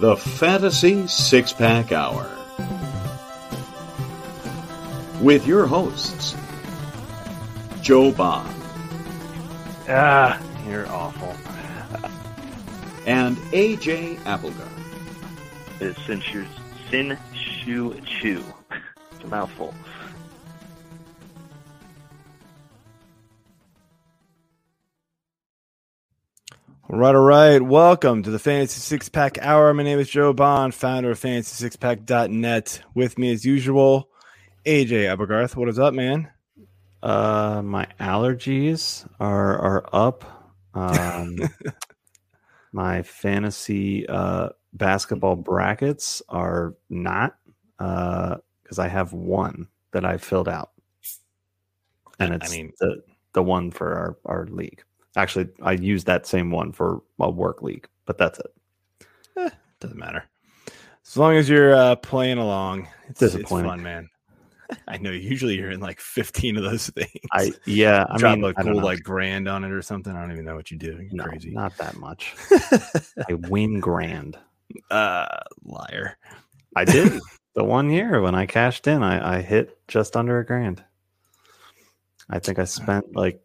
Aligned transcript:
the 0.00 0.16
Fantasy 0.16 1.06
Six 1.06 1.52
Pack 1.52 1.92
Hour. 1.92 2.28
With 5.20 5.46
your 5.46 5.66
hosts, 5.66 6.36
Joe 7.80 8.12
Bob 8.12 8.50
Ah, 9.88 10.40
you're 10.68 10.88
awful. 10.88 11.34
and 13.06 13.36
AJ 13.52 14.24
Applegarth. 14.26 14.70
It's 15.80 16.00
Sin 16.06 16.20
Shu, 16.20 16.44
Sin 16.90 17.18
Shu 17.34 17.94
Chu. 18.06 18.42
It's 19.12 19.24
a 19.24 19.26
mouthful. 19.28 19.74
All 26.94 27.00
right, 27.00 27.14
all 27.16 27.22
right. 27.22 27.60
Welcome 27.60 28.22
to 28.22 28.30
the 28.30 28.38
Fantasy 28.38 28.78
Six 28.78 29.08
Pack 29.08 29.36
Hour. 29.38 29.74
My 29.74 29.82
name 29.82 29.98
is 29.98 30.08
Joe 30.08 30.32
Bond, 30.32 30.72
founder 30.72 31.10
of 31.10 31.18
FantasySixPack.net. 31.18 32.82
With 32.94 33.18
me, 33.18 33.32
as 33.32 33.44
usual, 33.44 34.10
AJ 34.64 35.10
Applegarth. 35.10 35.56
What 35.56 35.68
is 35.68 35.80
up, 35.80 35.92
man? 35.92 36.30
Uh, 37.02 37.62
my 37.64 37.88
allergies 37.98 39.08
are 39.18 39.58
are 39.58 39.88
up. 39.92 40.54
Um, 40.72 41.36
my 42.72 43.02
fantasy 43.02 44.08
uh, 44.08 44.50
basketball 44.72 45.34
brackets 45.34 46.22
are 46.28 46.76
not 46.88 47.34
because 47.76 48.78
I 48.78 48.86
have 48.86 49.12
one 49.12 49.66
that 49.90 50.04
I 50.04 50.18
filled 50.18 50.48
out, 50.48 50.70
and 52.20 52.34
it's 52.34 52.52
I 52.52 52.56
mean- 52.56 52.72
the 52.78 53.02
the 53.32 53.42
one 53.42 53.72
for 53.72 53.94
our 53.94 54.16
our 54.24 54.46
league. 54.46 54.84
Actually, 55.16 55.48
I 55.62 55.72
used 55.72 56.06
that 56.06 56.26
same 56.26 56.50
one 56.50 56.72
for 56.72 57.02
a 57.20 57.30
work 57.30 57.62
league, 57.62 57.88
but 58.06 58.18
that's 58.18 58.38
it. 58.38 59.52
Doesn't 59.80 59.98
matter. 59.98 60.24
As 61.06 61.16
long 61.16 61.36
as 61.36 61.48
you're 61.48 61.74
uh, 61.74 61.96
playing 61.96 62.38
along, 62.38 62.88
it's, 63.08 63.20
it's 63.22 63.48
fun, 63.50 63.82
man. 63.82 64.08
I 64.88 64.96
know. 64.96 65.10
Usually, 65.10 65.56
you're 65.56 65.70
in 65.70 65.80
like 65.80 66.00
15 66.00 66.56
of 66.56 66.64
those 66.64 66.88
things. 66.90 67.10
I 67.32 67.52
yeah, 67.66 68.06
I 68.08 68.16
drop 68.16 68.38
mean, 68.38 68.44
a 68.44 68.54
cool 68.54 68.82
like 68.82 69.02
grand 69.02 69.46
on 69.46 69.62
it 69.62 69.70
or 69.70 69.82
something. 69.82 70.14
I 70.16 70.20
don't 70.20 70.32
even 70.32 70.44
know 70.44 70.56
what 70.56 70.70
you 70.70 70.78
do. 70.78 70.92
You're 70.92 71.08
no, 71.12 71.24
crazy. 71.24 71.50
not 71.50 71.76
that 71.76 71.96
much. 71.98 72.34
I 73.28 73.34
win 73.34 73.80
grand. 73.80 74.38
uh, 74.90 75.26
liar. 75.64 76.16
I 76.74 76.84
did 76.84 77.20
the 77.54 77.64
one 77.64 77.90
year 77.90 78.20
when 78.20 78.34
I 78.34 78.46
cashed 78.46 78.86
in. 78.86 79.02
I, 79.02 79.36
I 79.38 79.42
hit 79.42 79.78
just 79.86 80.16
under 80.16 80.38
a 80.38 80.46
grand. 80.46 80.82
I 82.30 82.38
think 82.38 82.58
I 82.58 82.64
spent 82.64 83.14
like 83.14 83.40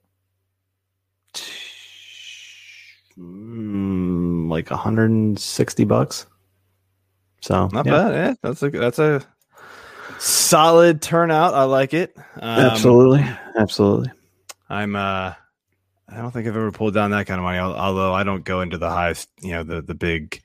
mm, 3.18 4.50
like 4.50 4.70
160 4.70 5.84
bucks. 5.86 6.26
So 7.42 7.68
Not 7.68 7.86
yeah, 7.86 7.92
bad. 7.92 8.14
Yeah, 8.14 8.34
that's 8.42 8.64
a 8.64 8.70
that's 8.70 9.00
a 9.00 9.26
solid 10.20 11.02
turnout. 11.02 11.54
I 11.54 11.64
like 11.64 11.94
it. 11.94 12.14
Um, 12.36 12.66
absolutely, 12.66 13.26
absolutely. 13.58 14.12
I'm 14.70 14.96
uh 14.96 15.34
I 16.12 16.18
don't 16.18 16.32
think 16.32 16.48
I've 16.48 16.56
ever 16.56 16.72
pulled 16.72 16.94
down 16.94 17.12
that 17.12 17.28
kind 17.28 17.40
of 17.40 17.44
money, 17.44 17.60
although 17.60 18.14
I 18.14 18.24
don't 18.24 18.44
go 18.44 18.62
into 18.62 18.78
the 18.78 18.90
highest, 18.90 19.30
you 19.42 19.52
know, 19.52 19.64
the 19.64 19.82
the 19.82 19.96
big 19.96 20.42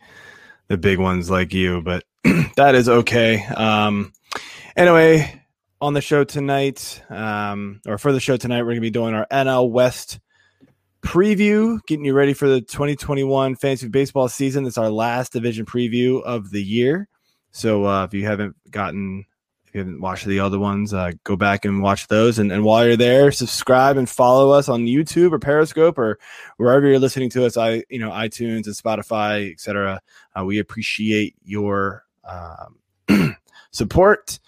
the 0.69 0.77
big 0.77 0.99
ones 0.99 1.31
like 1.31 1.53
you, 1.53 1.83
but 1.83 2.05
that 2.57 2.75
is 2.75 2.89
okay. 2.89 3.45
Um 3.45 4.13
anyway, 4.77 5.43
on 5.81 5.95
the 5.95 6.01
show 6.01 6.25
tonight, 6.25 7.03
um 7.11 7.81
or 7.87 7.99
for 7.99 8.13
the 8.13 8.21
show 8.21 8.37
tonight, 8.37 8.63
we're 8.63 8.67
going 8.67 8.77
to 8.77 8.81
be 8.83 8.91
doing 8.91 9.15
our 9.15 9.27
NL 9.33 9.71
West 9.71 10.21
preview, 11.05 11.79
getting 11.87 12.05
you 12.05 12.15
ready 12.15 12.33
for 12.33 12.49
the 12.49 12.61
2021 12.63 13.57
fantasy 13.57 13.89
baseball 13.89 14.29
season. 14.29 14.67
It's 14.67 14.79
our 14.79 14.91
last 14.91 15.33
division 15.33 15.67
preview 15.67 16.23
of 16.23 16.51
the 16.51 16.63
year. 16.63 17.09
So 17.53 17.85
uh 17.85 18.05
if 18.05 18.15
you 18.15 18.25
haven't 18.25 18.57
gotten 18.71 19.27
if 19.67 19.75
you 19.75 19.81
haven't 19.81 20.01
watched 20.01 20.27
the 20.27 20.41
other 20.41 20.59
ones, 20.59 20.95
uh, 20.95 21.13
go 21.25 21.37
back 21.37 21.65
and 21.65 21.83
watch 21.83 22.07
those. 22.09 22.39
And, 22.39 22.53
and 22.53 22.65
while 22.65 22.87
you're 22.87 22.97
there, 22.97 23.33
subscribe 23.33 23.97
and 23.97 24.09
follow 24.09 24.51
us 24.53 24.69
on 24.69 24.87
YouTube 24.87 25.33
or 25.33 25.39
Periscope 25.39 25.99
or 25.99 26.19
wherever 26.57 26.87
you're 26.87 27.01
listening 27.01 27.29
to 27.31 27.45
us. 27.45 27.57
I, 27.57 27.83
you 27.91 27.99
know, 27.99 28.11
iTunes 28.11 28.67
and 28.67 28.75
Spotify, 28.75 29.51
etc. 29.51 30.01
Uh, 30.39 30.45
we 30.45 30.61
appreciate 30.61 31.35
your 31.43 32.05
um, 32.25 33.37
support. 33.73 34.39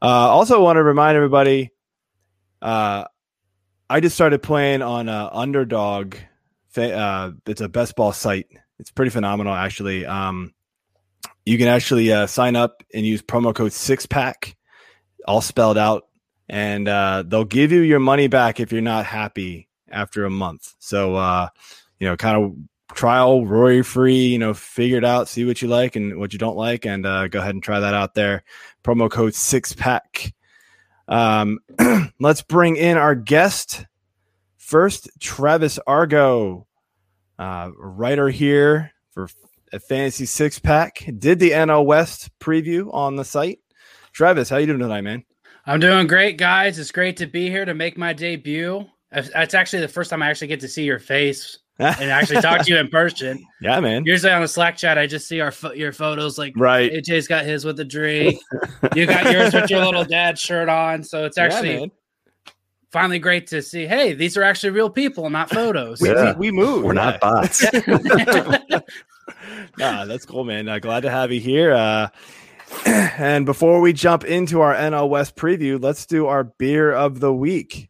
Uh, 0.00 0.06
also, 0.06 0.62
want 0.62 0.76
to 0.78 0.82
remind 0.82 1.16
everybody. 1.16 1.70
Uh, 2.62 3.04
I 3.92 4.00
just 4.00 4.14
started 4.14 4.42
playing 4.42 4.80
on 4.80 5.10
uh, 5.10 5.28
Underdog. 5.30 6.16
Uh, 6.74 7.32
it's 7.46 7.60
a 7.60 7.68
best 7.68 7.94
ball 7.94 8.14
site. 8.14 8.46
It's 8.78 8.90
pretty 8.90 9.10
phenomenal, 9.10 9.52
actually. 9.52 10.06
Um, 10.06 10.54
you 11.44 11.58
can 11.58 11.68
actually 11.68 12.10
uh, 12.10 12.26
sign 12.26 12.56
up 12.56 12.82
and 12.94 13.04
use 13.04 13.20
promo 13.20 13.54
code 13.54 13.74
six 13.74 14.06
pack 14.06 14.56
all 15.28 15.42
spelled 15.42 15.76
out 15.76 16.04
and 16.48 16.88
uh, 16.88 17.22
they'll 17.26 17.44
give 17.44 17.70
you 17.70 17.80
your 17.80 18.00
money 18.00 18.28
back 18.28 18.60
if 18.60 18.72
you're 18.72 18.80
not 18.80 19.04
happy 19.04 19.68
after 19.90 20.24
a 20.24 20.30
month 20.30 20.74
so 20.78 21.14
uh, 21.16 21.48
you 22.00 22.08
know 22.08 22.16
kind 22.16 22.42
of 22.42 22.96
trial 22.96 23.44
rory 23.44 23.82
free 23.82 24.26
you 24.26 24.38
know 24.38 24.54
figure 24.54 24.96
it 24.96 25.04
out 25.04 25.28
see 25.28 25.44
what 25.44 25.60
you 25.60 25.68
like 25.68 25.96
and 25.96 26.18
what 26.18 26.32
you 26.32 26.38
don't 26.38 26.56
like 26.56 26.86
and 26.86 27.04
uh, 27.04 27.28
go 27.28 27.40
ahead 27.40 27.54
and 27.54 27.62
try 27.62 27.78
that 27.78 27.94
out 27.94 28.14
there 28.14 28.42
promo 28.82 29.10
code 29.10 29.34
six 29.34 29.74
pack 29.74 30.32
um, 31.12 31.58
let's 32.20 32.42
bring 32.42 32.76
in 32.76 32.96
our 32.96 33.14
guest 33.14 33.84
first 34.56 35.10
travis 35.20 35.78
argo 35.86 36.66
uh, 37.38 37.70
writer 37.76 38.28
here 38.28 38.92
for 39.10 39.28
a 39.72 39.78
fantasy 39.78 40.26
six 40.26 40.58
pack 40.58 41.04
did 41.18 41.38
the 41.38 41.50
nl 41.50 41.84
west 41.84 42.30
preview 42.40 42.92
on 42.94 43.16
the 43.16 43.24
site 43.24 43.60
travis 44.12 44.48
how 44.48 44.56
you 44.56 44.66
doing 44.66 44.78
tonight 44.78 45.02
man 45.02 45.24
I'm 45.64 45.78
doing 45.78 46.08
great, 46.08 46.38
guys. 46.38 46.78
It's 46.78 46.90
great 46.90 47.16
to 47.18 47.26
be 47.26 47.48
here 47.48 47.64
to 47.64 47.74
make 47.74 47.96
my 47.96 48.12
debut. 48.12 48.84
It's 49.12 49.54
actually 49.54 49.80
the 49.80 49.88
first 49.88 50.10
time 50.10 50.22
I 50.22 50.30
actually 50.30 50.48
get 50.48 50.60
to 50.60 50.68
see 50.68 50.84
your 50.84 50.98
face 50.98 51.58
and 51.82 52.10
actually 52.10 52.40
talk 52.40 52.64
to 52.64 52.72
you 52.72 52.78
in 52.78 52.88
person. 52.88 53.44
yeah 53.60 53.80
man 53.80 54.04
Usually 54.04 54.32
on 54.32 54.42
the 54.42 54.48
Slack 54.48 54.76
chat, 54.76 54.98
I 54.98 55.06
just 55.06 55.26
see 55.28 55.40
our 55.40 55.50
pho- 55.50 55.72
your 55.72 55.92
photos. 55.92 56.38
Like 56.38 56.54
right 56.56 56.92
AJ's 56.92 57.26
got 57.26 57.44
his 57.44 57.64
with 57.64 57.76
the 57.76 57.84
drink. 57.84 58.40
You 58.94 59.06
got 59.06 59.30
yours 59.32 59.54
with 59.54 59.70
your 59.70 59.84
little 59.84 60.04
dad 60.04 60.38
shirt 60.38 60.68
on. 60.68 61.02
So 61.02 61.24
it's 61.24 61.38
actually 61.38 61.80
man. 61.80 61.90
finally 62.90 63.18
great 63.18 63.46
to 63.48 63.62
see. 63.62 63.86
Hey, 63.86 64.14
these 64.14 64.36
are 64.36 64.42
actually 64.42 64.70
real 64.70 64.90
people, 64.90 65.28
not 65.30 65.50
photos. 65.50 66.00
we, 66.00 66.10
Yeah. 66.10 66.34
we, 66.36 66.50
we 66.50 66.58
moved 66.58 66.84
We're 66.84 66.94
yeah. 66.94 67.18
not 67.18 67.20
bots. 67.20 67.64
nah, 69.78 70.04
that's 70.04 70.26
cool, 70.26 70.44
man. 70.44 70.68
Uh, 70.68 70.78
glad 70.78 71.00
to 71.00 71.10
have 71.10 71.32
you 71.32 71.40
here. 71.40 71.72
Uh, 71.72 72.08
and 72.86 73.46
before 73.46 73.80
we 73.80 73.92
jump 73.92 74.24
into 74.24 74.60
our 74.60 74.74
NL 74.74 75.08
West 75.08 75.36
preview, 75.36 75.82
let's 75.82 76.06
do 76.06 76.26
our 76.26 76.44
beer 76.44 76.92
of 76.92 77.20
the 77.20 77.32
week. 77.32 77.88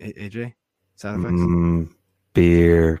A- 0.00 0.12
AJ, 0.12 0.54
sound 0.96 1.24
effects. 1.24 1.40
Mm, 1.40 1.88
beer. 2.32 3.00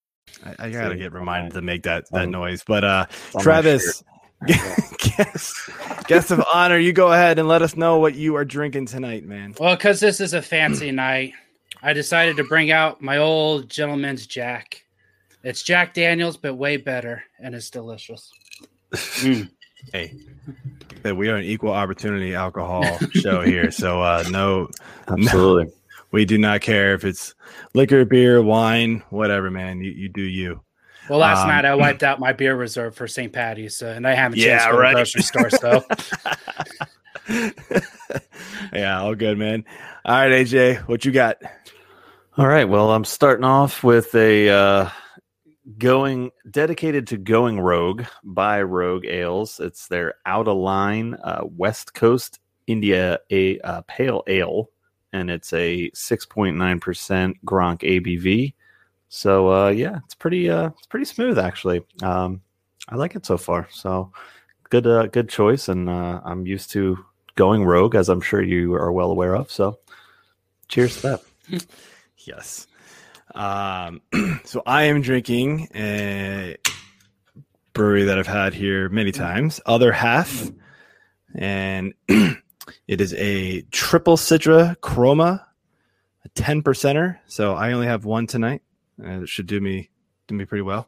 I, 0.45 0.67
I 0.67 0.69
gotta 0.69 0.95
get 0.95 1.13
reminded 1.13 1.53
to 1.53 1.61
make 1.61 1.83
that 1.83 2.05
Um, 2.11 2.19
that 2.19 2.29
noise. 2.29 2.63
But 2.65 2.83
uh, 2.83 3.05
Travis, 3.39 4.03
guest, 4.47 5.69
guest 6.07 6.31
of 6.31 6.43
honor, 6.53 6.77
you 6.77 6.93
go 6.93 7.11
ahead 7.11 7.39
and 7.39 7.47
let 7.47 7.61
us 7.61 7.75
know 7.75 7.99
what 7.99 8.15
you 8.15 8.35
are 8.35 8.45
drinking 8.45 8.87
tonight, 8.87 9.25
man. 9.25 9.55
Well, 9.59 9.75
because 9.75 9.99
this 9.99 10.19
is 10.19 10.33
a 10.33 10.41
fancy 10.41 10.91
night, 10.91 11.33
I 11.83 11.93
decided 11.93 12.37
to 12.37 12.43
bring 12.43 12.71
out 12.71 13.01
my 13.01 13.17
old 13.17 13.69
gentleman's 13.69 14.27
Jack. 14.27 14.83
It's 15.43 15.63
Jack 15.63 15.93
Daniels, 15.93 16.37
but 16.37 16.55
way 16.55 16.77
better, 16.77 17.23
and 17.39 17.55
it's 17.55 17.69
delicious. 17.69 18.31
Mm. 18.91 19.49
Hey, 19.91 20.13
that 21.01 21.17
we 21.17 21.29
are 21.29 21.37
an 21.37 21.43
equal 21.43 21.71
opportunity 21.71 22.35
alcohol 22.35 22.99
show 23.13 23.41
here, 23.41 23.71
so 23.71 23.99
uh, 23.99 24.23
no, 24.29 24.69
Absolutely. 25.07 25.73
We 26.11 26.25
do 26.25 26.37
not 26.37 26.61
care 26.61 26.93
if 26.93 27.03
it's 27.05 27.35
liquor, 27.73 28.05
beer, 28.05 28.41
wine, 28.41 29.03
whatever, 29.09 29.49
man. 29.51 29.79
You 29.81 29.91
you 29.91 30.09
do 30.09 30.21
you. 30.23 30.61
Well, 31.09 31.19
last 31.19 31.43
Um, 31.43 31.49
night 31.49 31.65
I 31.65 31.75
wiped 31.75 32.03
out 32.03 32.19
my 32.19 32.33
beer 32.33 32.55
reserve 32.55 32.95
for 32.95 33.07
St. 33.07 33.31
Patty's, 33.33 33.75
so, 33.77 33.87
and 33.89 34.07
I 34.07 34.13
haven't 34.13 34.37
Yeah, 34.39 34.59
changed 34.59 34.71
to 34.71 34.77
right. 34.77 34.89
the 34.89 34.95
grocery 34.95 35.21
store. 35.23 35.49
So 35.49 35.83
yeah, 38.73 39.01
all 39.01 39.15
good, 39.15 39.37
man. 39.37 39.65
All 40.05 40.15
right, 40.15 40.31
AJ, 40.31 40.87
what 40.87 41.05
you 41.05 41.11
got? 41.11 41.37
All 42.37 42.47
right. 42.47 42.67
Well, 42.67 42.91
I'm 42.91 43.05
starting 43.05 43.43
off 43.45 43.83
with 43.83 44.13
a 44.15 44.49
uh, 44.49 44.89
going 45.77 46.31
dedicated 46.49 47.07
to 47.07 47.17
going 47.17 47.59
rogue 47.59 48.03
by 48.23 48.61
Rogue 48.63 49.05
Ales. 49.05 49.59
It's 49.59 49.87
their 49.87 50.15
out 50.25 50.47
of 50.47 50.57
line 50.57 51.15
uh, 51.23 51.41
West 51.43 51.93
Coast 51.93 52.39
India 52.67 53.19
a 53.29 53.59
uh, 53.59 53.81
pale 53.87 54.23
ale, 54.27 54.69
and 55.13 55.29
it's 55.29 55.53
a 55.53 55.91
six 55.93 56.25
point 56.25 56.57
nine 56.57 56.79
percent 56.79 57.43
Gronk 57.45 57.79
ABV. 57.81 58.53
So 59.09 59.51
uh, 59.51 59.69
yeah, 59.69 59.99
it's 60.05 60.15
pretty 60.15 60.49
uh, 60.49 60.69
it's 60.77 60.87
pretty 60.87 61.05
smooth 61.05 61.37
actually. 61.37 61.81
Um, 62.01 62.41
I 62.89 62.95
like 62.95 63.15
it 63.15 63.25
so 63.25 63.37
far. 63.37 63.67
So 63.71 64.11
good 64.69 64.87
uh, 64.87 65.07
good 65.07 65.29
choice, 65.29 65.67
and 65.69 65.89
uh, 65.89 66.21
I'm 66.23 66.45
used 66.45 66.71
to 66.71 67.03
going 67.35 67.63
rogue, 67.63 67.95
as 67.95 68.09
I'm 68.09 68.21
sure 68.21 68.41
you 68.41 68.73
are 68.73 68.91
well 68.91 69.11
aware 69.11 69.35
of. 69.35 69.51
So 69.51 69.79
cheers 70.67 71.01
to 71.01 71.19
that. 71.49 71.65
Yes. 72.25 72.67
Um, 73.33 74.01
so 74.43 74.61
I 74.65 74.83
am 74.83 75.01
drinking 75.01 75.69
a 75.73 76.57
brewery 77.73 78.03
that 78.03 78.19
I've 78.19 78.27
had 78.27 78.53
here 78.53 78.89
many 78.89 79.11
times, 79.11 79.61
Other 79.65 79.91
Half, 79.91 80.51
and 81.33 81.93
it 82.87 83.01
is 83.01 83.13
a 83.15 83.61
triple 83.71 84.17
Citra 84.17 84.75
Chroma, 84.77 85.43
a 86.23 86.29
ten 86.29 86.61
percenter. 86.61 87.19
So 87.27 87.53
I 87.53 87.71
only 87.73 87.87
have 87.87 88.05
one 88.05 88.27
tonight. 88.27 88.61
and 88.97 89.23
it 89.23 89.29
should 89.29 89.47
do 89.47 89.59
me 89.59 89.89
do 90.27 90.35
me 90.35 90.45
pretty 90.45 90.63
well. 90.63 90.87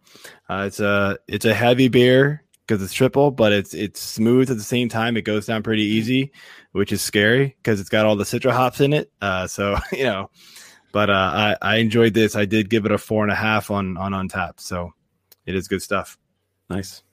Uh, 0.49 0.65
it's 0.67 0.79
a 0.79 1.17
it's 1.27 1.45
a 1.45 1.53
heavy 1.53 1.87
beer 1.87 2.43
because 2.65 2.81
it's 2.81 2.93
triple, 2.93 3.31
but 3.31 3.51
it's 3.51 3.73
it's 3.73 3.99
smooth 3.99 4.49
at 4.51 4.57
the 4.57 4.63
same 4.63 4.89
time. 4.89 5.17
It 5.17 5.23
goes 5.23 5.45
down 5.45 5.63
pretty 5.63 5.83
easy, 5.83 6.31
which 6.71 6.91
is 6.91 7.01
scary 7.01 7.55
because 7.57 7.79
it's 7.79 7.89
got 7.89 8.05
all 8.05 8.15
the 8.15 8.23
Citra 8.23 8.51
hops 8.51 8.79
in 8.81 8.93
it. 8.93 9.11
Uh, 9.21 9.47
so 9.47 9.77
you 9.91 10.05
know 10.05 10.29
but 10.93 11.09
uh, 11.09 11.13
I, 11.13 11.57
I 11.61 11.75
enjoyed 11.77 12.13
this. 12.13 12.35
I 12.37 12.45
did 12.45 12.69
give 12.69 12.85
it 12.85 12.91
a 12.91 12.97
four 12.97 13.23
and 13.23 13.31
a 13.31 13.35
half 13.35 13.69
on 13.69 13.97
on 13.97 14.13
Untappd, 14.13 14.61
so 14.61 14.93
it 15.45 15.55
is 15.55 15.67
good 15.67 15.81
stuff. 15.81 16.17
Nice. 16.69 17.03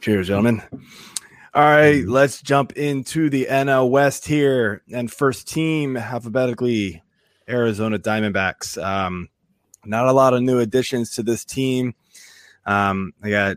Cheers, 0.00 0.26
gentlemen. 0.26 0.62
All 1.52 1.62
right, 1.64 2.06
let's 2.06 2.40
jump 2.42 2.72
into 2.74 3.28
the 3.28 3.46
NL 3.50 3.90
West 3.90 4.26
here. 4.26 4.82
And 4.92 5.10
first 5.10 5.48
team 5.48 5.96
alphabetically, 5.96 7.02
Arizona 7.48 7.98
Diamondbacks. 7.98 8.80
Um, 8.82 9.28
not 9.84 10.06
a 10.06 10.12
lot 10.12 10.32
of 10.32 10.42
new 10.42 10.60
additions 10.60 11.10
to 11.16 11.22
this 11.24 11.44
team. 11.44 11.94
Um, 12.66 13.14
they 13.20 13.30
got 13.30 13.56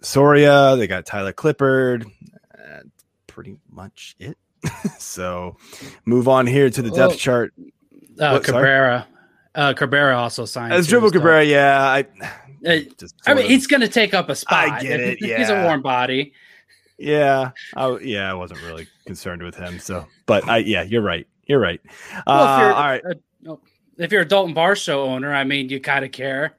Soria, 0.00 0.74
they 0.76 0.88
got 0.88 1.06
Tyler 1.06 1.32
Clippard. 1.32 2.06
Uh, 2.52 2.80
pretty 3.28 3.56
much 3.70 4.16
it. 4.18 4.36
so 4.98 5.56
move 6.04 6.26
on 6.26 6.46
here 6.48 6.70
to 6.70 6.82
the 6.82 6.90
depth 6.90 7.14
Oh. 7.14 7.16
chart. 7.16 7.54
Uh, 8.18 8.30
What. 8.32 8.44
Cabrera. 8.44 9.06
Uh, 9.54 9.74
Cabrera 9.74 10.18
also 10.18 10.44
signed. 10.44 10.72
Asdrubal 10.72 11.12
Cabrera, 11.12 11.44
yeah, 11.44 11.80
I 11.80 12.02
just 12.98 13.14
I 13.26 13.34
mean, 13.34 13.36
sort 13.36 13.38
of- 13.38 13.44
he's 13.44 13.66
going 13.68 13.80
to 13.82 13.88
take 13.88 14.12
up 14.12 14.28
a 14.28 14.34
spot. 14.34 14.70
I 14.70 14.82
get 14.82 14.98
it, 15.00 15.18
He's 15.20 15.48
a 15.50 15.62
warm 15.62 15.82
body. 15.82 16.32
Yeah, 16.98 17.50
I, 17.76 17.98
yeah, 17.98 18.30
I 18.30 18.34
wasn't 18.34 18.62
really 18.62 18.86
concerned 19.06 19.42
with 19.42 19.54
him. 19.54 19.78
So, 19.78 20.06
but 20.24 20.48
I, 20.48 20.58
yeah, 20.58 20.82
you're 20.82 21.02
right. 21.02 21.26
You're 21.46 21.60
right. 21.60 21.80
Uh, 22.10 22.22
Well, 22.26 22.54
if 22.54 22.60
you're, 22.60 22.72
all 22.72 22.88
right. 22.88 23.02
uh, 23.48 23.56
if 23.98 24.12
you're 24.12 24.22
a 24.22 24.28
Dalton 24.28 24.54
Varsho 24.54 24.94
owner, 25.06 25.32
I 25.34 25.44
mean, 25.44 25.68
you 25.68 25.78
kind 25.80 26.04
of 26.04 26.12
care 26.12 26.56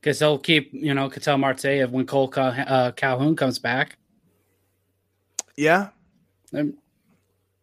because 0.00 0.18
they'll 0.18 0.38
keep, 0.38 0.70
you 0.72 0.92
know, 0.92 1.08
Ketel 1.08 1.38
Marte 1.38 1.64
if 1.66 1.90
when 1.90 2.04
Kole 2.06 2.30
uh, 2.36 2.92
Calhoun 2.92 3.36
comes 3.36 3.58
back. 3.58 3.96
Yeah. 5.56 5.88
Um, 6.52 6.74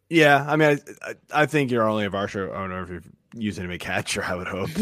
Yeah. 0.09 0.45
I 0.47 0.55
mean, 0.55 0.79
I, 1.03 1.09
I, 1.09 1.41
I 1.43 1.45
think 1.45 1.71
you're 1.71 1.88
only 1.88 2.05
a 2.05 2.09
Varsho 2.09 2.53
owner 2.55 2.83
if 2.83 2.89
you're 2.89 3.03
using 3.33 3.65
him 3.65 3.71
a 3.71 3.77
catcher, 3.77 4.23
I 4.31 4.35
would 4.35 4.47
hope. 4.47 4.69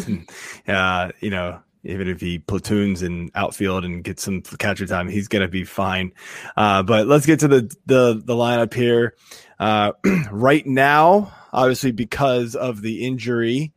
And, 0.67 0.77
uh, 0.77 1.11
you 1.19 1.31
know, 1.31 1.59
even 1.83 2.07
if 2.07 2.19
he 2.19 2.39
platoons 2.39 3.01
in 3.01 3.31
outfield 3.35 3.85
and 3.85 4.03
gets 4.03 4.23
some 4.23 4.41
catcher 4.41 4.85
time, 4.85 5.07
he's 5.07 5.27
going 5.27 5.41
to 5.41 5.47
be 5.47 5.63
fine. 5.63 6.13
Uh, 6.57 6.83
but 6.83 7.07
let's 7.07 7.25
get 7.25 7.39
to 7.39 7.47
the, 7.47 7.75
the, 7.85 8.21
the 8.23 8.33
lineup 8.33 8.73
here. 8.73 9.15
Uh, 9.59 9.93
right 10.31 10.65
now, 10.65 11.33
obviously, 11.53 11.91
because 11.91 12.55
of 12.55 12.81
the 12.81 13.05
injury, 13.05 13.73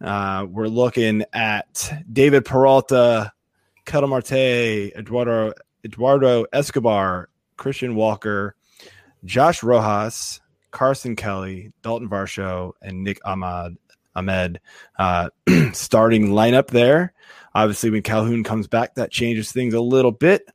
uh, 0.00 0.46
we're 0.48 0.68
looking 0.68 1.24
at 1.32 1.92
David 2.10 2.44
Peralta, 2.44 3.32
Ketel 3.84 4.08
Marte, 4.08 4.32
Eduardo, 4.32 5.52
Eduardo 5.84 6.46
Escobar, 6.52 7.28
Christian 7.56 7.94
Walker, 7.94 8.54
Josh 9.24 9.62
Rojas, 9.62 10.40
Carson 10.70 11.16
Kelly, 11.16 11.72
Dalton 11.82 12.08
Varsho, 12.08 12.72
and 12.80 13.02
Nick 13.02 13.20
Ahmad 13.24 13.76
Ahmed 14.14 14.60
uh, 14.98 15.30
starting 15.72 16.28
lineup 16.28 16.68
there. 16.68 17.12
Obviously, 17.54 17.90
when 17.90 18.02
Calhoun 18.02 18.44
comes 18.44 18.68
back, 18.68 18.94
that 18.94 19.10
changes 19.10 19.52
things 19.52 19.74
a 19.74 19.80
little 19.80 20.12
bit. 20.12 20.48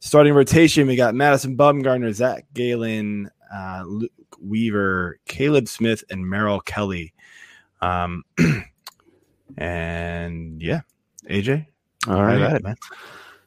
Starting 0.00 0.32
rotation, 0.32 0.86
we 0.86 0.96
got 0.96 1.14
Madison 1.14 1.56
Bumgarner, 1.56 2.12
Zac 2.12 2.46
Gallen, 2.54 3.30
uh, 3.52 3.82
Luke 3.86 4.12
Weaver, 4.40 5.18
Caleb 5.26 5.68
Smith, 5.68 6.04
and 6.10 6.28
Merrill 6.28 6.60
Kelly. 6.60 7.12
Um, 7.80 8.24
and 9.56 10.62
yeah, 10.62 10.80
AJ, 11.28 11.66
All 12.06 12.22
right, 12.22 12.38
got 12.38 12.56
it, 12.56 12.62
man. 12.62 12.76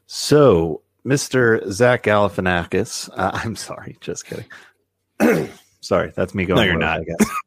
So, 0.06 0.82
Mr. 1.06 1.66
Zach 1.70 2.04
Galifianakis, 2.04 3.08
uh, 3.16 3.30
I'm 3.44 3.56
sorry, 3.56 3.96
just 4.00 4.26
kidding. 4.26 4.46
sorry, 5.80 6.12
that's 6.14 6.34
me 6.34 6.44
going. 6.44 6.58
No, 6.58 6.64
you're 6.64 6.78
not. 6.78 7.00
I 7.00 7.04
guess. 7.04 7.30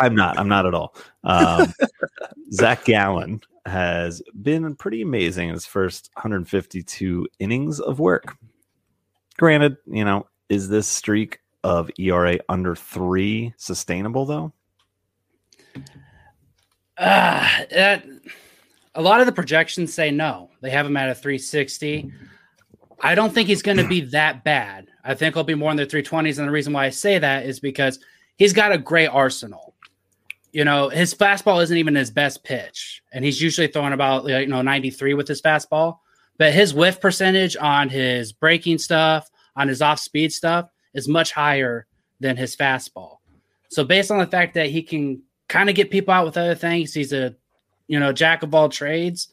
I'm 0.00 0.14
not. 0.14 0.38
I'm 0.38 0.48
not 0.48 0.66
at 0.66 0.74
all. 0.74 0.94
Um, 1.24 1.72
Zac 2.52 2.84
Gallen 2.84 3.40
has 3.66 4.22
been 4.42 4.74
pretty 4.74 5.02
amazing 5.02 5.48
in 5.48 5.54
his 5.54 5.66
first 5.66 6.10
152 6.14 7.26
innings 7.38 7.80
of 7.80 7.98
work. 7.98 8.36
Granted, 9.38 9.76
you 9.86 10.04
know, 10.04 10.26
is 10.48 10.68
this 10.68 10.86
streak 10.86 11.40
of 11.62 11.90
ERA 11.98 12.38
under 12.48 12.74
three 12.74 13.54
sustainable 13.56 14.24
though? 14.24 14.52
Ah, 16.98 17.64
that 17.70 18.04
a 18.94 19.02
lot 19.02 19.20
of 19.20 19.26
the 19.26 19.32
projections 19.32 19.94
say 19.94 20.10
no. 20.10 20.50
They 20.60 20.70
have 20.70 20.86
him 20.86 20.96
at 20.96 21.08
a 21.08 21.14
360. 21.14 22.12
I 23.02 23.14
don't 23.14 23.32
think 23.32 23.48
he's 23.48 23.62
going 23.62 23.78
to 23.78 23.88
be 23.88 24.02
that 24.02 24.44
bad. 24.44 24.88
I 25.04 25.14
think 25.14 25.34
he'll 25.34 25.44
be 25.44 25.54
more 25.54 25.70
in 25.70 25.76
the 25.76 25.86
320s. 25.86 26.38
And 26.38 26.46
the 26.46 26.52
reason 26.52 26.72
why 26.72 26.86
I 26.86 26.90
say 26.90 27.18
that 27.18 27.46
is 27.46 27.60
because 27.60 27.98
he's 28.40 28.54
got 28.54 28.72
a 28.72 28.78
great 28.78 29.06
arsenal. 29.06 29.74
You 30.50 30.64
know, 30.64 30.88
his 30.88 31.14
fastball 31.14 31.62
isn't 31.62 31.76
even 31.76 31.94
his 31.94 32.10
best 32.10 32.42
pitch, 32.42 33.02
and 33.12 33.24
he's 33.24 33.40
usually 33.40 33.68
throwing 33.68 33.92
about 33.92 34.26
you 34.26 34.46
know 34.46 34.62
93 34.62 35.14
with 35.14 35.28
his 35.28 35.40
fastball. 35.40 35.98
But 36.38 36.52
his 36.52 36.74
whiff 36.74 37.00
percentage 37.00 37.56
on 37.56 37.88
his 37.88 38.32
breaking 38.32 38.78
stuff, 38.78 39.30
on 39.54 39.68
his 39.68 39.80
off 39.82 40.00
speed 40.00 40.32
stuff, 40.32 40.70
is 40.94 41.06
much 41.06 41.30
higher 41.30 41.86
than 42.18 42.36
his 42.36 42.56
fastball. 42.56 43.18
So 43.68 43.84
based 43.84 44.10
on 44.10 44.18
the 44.18 44.26
fact 44.26 44.54
that 44.54 44.70
he 44.70 44.82
can 44.82 45.22
kind 45.48 45.68
of 45.68 45.76
get 45.76 45.90
people 45.90 46.14
out 46.14 46.24
with 46.24 46.36
other 46.36 46.56
things, 46.56 46.92
he's 46.92 47.12
a 47.12 47.36
you 47.86 48.00
know 48.00 48.12
jack 48.12 48.42
of 48.42 48.54
all 48.54 48.68
trades. 48.68 49.28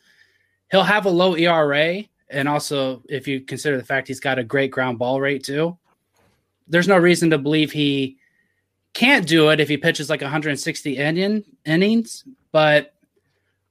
He'll 0.69 0.83
have 0.83 1.05
a 1.05 1.09
low 1.09 1.35
ERA, 1.35 2.03
and 2.29 2.47
also 2.47 3.01
if 3.09 3.27
you 3.27 3.39
consider 3.39 3.77
the 3.77 3.85
fact 3.85 4.09
he's 4.09 4.19
got 4.19 4.37
a 4.37 4.43
great 4.43 4.69
ground 4.69 4.99
ball 4.99 5.19
rate 5.19 5.45
too, 5.45 5.77
there's 6.67 6.89
no 6.89 6.97
reason 6.97 7.31
to 7.31 7.39
believe 7.39 7.71
he 7.71 8.17
can't 8.97 9.27
do 9.27 9.49
it 9.49 9.59
if 9.59 9.69
he 9.69 9.77
pitches 9.77 10.09
like 10.09 10.21
160 10.21 10.97
inning, 10.97 11.43
innings. 11.65 12.23
But 12.51 12.95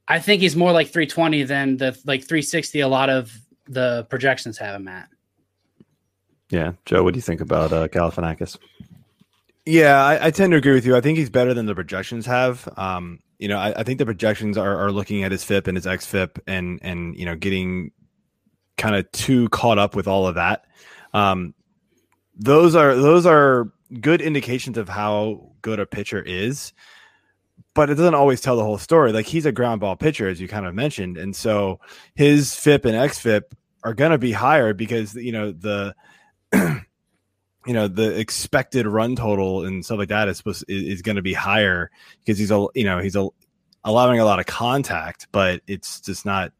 I 0.07 0.19
think 0.19 0.41
he's 0.41 0.55
more 0.55 0.71
like 0.71 0.87
320 0.87 1.43
than 1.43 1.75
the 1.75 1.99
like 2.05 2.21
360. 2.21 2.79
A 2.79 2.87
lot 2.87 3.09
of 3.09 3.37
the 3.65 4.07
projections 4.09 4.57
have 4.57 4.75
him 4.75 4.87
at. 4.87 5.09
Yeah, 6.49 6.73
Joe, 6.85 7.03
what 7.03 7.13
do 7.13 7.17
you 7.17 7.21
think 7.21 7.41
about 7.41 7.73
uh, 7.73 7.89
Galifianakis? 7.89 8.57
Yeah, 9.65 10.01
I, 10.01 10.27
I 10.27 10.31
tend 10.31 10.51
to 10.51 10.57
agree 10.57 10.71
with 10.71 10.85
you. 10.85 10.95
I 10.95 11.01
think 11.01 11.17
he's 11.17 11.29
better 11.29 11.53
than 11.53 11.65
the 11.65 11.75
projections 11.75 12.25
have. 12.25 12.69
Um, 12.77 13.19
you 13.37 13.49
know, 13.49 13.57
I, 13.57 13.81
I 13.81 13.83
think 13.83 13.99
the 13.99 14.05
projections 14.05 14.57
are, 14.57 14.77
are 14.77 14.93
looking 14.93 15.23
at 15.23 15.33
his 15.33 15.43
FIP 15.43 15.67
and 15.67 15.75
his 15.75 15.85
XFIP 15.85 16.39
and 16.47 16.79
and 16.81 17.17
you 17.17 17.25
know 17.25 17.35
getting 17.35 17.91
kind 18.77 18.95
of 18.95 19.11
too 19.11 19.49
caught 19.49 19.77
up 19.77 19.93
with 19.93 20.07
all 20.07 20.25
of 20.25 20.35
that. 20.35 20.63
Um, 21.13 21.53
those 22.37 22.75
are 22.75 22.95
those 22.95 23.25
are 23.25 23.71
good 24.01 24.21
indications 24.21 24.77
of 24.77 24.89
how 24.89 25.51
good 25.61 25.79
a 25.79 25.85
pitcher 25.85 26.21
is, 26.21 26.73
but 27.73 27.89
it 27.89 27.95
doesn't 27.95 28.15
always 28.15 28.41
tell 28.41 28.55
the 28.55 28.63
whole 28.63 28.77
story. 28.77 29.11
Like 29.11 29.25
he's 29.25 29.45
a 29.45 29.51
ground 29.51 29.81
ball 29.81 29.95
pitcher, 29.95 30.27
as 30.27 30.39
you 30.39 30.47
kind 30.47 30.65
of 30.65 30.75
mentioned, 30.75 31.17
and 31.17 31.35
so 31.35 31.79
his 32.15 32.55
FIP 32.55 32.85
and 32.85 32.95
XFIP 32.95 33.43
are 33.83 33.93
going 33.93 34.11
to 34.11 34.17
be 34.17 34.31
higher 34.31 34.73
because 34.73 35.15
you 35.15 35.31
know 35.31 35.51
the 35.51 35.95
you 36.53 37.73
know 37.73 37.87
the 37.87 38.17
expected 38.19 38.85
run 38.85 39.15
total 39.15 39.65
and 39.65 39.83
stuff 39.83 39.97
like 39.97 40.09
that 40.09 40.27
is 40.27 40.37
supposed 40.37 40.65
is, 40.67 40.83
is 40.83 41.01
going 41.01 41.15
to 41.15 41.21
be 41.21 41.33
higher 41.33 41.89
because 42.19 42.37
he's 42.37 42.51
a 42.51 42.67
you 42.75 42.83
know 42.83 42.99
he's 42.99 43.15
a, 43.15 43.27
allowing 43.83 44.19
a 44.19 44.25
lot 44.25 44.39
of 44.39 44.45
contact, 44.45 45.27
but 45.31 45.61
it's 45.67 46.01
just 46.01 46.25
not 46.25 46.51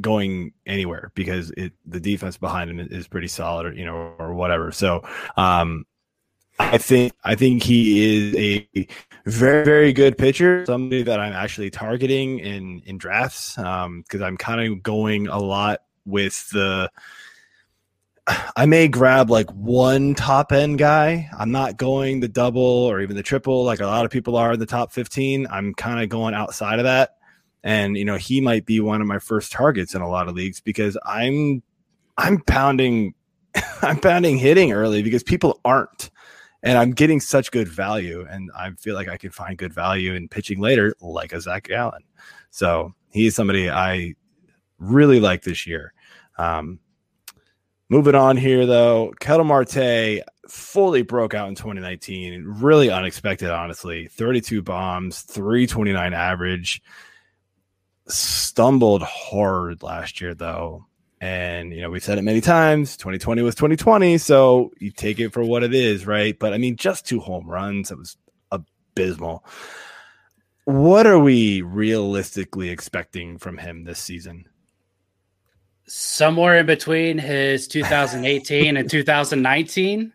going 0.00 0.52
anywhere 0.66 1.12
because 1.14 1.50
it 1.56 1.72
the 1.86 2.00
defense 2.00 2.36
behind 2.36 2.70
him 2.70 2.80
is 2.80 3.08
pretty 3.08 3.28
solid 3.28 3.66
or 3.66 3.72
you 3.72 3.84
know 3.84 4.14
or 4.18 4.34
whatever. 4.34 4.72
So 4.72 5.02
um 5.36 5.84
I 6.60 6.78
think 6.78 7.12
I 7.24 7.34
think 7.34 7.62
he 7.62 8.16
is 8.16 8.36
a 8.36 8.88
very 9.26 9.64
very 9.64 9.92
good 9.92 10.18
pitcher. 10.18 10.64
Somebody 10.66 11.02
that 11.04 11.20
I'm 11.20 11.32
actually 11.32 11.70
targeting 11.70 12.40
in 12.40 12.82
in 12.84 12.98
drafts 12.98 13.56
um 13.58 14.02
because 14.02 14.22
I'm 14.22 14.36
kind 14.36 14.60
of 14.60 14.82
going 14.82 15.28
a 15.28 15.38
lot 15.38 15.80
with 16.04 16.48
the. 16.50 16.90
I 18.56 18.66
may 18.66 18.88
grab 18.88 19.30
like 19.30 19.48
one 19.52 20.14
top 20.14 20.52
end 20.52 20.78
guy. 20.78 21.30
I'm 21.38 21.50
not 21.50 21.78
going 21.78 22.20
the 22.20 22.28
double 22.28 22.60
or 22.60 23.00
even 23.00 23.16
the 23.16 23.22
triple 23.22 23.64
like 23.64 23.80
a 23.80 23.86
lot 23.86 24.04
of 24.04 24.10
people 24.10 24.36
are 24.36 24.52
in 24.52 24.60
the 24.60 24.66
top 24.66 24.92
15. 24.92 25.46
I'm 25.50 25.72
kind 25.72 26.02
of 26.02 26.10
going 26.10 26.34
outside 26.34 26.78
of 26.78 26.84
that. 26.84 27.17
And 27.64 27.96
you 27.96 28.04
know, 28.04 28.16
he 28.16 28.40
might 28.40 28.66
be 28.66 28.80
one 28.80 29.00
of 29.00 29.06
my 29.06 29.18
first 29.18 29.52
targets 29.52 29.94
in 29.94 30.00
a 30.00 30.08
lot 30.08 30.28
of 30.28 30.34
leagues 30.34 30.60
because 30.60 30.96
I'm 31.04 31.62
I'm 32.16 32.40
pounding 32.42 33.14
I'm 33.82 34.00
pounding 34.00 34.38
hitting 34.38 34.72
early 34.72 35.02
because 35.02 35.22
people 35.22 35.60
aren't. 35.64 36.10
And 36.60 36.76
I'm 36.76 36.90
getting 36.90 37.20
such 37.20 37.52
good 37.52 37.68
value, 37.68 38.26
and 38.28 38.50
I 38.58 38.72
feel 38.72 38.96
like 38.96 39.08
I 39.08 39.16
can 39.16 39.30
find 39.30 39.56
good 39.56 39.72
value 39.72 40.14
in 40.14 40.26
pitching 40.26 40.58
later, 40.58 40.92
like 41.00 41.32
a 41.32 41.40
Zac 41.40 41.68
Gallen 41.68 42.02
So 42.50 42.94
he's 43.12 43.36
somebody 43.36 43.70
I 43.70 44.16
really 44.78 45.20
like 45.20 45.42
this 45.42 45.68
year. 45.68 45.92
Um, 46.36 46.80
moving 47.88 48.16
on 48.16 48.36
here, 48.36 48.66
though, 48.66 49.12
Ketel 49.20 49.44
Marte 49.44 50.22
fully 50.48 51.02
broke 51.02 51.34
out 51.34 51.48
in 51.48 51.54
2019. 51.54 52.44
Really 52.44 52.90
unexpected, 52.90 53.50
honestly. 53.50 54.08
32 54.08 54.62
bombs, 54.62 55.22
329 55.22 56.12
average. 56.12 56.82
Stumbled 58.08 59.02
hard 59.02 59.82
last 59.82 60.20
year, 60.20 60.34
though. 60.34 60.86
And, 61.20 61.72
you 61.72 61.80
know, 61.80 61.90
we've 61.90 62.02
said 62.02 62.18
it 62.18 62.22
many 62.22 62.40
times 62.40 62.96
2020 62.96 63.42
was 63.42 63.54
2020. 63.54 64.18
So 64.18 64.70
you 64.78 64.90
take 64.90 65.18
it 65.18 65.32
for 65.32 65.42
what 65.42 65.64
it 65.64 65.74
is, 65.74 66.06
right? 66.06 66.38
But 66.38 66.52
I 66.52 66.58
mean, 66.58 66.76
just 66.76 67.06
two 67.06 67.20
home 67.20 67.48
runs. 67.48 67.90
It 67.90 67.98
was 67.98 68.16
abysmal. 68.52 69.44
What 70.64 71.06
are 71.06 71.18
we 71.18 71.62
realistically 71.62 72.68
expecting 72.68 73.38
from 73.38 73.58
him 73.58 73.84
this 73.84 73.98
season? 73.98 74.44
Somewhere 75.86 76.58
in 76.58 76.66
between 76.66 77.18
his 77.18 77.66
2018 77.68 78.76
and 78.76 78.88
2019. 78.88 80.12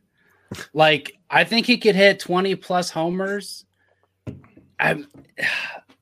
Like, 0.74 1.18
I 1.30 1.44
think 1.44 1.66
he 1.66 1.78
could 1.78 1.96
hit 1.96 2.20
20 2.20 2.56
plus 2.56 2.92
homers. 2.92 3.66
I'm, 4.80 5.08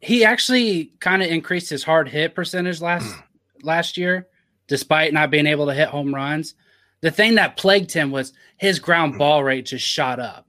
he 0.01 0.25
actually 0.25 0.91
kind 0.99 1.21
of 1.21 1.29
increased 1.29 1.69
his 1.69 1.83
hard 1.83 2.09
hit 2.09 2.35
percentage 2.35 2.81
last 2.81 3.05
hmm. 3.05 3.19
last 3.63 3.97
year 3.97 4.27
despite 4.67 5.13
not 5.13 5.31
being 5.31 5.47
able 5.47 5.65
to 5.65 5.73
hit 5.73 5.89
home 5.89 6.13
runs. 6.13 6.55
The 7.01 7.11
thing 7.11 7.35
that 7.35 7.57
plagued 7.57 7.91
him 7.91 8.11
was 8.11 8.33
his 8.57 8.79
ground 8.79 9.13
hmm. 9.13 9.19
ball 9.19 9.43
rate 9.43 9.65
just 9.67 9.85
shot 9.85 10.19
up. 10.19 10.47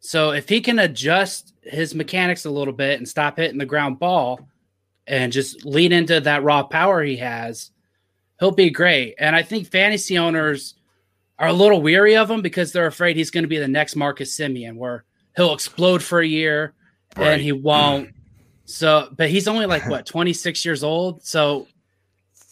So 0.00 0.32
if 0.32 0.48
he 0.48 0.60
can 0.60 0.78
adjust 0.78 1.54
his 1.62 1.94
mechanics 1.94 2.44
a 2.44 2.50
little 2.50 2.74
bit 2.74 2.98
and 2.98 3.08
stop 3.08 3.36
hitting 3.36 3.58
the 3.58 3.66
ground 3.66 3.98
ball 3.98 4.48
and 5.06 5.32
just 5.32 5.64
lean 5.64 5.92
into 5.92 6.20
that 6.20 6.42
raw 6.42 6.64
power 6.64 7.02
he 7.02 7.16
has, 7.18 7.70
he'll 8.40 8.50
be 8.50 8.70
great. 8.70 9.14
And 9.18 9.36
I 9.36 9.42
think 9.42 9.68
fantasy 9.68 10.18
owners 10.18 10.74
are 11.38 11.48
a 11.48 11.52
little 11.52 11.80
weary 11.80 12.16
of 12.16 12.30
him 12.30 12.42
because 12.42 12.72
they're 12.72 12.86
afraid 12.86 13.16
he's 13.16 13.30
going 13.30 13.44
to 13.44 13.48
be 13.48 13.58
the 13.58 13.68
next 13.68 13.94
Marcus 13.94 14.36
Semien 14.36 14.76
where 14.76 15.04
he'll 15.36 15.54
explode 15.54 16.02
for 16.02 16.20
a 16.20 16.26
year 16.26 16.74
right. 17.16 17.28
and 17.28 17.42
he 17.42 17.52
won't. 17.52 18.10
So, 18.64 19.08
but 19.16 19.30
he's 19.30 19.48
only 19.48 19.66
like 19.66 19.86
what 19.88 20.06
26 20.06 20.64
years 20.64 20.84
old. 20.84 21.24
So 21.24 21.66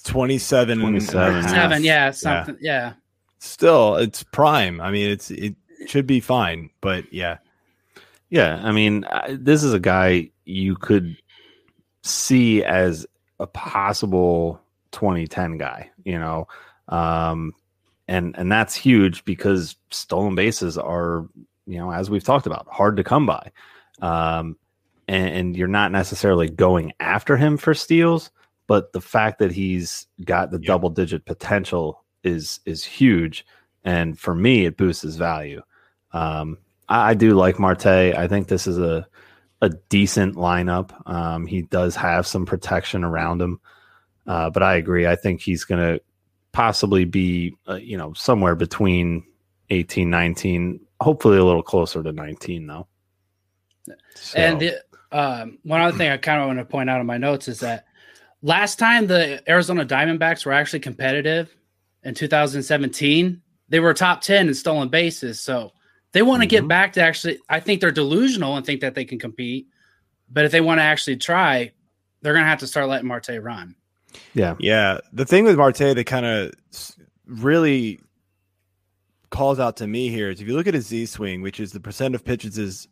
27 0.04 0.80
27 0.80 1.48
seven, 1.48 1.84
yeah, 1.84 2.10
something, 2.10 2.56
yeah. 2.60 2.72
yeah. 2.72 2.92
Still, 3.38 3.96
it's 3.96 4.22
prime. 4.22 4.80
I 4.80 4.90
mean, 4.90 5.10
it's 5.10 5.30
it 5.30 5.54
should 5.86 6.06
be 6.06 6.20
fine, 6.20 6.70
but 6.80 7.10
yeah, 7.12 7.38
yeah. 8.28 8.60
I 8.62 8.72
mean, 8.72 9.06
this 9.30 9.62
is 9.62 9.72
a 9.72 9.80
guy 9.80 10.30
you 10.44 10.76
could 10.76 11.16
see 12.02 12.62
as 12.64 13.06
a 13.38 13.46
possible 13.46 14.60
2010 14.92 15.58
guy, 15.58 15.90
you 16.04 16.18
know, 16.18 16.48
um, 16.88 17.52
and 18.08 18.34
and 18.36 18.50
that's 18.50 18.74
huge 18.74 19.24
because 19.24 19.76
stolen 19.90 20.34
bases 20.34 20.76
are, 20.76 21.26
you 21.66 21.78
know, 21.78 21.90
as 21.90 22.10
we've 22.10 22.24
talked 22.24 22.46
about, 22.46 22.66
hard 22.70 22.96
to 22.96 23.04
come 23.04 23.26
by, 23.26 23.50
um, 24.02 24.56
and, 25.10 25.28
and 25.28 25.56
you're 25.56 25.68
not 25.68 25.92
necessarily 25.92 26.48
going 26.48 26.92
after 27.00 27.36
him 27.36 27.56
for 27.56 27.74
steals 27.74 28.30
but 28.70 28.92
the 28.92 29.00
fact 29.00 29.40
that 29.40 29.50
he's 29.50 30.06
got 30.24 30.52
the 30.52 30.60
yeah. 30.60 30.68
double 30.68 30.90
digit 30.90 31.24
potential 31.24 32.04
is 32.22 32.60
is 32.66 32.84
huge. 32.84 33.44
And 33.82 34.16
for 34.16 34.32
me 34.32 34.64
it 34.64 34.76
boosts 34.76 35.02
his 35.02 35.16
value. 35.16 35.60
Um, 36.12 36.56
I, 36.88 37.10
I, 37.10 37.14
do 37.14 37.34
like 37.34 37.58
marte. 37.58 37.86
I 37.86 38.28
think 38.28 38.46
this 38.46 38.68
is 38.68 38.78
a 38.78 39.08
a 39.60 39.70
decent 39.70 40.36
lineup. 40.36 40.92
Um, 41.10 41.46
he 41.46 41.62
does 41.62 41.96
have 41.96 42.28
some 42.28 42.46
protection 42.46 43.02
around 43.02 43.42
him. 43.42 43.58
Uh, 44.24 44.50
but 44.50 44.62
i 44.62 44.76
agree. 44.76 45.04
I 45.04 45.16
think 45.16 45.40
he's 45.40 45.64
going 45.64 45.80
to 45.80 46.00
possibly 46.52 47.04
be 47.04 47.56
uh, 47.68 47.74
you 47.74 47.96
know 47.96 48.12
somewhere 48.12 48.54
between 48.54 49.24
18 49.70 50.08
19 50.08 50.78
hopefully 51.00 51.38
a 51.38 51.44
little 51.44 51.64
closer 51.64 52.04
to 52.04 52.12
19 52.12 52.68
though. 52.68 52.86
So. 54.14 54.38
and 54.38 54.60
the, 54.60 54.80
um, 55.12 55.58
one 55.64 55.80
other 55.80 55.96
thing 55.96 56.10
i 56.10 56.16
kind 56.16 56.40
of 56.40 56.46
want 56.46 56.58
to 56.58 56.64
point 56.64 56.88
out 56.88 57.00
in 57.00 57.06
my 57.06 57.18
notes 57.18 57.48
is 57.48 57.60
that 57.60 57.86
last 58.42 58.78
time 58.78 59.06
the 59.06 59.42
Arizona 59.48 59.84
Diamondbacks 59.84 60.46
were 60.46 60.52
actually 60.52 60.80
competitive 60.80 61.54
in 62.02 62.14
2017, 62.14 63.40
they 63.68 63.80
were 63.80 63.94
top 63.94 64.20
10 64.22 64.48
in 64.48 64.54
stolen 64.54 64.88
bases. 64.88 65.40
So 65.40 65.72
they 66.12 66.22
want 66.22 66.42
to 66.42 66.46
mm-hmm. 66.46 66.62
get 66.64 66.68
back 66.68 66.92
to 66.94 67.02
actually, 67.02 67.38
I 67.48 67.60
think 67.60 67.80
they're 67.80 67.90
delusional 67.90 68.56
and 68.56 68.64
think 68.64 68.80
that 68.80 68.94
they 68.94 69.04
can 69.04 69.18
compete. 69.18 69.68
But 70.30 70.44
if 70.44 70.52
they 70.52 70.60
want 70.60 70.78
to 70.78 70.84
actually 70.84 71.16
try, 71.16 71.72
they're 72.22 72.32
going 72.32 72.44
to 72.44 72.48
have 72.48 72.60
to 72.60 72.66
start 72.66 72.88
letting 72.88 73.08
Marte 73.08 73.30
run. 73.40 73.74
Yeah. 74.34 74.56
Yeah. 74.58 74.98
The 75.12 75.24
thing 75.24 75.44
with 75.44 75.56
Marte 75.56 75.78
that 75.78 76.06
kind 76.06 76.26
of 76.26 76.52
really 77.26 78.00
calls 79.30 79.60
out 79.60 79.76
to 79.76 79.86
me 79.86 80.08
here 80.08 80.30
is 80.30 80.40
if 80.40 80.48
you 80.48 80.54
look 80.54 80.66
at 80.66 80.74
his 80.74 80.88
Z 80.88 81.06
swing, 81.06 81.42
which 81.42 81.60
is 81.60 81.72
the 81.72 81.80
percent 81.80 82.14
of 82.14 82.24
pitches 82.24 82.58
is 82.58 82.88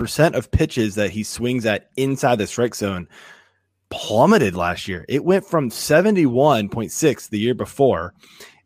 percent 0.00 0.34
of 0.34 0.50
pitches 0.50 0.94
that 0.94 1.10
he 1.10 1.22
swings 1.22 1.66
at 1.66 1.90
inside 1.98 2.36
the 2.36 2.46
strike 2.46 2.74
zone 2.74 3.06
plummeted 3.90 4.56
last 4.56 4.88
year. 4.88 5.04
It 5.10 5.26
went 5.26 5.44
from 5.44 5.68
71.6 5.68 7.28
the 7.28 7.38
year 7.38 7.52
before, 7.52 8.14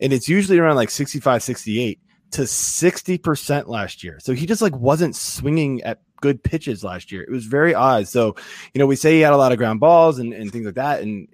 and 0.00 0.12
it's 0.12 0.28
usually 0.28 0.60
around 0.60 0.76
like 0.76 0.90
65, 0.90 1.42
68 1.42 1.98
to 2.30 2.42
60% 2.42 3.66
last 3.66 4.04
year. 4.04 4.20
So 4.20 4.32
he 4.32 4.46
just 4.46 4.62
like 4.62 4.76
wasn't 4.76 5.16
swinging 5.16 5.82
at 5.82 6.02
good 6.20 6.40
pitches 6.40 6.84
last 6.84 7.10
year. 7.10 7.22
It 7.22 7.30
was 7.30 7.46
very 7.46 7.74
odd. 7.74 8.06
So, 8.06 8.36
you 8.72 8.78
know, 8.78 8.86
we 8.86 8.94
say 8.94 9.14
he 9.14 9.20
had 9.20 9.32
a 9.32 9.36
lot 9.36 9.50
of 9.50 9.58
ground 9.58 9.80
balls 9.80 10.20
and, 10.20 10.32
and 10.32 10.52
things 10.52 10.66
like 10.66 10.76
that. 10.76 11.02
And 11.02 11.26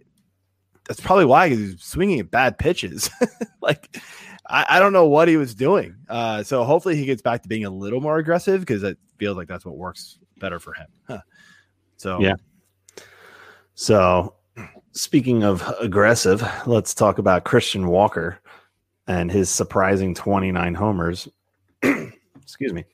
that's 0.88 1.00
probably 1.00 1.26
why 1.26 1.50
he's 1.50 1.82
swinging 1.82 2.20
at 2.20 2.30
bad 2.30 2.56
pitches. 2.56 3.10
like, 3.60 4.00
I, 4.48 4.64
I, 4.70 4.78
don't 4.78 4.94
know 4.94 5.06
what 5.06 5.28
he 5.28 5.36
was 5.36 5.54
doing. 5.54 5.96
Uh, 6.08 6.42
so 6.42 6.64
hopefully 6.64 6.96
he 6.96 7.04
gets 7.04 7.20
back 7.20 7.42
to 7.42 7.48
being 7.48 7.66
a 7.66 7.70
little 7.70 8.00
more 8.00 8.16
aggressive 8.16 8.60
because 8.60 8.82
feels 9.20 9.36
like 9.36 9.46
that's 9.46 9.66
what 9.66 9.76
works 9.76 10.18
better 10.38 10.58
for 10.58 10.72
him. 10.72 10.86
Huh. 11.06 11.20
So, 11.98 12.20
yeah. 12.20 12.34
So, 13.74 14.34
speaking 14.92 15.44
of 15.44 15.62
aggressive, 15.78 16.42
let's 16.66 16.94
talk 16.94 17.18
about 17.18 17.44
Christian 17.44 17.88
Walker 17.88 18.40
and 19.06 19.30
his 19.30 19.50
surprising 19.50 20.14
29 20.14 20.74
homers. 20.74 21.28
excuse 21.82 22.72
me. 22.72 22.84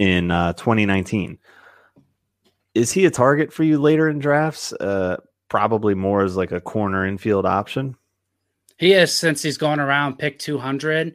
In 0.00 0.30
uh, 0.30 0.52
2019. 0.54 1.38
Is 2.74 2.90
he 2.92 3.06
a 3.06 3.10
target 3.10 3.52
for 3.52 3.62
you 3.62 3.78
later 3.78 4.08
in 4.08 4.18
drafts? 4.18 4.72
Uh, 4.72 5.18
probably 5.48 5.94
more 5.94 6.24
as 6.24 6.36
like 6.36 6.52
a 6.52 6.60
corner 6.60 7.06
infield 7.06 7.46
option. 7.46 7.96
He 8.76 8.92
is 8.92 9.14
since 9.14 9.42
he's 9.42 9.58
going 9.58 9.78
around 9.78 10.18
pick 10.18 10.38
200. 10.38 11.14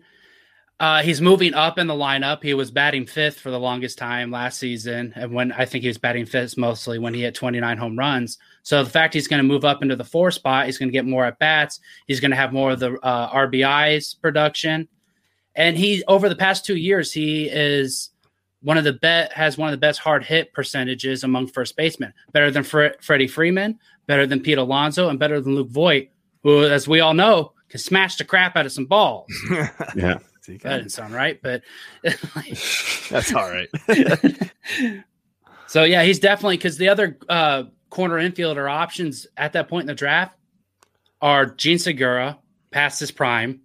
Uh, 0.77 1.01
he's 1.01 1.22
moving 1.22 1.53
up 1.53 1.77
in 1.77 1.88
the 1.88 1.94
lineup. 1.94 2.44
He 2.44 2.53
was 2.53 2.70
batting 2.70 3.05
fifth 3.05 3.39
for 3.39 3.50
the 3.50 3.60
longest 3.60 3.98
time 3.98 4.29
last 4.29 4.60
season, 4.60 5.13
and 5.15 5.32
when 5.32 5.53
I 5.53 5.63
think 5.63 5.84
he 5.84 5.88
was 5.88 5.98
batting 5.98 6.25
fifth 6.25 6.58
mostly 6.58 7.00
when 7.00 7.13
he 7.13 7.22
had 7.22 7.34
29 7.34 7.77
home 7.77 7.98
runs. 7.98 8.38
So 8.63 8.84
the 8.84 8.89
fact 8.89 9.13
he's 9.13 9.27
going 9.27 9.41
to 9.41 9.48
move 9.48 9.63
up 9.63 9.82
into 9.82 9.96
the 9.96 10.03
four 10.03 10.32
spot, 10.32 10.65
he's 10.65 10.77
going 10.77 10.89
to 10.89 10.94
get 10.94 11.05
more 11.05 11.25
at 11.25 11.39
bats. 11.39 11.79
He's 12.08 12.20
going 12.20 12.32
to 12.32 12.38
have 12.38 12.51
more 12.51 12.72
of 12.72 12.79
the 12.79 13.00
uh, 13.00 13.32
RBIs 13.34 14.20
production, 14.22 14.89
and 15.55 15.77
he 15.77 16.03
over 16.10 16.27
the 16.27 16.36
past 16.36 16.65
two 16.65 16.75
years 16.75 17.13
he 17.13 17.46
is 17.46 18.10
one 18.62 18.77
of 18.77 18.84
the 18.84 18.94
bet 18.94 19.32
has 19.32 19.58
one 19.58 19.70
of 19.70 19.72
the 19.72 19.77
best 19.77 20.00
hard 20.00 20.25
hit 20.25 20.51
percentages 20.51 21.24
among 21.24 21.48
first 21.48 21.77
basemen, 21.77 22.12
better 22.34 22.51
than 22.51 22.63
Fre- 22.63 22.98
Freddie 23.00 23.27
Freeman, 23.27 23.79
better 24.08 24.27
than 24.27 24.41
Pete 24.41 24.58
Alonso, 24.58 25.08
and 25.08 25.20
better 25.20 25.39
than 25.39 25.55
Luke 25.55 25.70
Voit, 25.70 26.10
who, 26.44 26.65
as 26.65 26.86
we 26.86 27.00
all 27.00 27.13
know, 27.13 27.53
can 27.70 27.79
smash 27.79 28.17
the 28.17 28.25
crap 28.25 28.58
out 28.58 28.65
of 28.65 28.72
some 28.72 28.88
balls. 28.88 29.32
yeah. 29.96 30.17
That 30.48 30.64
didn't 30.64 30.90
sound 30.92 31.14
right, 31.14 31.40
but 31.42 31.62
that's 32.04 33.34
all 33.34 33.50
right. 33.50 33.70
so 35.68 35.84
yeah, 35.84 36.04
he's 36.04 36.20
definitely 36.20 36.58
because 36.58 36.78
the 36.78 36.90
other 36.90 37.18
uh, 37.30 37.64
corner 37.90 38.16
infielder 38.16 38.70
options 38.70 39.28
at 39.38 39.54
that 39.54 39.68
point 39.68 39.84
in 39.84 39.88
the 39.88 39.96
draft 39.96 40.38
are 41.22 41.46
Jean 41.46 41.80
Segura, 41.80 42.38
past 42.72 43.00
his 43.00 43.12
prime, 43.12 43.62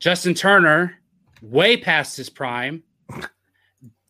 Justin 0.00 0.34
Turner, 0.34 0.98
way 1.40 1.76
past 1.76 2.16
his 2.16 2.28
prime, 2.30 2.82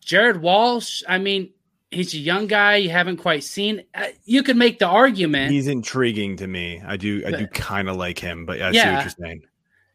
Jared 0.01 0.41
Walsh, 0.41 1.03
I 1.09 1.19
mean, 1.19 1.53
he's 1.91 2.15
a 2.15 2.19
young 2.19 2.47
guy 2.47 2.77
you 2.77 2.91
haven't 2.91 3.19
quite 3.19 3.45
seen. 3.45 3.85
Uh, 3.95 4.07
you 4.25 4.43
could 4.43 4.57
make 4.57 4.79
the 4.79 4.87
argument. 4.87 5.53
He's 5.53 5.69
intriguing 5.69 6.37
to 6.39 6.47
me. 6.47 6.83
I 6.85 6.97
do 6.97 7.23
I 7.27 7.31
do 7.33 7.47
kind 7.47 7.89
of 7.89 7.97
like 7.97 8.19
him, 8.19 8.47
but 8.47 8.61
I 8.61 8.73
see 8.73 8.79
Yeah. 8.79 8.97
what 8.97 9.05
you're 9.05 9.27
saying. 9.27 9.43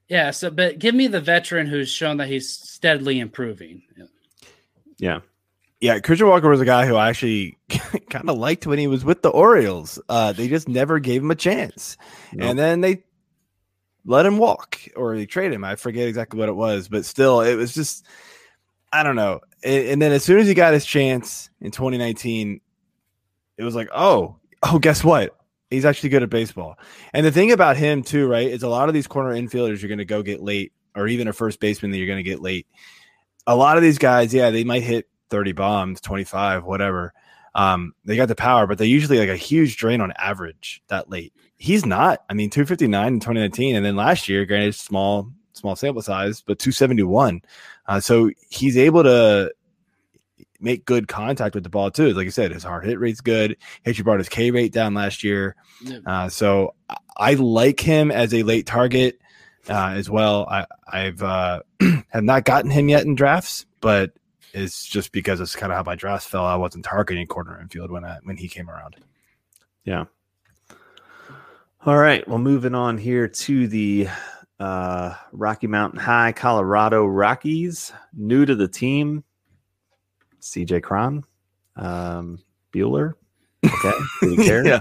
Yeah, 0.09 0.31
so 0.31 0.49
but 0.49 0.79
give 0.79 0.95
me 0.95 1.07
the 1.07 1.21
veteran 1.21 1.67
who's 1.67 1.89
shown 1.89 2.17
that 2.17 2.27
he's 2.27 2.49
steadily 2.49 3.19
improving. 3.19 3.81
Yeah. 4.97 5.19
Yeah, 5.79 5.99
Christian 5.99 6.27
Walker 6.27 6.49
was 6.49 6.61
a 6.61 6.65
guy 6.65 6.87
who 6.87 6.95
I 6.95 7.09
actually 7.09 7.55
kind 8.09 8.29
of 8.29 8.37
liked 8.37 8.65
when 8.65 8.79
he 8.79 8.87
was 8.87 9.05
with 9.05 9.21
the 9.21 9.29
Orioles. 9.29 9.99
Uh, 10.09 10.31
they 10.33 10.47
just 10.47 10.67
never 10.67 10.97
gave 10.97 11.21
him 11.21 11.29
a 11.29 11.35
chance, 11.35 11.97
Nope. 12.33 12.49
and 12.49 12.59
then 12.59 12.81
they 12.81 13.03
let 14.03 14.25
him 14.25 14.39
walk 14.39 14.79
or 14.95 15.15
they 15.15 15.27
trade 15.27 15.53
him. 15.53 15.63
I 15.63 15.75
forget 15.75 16.07
exactly 16.07 16.39
what 16.39 16.49
it 16.49 16.55
was, 16.55 16.87
but 16.87 17.05
still, 17.05 17.41
it 17.41 17.53
was 17.55 17.75
just 17.75 18.07
I 18.91 19.03
don't 19.03 19.15
know. 19.15 19.41
And, 19.63 19.87
and 19.87 20.01
then 20.01 20.11
as 20.13 20.23
soon 20.23 20.39
as 20.39 20.47
he 20.47 20.55
got 20.55 20.73
his 20.73 20.85
chance 20.85 21.51
in 21.61 21.69
2019, 21.69 22.59
it 23.57 23.63
was 23.63 23.75
like, 23.75 23.89
oh, 23.93 24.37
oh, 24.63 24.79
guess 24.79 25.03
what? 25.03 25.36
He's 25.69 25.85
actually 25.85 26.09
good 26.09 26.23
at 26.23 26.29
baseball. 26.29 26.77
And 27.13 27.25
the 27.25 27.31
thing 27.31 27.51
about 27.51 27.77
him 27.77 28.03
too, 28.03 28.27
right, 28.27 28.47
is 28.47 28.63
a 28.63 28.69
lot 28.69 28.87
of 28.87 28.93
these 28.93 29.07
corner 29.07 29.33
infielders 29.35 29.81
you're 29.81 29.89
going 29.89 29.97
to 29.97 30.05
go 30.05 30.23
get 30.23 30.41
late, 30.41 30.71
or 30.95 31.07
even 31.07 31.27
a 31.27 31.33
first 31.33 31.59
baseman 31.59 31.91
that 31.91 31.97
you're 31.97 32.07
going 32.07 32.17
to 32.17 32.23
get 32.23 32.41
late. 32.41 32.67
A 33.45 33.55
lot 33.55 33.77
of 33.77 33.83
these 33.83 33.97
guys, 33.97 34.33
yeah, 34.33 34.49
they 34.49 34.63
might 34.63 34.83
hit 34.83 35.07
30 35.29 35.51
bombs, 35.53 36.01
25, 36.01 36.63
whatever. 36.63 37.13
Um, 37.55 37.93
they 38.05 38.15
got 38.15 38.27
the 38.27 38.35
power, 38.35 38.67
but 38.67 38.77
they 38.77 38.85
usually 38.85 39.19
like 39.19 39.29
a 39.29 39.35
huge 39.35 39.77
drain 39.77 39.99
on 39.99 40.13
average 40.17 40.81
that 40.87 41.09
late. 41.09 41.33
He's 41.57 41.85
not. 41.85 42.23
I 42.29 42.33
mean, 42.33 42.49
259 42.49 43.07
in 43.07 43.19
2019, 43.19 43.75
and 43.75 43.85
then 43.85 43.95
last 43.95 44.29
year, 44.29 44.45
granted, 44.45 44.75
small, 44.75 45.31
small 45.53 45.75
sample 45.75 46.03
size, 46.03 46.41
but 46.41 46.59
271. 46.59 47.41
Uh, 47.87 47.99
so 47.99 48.29
he's 48.49 48.77
able 48.77 49.03
to 49.03 49.51
make 50.59 50.85
good 50.85 51.07
contact 51.07 51.53
with 51.55 51.63
the 51.63 51.69
ball 51.69 51.91
too. 51.91 52.13
Like 52.13 52.27
I 52.27 52.31
said, 52.31 52.51
his 52.51 52.63
hard 52.63 52.85
hit 52.85 52.99
rate's 52.99 53.21
good. 53.21 53.57
He 53.83 53.89
actually 53.89 54.03
brought 54.03 54.19
his 54.19 54.29
K 54.29 54.51
rate 54.51 54.73
down 54.73 54.93
last 54.93 55.23
year. 55.23 55.55
Yeah. 55.81 55.99
Uh, 56.05 56.29
so 56.29 56.73
I- 56.89 56.97
I 57.19 57.33
like 57.33 57.79
him 57.79 58.11
as 58.11 58.31
a 58.33 58.43
late 58.43 58.67
target 58.67 59.19
uh, 59.69 59.93
as 59.95 60.07
well. 60.09 60.47
I, 60.49 60.65
I've 60.87 61.23
uh, 61.23 61.61
have 62.09 62.23
not 62.23 62.45
gotten 62.45 62.69
him 62.69 62.89
yet 62.89 63.05
in 63.05 63.15
drafts, 63.15 63.65
but 63.81 64.11
it's 64.53 64.85
just 64.85 65.11
because 65.11 65.41
it's 65.41 65.55
kind 65.55 65.71
of 65.71 65.77
how 65.77 65.83
my 65.83 65.95
drafts 65.95 66.27
fell. 66.27 66.45
I 66.45 66.55
wasn't 66.55 66.85
targeting 66.85 67.25
corner 67.25 67.59
infield 67.59 67.89
when 67.91 68.05
I, 68.05 68.19
when 68.23 68.37
he 68.37 68.47
came 68.47 68.69
around. 68.69 68.97
Yeah. 69.83 70.05
All 71.85 71.97
right. 71.97 72.27
Well, 72.27 72.37
moving 72.39 72.75
on 72.75 72.97
here 72.97 73.27
to 73.27 73.67
the 73.67 74.07
uh, 74.59 75.13
Rocky 75.31 75.67
Mountain 75.67 75.99
High 75.99 76.33
Colorado 76.33 77.05
Rockies. 77.05 77.91
New 78.13 78.45
to 78.45 78.55
the 78.55 78.67
team, 78.67 79.23
CJ 80.51 80.83
Cron, 80.83 81.23
um, 81.75 82.39
Bueller. 82.73 83.13
Okay. 83.65 83.97
Do 84.21 84.35
we 84.35 84.45
care? 84.45 84.65
yeah, 84.65 84.79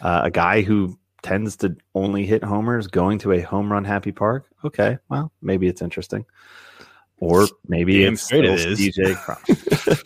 uh, 0.00 0.22
a 0.24 0.30
guy 0.30 0.62
who 0.62 0.98
tends 1.22 1.56
to 1.56 1.76
only 1.94 2.24
hit 2.24 2.44
homers 2.44 2.86
going 2.86 3.18
to 3.18 3.32
a 3.32 3.40
home 3.40 3.70
run 3.72 3.84
happy 3.84 4.12
park. 4.12 4.46
Okay. 4.64 4.98
Well, 5.08 5.32
maybe 5.42 5.66
it's 5.66 5.82
interesting. 5.82 6.24
Or 7.18 7.46
maybe 7.66 8.02
Damn 8.02 8.12
it's 8.14 8.30
it 8.32 8.44
is. 8.44 8.78
CJ 8.78 9.16
Cron. 9.16 9.96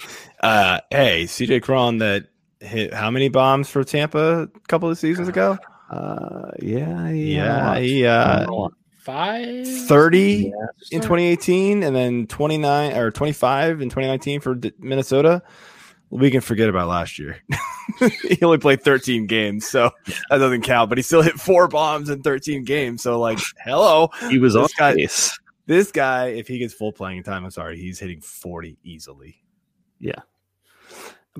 uh, 0.42 0.80
hey, 0.90 1.24
CJ 1.24 1.62
Cron 1.62 1.98
that 1.98 2.26
hit 2.60 2.94
how 2.94 3.10
many 3.10 3.28
bombs 3.28 3.68
for 3.68 3.82
Tampa 3.84 4.42
a 4.42 4.48
couple 4.68 4.88
of 4.88 4.96
seasons 4.96 5.26
ago? 5.28 5.58
Uh, 5.90 6.52
yeah. 6.62 7.10
Yeah, 7.10 7.74
Yeah. 7.74 7.78
he 7.80 8.06
uh, 8.06 8.46
Five 9.00 9.66
30 9.66 10.52
Yeah. 10.54 10.66
in 10.92 11.00
2018 11.00 11.82
and 11.82 11.94
then 11.96 12.26
29 12.26 12.96
or 12.96 13.10
25 13.10 13.80
in 13.80 13.88
2019 13.88 14.40
for 14.40 14.54
D- 14.54 14.72
Minnesota. 14.78 15.42
We 16.10 16.30
can 16.30 16.40
forget 16.40 16.68
about 16.68 16.88
last 16.88 17.18
year. 17.18 17.38
he 18.28 18.38
only 18.42 18.58
played 18.58 18.82
13 18.82 19.26
games, 19.26 19.66
so 19.66 19.90
that 20.28 20.38
doesn't 20.38 20.62
count, 20.62 20.88
but 20.88 20.98
he 20.98 21.02
still 21.02 21.22
hit 21.22 21.34
four 21.40 21.68
bombs 21.68 22.10
in 22.10 22.22
13 22.22 22.64
games. 22.64 23.02
So, 23.02 23.18
like, 23.20 23.38
hello. 23.64 24.10
He 24.28 24.38
was 24.38 24.54
This 24.54 24.62
on 24.62 24.68
guy- 24.76 24.94
base. 24.94 25.38
This 25.66 25.92
guy, 25.92 26.28
if 26.28 26.48
he 26.48 26.58
gets 26.58 26.74
full 26.74 26.92
playing 26.92 27.22
time, 27.22 27.44
I'm 27.44 27.50
sorry, 27.52 27.78
he's 27.78 28.00
hitting 28.00 28.20
40 28.20 28.76
easily. 28.82 29.36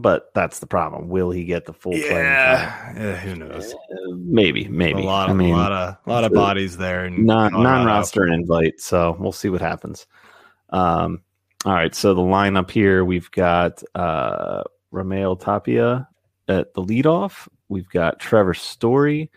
But 0.01 0.33
that's 0.35 0.61
the 0.61 0.67
problem. 0.67 1.11
Will 1.11 1.31
he 1.31 1.45
get 1.45 1.67
the 1.67 1.75
full? 1.75 1.95
Yeah, 1.95 2.95
yeah, 2.97 3.17
who 3.17 3.37
knows? 3.37 3.75
Uh, 3.75 4.15
maybe, 4.15 4.67
maybe. 4.69 5.03
A 5.03 5.05
lot 5.05 5.29
I 5.29 5.33
of, 5.33 5.37
mean, 5.37 5.53
a 5.53 5.59
lot 5.59 5.73
of, 5.73 5.97
a 6.07 6.11
lot 6.11 6.25
of 6.25 6.33
bodies 6.33 6.79
there. 6.79 7.05
in 7.05 7.27
non 7.27 7.53
non 7.53 7.85
roster 7.87 8.27
invite, 8.27 8.81
so 8.81 9.15
we'll 9.21 9.33
see 9.33 9.51
what 9.51 9.61
happens. 9.61 10.07
Um, 10.71 11.21
all 11.67 11.75
right, 11.75 11.95
so 11.95 12.15
the 12.15 12.23
lineup 12.23 12.71
here 12.71 13.05
we've 13.05 13.31
got 13.31 13.83
uh 13.95 14.63
Raimel 14.91 15.39
Tapia 15.39 16.09
at 16.49 16.73
the 16.73 16.83
leadoff. 16.83 17.47
We've 17.69 17.89
got 17.91 18.21
Trevor 18.21 18.55
Story, 18.55 19.31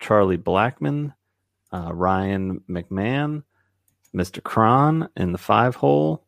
Charlie 0.00 0.38
Blackmon, 0.38 1.14
uh, 1.72 1.92
Ryan 1.94 2.62
McMahon, 2.68 3.44
Mr. 4.12 4.42
Cron 4.42 5.08
in 5.16 5.30
the 5.30 5.38
five 5.38 5.76
hole, 5.76 6.24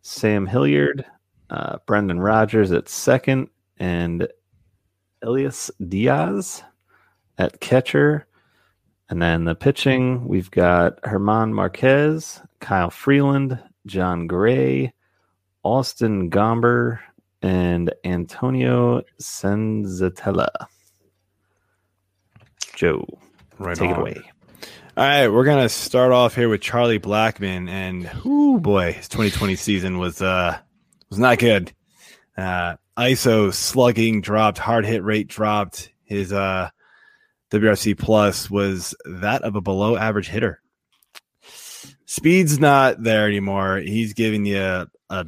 Sam 0.00 0.46
Hilliard, 0.46 1.04
uh, 1.50 1.78
Brendan 1.86 2.20
Rodgers 2.20 2.72
at 2.72 2.88
second, 2.88 3.48
and 3.78 4.28
Elias 5.22 5.70
Diaz 5.86 6.62
at 7.38 7.60
catcher. 7.60 8.26
And 9.08 9.20
then 9.20 9.44
the 9.44 9.56
pitching, 9.56 10.28
we've 10.28 10.50
got 10.50 11.02
German 11.04 11.52
Marquez, 11.52 12.40
Kyle 12.60 12.90
Freeland, 12.90 13.58
Jon 13.86 14.28
Gray, 14.28 14.92
Austin 15.64 16.30
Gomber, 16.30 17.00
and 17.42 17.92
Antonio 18.04 19.02
Senzatela. 19.20 20.48
Joe, 22.76 23.04
Right 23.58 23.76
take 23.76 23.90
on. 23.90 23.96
it 23.96 24.00
away. 24.00 24.22
All 24.96 25.04
right, 25.04 25.28
we're 25.28 25.44
gonna 25.44 25.68
start 25.68 26.12
off 26.12 26.34
here 26.34 26.48
with 26.48 26.60
Charlie 26.60 26.98
Blackmon, 26.98 27.68
and 27.68 28.10
oh 28.24 28.58
boy, 28.58 28.92
his 28.92 29.08
2020 29.08 29.56
season 29.56 29.98
was 29.98 30.20
uh 30.22 30.58
was 31.10 31.18
not 31.18 31.38
good. 31.38 31.72
Uh, 32.36 32.76
ISO 32.96 33.52
slugging 33.52 34.20
dropped, 34.20 34.58
hard 34.58 34.86
hit 34.86 35.02
rate 35.02 35.28
dropped. 35.28 35.90
His 36.04 36.32
uh 36.32 36.70
WRC 37.50 37.98
plus 37.98 38.50
was 38.50 38.94
that 39.04 39.42
of 39.42 39.56
a 39.56 39.60
below 39.60 39.96
average 39.96 40.28
hitter. 40.28 40.60
Speed's 42.06 42.58
not 42.58 43.02
there 43.02 43.26
anymore. 43.26 43.78
He's 43.78 44.14
giving 44.14 44.44
you 44.44 44.58
a, 44.60 44.86
a 45.10 45.26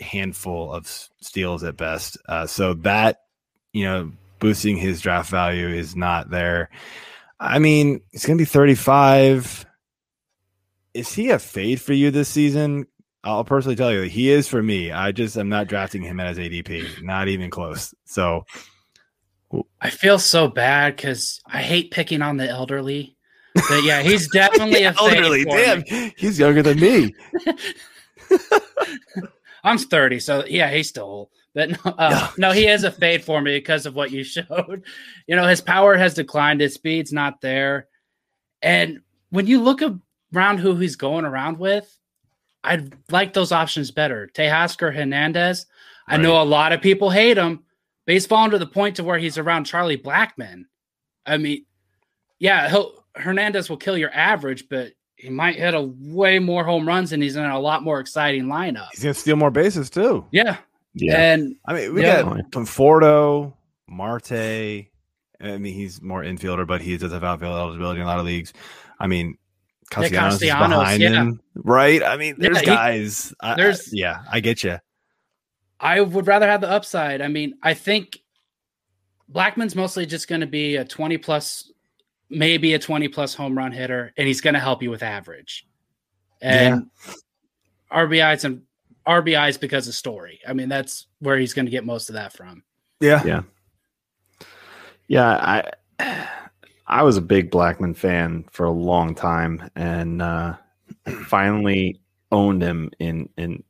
handful 0.00 0.72
of 0.72 0.86
steals 1.20 1.64
at 1.64 1.76
best. 1.76 2.18
Uh, 2.28 2.46
so 2.46 2.74
that 2.74 3.20
you 3.72 3.84
know 3.84 4.12
boosting 4.38 4.76
his 4.76 5.00
draft 5.00 5.30
value 5.30 5.68
is 5.68 5.96
not 5.96 6.30
there. 6.30 6.70
I 7.38 7.58
mean, 7.58 8.00
he's 8.12 8.24
going 8.24 8.38
to 8.38 8.42
be 8.42 8.46
35. 8.46 9.66
Is 10.94 11.12
he 11.12 11.30
a 11.30 11.38
fade 11.38 11.80
for 11.80 11.92
you 11.92 12.10
this 12.10 12.28
season? 12.28 12.86
I'll 13.26 13.44
personally 13.44 13.74
tell 13.74 13.92
you 13.92 14.02
that 14.02 14.10
he 14.12 14.30
is 14.30 14.46
for 14.46 14.62
me. 14.62 14.92
I 14.92 15.10
just 15.10 15.36
am 15.36 15.48
not 15.48 15.66
drafting 15.66 16.02
him 16.02 16.20
as 16.20 16.38
ADP, 16.38 17.02
not 17.02 17.26
even 17.26 17.50
close. 17.50 17.92
So, 18.04 18.44
I 19.80 19.90
feel 19.90 20.20
so 20.20 20.46
bad 20.46 20.94
because 20.94 21.40
I 21.44 21.60
hate 21.60 21.90
picking 21.90 22.22
on 22.22 22.36
the 22.36 22.48
elderly. 22.48 23.16
But 23.54 23.82
yeah, 23.82 24.02
he's 24.02 24.28
definitely 24.32 24.84
a 24.84 24.94
elderly, 24.96 25.44
damn, 25.44 25.80
me. 25.80 26.14
he's 26.16 26.38
younger 26.38 26.62
than 26.62 26.78
me. 26.78 27.14
I'm 29.64 29.78
30, 29.78 30.20
so 30.20 30.44
yeah, 30.46 30.70
he's 30.70 30.88
still 30.88 31.04
old. 31.04 31.28
But 31.52 31.70
no, 31.70 31.90
uh, 31.98 32.30
no, 32.38 32.52
he 32.52 32.68
is 32.68 32.84
a 32.84 32.92
fade 32.92 33.24
for 33.24 33.40
me 33.40 33.56
because 33.56 33.86
of 33.86 33.94
what 33.96 34.12
you 34.12 34.22
showed. 34.22 34.84
You 35.26 35.34
know, 35.34 35.48
his 35.48 35.60
power 35.60 35.96
has 35.96 36.14
declined, 36.14 36.60
his 36.60 36.74
speed's 36.74 37.12
not 37.12 37.40
there. 37.40 37.88
And 38.62 39.00
when 39.30 39.48
you 39.48 39.62
look 39.62 39.80
around 40.34 40.58
who 40.58 40.76
he's 40.76 40.96
going 40.96 41.24
around 41.24 41.58
with, 41.58 41.92
I'd 42.66 42.94
like 43.10 43.32
those 43.32 43.52
options 43.52 43.90
better. 43.90 44.28
Teoscar 44.34 44.94
Hernandez. 44.94 45.66
I 46.08 46.16
know 46.16 46.40
a 46.40 46.44
lot 46.44 46.72
of 46.72 46.80
people 46.80 47.10
hate 47.10 47.36
him, 47.36 47.64
but 48.04 48.12
he's 48.12 48.26
fallen 48.26 48.50
to 48.52 48.58
the 48.58 48.66
point 48.66 48.96
to 48.96 49.04
where 49.04 49.18
he's 49.18 49.38
around 49.38 49.64
Charlie 49.64 49.98
Blackmon. 49.98 50.64
I 51.24 51.36
mean, 51.36 51.64
yeah, 52.38 52.68
he'll 52.68 53.04
Hernandez 53.16 53.68
will 53.68 53.76
kill 53.76 53.96
your 53.96 54.12
average, 54.12 54.68
but 54.68 54.92
he 55.16 55.30
might 55.30 55.56
hit 55.56 55.74
a 55.74 55.82
way 55.82 56.38
more 56.38 56.64
home 56.64 56.86
runs 56.86 57.12
and 57.12 57.22
he's 57.22 57.36
in 57.36 57.44
a 57.44 57.58
lot 57.58 57.82
more 57.82 57.98
exciting 58.00 58.44
lineup. 58.44 58.88
He's 58.92 59.02
going 59.02 59.14
to 59.14 59.20
steal 59.20 59.36
more 59.36 59.50
bases 59.50 59.88
too. 59.90 60.26
Yeah. 60.30 60.58
Yeah. 60.94 61.32
And 61.32 61.56
I 61.66 61.72
mean, 61.72 61.94
we 61.94 62.02
Yeah. 62.02 62.22
got 62.22 62.50
Conforto, 62.50 63.54
Marte. 63.88 64.32
I 64.32 65.58
mean, 65.58 65.74
he's 65.74 66.00
more 66.00 66.22
infielder, 66.22 66.66
but 66.66 66.80
he 66.80 66.96
does 66.96 67.12
have 67.12 67.24
outfield 67.24 67.56
eligibility 67.56 68.00
in 68.00 68.06
a 68.06 68.08
lot 68.08 68.18
of 68.18 68.26
leagues. 68.26 68.52
I 69.00 69.06
mean, 69.06 69.36
Castellanos, 69.90 70.34
is 70.42 70.50
Castellanos, 70.50 70.78
behind 70.78 71.02
yeah. 71.02 71.10
him, 71.10 71.40
right? 71.54 72.02
I 72.02 72.16
mean, 72.16 72.34
there's 72.38 72.56
Yeah, 72.56 72.60
he- 72.60 72.66
guys. 72.66 73.34
I- 73.40 73.52
I- 73.52 73.54
there's- 73.56 73.92
yeah, 73.92 74.24
I 74.30 74.40
get 74.40 74.64
you. 74.64 74.78
I 75.78 76.00
would 76.00 76.26
rather 76.26 76.48
have 76.48 76.60
the 76.60 76.70
upside. 76.70 77.20
I 77.20 77.28
mean, 77.28 77.54
I 77.62 77.74
think 77.74 78.18
Blackmon's 79.32 79.74
mostly 79.76 80.06
just 80.06 80.26
going 80.28 80.40
to 80.40 80.46
be 80.46 80.76
a 80.76 80.84
20 80.84 81.18
plus, 81.18 81.70
maybe 82.30 82.74
a 82.74 82.78
20 82.78 83.08
plus 83.08 83.34
home 83.34 83.56
run 83.56 83.72
hitter, 83.72 84.12
and 84.16 84.26
he's 84.26 84.40
going 84.40 84.54
to 84.54 84.60
help 84.60 84.82
you 84.82 84.90
with 84.90 85.02
average. 85.02 85.66
And 86.40 86.90
RBIs 87.92 88.44
and 88.44 88.62
RBIs 89.06 89.58
because 89.60 89.86
of 89.88 89.94
story. 89.94 90.40
I 90.46 90.52
mean, 90.52 90.68
that's 90.68 91.06
where 91.20 91.38
he's 91.38 91.54
going 91.54 91.66
to 91.66 91.70
get 91.70 91.84
most 91.84 92.08
of 92.08 92.14
that 92.14 92.32
from. 92.32 92.62
Yeah. 93.00 93.22
Yeah. 93.24 93.42
Yeah, 95.08 95.72
I 96.00 96.26
I 96.86 97.02
was 97.02 97.16
a 97.16 97.22
big 97.22 97.50
Blackmon 97.50 97.96
fan 97.96 98.44
for 98.50 98.64
a 98.66 98.70
long 98.70 99.14
time 99.14 99.68
and 99.74 100.22
uh 100.22 100.56
finally 101.24 102.00
owned 102.30 102.62
him 102.62 102.90
in 102.98 103.28
in 103.36 103.62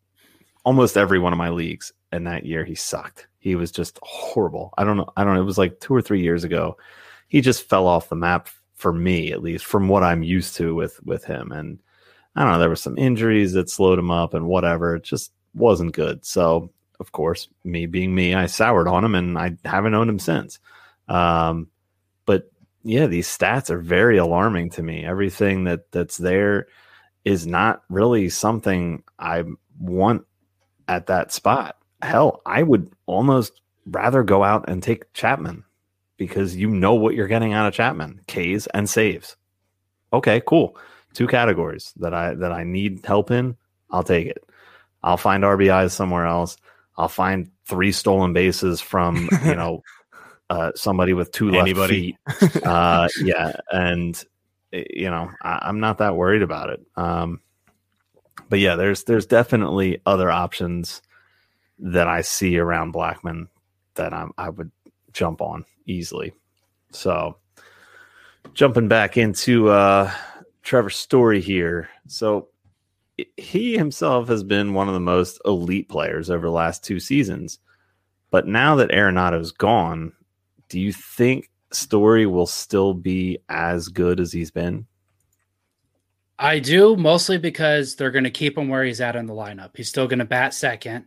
almost 0.65 0.97
every 0.97 1.19
one 1.19 1.33
of 1.33 1.39
my 1.39 1.51
leagues 1.51 1.93
and 2.13 2.27
that 2.27 2.47
year 2.47 2.65
he 2.65 2.75
sucked. 2.75 3.29
He 3.39 3.55
was 3.55 3.71
just 3.71 3.99
horrible. 4.03 4.73
I 4.77 4.85
don't 4.85 4.97
know 4.97 5.11
I 5.17 5.25
don't 5.25 5.35
know 5.35 5.41
it 5.41 5.45
was 5.45 5.59
like 5.59 5.81
2 5.81 5.95
or 5.95 6.03
3 6.03 6.21
years 6.21 6.45
ago. 6.45 6.77
He 7.29 7.41
just 7.41 7.69
fell 7.69 7.87
off 7.87 8.09
the 8.09 8.17
map 8.17 8.49
for 8.75 8.93
me 8.93 9.33
at 9.33 9.43
least 9.43 9.65
from 9.65 9.89
what 9.89 10.03
I'm 10.03 10.23
used 10.23 10.57
to 10.57 10.75
with 10.75 11.03
with 11.05 11.25
him 11.25 11.53
and 11.53 11.79
I 12.35 12.43
don't 12.43 12.53
know 12.53 12.59
there 12.59 12.69
were 12.69 12.77
some 12.77 12.99
injuries 12.99 13.55
that 13.55 13.71
slowed 13.71 13.99
him 13.99 14.11
up 14.11 14.35
and 14.35 14.47
whatever. 14.47 14.97
It 14.97 15.05
just 15.05 15.33
wasn't 15.55 15.95
good. 15.95 16.25
So, 16.25 16.71
of 17.01 17.13
course, 17.13 17.49
me 17.65 17.87
being 17.87 18.15
me, 18.15 18.35
I 18.35 18.45
soured 18.47 18.89
on 18.89 19.05
him 19.05 19.15
and 19.15 19.39
I 19.39 19.57
haven't 19.65 19.95
owned 19.95 20.11
him 20.11 20.19
since. 20.19 20.59
Um, 21.09 21.69
yeah, 22.87 23.07
these 23.07 23.27
stats 23.27 23.69
are 23.69 23.81
very 23.81 24.17
alarming 24.17 24.71
to 24.71 24.83
me. 24.83 25.05
Everything 25.05 25.65
that 25.65 25.91
that's 25.91 26.17
there 26.17 26.69
is 27.25 27.45
not 27.45 27.83
really 27.91 28.29
something 28.29 29.03
I 29.19 29.43
want 29.81 30.25
at 30.87 31.07
that 31.07 31.33
spot. 31.33 31.77
Hell, 32.01 32.43
I 32.47 32.63
would 32.63 32.93
almost 33.07 33.61
rather 33.87 34.23
go 34.23 34.45
out 34.45 34.69
and 34.69 34.81
take 34.81 35.13
Chapman 35.15 35.65
because 36.17 36.55
you 36.55 36.69
know 36.69 36.95
what 36.95 37.17
you're 37.17 37.27
getting 37.27 37.53
out 37.53 37.67
of 37.67 37.75
Chapman, 37.75 38.21
K's 38.29 38.69
and 38.69 38.89
saves. 38.89 39.37
Okay, 40.13 40.41
cool. 40.47 40.79
Two 41.13 41.27
categories 41.27 41.93
that 41.97 42.15
I 42.15 42.35
that 42.35 42.53
I 42.53 42.63
need 42.63 43.05
help 43.05 43.33
in, 43.33 43.57
I'll 43.91 44.05
take 44.05 44.29
it. 44.29 44.45
I'll 45.03 45.17
find 45.17 45.43
RBIs 45.43 45.91
somewhere 45.91 46.27
else. 46.27 46.57
I'll 46.97 47.09
find 47.09 47.51
three 47.67 47.91
stolen 47.91 48.33
bases 48.33 48.81
from, 48.81 49.29
you 49.45 49.55
know, 49.57 49.83
uh, 50.51 50.73
somebody 50.75 51.13
with 51.13 51.33
two 51.33 51.51
left 51.51 51.63
Anybody. 51.63 52.17
feet. 52.31 52.57
Uh, 52.65 53.09
yeah, 53.23 53.57
and 53.71 54.25
eh, 54.73 54.85
you 54.91 55.11
know, 55.11 55.31
I, 55.43 55.61
I'm 55.63 55.81
not 55.81 55.99
that 55.99 56.17
worried 56.17 56.43
about 56.43 56.71
it. 56.71 56.81
Um, 56.97 57.41
but 58.49 58.59
yeah, 58.59 58.77
there's 58.77 59.05
there's 59.05 59.27
definitely 59.27 60.01
other 60.07 60.31
options 60.31 61.03
that 61.79 62.09
I 62.09 62.23
see 62.23 62.59
around 62.59 62.95
Blackmon 62.95 63.49
that 63.95 64.13
I'm, 64.13 64.33
I 64.39 64.49
would 64.51 64.71
jump 65.13 65.41
on 65.41 65.65
easily. 65.87 66.33
So 66.91 67.37
jumping 68.55 68.89
back 68.89 69.17
into 69.17 69.69
uh, 69.69 70.11
Trevor's 70.63 70.97
story 70.97 71.41
here. 71.41 71.89
So 72.07 72.49
he 73.37 73.77
himself 73.77 74.29
has 74.29 74.43
been 74.43 74.75
one 74.75 74.89
of 74.89 74.95
the 74.95 75.01
most 75.01 75.41
elite 75.45 75.89
players 75.89 76.31
over 76.31 76.47
the 76.47 76.53
last 76.53 76.85
two 76.85 77.01
seasons. 77.01 77.59
But 78.31 78.47
now 78.47 78.77
that 78.77 78.91
Arenado's 78.91 79.53
gone, 79.53 80.13
do 80.69 80.81
you 80.81 80.93
think 80.93 81.51
Story 81.73 82.27
will 82.27 82.47
still 82.47 82.95
be 82.95 83.39
as 83.49 83.89
good 83.89 84.21
as 84.21 84.33
he's 84.33 84.51
been? 84.51 84.87
I 86.39 86.59
do 86.59 86.97
mostly 86.97 87.39
because 87.39 87.97
they're 87.97 88.11
going 88.11 88.25
to 88.25 88.31
keep 88.31 88.59
him 88.59 88.69
where 88.69 88.85
he's 88.85 89.01
at 89.01 89.17
in 89.17 89.27
the 89.27 89.35
lineup. 89.35 89.77
He's 89.77 89.89
still 89.89 90.07
going 90.07 90.19
to 90.19 90.25
bat 90.25 90.55
second. 90.55 91.07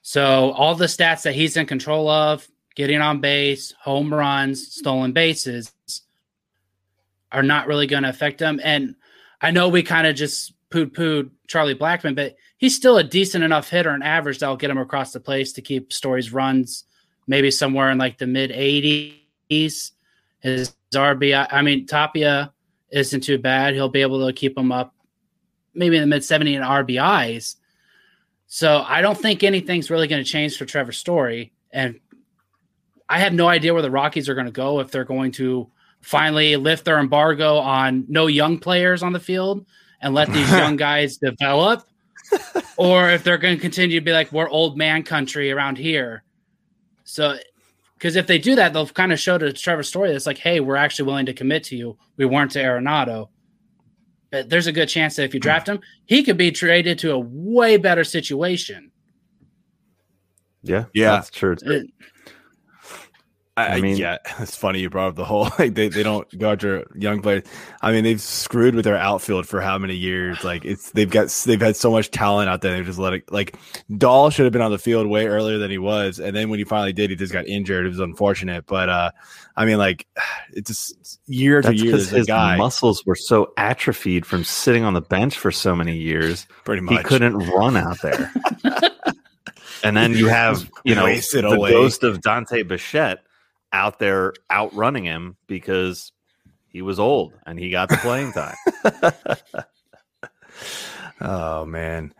So 0.00 0.50
all 0.52 0.74
the 0.74 0.86
stats 0.86 1.22
that 1.22 1.34
he's 1.34 1.56
in 1.56 1.66
control 1.66 2.08
of, 2.08 2.48
getting 2.74 3.00
on 3.00 3.20
base, 3.20 3.72
home 3.80 4.12
runs, 4.12 4.74
stolen 4.74 5.12
bases, 5.12 5.72
are 7.30 7.42
not 7.42 7.66
really 7.66 7.86
going 7.86 8.02
to 8.02 8.08
affect 8.08 8.40
him. 8.40 8.60
And 8.64 8.96
I 9.40 9.50
know 9.50 9.68
we 9.68 9.82
kind 9.82 10.06
of 10.06 10.16
just 10.16 10.54
pooed 10.70 10.92
pooed 10.92 11.30
Charlie 11.46 11.74
Blackmon, 11.74 12.16
but 12.16 12.34
he's 12.56 12.74
still 12.74 12.96
a 12.96 13.04
decent 13.04 13.44
enough 13.44 13.68
hitter 13.68 13.90
and 13.90 14.02
average 14.02 14.38
that'll 14.38 14.56
get 14.56 14.70
him 14.70 14.78
across 14.78 15.12
the 15.12 15.20
place 15.20 15.52
to 15.52 15.62
keep 15.62 15.92
Story's 15.92 16.32
runs 16.32 16.84
maybe 17.26 17.50
somewhere 17.50 17.90
in 17.90 17.98
like 17.98 18.18
the 18.18 18.26
mid 18.26 18.50
80s. 18.50 19.92
His 20.40 20.74
RBI, 20.92 21.46
I 21.50 21.62
mean, 21.62 21.86
Tapia 21.86 22.52
isn't 22.90 23.22
too 23.22 23.38
bad. 23.38 23.74
He'll 23.74 23.88
be 23.88 24.02
able 24.02 24.26
to 24.26 24.32
keep 24.32 24.56
him 24.56 24.72
up 24.72 24.94
maybe 25.74 25.96
in 25.96 26.02
the 26.02 26.06
mid 26.06 26.22
70s 26.22 26.56
in 26.56 26.62
RBIs. 26.62 27.56
So 28.46 28.84
I 28.86 29.00
don't 29.00 29.16
think 29.16 29.42
anything's 29.42 29.90
really 29.90 30.08
going 30.08 30.22
to 30.22 30.30
change 30.30 30.58
for 30.58 30.66
Trevor 30.66 30.92
Story. 30.92 31.52
And 31.70 32.00
I 33.08 33.18
have 33.18 33.32
no 33.32 33.48
idea 33.48 33.72
where 33.72 33.82
the 33.82 33.90
Rockies 33.90 34.28
are 34.28 34.34
going 34.34 34.46
to 34.46 34.52
go 34.52 34.80
if 34.80 34.90
they're 34.90 35.04
going 35.04 35.32
to 35.32 35.70
finally 36.02 36.56
lift 36.56 36.84
their 36.84 36.98
embargo 36.98 37.56
on 37.56 38.04
no 38.08 38.26
young 38.26 38.58
players 38.58 39.02
on 39.02 39.12
the 39.12 39.20
field 39.20 39.64
and 40.00 40.14
let 40.14 40.30
these 40.32 40.50
young 40.50 40.76
guys 40.76 41.16
develop, 41.16 41.84
or 42.76 43.08
if 43.10 43.24
they're 43.24 43.38
going 43.38 43.54
to 43.54 43.60
continue 43.60 44.00
to 44.00 44.04
be 44.04 44.12
like, 44.12 44.32
we're 44.32 44.48
old 44.48 44.76
man 44.76 45.02
country 45.02 45.50
around 45.50 45.78
here. 45.78 46.22
So, 47.12 47.36
because 47.98 48.16
if 48.16 48.26
they 48.26 48.38
do 48.38 48.54
that, 48.54 48.72
they'll 48.72 48.86
kind 48.86 49.12
of 49.12 49.20
show 49.20 49.36
to 49.36 49.52
Trevor 49.52 49.82
Story 49.82 50.12
that's 50.12 50.24
like, 50.26 50.38
hey, 50.38 50.60
we're 50.60 50.76
actually 50.76 51.04
willing 51.04 51.26
to 51.26 51.34
commit 51.34 51.62
to 51.64 51.76
you. 51.76 51.98
We 52.16 52.24
weren't 52.24 52.52
to 52.52 52.58
Arenado. 52.62 53.28
But 54.30 54.48
there's 54.48 54.66
a 54.66 54.72
good 54.72 54.88
chance 54.88 55.16
that 55.16 55.24
if 55.24 55.34
you 55.34 55.38
hmm. 55.38 55.42
draft 55.42 55.68
him, 55.68 55.80
he 56.06 56.22
could 56.22 56.38
be 56.38 56.50
traded 56.50 56.98
to 57.00 57.12
a 57.12 57.18
way 57.18 57.76
better 57.76 58.02
situation. 58.02 58.90
Yeah, 60.62 60.86
Yeah. 60.94 61.10
that's 61.12 61.28
true. 61.28 61.54
too. 61.54 61.86
I, 63.54 63.66
I 63.76 63.80
mean- 63.82 63.96
yeah, 63.98 64.16
it's 64.38 64.56
funny 64.56 64.80
you 64.80 64.88
brought 64.88 65.08
up 65.10 65.16
the 65.16 65.26
whole 65.26 65.50
like 65.58 65.74
they, 65.74 65.88
they 65.88 66.02
don't 66.02 66.26
go 66.38 66.52
after 66.52 66.86
young 66.94 67.20
players. 67.20 67.42
I 67.82 67.92
mean, 67.92 68.02
they've 68.02 68.20
screwed 68.20 68.74
with 68.74 68.84
their 68.84 68.96
outfield 68.96 69.46
for 69.46 69.60
how 69.60 69.76
many 69.78 69.94
years? 69.94 70.42
Like 70.52 70.64
it's 70.64 70.90
they've 70.92 71.08
got 71.10 71.28
they've 71.46 71.60
had 71.60 71.76
so 71.76 71.90
much 71.90 72.10
talent 72.10 72.48
out 72.48 72.62
there. 72.62 72.76
They 72.76 72.82
just 72.82 72.98
let 72.98 73.12
it 73.12 73.30
like 73.30 73.56
Dahl 73.96 74.30
should 74.30 74.44
have 74.44 74.52
been 74.52 74.62
on 74.62 74.70
the 74.70 74.78
field 74.78 75.06
way 75.06 75.26
earlier 75.26 75.58
than 75.58 75.70
he 75.70 75.78
was, 75.78 76.18
and 76.18 76.34
then 76.36 76.48
when 76.50 76.58
he 76.58 76.64
finally 76.64 76.92
did, 76.92 77.10
he 77.10 77.16
just 77.16 77.32
got 77.32 77.46
injured. 77.46 77.84
It 77.86 77.90
was 77.90 77.98
unfortunate, 78.00 78.66
but 78.66 78.88
uh, 78.88 79.10
I 79.56 79.64
mean, 79.66 79.78
like 79.78 80.06
it's 80.52 80.68
just 80.70 81.20
year 81.26 81.60
to 81.62 81.74
year. 81.74 81.84
because 81.86 82.10
There's 82.10 82.12
a 82.12 82.16
his 82.18 82.26
guy 82.26 82.56
muscles 82.56 83.04
were 83.06 83.14
so 83.14 83.52
atrophied 83.56 84.24
from 84.26 84.44
sitting 84.44 84.84
on 84.84 84.94
the 84.94 85.02
bench 85.02 85.38
for 85.38 85.50
so 85.52 85.76
many 85.76 85.96
years. 85.96 86.46
pretty 86.64 86.80
much, 86.82 86.96
He 86.98 87.02
couldn't 87.04 87.36
run 87.36 87.76
out 87.76 88.00
there. 88.02 88.32
and 89.84 89.96
then 89.96 90.12
you 90.12 90.28
have, 90.28 90.68
you 90.84 90.94
know, 90.94 91.06
the 91.06 91.46
away. 91.54 91.70
ghost 91.70 92.02
of 92.02 92.20
Dante 92.20 92.62
Bichette 92.62 93.22
out 93.72 93.98
there 93.98 94.34
outrunning 94.50 95.04
him 95.04 95.36
because 95.46 96.12
he 96.68 96.82
was 96.82 96.98
old 96.98 97.32
and 97.46 97.58
he 97.58 97.70
got 97.70 97.88
the 97.88 97.96
playing 97.96 98.32
time. 98.32 98.56
Oh 101.22 101.64
man. 101.64 102.12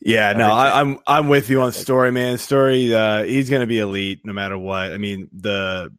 Yeah, 0.00 0.32
no, 0.32 0.50
I, 0.50 0.80
I'm 0.80 0.98
I'm 1.06 1.28
with 1.28 1.50
you 1.50 1.60
on 1.60 1.72
story, 1.72 2.12
man. 2.12 2.38
Story, 2.38 2.94
uh, 2.94 3.24
he's 3.24 3.50
gonna 3.50 3.66
be 3.66 3.80
elite 3.80 4.20
no 4.24 4.32
matter 4.32 4.56
what. 4.56 4.92
I 4.92 4.98
mean, 4.98 5.28
the 5.32 5.92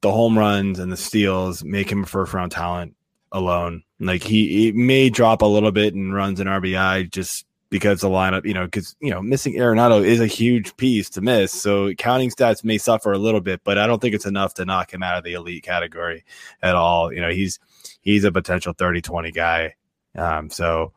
the 0.00 0.12
home 0.12 0.36
runs 0.36 0.78
and 0.78 0.90
the 0.92 0.96
steals 0.96 1.64
make 1.64 1.90
him 1.90 2.02
a 2.02 2.06
first 2.06 2.34
round 2.34 2.52
talent 2.52 2.96
alone. 3.32 3.82
Like 3.98 4.22
he, 4.22 4.48
he 4.48 4.72
may 4.72 5.08
drop 5.08 5.40
a 5.40 5.46
little 5.46 5.72
bit 5.72 5.94
in 5.94 6.12
runs 6.12 6.40
and 6.40 6.48
RBI 6.48 7.10
just 7.10 7.46
because 7.76 8.00
the 8.00 8.08
lineup, 8.08 8.44
you 8.44 8.54
know, 8.54 8.64
because 8.64 8.96
you 9.00 9.10
know, 9.10 9.22
missing 9.22 9.54
Arenado 9.54 10.04
is 10.04 10.20
a 10.20 10.26
huge 10.26 10.76
piece 10.76 11.10
to 11.10 11.20
miss. 11.20 11.52
So 11.52 11.92
counting 11.94 12.30
stats 12.30 12.64
may 12.64 12.78
suffer 12.78 13.12
a 13.12 13.18
little 13.18 13.40
bit, 13.40 13.60
but 13.64 13.78
I 13.78 13.86
don't 13.86 14.00
think 14.00 14.14
it's 14.14 14.26
enough 14.26 14.54
to 14.54 14.64
knock 14.64 14.92
him 14.92 15.02
out 15.02 15.18
of 15.18 15.24
the 15.24 15.34
elite 15.34 15.62
category 15.62 16.24
at 16.62 16.74
all. 16.74 17.12
You 17.12 17.20
know, 17.20 17.30
he's 17.30 17.58
he's 18.00 18.24
a 18.24 18.32
potential 18.32 18.74
30-20 18.74 19.34
guy. 19.34 19.74
Um, 20.16 20.50
so 20.50 20.92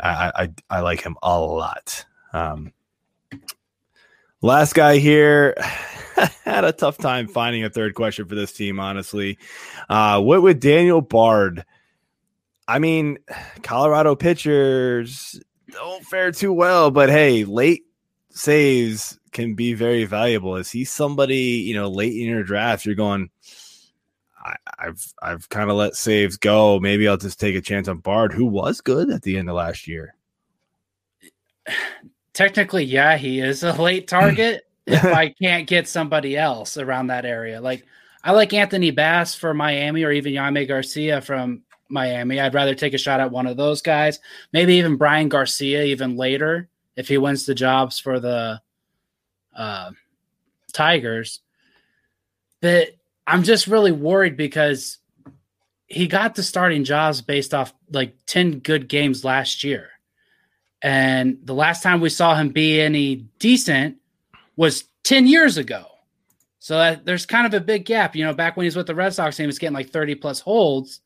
I, 0.00 0.32
I 0.36 0.76
I 0.78 0.80
like 0.80 1.02
him 1.02 1.16
a 1.22 1.38
lot. 1.38 2.04
Um, 2.32 2.72
last 4.40 4.74
guy 4.74 4.98
here 4.98 5.54
had 6.44 6.64
a 6.64 6.72
tough 6.72 6.98
time 6.98 7.28
finding 7.28 7.64
a 7.64 7.70
third 7.70 7.94
question 7.94 8.26
for 8.26 8.34
this 8.34 8.52
team. 8.52 8.80
Honestly, 8.80 9.38
uh, 9.88 10.20
what 10.20 10.42
with 10.42 10.60
Daniel 10.60 11.00
Bard? 11.00 11.64
I 12.66 12.78
mean, 12.78 13.18
Colorado 13.62 14.14
pitchers 14.14 15.40
don't 15.74 16.04
fare 16.04 16.32
too 16.32 16.52
well, 16.52 16.90
but 16.90 17.10
hey, 17.10 17.44
late 17.44 17.84
saves 18.30 19.18
can 19.32 19.54
be 19.54 19.74
very 19.74 20.04
valuable. 20.04 20.56
Is 20.56 20.70
he 20.70 20.84
somebody 20.84 21.36
you 21.36 21.74
know 21.74 21.88
late 21.88 22.14
in 22.14 22.28
your 22.28 22.44
draft? 22.44 22.86
You're 22.86 22.94
going. 22.94 23.30
I, 24.44 24.56
I've 24.78 25.12
I've 25.22 25.48
kind 25.48 25.70
of 25.70 25.76
let 25.76 25.96
saves 25.96 26.36
go. 26.36 26.78
Maybe 26.80 27.08
I'll 27.08 27.16
just 27.16 27.40
take 27.40 27.56
a 27.56 27.60
chance 27.60 27.88
on 27.88 27.98
Bard, 27.98 28.32
who 28.32 28.46
was 28.46 28.80
good 28.80 29.10
at 29.10 29.22
the 29.22 29.38
end 29.38 29.48
of 29.48 29.56
last 29.56 29.86
year. 29.88 30.14
technically, 32.32 32.84
yeah, 32.84 33.16
he 33.16 33.40
is 33.40 33.62
a 33.62 33.72
late 33.72 34.06
target 34.06 34.66
if 34.86 35.04
I 35.04 35.30
can't 35.30 35.66
get 35.66 35.88
somebody 35.88 36.36
else 36.36 36.76
around 36.76 37.06
that 37.08 37.24
area. 37.24 37.60
Like 37.60 37.86
I 38.22 38.32
like 38.32 38.52
Anthony 38.52 38.90
Bass 38.90 39.34
for 39.34 39.54
Miami 39.54 40.04
or 40.04 40.10
even 40.10 40.32
Yimi 40.32 40.68
Garcia 40.68 41.20
from 41.20 41.62
Miami. 41.94 42.38
I'd 42.38 42.52
rather 42.52 42.74
take 42.74 42.92
a 42.92 42.98
shot 42.98 43.20
at 43.20 43.30
one 43.30 43.46
of 43.46 43.56
those 43.56 43.80
guys. 43.80 44.20
Maybe 44.52 44.74
even 44.74 44.96
Bryan 44.96 45.30
Garcia 45.30 45.84
even 45.84 46.16
later 46.16 46.68
if 46.96 47.08
he 47.08 47.16
wins 47.16 47.46
the 47.46 47.54
jobs 47.54 47.98
for 47.98 48.20
the 48.20 48.60
uh, 49.56 49.90
Tigers. 50.74 51.40
But 52.60 52.88
I'm 53.26 53.42
just 53.42 53.66
really 53.66 53.92
worried 53.92 54.36
because 54.36 54.98
he 55.86 56.06
got 56.06 56.34
the 56.34 56.42
starting 56.42 56.84
jobs 56.84 57.22
based 57.22 57.54
off 57.54 57.72
like 57.90 58.14
10 58.26 58.58
good 58.58 58.88
games 58.88 59.24
last 59.24 59.64
year. 59.64 59.90
And 60.82 61.38
the 61.44 61.54
last 61.54 61.82
time 61.82 62.00
we 62.00 62.10
saw 62.10 62.34
him 62.34 62.50
be 62.50 62.80
any 62.80 63.16
decent 63.38 63.96
was 64.56 64.84
10 65.04 65.26
years 65.26 65.56
ago. 65.56 65.86
So 66.58 66.78
that, 66.78 67.04
there's 67.04 67.26
kind 67.26 67.46
of 67.46 67.54
a 67.54 67.60
big 67.60 67.84
gap. 67.84 68.16
You 68.16 68.24
know, 68.24 68.32
back 68.32 68.56
when 68.56 68.64
he 68.64 68.68
was 68.68 68.76
with 68.76 68.86
the 68.86 68.94
Red 68.94 69.14
Sox, 69.14 69.36
he 69.36 69.46
was 69.46 69.58
getting 69.58 69.74
like 69.74 69.90
30 69.90 70.14
plus 70.16 70.40
holds. 70.40 71.00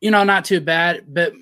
You 0.00 0.10
know, 0.10 0.24
not 0.24 0.44
too 0.44 0.60
bad, 0.60 1.04
but 1.08 1.32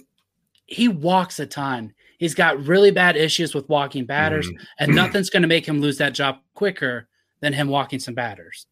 he 0.67 0.89
walks 0.89 1.39
a 1.41 1.47
ton. 1.47 1.93
He's 2.19 2.35
got 2.35 2.67
really 2.67 2.91
bad 2.91 3.17
issues 3.17 3.55
with 3.55 3.69
walking 3.69 4.05
batters, 4.05 4.49
Mhm. 4.51 4.59
and 4.81 4.95
nothing's 4.95 5.31
going 5.31 5.43
to 5.43 5.49
make 5.49 5.67
him 5.67 5.81
lose 5.81 5.99
that 5.99 6.15
job 6.15 6.39
quicker 6.55 7.09
than 7.41 7.53
him 7.53 7.69
walking 7.69 8.01
some 8.01 8.15
batters. 8.15 8.67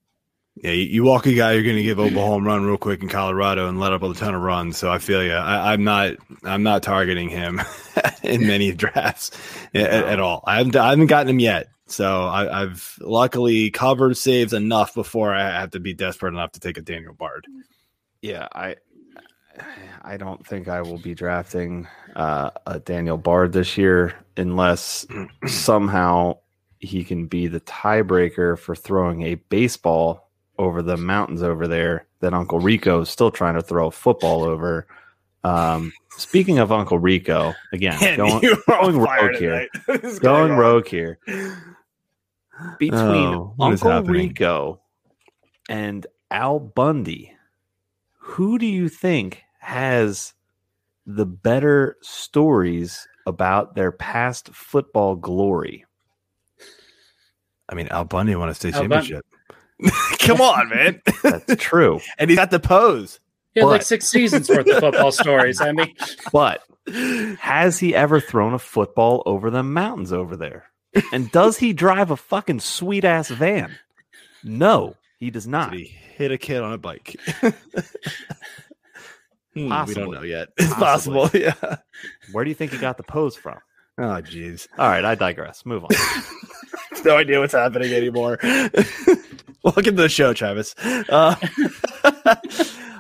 Yeah, 0.57 0.72
you, 0.72 0.85
you 0.85 1.05
walk 1.05 1.27
a 1.27 1.35
guy, 1.35 1.53
you're 1.53 1.62
going 1.62 1.77
to 1.77 1.83
give 1.83 2.01
up 2.01 2.11
a 2.11 2.14
home 2.14 2.44
run 2.46 2.64
real 2.64 2.79
quick 2.79 3.03
in 3.03 3.09
Colorado 3.09 3.68
and 3.68 3.79
let 3.79 3.92
up 3.92 4.03
a 4.03 4.14
ton 4.14 4.35
of 4.35 4.40
runs. 4.40 4.79
So 4.79 4.90
I 4.90 4.99
feel 4.99 5.22
you. 5.22 5.33
I, 5.35 5.75
I'm 5.75 5.85
not. 5.85 6.14
I'm 6.44 6.62
not 6.62 6.83
targeting 6.83 7.29
him 7.29 7.61
in 8.22 8.46
many 8.46 8.72
drafts 8.72 9.31
at, 9.75 9.90
at 9.90 10.18
all. 10.18 10.42
I 10.46 10.57
haven't. 10.57 10.75
I 10.75 10.90
haven't 10.90 11.07
gotten 11.09 11.29
him 11.29 11.40
yet. 11.40 11.68
So 11.88 12.25
I, 12.25 12.62
I've 12.62 12.96
luckily 13.01 13.70
covered 13.70 14.16
saves 14.16 14.53
enough 14.55 14.94
before 14.94 15.33
I 15.33 15.42
have 15.61 15.70
to 15.72 15.79
be 15.81 15.92
desperate 15.94 16.33
enough 16.33 16.53
to 16.53 16.61
take 16.61 16.79
a 16.79 16.83
Daniel 16.83 17.12
Bard. 17.12 17.46
Yeah, 18.22 18.49
I 18.53 18.77
I 20.03 20.16
don't 20.16 20.47
think 20.47 20.69
I 20.69 20.83
will 20.83 20.99
be 20.99 21.14
drafting 21.14 21.87
uh, 22.14 22.51
a 22.66 22.79
Daniel 22.81 23.16
Bard 23.16 23.53
this 23.53 23.77
year 23.77 24.14
unless 24.37 25.07
somehow 25.47 26.38
he 26.79 27.03
can 27.05 27.27
be 27.27 27.47
the 27.47 27.61
tiebreaker 27.61 28.59
for 28.59 28.75
throwing 28.77 29.23
a 29.23 29.35
baseball 29.35 30.31
over 30.59 30.83
the 30.83 30.97
mountains 30.97 31.42
over 31.42 31.66
there 31.66 32.07
that 32.21 32.33
Uncle 32.35 32.61
Rico 32.61 33.01
is 33.01 33.11
still 33.11 33.31
trying 33.31 33.55
to 33.55 33.62
throw 33.62 33.88
a 33.88 33.90
football 33.90 34.45
over. 34.45 34.87
Um, 35.45 35.92
speaking 36.16 36.59
of 36.59 36.73
Uncle 36.73 36.99
Rico, 36.99 37.55
again, 37.73 38.16
going, 38.16 38.42
You 38.42 38.57
are 38.69 38.79
on 38.81 38.92
going 38.92 38.99
rogue 39.05 39.37
here. 39.37 39.69
tonight. 39.87 40.21
Going 40.21 40.53
on? 40.53 40.59
rogue 40.59 40.87
here. 40.88 41.19
Between 42.79 43.01
Oh, 43.01 43.55
Uncle? 43.61 44.03
Rico 44.03 44.81
and 45.69 46.07
Al 46.31 46.59
Bundy, 46.59 47.33
who 48.19 48.59
do 48.59 48.66
you 48.66 48.88
think 48.88 49.42
has 49.66 50.33
the 51.07 51.26
better 51.26 51.96
stories 52.00 53.09
about 53.26 53.74
their 53.74 53.90
past 53.90 54.48
football 54.50 55.16
glory? 55.16 55.85
I 57.68 57.74
mean, 57.74 57.88
Al 57.88 58.05
Bundy 58.05 58.37
won 58.37 58.48
a 58.48 58.55
state 58.55 58.74
Al 58.74 58.87
Bun- 58.87 59.02
championship. 59.02 59.26
Come 60.20 60.40
on, 60.40 60.68
man. 60.68 61.02
That's 61.24 61.57
true. 61.57 62.00
and 62.18 62.31
he's 62.31 62.38
got 62.38 62.52
the 62.52 62.61
pose. 62.61 63.18
He 63.55 63.61
had 63.61 63.66
like 63.66 63.83
six 63.83 64.09
seasons 64.09 64.48
worth 64.48 64.68
of 64.68 64.79
football 64.79 65.11
stories. 65.11 65.61
I 65.61 65.72
mean, 65.72 65.92
But 66.33 66.62
has 67.40 67.81
he 67.81 67.92
ever 67.92 68.20
thrown 68.20 68.55
a 68.55 68.61
football 68.61 69.24
over 69.26 69.50
the 69.50 69.64
mountains 69.64 70.12
over 70.12 70.37
there? 70.37 70.66
And 71.12 71.33
does 71.33 71.59
he 71.59 71.72
drive 71.72 72.12
a 72.12 72.16
fucking 72.16 72.61
sweet 72.61 73.05
ass 73.05 73.31
van? 73.31 73.76
No, 74.44 74.94
he 75.18 75.31
does 75.31 75.48
not. 75.48 75.72
Did 75.72 75.81
he 75.81 75.87
hit 75.87 76.31
a 76.31 76.38
kid 76.38 76.62
on 76.62 76.72
a 76.72 76.79
bike? 76.79 77.16
Hmm, 79.57 79.73
we 79.88 79.95
don't 79.95 80.11
know 80.12 80.23
yet. 80.23 80.49
It's 80.59 80.73
Possibly. 80.75 81.21
possible. 81.21 81.40
Yeah. 81.40 81.77
Where 82.33 82.45
do 82.45 82.51
you 82.51 82.55
think 82.55 82.73
he 82.73 82.79
got 82.79 82.99
the 82.99 83.03
pose 83.03 83.37
from? 83.37 83.59
Oh, 83.99 84.21
jeez. 84.21 84.69
All 84.77 84.88
right, 84.88 85.05
I 85.05 85.14
digress. 85.14 85.64
Move 85.66 85.85
on. 85.85 85.90
No 87.05 87.16
idea 87.19 87.38
what's 87.38 87.53
happening 87.53 87.92
anymore. 87.92 88.37
Welcome 89.62 89.95
to 89.97 90.03
the 90.03 90.09
show, 90.09 90.33
Travis. 90.33 90.75
Uh, 91.09 91.37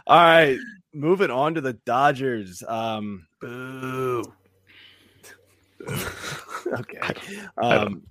all 0.06 0.16
right, 0.22 0.58
moving 0.94 1.30
on 1.30 1.54
to 1.54 1.60
the 1.60 1.72
Dodgers. 1.72 2.62
Um, 2.68 3.26
boo. 3.40 4.22
okay. 6.68 6.98
Um, 7.60 8.02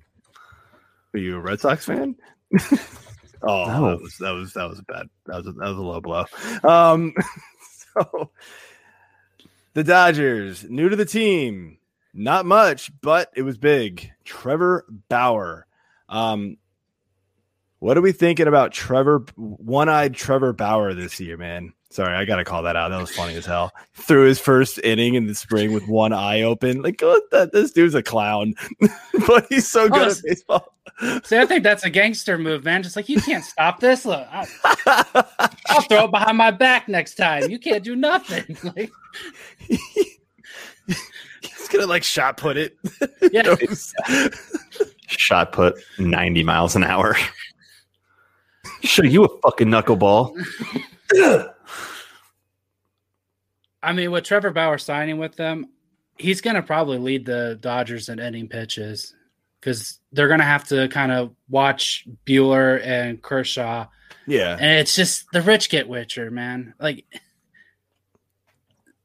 are 1.13 1.19
you 1.19 1.37
a 1.37 1.39
Red 1.39 1.61
Sox 1.61 1.85
fan? 1.85 2.15
oh, 3.41 3.65
No. 3.67 3.91
that 3.91 4.01
was 4.01 4.17
that 4.19 4.31
was 4.31 4.53
that 4.53 4.67
was 4.69 4.81
bad. 4.81 5.07
That 5.27 5.37
was 5.37 5.47
a, 5.47 5.51
that 5.53 5.67
was 5.69 5.77
a 5.77 5.81
low 5.81 6.01
blow. 6.01 6.25
Um, 6.63 7.13
the 9.73 9.83
Dodgers, 9.83 10.63
new 10.69 10.89
to 10.89 10.95
the 10.95 11.05
team, 11.05 11.77
not 12.13 12.45
much, 12.45 12.91
but 13.01 13.31
it 13.35 13.41
was 13.41 13.57
big. 13.57 14.11
Trevor 14.23 14.85
Bauer. 15.09 15.67
Um, 16.07 16.57
what 17.79 17.97
are 17.97 18.01
we 18.01 18.11
thinking 18.11 18.47
about 18.47 18.71
Trevor, 18.71 19.25
one-eyed 19.35 20.13
Trevor 20.15 20.53
Bauer 20.53 20.93
this 20.93 21.19
year, 21.19 21.37
man? 21.37 21.73
Sorry, 21.91 22.13
I 22.13 22.25
gotta 22.25 22.43
call 22.43 22.63
that 22.63 22.75
out. 22.75 22.89
That 22.89 22.99
was 22.99 23.11
funny 23.15 23.35
as 23.35 23.45
hell. 23.45 23.71
Threw 23.93 24.25
his 24.25 24.37
first 24.39 24.79
inning 24.83 25.13
in 25.15 25.27
the 25.27 25.35
spring 25.35 25.71
with 25.71 25.87
one 25.87 26.11
eye 26.11 26.41
open. 26.41 26.81
Like, 26.81 26.99
what 27.01 27.23
the, 27.31 27.49
this 27.53 27.71
dude's 27.71 27.95
a 27.95 28.03
clown, 28.03 28.53
but 29.27 29.45
he's 29.47 29.67
so 29.69 29.87
good 29.87 30.07
Oh, 30.07 30.11
at 30.11 30.21
baseball. 30.21 30.73
see, 31.23 31.37
I 31.37 31.45
think 31.45 31.63
that's 31.63 31.85
a 31.85 31.89
gangster 31.89 32.37
move, 32.37 32.65
man. 32.65 32.83
Just 32.83 32.97
like 32.97 33.07
you 33.07 33.21
can't 33.21 33.45
stop 33.45 33.79
this. 33.79 34.03
Look, 34.03 34.27
I, 34.29 34.45
I'll 35.69 35.81
throw 35.83 36.05
it 36.05 36.11
behind 36.11 36.37
my 36.37 36.51
back 36.51 36.89
next 36.89 37.15
time. 37.15 37.49
You 37.49 37.59
can't 37.59 37.83
do 37.83 37.95
nothing. 37.95 38.57
Like, 38.75 38.91
he's 41.41 41.67
gonna 41.71 41.87
like 41.87 42.03
shot 42.03 42.35
put 42.37 42.57
it. 42.57 42.77
Yeah. 43.31 43.55
Shot 45.07 45.51
put 45.51 45.75
90 45.97 46.43
miles 46.43 46.75
an 46.75 46.83
hour. 46.83 47.15
Show 48.85 49.03
you 49.03 49.25
a 49.25 49.41
fucking 49.41 49.67
knuckleball. 49.67 50.35
I 53.83 53.93
mean, 53.93 54.11
with 54.11 54.23
Trevor 54.23 54.51
Bauer 54.51 54.77
signing 54.77 55.17
with 55.17 55.35
them, 55.35 55.67
he's 56.17 56.41
going 56.41 56.55
to 56.55 56.63
probably 56.63 56.97
lead 56.97 57.25
the 57.25 57.57
Dodgers 57.61 58.09
in 58.09 58.19
inning 58.19 58.47
pitches 58.47 59.13
because 59.59 59.99
they're 60.11 60.27
going 60.27 60.39
to 60.39 60.45
have 60.45 60.67
to 60.69 60.87
kind 60.87 61.11
of 61.11 61.35
watch 61.49 62.07
Buehler 62.25 62.81
and 62.85 63.21
Kershaw. 63.21 63.87
yeah, 64.27 64.57
And 64.59 64.79
it's 64.79 64.95
just 64.95 65.25
the 65.33 65.41
rich 65.41 65.69
get 65.69 65.89
richer, 65.89 66.31
man. 66.31 66.73
Like 66.79 67.05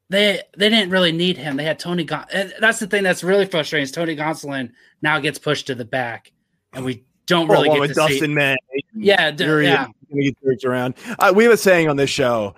they 0.09 0.41
they 0.57 0.69
didn't 0.69 0.89
really 0.91 1.11
need 1.11 1.37
him. 1.37 1.57
They 1.57 1.63
had 1.63 1.79
Tony 1.79 2.03
Gon- 2.03 2.25
and 2.33 2.53
that's 2.59 2.79
the 2.79 2.87
thing 2.87 3.03
that's 3.03 3.23
really 3.23 3.45
frustrating 3.45 3.83
is 3.83 3.91
Tony 3.91 4.15
Gonsolin 4.15 4.71
now 5.01 5.19
gets 5.19 5.39
pushed 5.39 5.67
to 5.67 5.75
the 5.75 5.85
back 5.85 6.31
and 6.73 6.83
we 6.83 7.05
don't 7.27 7.49
oh, 7.49 7.53
really 7.53 7.69
Well, 7.69 7.81
get 7.81 7.87
to 7.89 7.93
Dustin 7.93 8.19
see. 8.19 8.27
May. 8.27 8.55
Yeah, 9.01 9.31
d- 9.31 9.45
yeah. 9.45 9.87
gonna 10.09 10.23
get 10.23 10.37
jerked 10.43 10.65
around. 10.65 10.95
Uh, 11.19 11.33
we 11.35 11.43
have 11.43 11.53
a 11.53 11.57
saying 11.57 11.89
on 11.89 11.97
this 11.97 12.09
show: 12.09 12.55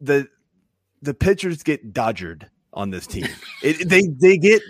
the 0.00 0.28
the 1.02 1.14
pitchers 1.14 1.62
get 1.62 1.92
dodgered 1.92 2.44
on 2.72 2.90
this 2.90 3.06
team. 3.06 3.26
it, 3.62 3.88
they 3.88 4.02
they 4.02 4.36
get 4.36 4.62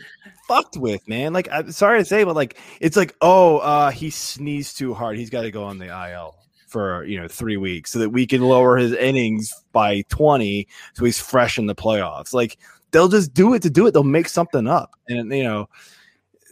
fucked 0.48 0.76
with, 0.76 1.06
man. 1.08 1.32
Like 1.32 1.48
I'm 1.50 1.72
sorry 1.72 2.00
to 2.00 2.04
say, 2.04 2.24
but 2.24 2.34
like 2.34 2.58
it's 2.80 2.96
like, 2.96 3.14
oh, 3.20 3.58
uh, 3.58 3.90
he 3.90 4.10
sneezed 4.10 4.78
too 4.78 4.94
hard. 4.94 5.18
He's 5.18 5.30
got 5.30 5.42
to 5.42 5.50
go 5.50 5.64
on 5.64 5.78
the 5.78 5.86
IL 5.86 6.36
for 6.68 7.04
you 7.04 7.20
know 7.20 7.28
three 7.28 7.56
weeks 7.56 7.90
so 7.90 7.98
that 7.98 8.10
we 8.10 8.26
can 8.26 8.42
lower 8.42 8.76
his 8.76 8.92
innings 8.92 9.52
by 9.72 10.02
twenty, 10.08 10.68
so 10.94 11.04
he's 11.04 11.20
fresh 11.20 11.58
in 11.58 11.66
the 11.66 11.74
playoffs. 11.74 12.34
Like 12.34 12.58
they'll 12.90 13.08
just 13.08 13.32
do 13.32 13.54
it 13.54 13.62
to 13.62 13.70
do 13.70 13.86
it. 13.86 13.92
They'll 13.92 14.04
make 14.04 14.28
something 14.28 14.66
up, 14.66 14.94
and 15.08 15.32
you 15.32 15.44
know. 15.44 15.68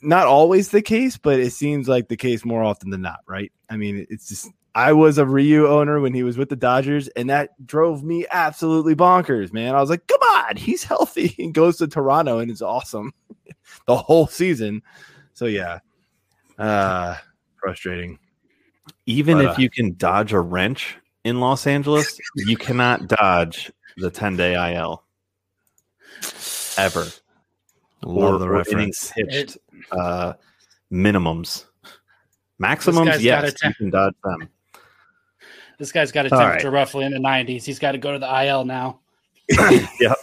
Not 0.02 0.26
always 0.26 0.70
the 0.70 0.82
case, 0.82 1.16
but 1.16 1.40
it 1.40 1.52
seems 1.52 1.88
like 1.88 2.08
the 2.08 2.16
case 2.16 2.44
more 2.44 2.62
often 2.62 2.90
than 2.90 3.02
not, 3.02 3.20
right? 3.26 3.52
I 3.68 3.76
mean, 3.76 4.06
it's 4.08 4.28
just 4.28 4.48
I 4.74 4.92
was 4.92 5.18
a 5.18 5.26
Ryu 5.26 5.66
owner 5.66 6.00
when 6.00 6.14
he 6.14 6.22
was 6.22 6.38
with 6.38 6.48
the 6.48 6.56
Dodgers, 6.56 7.08
and 7.08 7.28
that 7.28 7.50
drove 7.66 8.04
me 8.04 8.26
absolutely 8.30 8.94
bonkers, 8.94 9.52
man. 9.52 9.74
I 9.74 9.80
was 9.80 9.90
like, 9.90 10.06
come 10.06 10.20
on, 10.20 10.56
he's 10.56 10.82
healthy 10.82 11.34
and 11.38 11.52
goes 11.52 11.78
to 11.78 11.88
Toronto 11.88 12.38
and 12.38 12.50
it's 12.50 12.62
awesome 12.62 13.12
the 13.86 13.96
whole 13.96 14.26
season. 14.26 14.82
So 15.34 15.46
yeah. 15.46 15.80
Uh 16.58 17.16
frustrating. 17.56 18.18
Even 19.06 19.38
But, 19.38 19.44
if 19.44 19.58
uh, 19.58 19.60
you 19.60 19.70
can 19.70 19.94
dodge 19.96 20.32
a 20.32 20.40
wrench 20.40 20.96
in 21.24 21.40
Los 21.40 21.66
Angeles, 21.66 22.18
you 22.36 22.56
cannot 22.56 23.08
dodge 23.08 23.70
the 23.96 24.10
10 24.10 24.36
day 24.36 24.74
IL 24.74 25.02
ever. 26.76 27.06
Love 28.02 28.40
the 28.40 28.46
or 28.46 28.62
innings 28.70 29.12
reference. 29.16 29.36
pitched 29.46 29.58
uh, 29.92 30.34
minimums. 30.92 31.66
Maximums, 32.58 33.08
guy's 33.08 33.16
got 33.16 33.22
yes, 33.22 33.52
a 33.52 33.54
ten- 33.54 33.70
you 33.70 33.74
can 33.74 33.90
dodge 33.90 34.14
them. 34.24 34.48
This 35.78 35.92
guy's 35.92 36.12
got 36.12 36.26
a 36.26 36.34
All 36.34 36.40
temperature 36.40 36.70
roughly 36.70 37.06
in 37.06 37.12
the 37.12 37.18
90s. 37.18 37.64
He's 37.64 37.78
got 37.78 37.92
to 37.92 37.98
go 37.98 38.12
to 38.12 38.18
the 38.18 38.44
IL 38.44 38.64
now. 38.64 39.00
yep. 39.48 40.16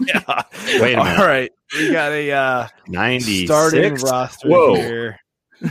yeah. 0.00 0.20
Wait 0.80 0.94
a 0.94 1.04
minute. 1.04 1.18
All 1.18 1.26
right. 1.26 1.52
We 1.74 1.92
got 1.92 2.12
a 2.12 2.32
uh 2.32 2.68
96. 2.88 3.46
starting 3.46 3.94
roster 3.96 4.48
Whoa. 4.48 4.74
here. 4.74 5.20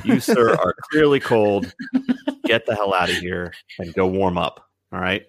You, 0.06 0.20
sir, 0.20 0.52
are 0.52 0.76
clearly 0.92 1.20
cold. 1.20 1.74
Get 2.46 2.66
the 2.66 2.76
hell 2.76 2.94
out 2.94 3.10
of 3.10 3.18
here 3.18 3.52
and 3.80 3.94
go 3.94 4.08
warm 4.08 4.38
up. 4.38 4.70
All 4.94 5.00
right. 5.00 5.26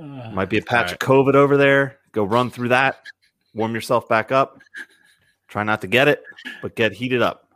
Uh, 0.00 0.30
Might 0.32 0.48
be 0.48 0.58
a 0.58 0.62
patch 0.62 0.92
of 0.92 0.98
COVID 0.98 1.34
over 1.34 1.56
there. 1.56 1.98
Go 2.12 2.24
run 2.24 2.50
through 2.50 2.68
that. 2.68 3.04
Warm 3.54 3.74
yourself 3.74 4.08
back 4.08 4.32
up. 4.32 4.60
Try 5.48 5.62
not 5.62 5.80
to 5.82 5.86
get 5.86 6.08
it, 6.08 6.22
but 6.62 6.74
get 6.74 6.92
heated 6.92 7.22
up. 7.22 7.48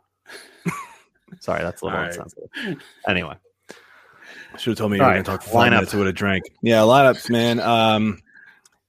Sorry, 1.39 1.61
that's 1.63 1.81
a 1.81 1.85
little 1.85 1.99
All 1.99 2.05
right. 2.05 2.15
insensitive. 2.15 2.49
Anyway, 3.07 3.35
Should 4.57 4.71
have 4.71 4.77
told 4.77 4.91
me 4.91 4.97
you 4.97 5.03
All 5.03 5.09
were 5.09 5.13
right, 5.13 5.23
going 5.23 5.25
to 5.25 5.31
talk 5.31 5.41
for 5.41 5.49
five 5.49 5.65
lineup. 5.67 5.75
minutes. 5.75 5.93
Would 5.93 6.05
have 6.07 6.15
drank. 6.15 6.43
Yeah, 6.61 6.81
lineups, 6.81 7.29
man. 7.29 7.59
Um, 7.59 8.21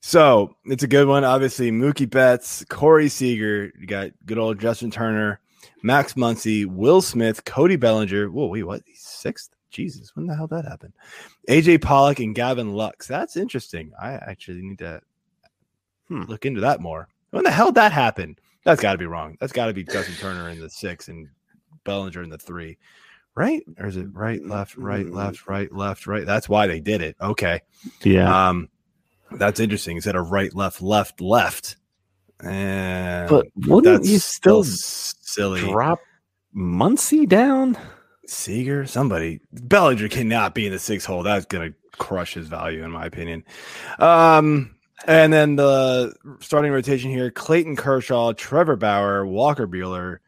So 0.00 0.56
it's 0.64 0.82
a 0.82 0.88
good 0.88 1.06
one. 1.06 1.24
Obviously, 1.24 1.70
Mookie 1.70 2.08
Betts, 2.08 2.64
Corey 2.68 3.08
Seager, 3.08 3.72
you 3.78 3.86
got 3.86 4.10
good 4.26 4.38
old 4.38 4.58
Justin 4.58 4.90
Turner, 4.90 5.40
Max 5.82 6.14
Muncy, 6.14 6.64
Will 6.66 7.02
Smith, 7.02 7.44
Cody 7.44 7.76
Bellinger. 7.76 8.30
Whoa, 8.30 8.46
wait, 8.46 8.62
what? 8.64 8.82
He's 8.86 9.00
sixth? 9.02 9.50
Jesus, 9.70 10.16
when 10.16 10.26
the 10.26 10.34
hell 10.34 10.48
that 10.48 10.64
happened? 10.64 10.94
AJ 11.48 11.82
Pollock 11.82 12.18
and 12.18 12.34
Gavin 12.34 12.72
Lux. 12.72 13.06
That's 13.06 13.36
interesting. 13.36 13.92
I 14.00 14.14
actually 14.14 14.62
need 14.62 14.78
to 14.78 15.00
hmm, 16.08 16.22
look 16.24 16.44
into 16.44 16.60
that 16.62 16.80
more. 16.80 17.06
When 17.30 17.44
the 17.44 17.50
hell 17.52 17.66
did 17.66 17.76
that 17.76 17.92
happen? 17.92 18.36
That's 18.64 18.80
got 18.82 18.92
to 18.92 18.98
be 18.98 19.06
wrong. 19.06 19.36
That's 19.40 19.52
got 19.52 19.66
to 19.66 19.72
be 19.72 19.84
Justin 19.84 20.14
Turner 20.16 20.48
in 20.50 20.60
the 20.60 20.70
six 20.70 21.08
and 21.08 21.28
Bellinger 21.84 22.22
in 22.22 22.30
the 22.30 22.38
three, 22.38 22.78
right? 23.34 23.62
Or 23.78 23.86
is 23.86 23.96
it 23.96 24.08
right, 24.12 24.44
left, 24.44 24.76
right, 24.76 25.06
left, 25.06 25.46
right, 25.48 25.72
left, 25.72 26.06
right? 26.06 26.26
That's 26.26 26.48
why 26.48 26.66
they 26.66 26.80
did 26.80 27.00
it. 27.00 27.16
Okay. 27.20 27.62
Yeah. 28.02 28.48
Um, 28.48 28.68
that's 29.32 29.60
interesting. 29.60 29.96
Instead 29.96 30.16
of 30.16 30.30
right, 30.30 30.54
left, 30.54 30.82
left, 30.82 31.20
left. 31.20 31.76
And 32.42 33.28
but 33.28 33.46
wouldn't 33.66 34.04
you 34.04 34.18
still 34.18 34.64
silly. 34.64 35.60
drop 35.60 36.00
Muncy 36.56 37.28
down? 37.28 37.78
Seager, 38.26 38.86
somebody 38.86 39.40
Bellinger 39.52 40.08
cannot 40.08 40.54
be 40.54 40.66
in 40.66 40.72
the 40.72 40.78
six 40.78 41.04
hole. 41.04 41.22
That's 41.22 41.46
gonna 41.46 41.72
crush 41.98 42.34
his 42.34 42.48
value, 42.48 42.84
in 42.84 42.90
my 42.90 43.04
opinion. 43.04 43.44
Um, 43.98 44.74
and 45.06 45.32
then 45.32 45.56
the 45.56 46.14
starting 46.40 46.72
rotation 46.72 47.10
here: 47.10 47.30
Clayton 47.30 47.76
Kershaw, 47.76 48.32
Trevor 48.32 48.76
Bauer, 48.76 49.26
Walker 49.26 49.66
Buehler, 49.66 50.18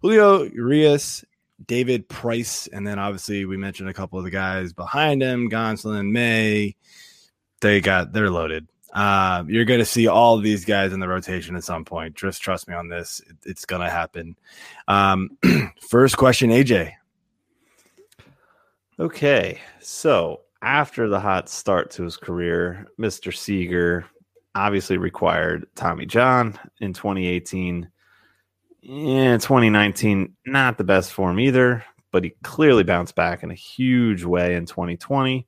Julio 0.00 0.42
Urias, 0.42 1.24
David 1.64 2.08
Price, 2.08 2.66
and 2.68 2.86
then 2.86 2.98
obviously 2.98 3.44
we 3.44 3.56
mentioned 3.56 3.88
a 3.88 3.94
couple 3.94 4.18
of 4.18 4.24
the 4.24 4.30
guys 4.30 4.72
behind 4.72 5.22
him: 5.22 5.50
Gonsolin, 5.50 6.10
May. 6.10 6.76
They 7.60 7.80
got 7.80 8.12
they're 8.12 8.30
loaded. 8.30 8.68
Uh, 8.92 9.44
you're 9.46 9.64
going 9.64 9.80
to 9.80 9.84
see 9.84 10.06
all 10.06 10.38
these 10.38 10.64
guys 10.64 10.92
in 10.92 11.00
the 11.00 11.08
rotation 11.08 11.54
at 11.54 11.64
some 11.64 11.84
point. 11.84 12.14
Just 12.14 12.42
trust 12.42 12.68
me 12.68 12.74
on 12.74 12.88
this; 12.88 13.20
it, 13.28 13.36
it's 13.44 13.64
going 13.64 13.82
to 13.82 13.90
happen. 13.90 14.36
Um, 14.88 15.38
first 15.88 16.16
question, 16.16 16.50
AJ. 16.50 16.92
Okay, 18.98 19.60
so 19.80 20.40
after 20.62 21.08
the 21.08 21.20
hot 21.20 21.48
start 21.48 21.90
to 21.92 22.02
his 22.02 22.16
career, 22.16 22.86
Mr. 22.98 23.34
Seager 23.34 24.06
obviously 24.56 24.96
required 24.96 25.66
Tommy 25.74 26.06
John 26.06 26.58
in 26.80 26.92
2018. 26.92 27.88
In 28.82 29.40
2019, 29.40 30.34
not 30.46 30.78
the 30.78 30.84
best 30.84 31.12
form 31.12 31.40
either, 31.40 31.84
but 32.12 32.24
he 32.24 32.30
clearly 32.42 32.84
bounced 32.84 33.14
back 33.14 33.42
in 33.42 33.50
a 33.50 33.54
huge 33.54 34.24
way 34.24 34.54
in 34.54 34.64
2020. 34.66 35.46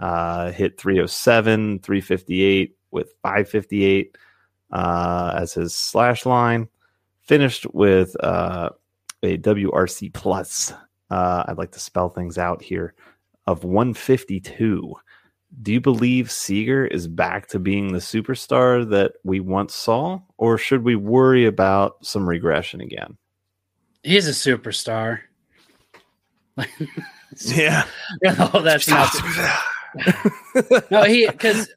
Uh, 0.00 0.50
hit 0.52 0.78
307, 0.80 1.80
358 1.80 2.76
with 2.90 3.12
558 3.22 4.16
uh, 4.72 5.34
as 5.36 5.52
his 5.54 5.74
slash 5.74 6.24
line. 6.24 6.68
Finished 7.22 7.66
with 7.74 8.16
uh, 8.24 8.70
a 9.22 9.36
WRC 9.38 10.12
plus 10.14 10.72
uh, 11.10 11.44
I'd 11.46 11.58
like 11.58 11.72
to 11.72 11.80
spell 11.80 12.08
things 12.08 12.38
out 12.38 12.62
here, 12.62 12.94
of 13.46 13.64
152. 13.64 14.94
Do 15.60 15.72
you 15.72 15.80
believe 15.80 16.30
Seager 16.30 16.86
is 16.86 17.08
back 17.08 17.48
to 17.48 17.58
being 17.58 17.92
the 17.92 17.98
superstar 17.98 18.88
that 18.90 19.14
we 19.24 19.40
once 19.40 19.74
saw, 19.74 20.20
or 20.36 20.56
should 20.58 20.84
we 20.84 20.94
worry 20.94 21.46
about 21.46 22.04
some 22.04 22.28
regression 22.28 22.80
again? 22.80 23.16
He's 24.02 24.28
a 24.28 24.30
superstar. 24.30 25.20
Yeah, 27.46 27.84
no, 28.22 28.62
that's 28.62 28.88
not. 28.88 29.14
no, 30.90 31.04
he 31.04 31.26
because 31.26 31.68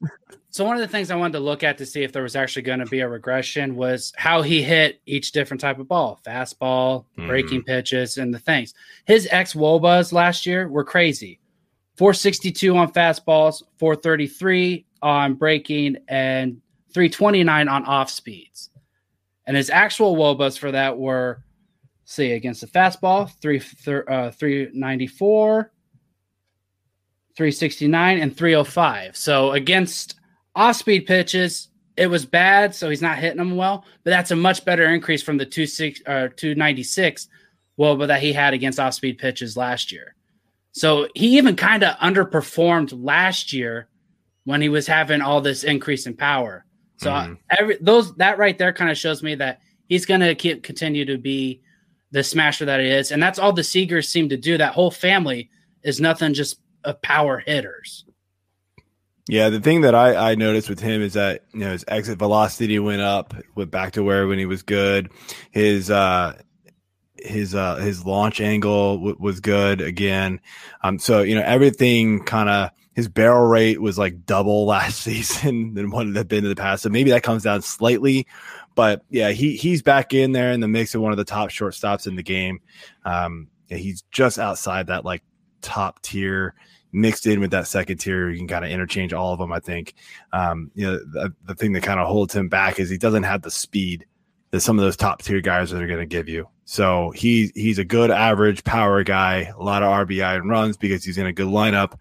so 0.49 0.65
one 0.65 0.75
of 0.75 0.81
the 0.81 0.87
things 0.87 1.11
I 1.11 1.15
wanted 1.15 1.33
to 1.33 1.39
look 1.39 1.63
at 1.63 1.77
to 1.79 1.85
see 1.85 2.03
if 2.03 2.13
there 2.13 2.23
was 2.23 2.35
actually 2.35 2.63
going 2.63 2.79
to 2.79 2.85
be 2.85 3.01
a 3.01 3.07
regression 3.07 3.75
was 3.75 4.13
how 4.17 4.41
he 4.41 4.63
hit 4.63 5.01
each 5.05 5.31
different 5.33 5.61
type 5.61 5.79
of 5.79 5.87
ball, 5.87 6.19
fastball, 6.25 7.05
breaking 7.15 7.61
mm-hmm. 7.61 7.67
pitches, 7.67 8.17
and 8.17 8.33
the 8.33 8.39
things. 8.39 8.73
His 9.05 9.27
ex 9.29 9.53
wobas 9.53 10.13
last 10.13 10.45
year 10.45 10.67
were 10.67 10.83
crazy. 10.83 11.39
462 11.97 12.75
on 12.75 12.91
fastballs, 12.91 13.63
433 13.77 14.85
on 15.01 15.33
breaking, 15.33 15.97
and 16.07 16.61
329 16.93 17.67
on 17.67 17.85
off 17.85 18.09
speeds. 18.09 18.69
And 19.45 19.57
his 19.57 19.69
actual 19.69 20.15
wobas 20.15 20.57
for 20.57 20.71
that 20.71 20.97
were, 20.97 21.43
see, 22.05 22.31
against 22.31 22.61
the 22.61 22.67
fastball, 22.67 23.29
three, 23.41 23.59
uh, 23.59 24.31
394, 24.31 25.71
369, 27.35 28.19
and 28.19 28.35
305. 28.35 29.17
So 29.17 29.51
against 29.51 30.19
off 30.55 30.75
speed 30.75 31.05
pitches, 31.05 31.69
it 31.97 32.07
was 32.07 32.25
bad, 32.25 32.73
so 32.73 32.89
he's 32.89 33.01
not 33.01 33.17
hitting 33.17 33.37
them 33.37 33.55
well. 33.55 33.85
But 34.03 34.11
that's 34.11 34.31
a 34.31 34.35
much 34.35 34.63
better 34.65 34.85
increase 34.85 35.21
from 35.21 35.37
the 35.37 35.45
two 35.45 35.67
six 35.67 36.01
uh, 36.07 36.29
two 36.35 36.55
ninety 36.55 36.83
six 36.83 37.27
well, 37.77 37.95
that 37.97 38.21
he 38.21 38.33
had 38.33 38.53
against 38.53 38.79
off 38.79 38.93
speed 38.93 39.17
pitches 39.17 39.57
last 39.57 39.91
year. 39.91 40.15
So 40.73 41.07
he 41.15 41.37
even 41.37 41.55
kind 41.55 41.83
of 41.83 41.95
underperformed 41.97 42.93
last 43.03 43.51
year 43.53 43.87
when 44.45 44.61
he 44.61 44.69
was 44.69 44.87
having 44.87 45.21
all 45.21 45.41
this 45.41 45.63
increase 45.63 46.07
in 46.07 46.15
power. 46.15 46.65
So 46.97 47.11
Mhm. 47.11 47.37
every 47.49 47.77
those 47.81 48.13
that 48.15 48.37
right 48.37 48.57
there 48.57 48.73
kind 48.73 48.89
of 48.91 48.97
shows 48.97 49.21
me 49.23 49.35
that 49.35 49.59
he's 49.87 50.05
going 50.05 50.21
to 50.21 50.35
keep 50.35 50.63
continue 50.63 51.05
to 51.05 51.17
be 51.17 51.61
the 52.11 52.23
smasher 52.23 52.65
that 52.65 52.79
he 52.79 52.87
is, 52.87 53.11
and 53.11 53.21
that's 53.21 53.39
all 53.39 53.53
the 53.53 53.61
Seagers 53.61 54.05
seem 54.07 54.29
to 54.29 54.37
do. 54.37 54.57
That 54.57 54.73
whole 54.73 54.91
family 54.91 55.49
is 55.83 55.99
nothing 55.99 56.33
just 56.33 56.59
of 56.83 57.01
power 57.01 57.39
hitters. 57.45 58.05
Yeah, 59.27 59.49
the 59.49 59.59
thing 59.61 59.81
that 59.81 59.95
I, 59.95 60.31
I 60.31 60.35
noticed 60.35 60.67
with 60.69 60.79
him 60.79 61.01
is 61.01 61.13
that 61.13 61.45
you 61.53 61.61
know 61.61 61.71
his 61.71 61.85
exit 61.87 62.17
velocity 62.19 62.79
went 62.79 63.01
up, 63.01 63.33
went 63.55 63.71
back 63.71 63.93
to 63.93 64.03
where 64.03 64.27
when 64.27 64.39
he 64.39 64.45
was 64.45 64.61
good. 64.61 65.09
His 65.51 65.89
uh 65.89 66.39
his 67.23 67.55
uh 67.55 67.75
his 67.77 68.05
launch 68.05 68.41
angle 68.41 68.97
w- 68.97 69.17
was 69.19 69.39
good 69.39 69.81
again. 69.81 70.39
Um, 70.83 70.99
so 70.99 71.21
you 71.21 71.35
know 71.35 71.43
everything 71.43 72.23
kind 72.23 72.49
of 72.49 72.71
his 72.93 73.07
barrel 73.07 73.47
rate 73.47 73.81
was 73.81 73.97
like 73.97 74.25
double 74.25 74.65
last 74.67 75.01
season 75.01 75.73
than 75.73 75.91
what 75.91 76.07
it 76.07 76.15
had 76.15 76.27
been 76.27 76.43
in 76.43 76.49
the 76.49 76.55
past. 76.55 76.83
So 76.83 76.89
maybe 76.89 77.11
that 77.11 77.23
comes 77.23 77.43
down 77.43 77.61
slightly, 77.61 78.27
but 78.75 79.03
yeah, 79.09 79.31
he 79.31 79.55
he's 79.55 79.81
back 79.81 80.13
in 80.13 80.31
there 80.31 80.51
in 80.51 80.59
the 80.59 80.67
mix 80.67 80.95
of 80.95 81.01
one 81.01 81.11
of 81.11 81.17
the 81.17 81.23
top 81.23 81.49
shortstops 81.49 82.07
in 82.07 82.15
the 82.15 82.23
game. 82.23 82.61
Um, 83.05 83.47
yeah, 83.67 83.77
he's 83.77 84.03
just 84.11 84.39
outside 84.39 84.87
that 84.87 85.05
like 85.05 85.23
top 85.61 86.01
tier 86.01 86.55
mixed 86.93 87.25
in 87.25 87.39
with 87.39 87.51
that 87.51 87.67
second 87.67 87.97
tier. 87.97 88.29
You 88.29 88.37
can 88.37 88.47
kind 88.47 88.65
of 88.65 88.71
interchange 88.71 89.13
all 89.13 89.33
of 89.33 89.39
them. 89.39 89.51
I 89.51 89.59
think. 89.59 89.93
Um, 90.33 90.71
you 90.75 90.87
know, 90.87 90.97
the, 90.97 91.33
the 91.45 91.55
thing 91.55 91.73
that 91.73 91.83
kind 91.83 91.99
of 91.99 92.07
holds 92.07 92.35
him 92.35 92.49
back 92.49 92.79
is 92.79 92.89
he 92.89 92.97
doesn't 92.97 93.23
have 93.23 93.41
the 93.41 93.51
speed 93.51 94.05
that 94.51 94.61
some 94.61 94.77
of 94.77 94.83
those 94.83 94.97
top 94.97 95.21
tier 95.21 95.41
guys 95.41 95.73
are 95.73 95.87
going 95.87 95.99
to 95.99 96.05
give 96.05 96.29
you. 96.29 96.47
So 96.71 97.11
he 97.11 97.51
he's 97.53 97.79
a 97.79 97.83
good 97.83 98.11
average 98.11 98.63
power 98.63 99.03
guy, 99.03 99.51
a 99.53 99.61
lot 99.61 99.83
of 99.83 99.89
RBI 100.07 100.37
and 100.37 100.49
runs 100.49 100.77
because 100.77 101.03
he's 101.03 101.17
in 101.17 101.25
a 101.25 101.33
good 101.33 101.47
lineup. 101.47 101.99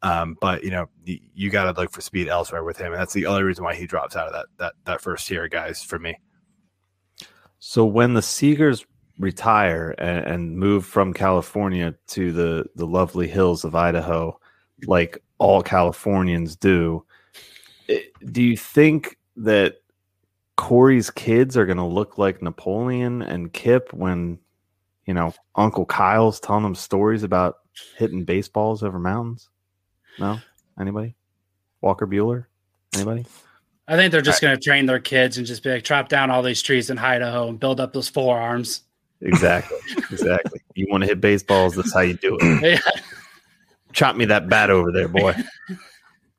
Um, 0.00 0.36
but 0.40 0.62
you 0.62 0.70
know, 0.70 0.88
you, 1.04 1.50
got 1.50 1.64
to 1.64 1.72
look 1.80 1.90
for 1.90 2.00
speed 2.00 2.28
elsewhere 2.28 2.62
with 2.62 2.78
him, 2.78 2.92
and 2.92 3.00
that's 3.00 3.14
the 3.14 3.26
only 3.26 3.42
reason 3.42 3.64
why 3.64 3.74
he 3.74 3.88
drops 3.88 4.14
out 4.14 4.28
of 4.28 4.32
that 4.32 4.46
that 4.58 4.72
that 4.84 5.00
first 5.00 5.26
tier, 5.26 5.48
guys. 5.48 5.82
For 5.82 5.98
me, 5.98 6.16
So 7.58 7.84
when 7.84 8.14
the 8.14 8.20
Seagers 8.20 8.86
retire 9.18 9.92
and, 9.98 10.24
and 10.24 10.56
move 10.56 10.86
from 10.86 11.12
California 11.12 11.92
to 12.10 12.30
the 12.30 12.66
the 12.76 12.86
lovely 12.86 13.26
hills 13.26 13.64
of 13.64 13.74
Idaho, 13.74 14.38
like 14.86 15.18
all 15.38 15.64
Californians 15.64 16.54
do, 16.54 17.04
do 18.30 18.40
you 18.40 18.56
think 18.56 19.18
that 19.34 19.78
Corey's 20.60 21.08
kids 21.08 21.56
are 21.56 21.64
going 21.64 21.78
to 21.78 21.84
look 21.84 22.18
like 22.18 22.42
Napoleon 22.42 23.22
and 23.22 23.50
Kip 23.50 23.94
when 23.94 24.38
you 25.06 25.14
know 25.14 25.32
Uncle 25.56 25.86
Kyle's 25.86 26.38
telling 26.38 26.64
them 26.64 26.74
stories 26.74 27.22
about 27.22 27.60
hitting 27.96 28.26
baseballs 28.26 28.82
over 28.82 28.98
mountains? 28.98 29.48
No, 30.18 30.38
anybody? 30.78 31.16
Walker 31.80 32.06
Buehler? 32.06 32.44
Anybody? 32.94 33.24
I 33.88 33.96
think 33.96 34.12
they're 34.12 34.20
just 34.20 34.42
going 34.42 34.54
to 34.54 34.62
train 34.62 34.84
their 34.84 35.00
kids 35.00 35.38
and 35.38 35.46
just 35.46 35.62
be 35.62 35.70
like, 35.70 35.82
chop 35.82 36.10
down 36.10 36.30
all 36.30 36.42
these 36.42 36.60
trees 36.60 36.90
in 36.90 36.98
Idaho 36.98 37.48
and 37.48 37.58
build 37.58 37.80
up 37.80 37.94
those 37.94 38.10
forearms. 38.10 38.82
Exactly. 39.22 39.78
exactly. 40.10 40.60
You 40.74 40.86
want 40.90 41.02
to 41.02 41.08
hit 41.08 41.20
baseballs? 41.20 41.74
That's 41.74 41.92
how 41.92 42.00
you 42.00 42.14
do 42.14 42.38
it. 42.40 42.62
Yeah. 42.62 42.92
Chop 43.92 44.14
me 44.14 44.26
that 44.26 44.48
bat 44.48 44.70
over 44.70 44.92
there, 44.92 45.08
boy. 45.08 45.34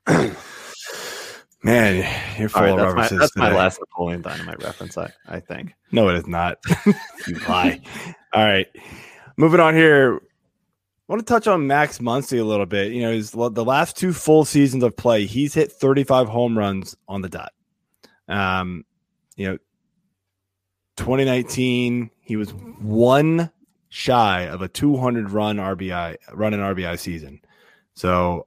man, 1.62 2.38
you're 2.38 2.48
full 2.48 2.62
right, 2.62 2.70
of 2.70 2.76
that's 2.78 2.94
my, 2.94 3.00
references. 3.00 3.18
that's 3.18 3.36
my 3.36 3.54
last 3.54 3.80
Napoleon 3.80 4.22
Dynamite 4.22 4.62
reference. 4.62 4.98
I, 4.98 5.12
I 5.28 5.40
think. 5.40 5.74
No, 5.90 6.08
it 6.08 6.16
is 6.16 6.26
not. 6.26 6.58
you 7.26 7.38
lie. 7.48 7.80
All 8.32 8.44
right. 8.44 8.66
Moving 9.36 9.60
on 9.60 9.74
here. 9.74 10.20
I 11.08 11.12
want 11.12 11.26
to 11.26 11.32
touch 11.32 11.46
on 11.46 11.66
Max 11.66 11.98
Muncy 11.98 12.40
a 12.40 12.44
little 12.44 12.66
bit. 12.66 12.92
You 12.92 13.02
know, 13.02 13.12
his, 13.12 13.32
the 13.32 13.64
last 13.64 13.96
two 13.96 14.12
full 14.12 14.44
seasons 14.44 14.82
of 14.82 14.96
play, 14.96 15.26
he's 15.26 15.52
hit 15.52 15.72
35 15.72 16.28
home 16.28 16.56
runs 16.56 16.96
on 17.08 17.20
the 17.20 17.28
dot. 17.28 17.52
Um, 18.28 18.84
you 19.36 19.48
know, 19.48 19.58
2019, 20.96 22.10
he 22.20 22.36
was 22.36 22.50
one 22.80 23.50
shy 23.88 24.42
of 24.42 24.62
a 24.62 24.68
200 24.68 25.30
run 25.30 25.56
RBI, 25.56 26.16
run 26.32 26.54
an 26.54 26.60
RBI 26.60 26.98
season. 26.98 27.40
So, 27.94 28.46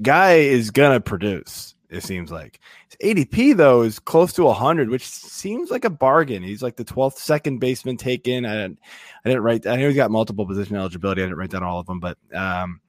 guy 0.00 0.34
is 0.34 0.70
gonna 0.70 1.00
produce. 1.00 1.74
It 1.92 2.02
seems 2.02 2.30
like 2.30 2.58
his 2.88 3.14
ADP 3.14 3.56
though 3.56 3.82
is 3.82 3.98
close 3.98 4.32
to 4.34 4.44
100, 4.44 4.88
which 4.88 5.06
seems 5.06 5.70
like 5.70 5.84
a 5.84 5.90
bargain. 5.90 6.42
He's 6.42 6.62
like 6.62 6.76
the 6.76 6.84
12th 6.84 7.18
second 7.18 7.58
baseman 7.58 7.98
taken. 7.98 8.46
I 8.46 8.54
didn't, 8.54 8.78
I 9.24 9.28
didn't 9.28 9.42
write. 9.42 9.66
I 9.66 9.76
know 9.76 9.88
he's 9.88 9.96
got 9.96 10.10
multiple 10.10 10.46
position 10.46 10.76
eligibility. 10.76 11.22
I 11.22 11.26
didn't 11.26 11.38
write 11.38 11.50
down 11.50 11.62
all 11.62 11.78
of 11.78 11.86
them, 11.86 12.00
but 12.00 12.16
um, 12.34 12.80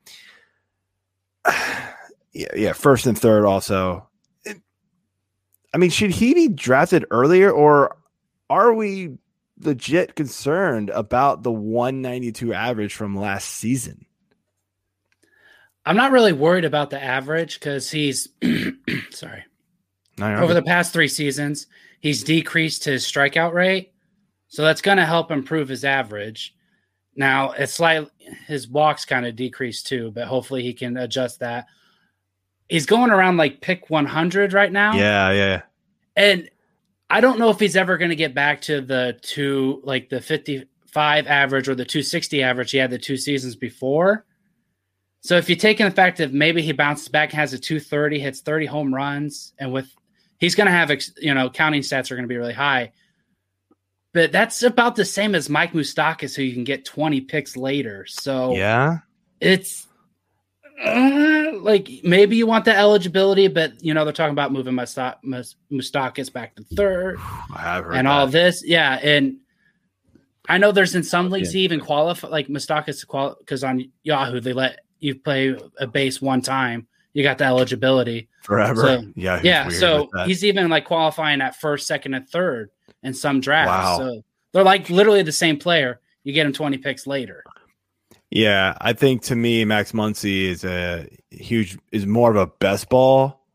yeah, 2.34 2.48
yeah, 2.56 2.74
first 2.74 3.06
and 3.06 3.20
third 3.20 3.46
also. 3.46 4.08
It, 4.46 4.62
I 5.74 5.78
mean, 5.78 5.90
should 5.90 6.12
he 6.12 6.34
be 6.34 6.48
drafted 6.48 7.06
earlier, 7.12 7.52
or 7.52 7.98
are 8.50 8.74
we 8.74 9.18
legit 9.60 10.16
concerned 10.16 10.92
about 10.92 11.44
the 11.44 11.52
192 11.52 12.54
average 12.54 12.96
from 12.96 13.18
last 13.18 13.50
season? 13.50 14.06
I'm 15.86 15.98
not 15.98 16.12
really 16.12 16.34
worried 16.34 16.66
about 16.66 16.90
the 16.90 17.02
average 17.02 17.60
because 17.60 17.92
he's 17.92 18.30
sorry. 19.12 19.44
Over 20.22 20.54
the 20.54 20.62
past 20.62 20.94
three 20.94 21.08
seasons, 21.08 21.68
he's 22.00 22.24
decreased 22.24 22.84
his 22.86 23.04
strikeout 23.04 23.54
rate. 23.54 23.92
So 24.48 24.62
that's 24.62 24.82
going 24.82 24.98
to 24.98 25.06
help 25.06 25.32
improve 25.32 25.68
his 25.68 25.84
average. 25.84 26.56
Now, 27.16 27.52
it's 27.52 27.74
slightly 27.74 28.10
his 28.48 28.68
walks 28.68 29.06
kind 29.06 29.26
of 29.26 29.36
decreased 29.36 29.88
too, 29.88 30.12
but 30.12 30.28
hopefully 30.28 30.64
he 30.64 30.74
can 30.74 30.98
adjust 30.98 31.40
that. 31.40 31.66
He's 32.70 32.86
going 32.86 33.12
around 33.12 33.38
like 33.38 33.62
pick 33.62 33.90
100 33.90 34.54
right 34.54 34.72
now. 34.72 34.94
Yeah, 34.94 35.32
yeah. 35.32 35.62
And 36.16 36.50
I 37.10 37.20
don't 37.22 37.40
know 37.40 37.50
if 37.50 37.60
he's 37.60 37.76
ever 37.76 37.98
going 37.98 38.10
to 38.10 38.16
get 38.16 38.34
back 38.34 38.62
to 38.62 38.82
the 38.82 39.18
two, 39.22 39.82
like 39.84 40.10
the 40.10 40.22
55 40.22 41.28
average 41.28 41.68
or 41.68 41.76
the 41.76 41.86
260 41.86 42.42
average 42.42 42.72
he 42.72 42.78
had 42.78 42.92
the 42.92 42.98
two 42.98 43.18
seasons 43.18 43.56
before. 43.56 44.26
So 45.24 45.38
if 45.38 45.50
you 45.50 45.56
take 45.56 45.80
in 45.80 45.86
the 45.86 45.96
fact 45.96 46.18
that 46.18 46.34
maybe 46.34 46.62
he 46.62 46.74
bounces 46.74 47.08
back, 47.08 47.32
has 47.32 47.54
a 47.54 47.58
230, 47.58 48.20
hits 48.20 48.42
30 48.42 48.66
home 48.66 48.94
runs, 48.94 49.54
and 49.58 49.72
with 49.72 49.90
he's 50.38 50.54
going 50.54 50.68
to 50.68 50.72
have, 50.72 50.92
you 51.18 51.34
know, 51.34 51.50
counting 51.50 51.82
stats 51.82 52.12
are 52.12 52.16
going 52.16 52.26
to 52.26 52.30
be 52.30 52.36
really 52.36 52.54
high. 52.54 52.92
But 54.14 54.34
that's 54.34 54.62
about 54.64 54.98
the 54.98 55.06
same 55.06 55.34
as 55.34 55.50
Mike 55.50 55.72
Moustakas, 55.72 56.36
who 56.36 56.44
you 56.44 56.54
can 56.54 56.66
get 56.66 56.84
20 56.84 57.22
picks 57.22 57.56
later. 57.56 58.06
So 58.06 58.54
yeah, 58.54 59.00
it's 59.40 59.88
uh, 60.84 61.52
like 61.54 61.90
maybe 62.04 62.36
you 62.36 62.46
want 62.46 62.66
the 62.66 62.78
eligibility, 62.78 63.48
but 63.48 63.82
you 63.82 63.94
know 63.94 64.04
they're 64.04 64.14
talking 64.14 64.34
about 64.34 64.52
moving 64.52 64.76
Moustakas 64.76 66.34
back 66.34 66.56
to 66.56 66.64
third, 66.76 67.18
I 67.56 67.78
and 67.78 67.86
that. 67.86 67.96
And 67.96 68.08
all 68.08 68.28
this. 68.28 68.62
Yeah, 68.64 69.00
and 69.02 69.38
I 70.50 70.58
know 70.58 70.74
there's 70.74 70.94
in 70.94 71.04
some 71.04 71.32
leagues 71.32 71.56
yeah. 71.56 71.60
he 71.60 71.64
even 71.64 71.80
qualify 71.80 72.28
like 72.28 72.50
Moustakas 72.50 73.06
because 73.40 73.64
on 73.64 73.90
Yahoo 74.04 74.42
they 74.42 74.54
let 74.54 74.82
you 75.04 75.16
play 75.16 75.56
a 75.80 75.86
base 75.88 76.22
one 76.22 76.42
time, 76.42 76.88
you 77.14 77.24
got 77.24 77.38
the 77.38 77.46
eligibility 77.46 78.30
forever. 78.42 78.82
So, 78.82 79.04
yeah, 79.16 79.42
yeah. 79.44 79.70
So 79.70 80.10
he's 80.26 80.44
even 80.44 80.70
like 80.70 80.86
qualifying 80.86 81.42
at 81.42 81.56
first, 81.56 81.88
second, 81.88 82.14
and 82.14 82.28
third 82.28 82.72
in 83.04 83.14
some 83.14 83.40
drafts. 83.42 83.70
Wow. 83.70 83.98
So 83.98 84.24
they're 84.52 84.64
like 84.64 84.90
literally 84.90 85.22
the 85.22 85.32
same 85.32 85.58
player. 85.58 86.00
You 86.24 86.34
get 86.34 86.46
him 86.46 86.54
20 86.54 86.78
picks 86.78 87.06
later. 87.06 87.44
Yeah, 88.32 88.76
I 88.82 88.94
think 88.94 89.22
to 89.24 89.36
me, 89.36 89.64
Max 89.64 89.92
Muncy 89.92 90.46
is 90.46 90.64
a 90.64 91.08
huge 91.30 91.78
is 91.92 92.08
more 92.08 92.32
of 92.32 92.38
a 92.38 92.48
best 92.48 92.90
ball 92.90 93.46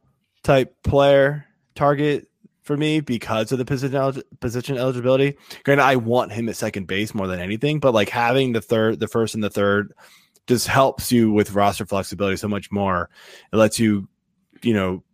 type 0.44 0.74
player 0.84 1.46
target 1.74 2.28
for 2.62 2.76
me 2.76 3.00
because 3.00 3.50
of 3.50 3.58
the 3.58 3.64
position 3.64 4.22
position 4.38 4.76
eligibility. 4.76 5.36
Granted, 5.64 5.82
I 5.82 5.96
want 5.96 6.30
him 6.30 6.48
at 6.48 6.54
second 6.54 6.86
base 6.86 7.12
more 7.12 7.26
than 7.26 7.40
anything, 7.40 7.80
but 7.80 7.92
like 7.92 8.08
having 8.08 8.52
the 8.52 8.60
third, 8.60 9.00
the 9.00 9.08
first 9.08 9.34
and 9.34 9.42
the 9.42 9.50
third 9.50 9.94
just 10.48 10.66
helps 10.66 11.12
you 11.12 11.30
with 11.30 11.52
roster 11.52 11.86
flexibility 11.86 12.36
so 12.36 12.48
much 12.48 12.72
more. 12.72 13.10
It 13.52 13.56
lets 13.56 13.78
you, 13.78 14.08
you 14.62 14.74
know, 14.74 15.04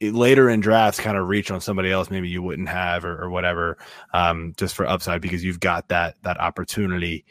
later 0.00 0.48
in 0.48 0.60
drafts 0.60 1.00
kind 1.00 1.16
of 1.16 1.26
reach 1.26 1.50
on 1.50 1.60
somebody 1.60 1.90
else 1.90 2.08
maybe 2.08 2.28
you 2.28 2.40
wouldn't 2.40 2.68
have 2.68 3.04
or, 3.04 3.20
or 3.20 3.30
whatever 3.30 3.76
um, 4.14 4.54
just 4.56 4.76
for 4.76 4.86
upside 4.86 5.20
because 5.20 5.42
you've 5.42 5.58
got 5.58 5.88
that 5.88 6.14
that 6.22 6.38
opportunity 6.38 7.24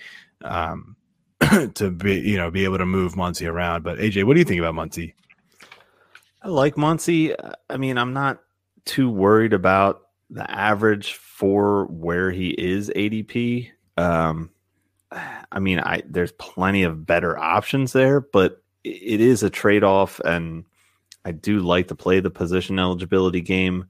um, 0.43 0.97
to 1.75 1.91
be 1.91 2.19
you 2.19 2.37
know 2.37 2.51
be 2.51 2.63
able 2.63 2.77
to 2.77 2.85
move 2.85 3.13
Muncy 3.13 3.47
around. 3.49 3.83
But 3.83 3.99
AJ, 3.99 4.25
what 4.25 4.33
do 4.33 4.39
you 4.39 4.45
think 4.45 4.59
about 4.59 4.75
Muncy? 4.75 5.13
I 6.41 6.49
like 6.49 6.75
Muncy. 6.75 7.35
I 7.69 7.77
mean, 7.77 7.97
I'm 7.97 8.13
not 8.13 8.39
too 8.85 9.09
worried 9.09 9.53
about 9.53 10.01
the 10.29 10.49
average 10.49 11.13
for 11.13 11.85
where 11.85 12.31
he 12.31 12.49
is 12.49 12.89
ADP. 12.95 13.69
Um, 13.97 14.51
I 15.51 15.59
mean, 15.59 15.79
I 15.79 16.03
there's 16.07 16.33
plenty 16.33 16.83
of 16.83 17.05
better 17.05 17.37
options 17.37 17.93
there, 17.93 18.21
but 18.21 18.61
it 18.83 19.21
is 19.21 19.43
a 19.43 19.49
trade 19.49 19.83
off, 19.83 20.19
and 20.21 20.65
I 21.25 21.31
do 21.31 21.59
like 21.59 21.87
to 21.89 21.95
play 21.95 22.19
the 22.19 22.29
position 22.29 22.79
eligibility 22.79 23.41
game, 23.41 23.85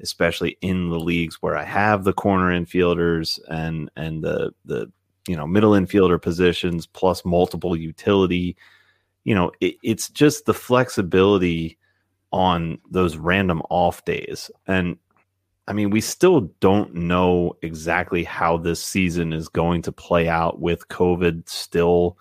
especially 0.00 0.58
in 0.60 0.90
the 0.90 0.98
leagues 0.98 1.40
where 1.40 1.56
I 1.56 1.64
have 1.64 2.04
the 2.04 2.12
corner 2.12 2.58
infielders 2.58 3.40
and 3.48 3.90
and 3.96 4.22
the 4.22 4.52
the 4.64 4.90
you 5.28 5.36
know 5.36 5.46
middle 5.46 5.72
infielder 5.72 6.20
positions 6.20 6.86
plus 6.86 7.24
multiple 7.24 7.76
utility. 7.76 8.56
You 9.24 9.34
know, 9.34 9.52
it, 9.60 9.76
it's 9.82 10.08
just 10.08 10.46
the 10.46 10.54
flexibility 10.54 11.78
on 12.32 12.78
those 12.90 13.16
random 13.16 13.62
off 13.70 14.04
days, 14.04 14.50
and 14.66 14.96
I 15.68 15.72
mean, 15.72 15.90
we 15.90 16.00
still 16.00 16.52
don't 16.60 16.94
know 16.94 17.56
exactly 17.62 18.24
how 18.24 18.56
this 18.56 18.82
season 18.84 19.32
is 19.32 19.48
going 19.48 19.82
to 19.82 19.92
play 19.92 20.28
out 20.28 20.60
with 20.60 20.88
COVID 20.88 21.48
still, 21.48 22.18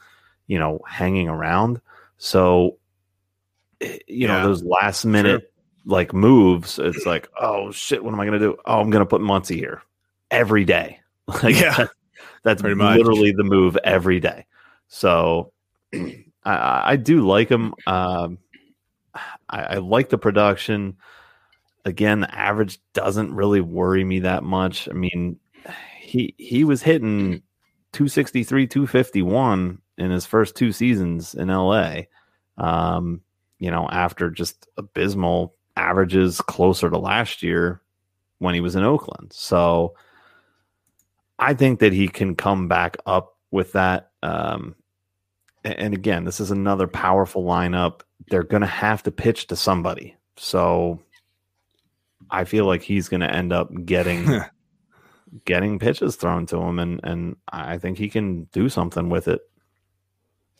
you 0.48 0.60
know, 0.60 0.80
hanging 0.88 1.28
around. 1.28 1.82
So, 2.18 2.78
eh, 3.82 3.98
you 4.08 4.28
yeah, 4.28 4.28
know, 4.28 4.44
those 4.44 4.64
last 4.64 5.06
minute 5.06 5.42
sure. 5.42 5.50
like 5.86 6.14
moves, 6.14 6.78
it's 6.78 7.06
like, 7.06 7.30
oh 7.40 7.72
shit, 7.72 8.04
what 8.04 8.14
am 8.14 8.20
I 8.20 8.26
going 8.26 8.40
to 8.40 8.46
do? 8.46 8.58
Oh, 8.66 8.80
I'm 8.80 8.92
going 8.92 9.04
to 9.04 9.10
put 9.10 9.22
Muncy 9.22 9.56
here 9.56 9.82
every 10.30 10.66
day. 10.66 11.00
Like, 11.44 11.62
yeah, 11.62 11.88
that's 12.44 12.62
Pretty 12.62 12.76
literally 12.76 13.32
much. 13.32 13.38
the 13.38 13.44
move 13.46 13.78
every 13.86 14.20
day. 14.20 14.48
So, 14.90 15.54
I, 16.44 16.92
I 16.92 16.96
do 16.98 17.26
like 17.26 17.48
him. 17.48 17.74
Um, 17.88 18.38
I, 19.50 19.62
I 19.62 19.76
like 19.76 20.10
the 20.10 20.18
production 20.18 20.98
again, 21.86 22.22
the 22.22 22.36
average 22.36 22.80
doesn't 22.94 23.34
really 23.34 23.62
worry 23.62 24.04
me 24.04 24.20
that 24.20 24.44
much. 24.44 24.88
I 24.90 24.94
mean, 24.94 25.40
he 26.00 26.34
he 26.38 26.64
was 26.64 26.82
hitting 26.82 27.42
263, 27.94 28.68
251 28.68 29.82
in 29.98 30.12
his 30.12 30.26
first 30.26 30.56
two 30.56 30.72
seasons 30.72 31.36
in 31.36 31.48
LA. 31.50 32.02
Um, 32.58 33.22
you 33.60 33.72
know, 33.72 33.88
after 33.92 34.30
just 34.30 34.68
abysmal 34.78 35.56
averages 35.78 36.42
closer 36.42 36.90
to 36.90 36.98
last 36.98 37.44
year 37.44 37.82
when 38.40 38.56
he 38.56 38.62
was 38.62 38.76
in 38.76 38.84
Oakland. 38.84 39.32
So 39.34 39.94
I 41.40 41.54
think 41.54 41.80
that 41.80 41.94
he 41.94 42.08
can 42.08 42.36
come 42.36 42.68
back 42.68 42.98
up 43.06 43.38
with 43.52 43.74
that. 43.74 44.12
Um, 44.24 44.76
and 45.64 45.94
again, 45.94 46.24
this 46.24 46.40
is 46.40 46.52
another 46.52 46.88
powerful 46.88 47.44
lineup. 47.44 48.02
They're 48.30 48.44
going 48.44 48.62
to 48.62 48.68
have 48.68 49.04
to 49.04 49.12
pitch 49.12 49.48
to 49.48 49.56
somebody. 49.56 50.16
So 50.38 51.00
I 52.32 52.46
feel 52.46 52.66
like 52.66 52.82
he's 52.82 53.10
going 53.10 53.22
to 53.22 53.34
end 53.34 53.54
up 53.54 53.70
getting 53.86 54.42
getting 55.46 55.80
pitches 55.80 56.16
thrown 56.16 56.46
to 56.48 56.58
him, 56.58 56.80
and 56.80 57.00
and 57.04 57.36
I 57.52 57.78
think 57.78 57.98
he 57.98 58.10
can 58.10 58.44
do 58.52 58.70
something 58.70 59.10
with 59.10 59.28
it. 59.28 59.42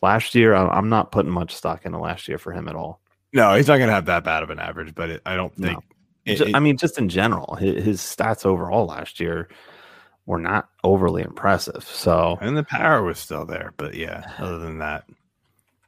Last 0.00 0.34
year, 0.34 0.54
I'm 0.54 0.88
not 0.88 1.12
putting 1.12 1.30
much 1.30 1.54
stock 1.54 1.86
into 1.86 1.98
last 1.98 2.26
year 2.26 2.38
for 2.38 2.52
him 2.52 2.68
at 2.68 2.74
all. 2.74 3.00
No, 3.32 3.54
he's 3.54 3.68
not 3.68 3.76
going 3.76 3.88
to 3.88 3.94
have 3.94 4.06
that 4.06 4.24
bad 4.24 4.42
of 4.42 4.50
an 4.50 4.58
average, 4.58 4.94
but 4.94 5.10
it, 5.10 5.22
I 5.24 5.36
don't 5.36 5.54
think. 5.54 5.78
No. 5.78 5.80
It, 6.24 6.40
it, 6.40 6.56
I 6.56 6.60
mean, 6.60 6.76
just 6.76 6.98
in 6.98 7.08
general, 7.08 7.54
his, 7.54 7.84
his, 7.84 8.00
stats 8.00 8.44
overall 8.44 8.86
last 8.86 9.20
year 9.20 9.48
were 10.26 10.38
not 10.38 10.68
overly 10.84 11.22
impressive. 11.22 11.84
So, 11.84 12.38
and 12.40 12.56
the 12.56 12.62
power 12.62 13.02
was 13.02 13.18
still 13.18 13.44
there, 13.44 13.74
but 13.76 13.94
yeah, 13.94 14.30
other 14.38 14.58
than 14.58 14.78
that, 14.78 15.04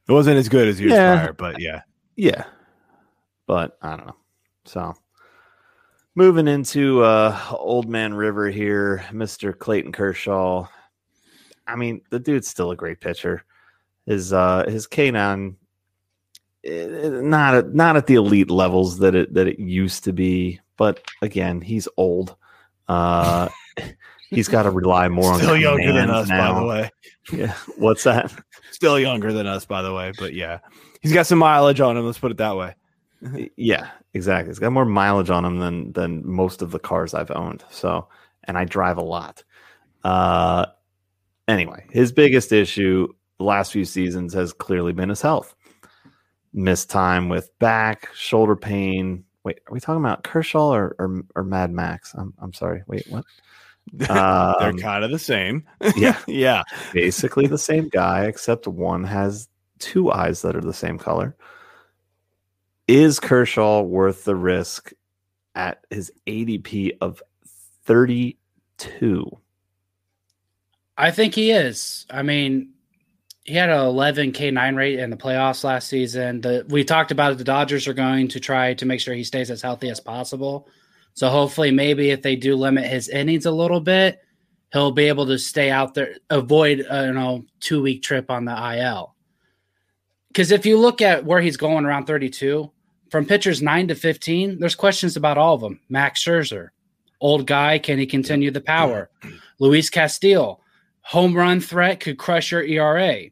it 0.08 0.12
wasn't 0.12 0.38
as 0.38 0.48
good 0.48 0.68
as 0.68 0.80
years 0.80 0.92
yeah. 0.92 1.16
prior. 1.16 1.32
But 1.32 1.60
yeah, 1.60 1.82
yeah, 2.16 2.44
but 3.46 3.78
I 3.82 3.96
don't 3.96 4.06
know. 4.06 4.16
So 4.64 4.94
Moving 6.16 6.46
into 6.46 7.02
uh, 7.02 7.36
Old 7.50 7.88
Man 7.88 8.14
River 8.14 8.48
here, 8.48 9.04
Mr. 9.10 9.56
Clayton 9.56 9.90
Kershaw. 9.90 10.68
I 11.66 11.74
mean, 11.74 12.02
the 12.10 12.20
dude's 12.20 12.46
still 12.46 12.70
a 12.70 12.76
great 12.76 13.00
pitcher. 13.00 13.44
His 14.06 14.32
uh, 14.32 14.64
his 14.68 14.86
K9 14.86 15.56
eh, 16.64 17.08
not 17.08 17.54
at, 17.54 17.74
not 17.74 17.96
at 17.96 18.06
the 18.06 18.14
elite 18.14 18.50
levels 18.50 18.98
that 18.98 19.16
it 19.16 19.34
that 19.34 19.48
it 19.48 19.58
used 19.58 20.04
to 20.04 20.12
be, 20.12 20.60
but 20.76 21.00
again, 21.20 21.60
he's 21.60 21.88
old. 21.96 22.36
Uh, 22.86 23.48
he's 24.30 24.46
got 24.46 24.64
to 24.64 24.70
rely 24.70 25.08
more 25.08 25.34
still 25.34 25.34
on 25.34 25.40
still 25.40 25.56
younger 25.56 25.92
than 25.92 26.10
us, 26.10 26.28
now. 26.28 26.52
by 26.52 26.60
the 26.60 26.66
way. 26.66 26.90
Yeah, 27.32 27.54
what's 27.78 28.04
that? 28.04 28.30
Still 28.70 29.00
younger 29.00 29.32
than 29.32 29.46
us, 29.46 29.64
by 29.64 29.80
the 29.80 29.94
way. 29.94 30.12
But 30.18 30.34
yeah, 30.34 30.58
he's 31.00 31.14
got 31.14 31.26
some 31.26 31.38
mileage 31.38 31.80
on 31.80 31.96
him. 31.96 32.04
Let's 32.04 32.18
put 32.18 32.30
it 32.30 32.36
that 32.36 32.54
way 32.54 32.74
yeah, 33.56 33.90
exactly. 34.12 34.50
It's 34.50 34.58
got 34.58 34.72
more 34.72 34.84
mileage 34.84 35.30
on 35.30 35.42
them 35.44 35.58
than 35.58 35.92
than 35.92 36.26
most 36.28 36.62
of 36.62 36.70
the 36.70 36.78
cars 36.78 37.14
I've 37.14 37.30
owned. 37.30 37.64
So, 37.70 38.08
and 38.44 38.58
I 38.58 38.64
drive 38.64 38.98
a 38.98 39.02
lot. 39.02 39.42
Uh, 40.04 40.66
anyway, 41.48 41.86
his 41.90 42.12
biggest 42.12 42.52
issue 42.52 43.08
the 43.38 43.44
last 43.44 43.72
few 43.72 43.84
seasons 43.84 44.32
has 44.34 44.52
clearly 44.52 44.92
been 44.92 45.08
his 45.08 45.22
health. 45.22 45.54
missed 46.52 46.90
time 46.90 47.28
with 47.28 47.56
back, 47.58 48.08
shoulder 48.14 48.56
pain. 48.56 49.24
Wait, 49.44 49.58
are 49.68 49.72
we 49.74 49.80
talking 49.80 50.02
about 50.04 50.24
Kershaw 50.24 50.72
or 50.74 50.94
or, 50.98 51.22
or 51.34 51.44
Mad 51.44 51.70
Max? 51.72 52.14
I'm 52.14 52.34
I'm 52.38 52.52
sorry. 52.52 52.82
Wait, 52.86 53.06
what? 53.08 53.24
They're 53.92 54.10
Um, 54.10 54.78
kind 54.78 55.04
of 55.04 55.10
the 55.10 55.18
same. 55.18 55.64
yeah, 55.96 56.18
yeah. 56.26 56.62
basically 56.92 57.46
the 57.46 57.58
same 57.58 57.88
guy, 57.88 58.24
except 58.26 58.66
one 58.66 59.04
has 59.04 59.48
two 59.78 60.10
eyes 60.10 60.40
that 60.42 60.56
are 60.56 60.62
the 60.62 60.72
same 60.72 60.98
color. 60.98 61.36
Is 62.86 63.18
Kershaw 63.18 63.82
worth 63.82 64.24
the 64.24 64.36
risk 64.36 64.92
at 65.54 65.84
his 65.90 66.12
ADP 66.26 66.98
of 67.00 67.22
32? 67.84 69.38
I 70.96 71.10
think 71.10 71.34
he 71.34 71.50
is. 71.50 72.06
I 72.10 72.22
mean, 72.22 72.74
he 73.44 73.54
had 73.54 73.70
an 73.70 73.80
11 73.80 74.32
K9 74.32 74.76
rate 74.76 74.98
in 74.98 75.10
the 75.10 75.16
playoffs 75.16 75.64
last 75.64 75.88
season. 75.88 76.40
The 76.40 76.64
we 76.68 76.84
talked 76.84 77.10
about 77.10 77.32
it, 77.32 77.38
the 77.38 77.44
Dodgers 77.44 77.86
are 77.88 77.94
going 77.94 78.28
to 78.28 78.40
try 78.40 78.74
to 78.74 78.86
make 78.86 79.00
sure 79.00 79.14
he 79.14 79.24
stays 79.24 79.50
as 79.50 79.62
healthy 79.62 79.88
as 79.90 80.00
possible. 80.00 80.68
So 81.14 81.28
hopefully, 81.28 81.70
maybe 81.70 82.10
if 82.10 82.22
they 82.22 82.36
do 82.36 82.56
limit 82.56 82.84
his 82.84 83.08
innings 83.08 83.46
a 83.46 83.50
little 83.50 83.80
bit, 83.80 84.20
he'll 84.72 84.92
be 84.92 85.08
able 85.08 85.26
to 85.26 85.38
stay 85.38 85.70
out 85.70 85.94
there, 85.94 86.16
avoid 86.30 86.86
uh, 86.90 87.02
you 87.02 87.12
know 87.12 87.44
two 87.60 87.82
week 87.82 88.02
trip 88.02 88.30
on 88.30 88.44
the 88.44 88.78
IL. 88.78 89.14
Because 90.28 90.50
if 90.50 90.66
you 90.66 90.78
look 90.78 91.00
at 91.00 91.24
where 91.24 91.40
he's 91.40 91.56
going 91.56 91.84
around 91.84 92.06
32, 92.06 92.70
from 93.14 93.24
pitchers 93.24 93.62
9 93.62 93.86
to 93.86 93.94
15, 93.94 94.58
there's 94.58 94.74
questions 94.74 95.16
about 95.16 95.38
all 95.38 95.54
of 95.54 95.60
them. 95.60 95.78
Max 95.88 96.24
Scherzer, 96.24 96.70
old 97.20 97.46
guy, 97.46 97.78
can 97.78 97.96
he 97.96 98.06
continue 98.06 98.50
the 98.50 98.60
power? 98.60 99.08
Luis 99.60 99.88
Castillo, 99.88 100.58
home 101.02 101.32
run 101.32 101.60
threat 101.60 102.00
could 102.00 102.18
crush 102.18 102.50
your 102.50 102.64
ERA. 102.64 103.26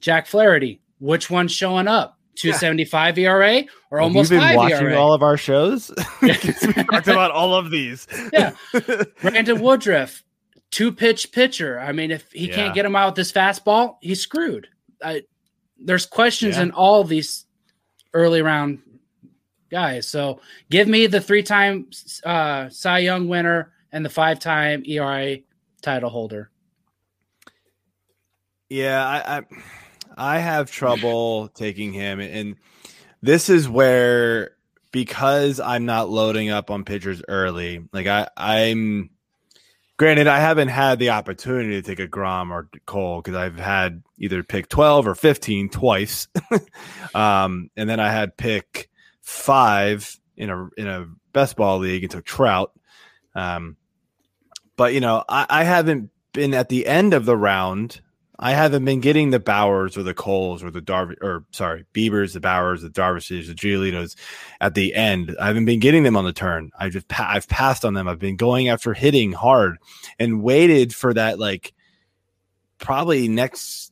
Jack 0.00 0.26
Flaherty, 0.26 0.80
which 1.00 1.28
one's 1.28 1.52
showing 1.52 1.86
up? 1.86 2.18
275 2.36 3.18
ERA 3.18 3.64
or 3.90 4.00
almost 4.00 4.30
You've 4.30 4.40
been 4.40 4.56
watching 4.56 4.78
ERA? 4.78 4.96
all 4.98 5.12
of 5.12 5.22
our 5.22 5.36
shows. 5.36 5.92
We 6.22 6.32
talked 6.32 7.08
about 7.08 7.30
all 7.30 7.54
of 7.54 7.70
these. 7.70 8.06
Yeah. 8.32 8.52
Brandon 9.20 9.60
Woodruff, 9.60 10.24
two 10.70 10.92
pitch 10.92 11.30
pitcher. 11.30 11.78
I 11.78 11.92
mean, 11.92 12.10
if 12.10 12.32
he 12.32 12.48
Yeah. 12.48 12.54
can't 12.54 12.74
get 12.74 12.86
him 12.86 12.96
out 12.96 13.08
with 13.08 13.16
this 13.16 13.32
fastball, 13.32 13.96
he's 14.00 14.22
screwed. 14.22 14.66
I, 15.04 15.24
there's 15.78 16.06
questions 16.06 16.56
Yeah. 16.56 16.62
in 16.62 16.70
all 16.70 17.04
these 17.04 17.44
early 18.14 18.40
round 18.40 18.78
guys. 19.70 20.08
So 20.08 20.40
give 20.70 20.88
me 20.88 21.06
the 21.06 21.20
three 21.20 21.42
time 21.42 21.88
uh, 22.24 22.68
Cy 22.68 22.98
Young 22.98 23.28
winner 23.28 23.72
and 23.92 24.04
the 24.04 24.10
five 24.10 24.38
time 24.38 24.82
ERA 24.86 25.38
title 25.82 26.10
holder. 26.10 26.50
Yeah, 28.68 29.06
I, 29.06 29.38
I 29.38 29.42
I 30.16 30.38
have 30.38 30.70
trouble 30.70 31.48
taking 31.48 31.92
him, 31.92 32.20
and 32.20 32.56
this 33.22 33.48
is 33.48 33.68
where 33.68 34.56
because 34.92 35.60
I'm 35.60 35.84
not 35.84 36.08
loading 36.08 36.50
up 36.50 36.70
on 36.70 36.84
pitchers 36.84 37.22
early. 37.28 37.86
Like 37.92 38.06
I, 38.06 38.28
I'm 38.36 39.10
granted 39.98 40.26
I 40.26 40.40
haven't 40.40 40.68
had 40.68 40.98
the 40.98 41.10
opportunity 41.10 41.70
to 41.70 41.82
take 41.82 42.00
a 42.00 42.06
Grom 42.06 42.52
or 42.52 42.68
Cole 42.86 43.20
because 43.20 43.36
I've 43.36 43.58
had 43.58 44.02
either 44.18 44.42
pick 44.42 44.68
12 44.68 45.06
or 45.06 45.14
15 45.14 45.68
twice, 45.68 46.28
um, 47.14 47.70
and 47.76 47.88
then 47.88 48.00
I 48.00 48.10
had 48.10 48.36
pick 48.36 48.90
five 49.26 50.18
in 50.36 50.50
a 50.50 50.68
in 50.78 50.86
a 50.86 51.06
best 51.32 51.56
ball 51.56 51.78
league 51.78 52.04
and 52.04 52.10
took 52.10 52.24
Trout. 52.24 52.72
Um, 53.34 53.76
but 54.76 54.94
you 54.94 55.00
know, 55.00 55.24
I, 55.28 55.46
I 55.50 55.64
haven't 55.64 56.10
been 56.32 56.54
at 56.54 56.68
the 56.68 56.86
end 56.86 57.12
of 57.12 57.26
the 57.26 57.36
round. 57.36 58.00
I 58.38 58.52
haven't 58.52 58.84
been 58.84 59.00
getting 59.00 59.30
the 59.30 59.40
Bauers 59.40 59.96
or 59.96 60.02
the 60.02 60.14
Coles 60.14 60.62
or 60.62 60.70
the 60.70 60.82
Darv 60.82 61.14
or 61.22 61.44
sorry, 61.50 61.86
Biebers, 61.94 62.34
the 62.34 62.40
Bauers, 62.40 62.82
the 62.82 62.90
Darvishes, 62.90 63.48
the 63.48 63.54
Giolitos 63.54 64.14
at 64.60 64.74
the 64.74 64.94
end. 64.94 65.34
I 65.40 65.46
haven't 65.46 65.64
been 65.64 65.80
getting 65.80 66.02
them 66.02 66.16
on 66.16 66.26
the 66.26 66.34
turn. 66.34 66.70
I 66.78 66.90
just 66.90 67.08
pa- 67.08 67.30
I've 67.30 67.48
passed 67.48 67.84
on 67.84 67.94
them. 67.94 68.06
I've 68.06 68.18
been 68.18 68.36
going 68.36 68.68
after 68.68 68.92
hitting 68.92 69.32
hard 69.32 69.78
and 70.18 70.42
waited 70.42 70.94
for 70.94 71.14
that 71.14 71.38
like 71.38 71.72
probably 72.78 73.26
next 73.26 73.90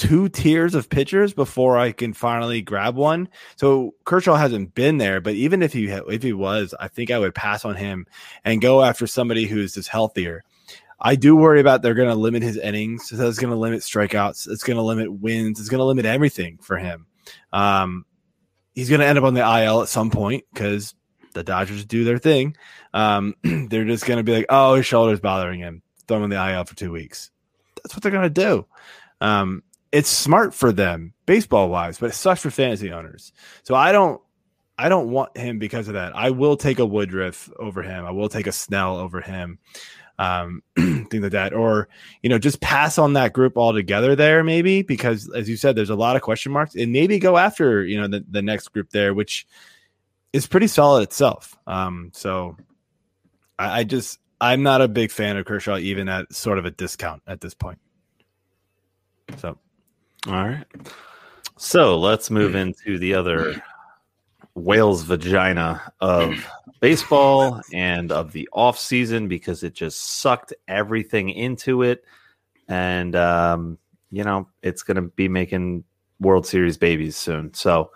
two 0.00 0.30
tiers 0.30 0.74
of 0.74 0.88
pitchers 0.88 1.34
before 1.34 1.76
I 1.76 1.92
can 1.92 2.14
finally 2.14 2.62
grab 2.62 2.96
one. 2.96 3.28
So 3.56 3.94
Kershaw 4.04 4.34
hasn't 4.34 4.74
been 4.74 4.96
there, 4.96 5.20
but 5.20 5.34
even 5.34 5.62
if 5.62 5.74
he 5.74 5.88
if 5.88 6.22
he 6.22 6.32
was, 6.32 6.74
I 6.80 6.88
think 6.88 7.10
I 7.10 7.18
would 7.18 7.34
pass 7.34 7.66
on 7.66 7.76
him 7.76 8.06
and 8.42 8.62
go 8.62 8.82
after 8.82 9.06
somebody 9.06 9.46
who's 9.46 9.74
just 9.74 9.90
healthier. 9.90 10.42
I 10.98 11.16
do 11.16 11.36
worry 11.36 11.60
about 11.60 11.82
they're 11.82 11.92
going 11.92 12.08
to 12.08 12.14
limit 12.14 12.42
his 12.42 12.56
innings. 12.56 13.08
So 13.08 13.16
that's 13.16 13.38
going 13.38 13.52
to 13.52 13.58
limit 13.58 13.80
strikeouts. 13.80 14.48
It's 14.48 14.64
going 14.64 14.78
to 14.78 14.82
limit 14.82 15.12
wins. 15.12 15.60
It's 15.60 15.68
going 15.68 15.80
to 15.80 15.84
limit 15.84 16.06
everything 16.06 16.58
for 16.62 16.78
him. 16.78 17.06
Um, 17.52 18.06
he's 18.72 18.88
going 18.88 19.00
to 19.00 19.06
end 19.06 19.18
up 19.18 19.24
on 19.24 19.34
the 19.34 19.40
IL 19.40 19.82
at 19.82 19.88
some 19.88 20.10
point 20.10 20.44
because 20.52 20.94
the 21.34 21.44
Dodgers 21.44 21.84
do 21.84 22.04
their 22.04 22.18
thing. 22.18 22.56
Um, 22.94 23.34
they're 23.42 23.84
just 23.84 24.06
going 24.06 24.18
to 24.18 24.24
be 24.24 24.34
like, 24.34 24.46
oh, 24.48 24.74
his 24.74 24.86
shoulder's 24.86 25.20
bothering 25.20 25.60
him. 25.60 25.82
Throw 26.08 26.16
him 26.16 26.24
in 26.24 26.30
the 26.30 26.52
IL 26.52 26.64
for 26.64 26.74
two 26.74 26.90
weeks. 26.90 27.30
That's 27.76 27.94
what 27.94 28.02
they're 28.02 28.12
going 28.12 28.24
to 28.24 28.30
do. 28.30 28.66
Um, 29.20 29.62
it's 29.92 30.08
smart 30.08 30.54
for 30.54 30.72
them 30.72 31.14
baseball 31.26 31.68
wise, 31.68 31.98
but 31.98 32.10
it 32.10 32.14
sucks 32.14 32.40
for 32.40 32.50
fantasy 32.50 32.92
owners. 32.92 33.32
So 33.62 33.74
I 33.74 33.92
don't, 33.92 34.20
I 34.78 34.88
don't 34.88 35.10
want 35.10 35.36
him 35.36 35.58
because 35.58 35.88
of 35.88 35.94
that. 35.94 36.16
I 36.16 36.30
will 36.30 36.56
take 36.56 36.78
a 36.78 36.86
Woodruff 36.86 37.50
over 37.58 37.82
him. 37.82 38.04
I 38.04 38.10
will 38.10 38.28
take 38.28 38.46
a 38.46 38.52
Snell 38.52 38.96
over 38.96 39.20
him 39.20 39.58
um, 40.20 40.62
things 40.76 41.22
like 41.22 41.32
that, 41.32 41.54
or 41.54 41.88
you 42.22 42.28
know, 42.28 42.38
just 42.38 42.60
pass 42.60 42.98
on 42.98 43.14
that 43.14 43.32
group 43.32 43.56
altogether 43.56 44.14
there, 44.14 44.44
maybe 44.44 44.82
because 44.82 45.30
as 45.30 45.48
you 45.48 45.56
said, 45.56 45.74
there's 45.74 45.90
a 45.90 45.96
lot 45.96 46.14
of 46.14 46.22
question 46.22 46.52
marks, 46.52 46.76
and 46.76 46.92
maybe 46.92 47.18
go 47.18 47.38
after 47.38 47.82
you 47.84 47.98
know 47.98 48.06
the, 48.06 48.24
the 48.30 48.42
next 48.42 48.68
group 48.68 48.90
there, 48.90 49.14
which 49.14 49.46
is 50.34 50.46
pretty 50.46 50.66
solid 50.66 51.02
itself. 51.02 51.58
Um, 51.66 52.10
so 52.14 52.56
I, 53.58 53.80
I 53.80 53.84
just 53.84 54.18
I'm 54.42 54.62
not 54.62 54.82
a 54.82 54.88
big 54.88 55.10
fan 55.10 55.38
of 55.38 55.46
Kershaw, 55.46 55.78
even 55.78 56.06
at 56.10 56.32
sort 56.34 56.58
of 56.58 56.66
a 56.66 56.70
discount 56.70 57.22
at 57.26 57.40
this 57.40 57.54
point. 57.54 57.78
So 59.38 59.58
All 60.26 60.34
right. 60.34 60.64
So 61.56 61.98
let's 61.98 62.30
move 62.30 62.54
into 62.54 62.98
the 62.98 63.14
other 63.14 63.62
whale's 64.54 65.02
vagina 65.02 65.92
of 66.00 66.34
baseball 66.80 67.60
and 67.72 68.10
of 68.10 68.32
the 68.32 68.48
off 68.52 68.78
season 68.78 69.28
because 69.28 69.62
it 69.62 69.74
just 69.74 70.20
sucked 70.20 70.52
everything 70.68 71.30
into 71.30 71.82
it. 71.82 72.04
And, 72.68 73.14
um, 73.16 73.78
you 74.10 74.24
know, 74.24 74.48
it's 74.62 74.82
going 74.82 74.96
to 74.96 75.02
be 75.02 75.28
making 75.28 75.84
World 76.20 76.46
Series 76.46 76.76
babies 76.76 77.16
soon. 77.16 77.52
So, 77.54 77.90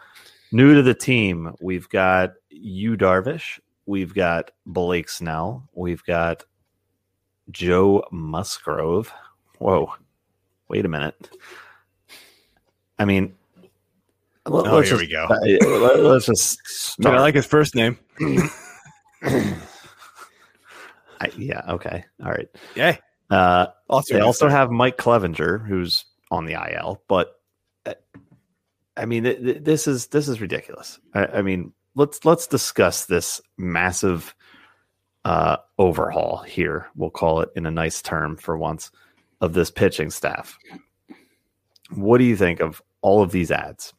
new 0.53 0.75
to 0.75 0.83
the 0.83 0.95
team, 0.95 1.55
we've 1.61 1.89
got 1.89 2.35
you, 2.51 2.97
Darvish. 2.97 3.61
We've 3.87 4.15
got 4.15 4.51
Blake 4.67 5.09
Snell. 5.09 5.69
We've 5.75 6.05
got 6.05 6.45
Joe 7.51 8.05
Musgrove. 8.11 9.13
Whoa. 9.59 9.93
Wait 10.69 10.85
a 10.85 10.89
minute. 10.89 11.31
I 12.99 13.05
mean, 13.05 13.35
let, 14.47 14.67
Oh, 14.67 14.79
us 14.79 14.89
here 14.89 14.99
just, 14.99 15.01
we 15.01 15.07
go. 15.09 15.25
uh, 15.25 15.37
let, 15.99 16.17
us 16.17 16.27
just 16.27 16.59
I, 17.05 17.09
mean, 17.11 17.19
I 17.19 17.21
like 17.21 17.35
his 17.35 17.47
first 17.47 17.75
name. 17.75 17.99
I, 19.23 19.51
yeah. 21.37 21.63
Okay. 21.69 22.05
All 22.25 22.31
right. 22.31 22.49
Yay. 22.75 22.99
Uh, 23.31 23.67
Also, 23.89 24.15
they 24.15 24.21
also 24.21 24.49
have 24.49 24.71
Mike 24.71 24.97
Clevinger, 24.99 25.67
who's 25.67 26.05
on 26.31 26.45
the 26.45 26.55
IL, 26.55 27.03
but 27.09 27.41
uh, 27.87 27.95
I 28.97 29.07
mean, 29.07 29.25
th- 29.25 29.41
th- 29.43 29.59
this 29.65 29.87
is 29.87 30.09
this 30.09 30.29
is 30.29 30.41
ridiculous. 30.41 30.99
I, 31.15 31.27
I 31.27 31.43
mean, 31.43 31.73
let's 31.95 32.25
let's 32.25 32.47
discuss 32.47 33.07
this 33.07 33.41
massive 33.57 34.35
uh, 35.25 35.57
overhaul 35.79 36.39
here. 36.39 36.89
We'll 36.97 37.11
call 37.11 37.41
it 37.41 37.51
in 37.57 37.67
a 37.67 37.71
nice 37.71 38.03
term 38.03 38.37
for 38.37 38.59
once 38.59 38.91
of 39.41 39.53
this 39.55 39.71
pitching 39.71 40.11
staff. 40.11 40.59
What 41.91 42.19
do 42.19 42.25
you 42.25 42.37
think 42.37 42.61
of 42.61 42.83
all 43.03 43.23
of 43.23 43.33
these 43.33 43.51
ads? 43.51 43.93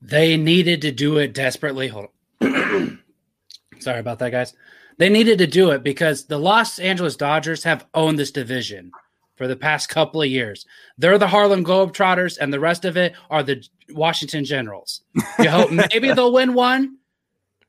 They 0.00 0.36
needed 0.36 0.82
to 0.82 0.92
do 0.92 1.18
it 1.18 1.34
desperately. 1.34 1.88
Hold 1.88 2.08
on. 2.40 3.00
Sorry 3.80 4.00
about 4.00 4.18
that, 4.20 4.30
guys. 4.30 4.54
They 4.98 5.08
needed 5.08 5.38
to 5.38 5.46
do 5.46 5.70
it 5.70 5.82
because 5.82 6.26
the 6.26 6.38
Los 6.38 6.78
Angeles 6.78 7.16
Dodgers 7.16 7.62
have 7.64 7.86
owned 7.94 8.18
this 8.18 8.32
division 8.32 8.90
for 9.36 9.46
the 9.46 9.56
past 9.56 9.88
couple 9.88 10.20
of 10.20 10.28
years. 10.28 10.66
They're 10.98 11.18
the 11.18 11.28
Harlem 11.28 11.64
Globetrotters, 11.64 12.38
and 12.40 12.52
the 12.52 12.60
rest 12.60 12.84
of 12.84 12.96
it 12.96 13.14
are 13.30 13.44
the 13.44 13.64
Washington 13.90 14.44
Generals. 14.44 15.02
You 15.38 15.50
hope 15.50 15.70
maybe 15.92 16.12
they'll 16.12 16.32
win 16.32 16.54
one. 16.54 16.98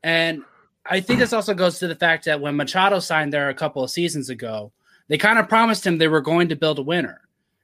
And 0.03 0.43
I 0.85 0.99
think 1.01 1.19
this 1.19 1.33
also 1.33 1.53
goes 1.53 1.77
to 1.79 1.87
the 1.87 1.95
fact 1.95 2.25
that 2.25 2.41
when 2.41 2.55
Machado 2.55 2.99
signed 2.99 3.31
there 3.31 3.49
a 3.49 3.53
couple 3.53 3.83
of 3.83 3.91
seasons 3.91 4.29
ago, 4.31 4.71
they 5.07 5.17
kind 5.17 5.37
of 5.37 5.47
promised 5.47 5.85
him 5.85 5.97
they 5.97 6.07
were 6.07 6.21
going 6.21 6.49
to 6.49 6.55
build 6.55 6.79
a 6.79 6.83
winner. 6.83 7.21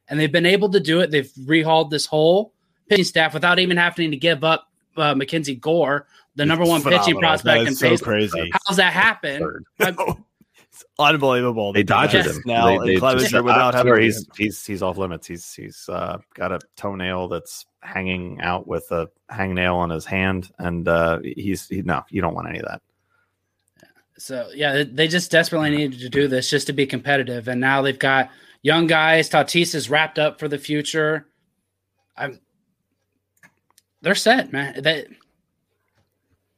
And 0.08 0.20
they've 0.20 0.32
been 0.32 0.46
able 0.46 0.70
to 0.70 0.80
do 0.80 1.00
it. 1.02 1.12
They've 1.12 1.32
rehauled 1.46 1.90
this 1.90 2.06
whole 2.06 2.54
pitching 2.90 3.06
staff 3.06 3.34
without 3.34 3.58
even 3.60 3.78
having 3.78 4.12
to 4.12 4.18
give 4.18 4.44
up 4.44 4.70
uh, 4.98 5.16
Mackenzie 5.16 5.56
Gore, 5.56 6.08
the 6.36 6.46
number 6.46 6.64
one 6.66 6.82
pitching 6.84 7.20
prospect 7.20 7.62
in 7.62 7.68
is 7.70 7.80
so 7.80 7.90
baseball. 7.90 8.06
crazy. 8.14 8.52
How's 8.68 8.78
that 8.78 8.94
happen? 8.94 9.64
It's 10.72 10.84
unbelievable. 11.00 11.72
They 11.72 11.84
dodged 11.84 12.16
Yeah. 12.16 12.24
him. 12.24 12.34
Snell 12.42 12.66
They- 12.68 12.76
and 12.76 12.88
they 12.88 12.96
just- 13.20 13.34
without 13.34 13.74
having 13.74 14.02
he's 14.02 14.28
he's 14.38 14.66
he's 14.66 14.82
off 14.84 14.98
limits. 14.98 15.26
He's 15.26 15.54
he's 15.54 15.88
uh, 15.88 16.18
got 16.34 16.52
a 16.52 16.60
toenail 16.76 17.30
that's 17.30 17.66
hanging 17.80 18.42
out 18.42 18.68
with 18.68 18.92
a 18.92 19.08
hangnail 19.32 19.76
on 19.76 19.90
his 19.90 20.04
hand, 20.04 20.52
and 20.60 20.86
uh, 20.86 21.20
he's 21.24 21.70
he, 21.70 21.82
no, 21.82 22.04
you 22.10 22.20
don't 22.22 22.34
want 22.36 22.50
any 22.50 22.60
of 22.60 22.66
that. 22.66 22.82
So 24.18 24.50
yeah, 24.54 24.74
they- 24.74 24.84
they 24.84 25.08
just 25.08 25.32
desperately 25.32 25.70
needed 25.70 26.00
to 26.02 26.10
do 26.10 26.28
this 26.28 26.50
just 26.50 26.68
to 26.68 26.74
be 26.74 26.86
competitive, 26.86 27.48
and 27.48 27.62
now 27.62 27.82
they've 27.82 27.98
got 27.98 28.30
young 28.66 28.88
guys. 28.88 29.30
Tatis 29.30 29.76
is 29.76 29.92
wrapped 29.92 30.18
up 30.18 30.40
for 30.40 30.48
the 30.48 30.58
future. 30.58 31.28
I'm. 32.18 32.40
They're 34.02 34.16
set, 34.16 34.52
man. 34.52 34.82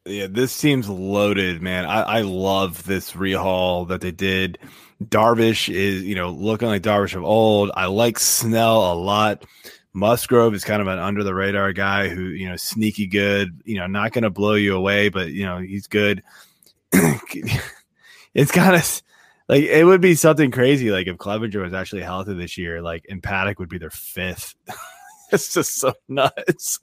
Yeah, 0.05 0.27
this 0.29 0.59
team's 0.59 0.87
loaded, 0.87 1.61
man. 1.61 1.85
I, 1.85 2.01
I 2.01 2.21
love 2.21 2.85
this 2.85 3.11
rehaul 3.11 3.89
that 3.89 3.99
they 3.99 4.11
did. 4.11 4.57
Darvish 5.03 5.73
is, 5.73 6.03
you 6.03 6.15
know, 6.15 6.29
looking 6.29 6.69
like 6.69 6.81
Darvish 6.81 7.13
of 7.13 7.23
old. 7.23 7.71
I 7.73 7.87
like 7.87 8.19
Snell 8.19 8.93
a 8.93 8.95
lot. 8.95 9.45
Musgrove 9.93 10.53
is 10.53 10.63
kind 10.63 10.81
of 10.81 10.87
an 10.87 10.99
under 10.99 11.23
the 11.23 11.35
radar 11.35 11.73
guy 11.73 12.07
who, 12.07 12.23
you 12.23 12.47
know, 12.47 12.55
sneaky 12.55 13.07
good, 13.07 13.61
you 13.65 13.79
know, 13.79 13.87
not 13.87 14.13
going 14.13 14.23
to 14.23 14.29
blow 14.29 14.53
you 14.53 14.75
away, 14.75 15.09
but, 15.09 15.31
you 15.31 15.45
know, 15.45 15.57
he's 15.57 15.87
good. 15.87 16.23
it's 16.91 18.51
kind 18.51 18.75
of 18.75 19.01
like 19.49 19.63
it 19.63 19.85
would 19.85 20.01
be 20.01 20.15
something 20.15 20.51
crazy. 20.51 20.91
Like 20.91 21.07
if 21.07 21.17
Clevinger 21.17 21.61
was 21.61 21.73
actually 21.73 22.03
healthy 22.03 22.33
this 22.33 22.57
year, 22.57 22.81
like 22.81 23.05
and 23.09 23.21
Paddack 23.21 23.59
would 23.59 23.69
be 23.69 23.77
their 23.77 23.89
fifth. 23.89 24.55
it's 25.31 25.53
just 25.53 25.75
so 25.75 25.93
nuts. 26.07 26.79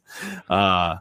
Uh, 0.48 0.96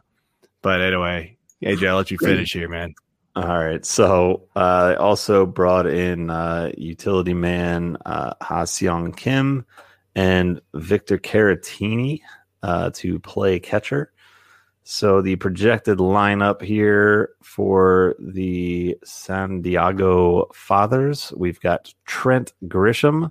but 0.62 0.80
anyway, 0.80 1.36
AJ, 1.62 1.88
I'll 1.88 1.96
let 1.96 2.10
you 2.10 2.18
finish 2.18 2.52
here, 2.52 2.68
man. 2.68 2.94
All 3.36 3.58
right. 3.64 3.84
So 3.84 4.48
uh, 4.54 4.58
I 4.58 4.94
also 4.94 5.44
brought 5.44 5.86
in 5.86 6.30
uh, 6.30 6.70
utility 6.76 7.34
man 7.34 7.96
uh, 8.06 8.34
Ha 8.40 8.62
Seong 8.62 9.16
Kim 9.16 9.66
and 10.14 10.60
Victor 10.74 11.18
Caratini 11.18 12.20
uh, 12.62 12.90
to 12.94 13.18
play 13.18 13.58
catcher. 13.58 14.12
So 14.84 15.22
the 15.22 15.36
projected 15.36 15.96
lineup 15.96 16.60
here 16.60 17.30
for 17.42 18.14
the 18.18 18.96
San 19.02 19.62
Diego 19.62 20.50
Fathers, 20.52 21.32
we've 21.38 21.58
got 21.60 21.92
Trent 22.04 22.52
Grisham, 22.66 23.30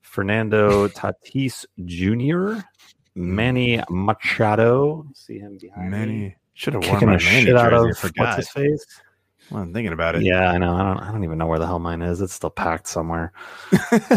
Fernando 0.00 0.88
Tatis 0.88 1.66
Jr., 1.84 2.62
Manny 3.14 3.82
Machado. 3.90 5.06
See 5.14 5.38
him 5.38 5.58
behind 5.58 5.90
me. 5.90 5.98
Manny 5.98 6.36
should 6.54 6.72
have 6.72 6.86
worn 6.88 7.00
my 7.00 7.06
Manny 7.18 7.44
shit 7.44 7.56
out 7.56 7.74
of 7.74 7.84
what's 8.16 8.36
his 8.36 8.48
face. 8.48 8.86
Well, 9.50 9.62
I'm 9.62 9.74
thinking 9.74 9.92
about 9.92 10.14
it. 10.14 10.22
Yeah, 10.22 10.50
I 10.50 10.56
know. 10.56 10.74
I 10.74 10.82
don't. 10.82 10.98
I 10.98 11.12
don't 11.12 11.24
even 11.24 11.36
know 11.36 11.46
where 11.46 11.58
the 11.58 11.66
hell 11.66 11.78
mine 11.78 12.00
is. 12.00 12.20
It's 12.20 12.34
still 12.34 12.50
packed 12.50 12.86
somewhere. 12.86 13.32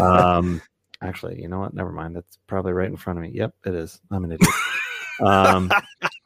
um, 0.00 0.62
actually, 1.02 1.40
you 1.40 1.48
know 1.48 1.58
what? 1.58 1.74
Never 1.74 1.92
mind. 1.92 2.16
It's 2.16 2.38
probably 2.46 2.72
right 2.72 2.88
in 2.88 2.96
front 2.96 3.18
of 3.18 3.22
me. 3.24 3.30
Yep, 3.34 3.54
it 3.66 3.74
is. 3.74 4.00
I'm 4.10 4.24
an 4.24 4.32
idiot. 4.32 4.50
um, 5.26 5.70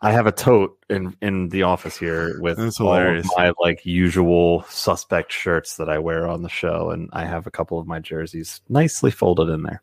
I 0.02 0.12
have 0.12 0.26
a 0.26 0.32
tote 0.32 0.78
in 0.90 1.16
in 1.22 1.48
the 1.48 1.62
office 1.62 1.96
here 1.96 2.38
with 2.40 2.58
That's 2.58 2.78
all 2.80 2.88
hilarious. 2.94 3.26
my 3.36 3.52
like 3.58 3.86
usual 3.86 4.62
suspect 4.68 5.32
shirts 5.32 5.76
that 5.76 5.88
I 5.88 5.98
wear 5.98 6.28
on 6.28 6.42
the 6.42 6.48
show, 6.50 6.90
and 6.90 7.08
I 7.14 7.24
have 7.24 7.46
a 7.46 7.50
couple 7.50 7.78
of 7.78 7.86
my 7.86 7.98
jerseys 8.00 8.60
nicely 8.68 9.10
folded 9.10 9.48
in 9.48 9.62
there. 9.62 9.80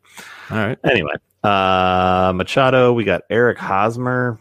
All 0.50 0.58
right. 0.58 0.78
Anyway, 0.84 1.14
uh, 1.42 2.32
Machado, 2.34 2.92
we 2.92 3.02
got 3.04 3.22
Eric 3.28 3.58
Hosmer, 3.58 4.38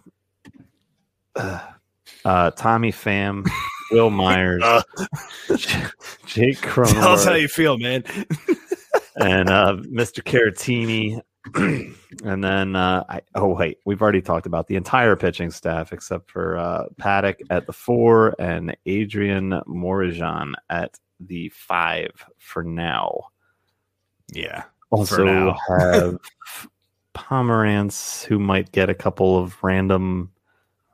uh, 1.36 1.60
uh, 2.24 2.52
Tommy 2.52 2.92
Pham, 2.92 3.44
Wil 3.92 4.10
Myers, 4.12 4.62
Uh. 4.64 4.84
Jake 6.28 6.62
Tell 6.62 6.86
us 7.10 7.26
how 7.26 7.34
you 7.34 7.48
feel, 7.48 7.78
man. 7.80 8.04
and 9.16 9.50
uh, 9.50 9.78
Mr. 9.92 10.24
Caratini. 10.24 11.20
and 11.56 12.44
then, 12.44 12.76
uh, 12.76 13.04
I, 13.10 13.22
oh, 13.36 13.50
wait, 13.56 13.80
we've 13.86 14.02
already 14.02 14.22
talked 14.22 14.46
about 14.46 14.68
the 14.68 14.76
entire 14.76 15.16
pitching 15.16 15.52
staff 15.52 15.92
except 15.92 16.32
for 16.32 16.58
uh, 16.58 16.86
Paddack 17.02 17.42
at 17.50 17.68
the 17.68 17.74
four 17.74 18.36
and 18.40 18.76
Adrian 18.86 19.52
Morejon 19.68 20.54
at 20.70 21.00
the 21.20 21.50
five 21.50 22.12
for 22.38 22.64
now. 22.64 23.28
yeah. 24.32 24.64
Also 24.90 25.24
now. 25.24 25.58
have 25.80 26.20
Pomeranz, 27.16 28.24
who 28.26 28.38
might 28.40 28.72
get 28.72 28.90
a 28.90 28.94
couple 28.96 29.38
of 29.38 29.62
random 29.64 30.32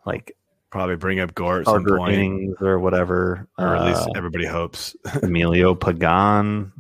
like 0.06 0.36
Probably 0.70 0.98
bring 0.98 1.20
up 1.20 1.34
Gore 1.34 1.62
at 1.62 1.66
some 1.66 1.84
point. 1.84 2.56
or 2.62 2.80
whatever. 2.80 3.48
Or 3.58 3.76
at 3.76 3.86
least 3.86 4.02
Uh, 4.02 4.12
everybody 4.16 4.46
hopes. 4.46 4.96
Emilio 5.24 5.74
Pagan, 5.74 6.72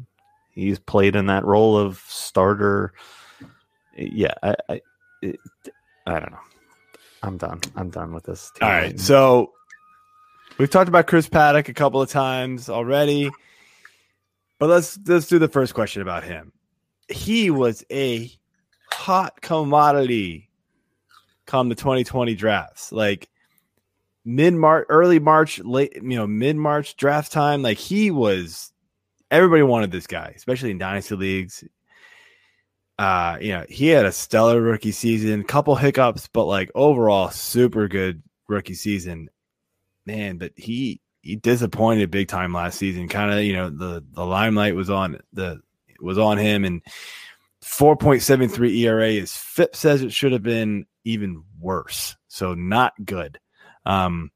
he's 0.51 0.77
played 0.77 1.15
in 1.15 1.25
that 1.25 1.43
role 1.43 1.75
of 1.75 2.03
starter. 2.07 2.93
Yeah, 3.97 4.33
I, 4.41 4.55
I, 4.69 4.81
it, 5.21 5.39
I 6.05 6.19
don't 6.19 6.31
know. 6.31 6.39
I'm 7.21 7.37
done. 7.37 7.59
I'm 7.75 7.89
done 7.89 8.13
with 8.13 8.23
this. 8.23 8.51
team. 8.55 8.67
All 8.67 8.73
right. 8.73 8.99
So 8.99 9.51
we've 10.57 10.69
talked 10.69 10.87
about 10.87 11.07
Chris 11.07 11.27
Paddack 11.27 11.67
a 11.67 11.73
couple 11.73 12.01
of 12.01 12.09
times 12.09 12.69
already. 12.69 13.29
But 14.57 14.69
let's 14.69 14.99
let's 15.05 15.27
do 15.27 15.39
the 15.39 15.47
first 15.47 15.73
question 15.73 16.01
about 16.01 16.23
him. 16.23 16.51
He 17.07 17.49
was 17.49 17.83
a 17.91 18.31
hot 18.91 19.41
commodity 19.41 20.49
come 21.45 21.69
the 21.69 21.75
2020 21.75 22.35
drafts. 22.35 22.91
Like 22.91 23.29
mid 24.23 24.53
March, 24.53 24.85
early 24.89 25.19
March, 25.19 25.59
late, 25.59 25.95
you 25.95 26.17
know, 26.17 26.27
mid 26.27 26.55
March 26.55 26.95
draft 26.95 27.31
time. 27.31 27.61
Like 27.61 27.77
he 27.77 28.11
was 28.11 28.71
everybody 29.31 29.63
wanted 29.63 29.91
this 29.91 30.07
guy, 30.07 30.33
especially 30.35 30.71
in 30.71 30.77
dynasty 30.77 31.15
leagues. 31.15 31.63
Uh, 32.99 33.37
you 33.39 33.53
know, 33.53 33.65
he 33.69 33.87
had 33.87 34.05
a 34.05 34.11
stellar 34.11 34.61
rookie 34.61 34.91
season, 34.91 35.45
couple 35.45 35.73
hiccups, 35.73 36.27
but 36.27 36.43
like 36.43 36.69
overall, 36.75 37.29
super 37.29 37.87
good 37.87 38.21
rookie 38.49 38.73
season. 38.73 39.29
Man, 40.05 40.37
but 40.37 40.51
he 40.57 40.99
he 41.21 41.37
disappointed 41.37 42.11
big 42.11 42.27
time 42.27 42.51
last 42.51 42.77
season. 42.77 43.07
Kind 43.07 43.31
of, 43.31 43.41
you 43.45 43.53
know, 43.53 43.69
the 43.69 44.03
the 44.11 44.25
limelight 44.25 44.75
was 44.75 44.89
on 44.89 45.17
the 45.31 45.61
was 46.01 46.17
on 46.17 46.37
him, 46.37 46.65
and 46.65 46.81
4.73 47.63 48.79
ERA. 48.79 49.07
is 49.07 49.33
FIP 49.33 49.77
says 49.77 50.01
it 50.01 50.11
should 50.11 50.33
have 50.33 50.43
been 50.43 50.85
even 51.05 51.45
worse, 51.57 52.17
so 52.27 52.53
not 52.53 52.93
good. 53.05 53.39
Um, 53.85 54.29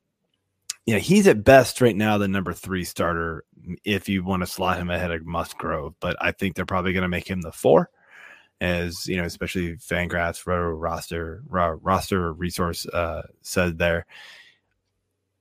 you 0.86 0.93
know, 0.93 1.01
he's 1.01 1.28
at 1.28 1.43
best 1.43 1.82
right 1.82 1.97
now 1.97 2.18
the 2.18 2.30
number 2.30 2.53
three 2.53 2.86
starter 2.86 3.43
if 3.84 4.07
you 4.07 4.24
want 4.24 4.41
to 4.41 4.47
slot 4.47 4.78
him 4.78 4.89
ahead 4.89 5.11
of 5.11 5.26
Musgrove, 5.26 5.95
but 5.99 6.16
I 6.22 6.32
think 6.32 6.55
they're 6.55 6.66
probably 6.66 6.93
going 6.93 7.01
to 7.01 7.09
make 7.09 7.30
him 7.30 7.41
the 7.41 7.51
four 7.51 7.89
as 8.64 9.07
you 9.07 9.18
know, 9.18 9.26
especially 9.26 9.76
Fangraphs 9.76 10.47
Roto 10.47 10.70
roster 10.70 11.43
ro- 11.49 11.80
roster 11.82 12.32
resource 12.32 12.88
uh, 12.88 13.24
said 13.41 13.78
there. 13.78 14.05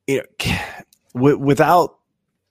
You 0.09 0.19
know, 0.19 0.57
w- 1.15 1.39
without 1.39 1.99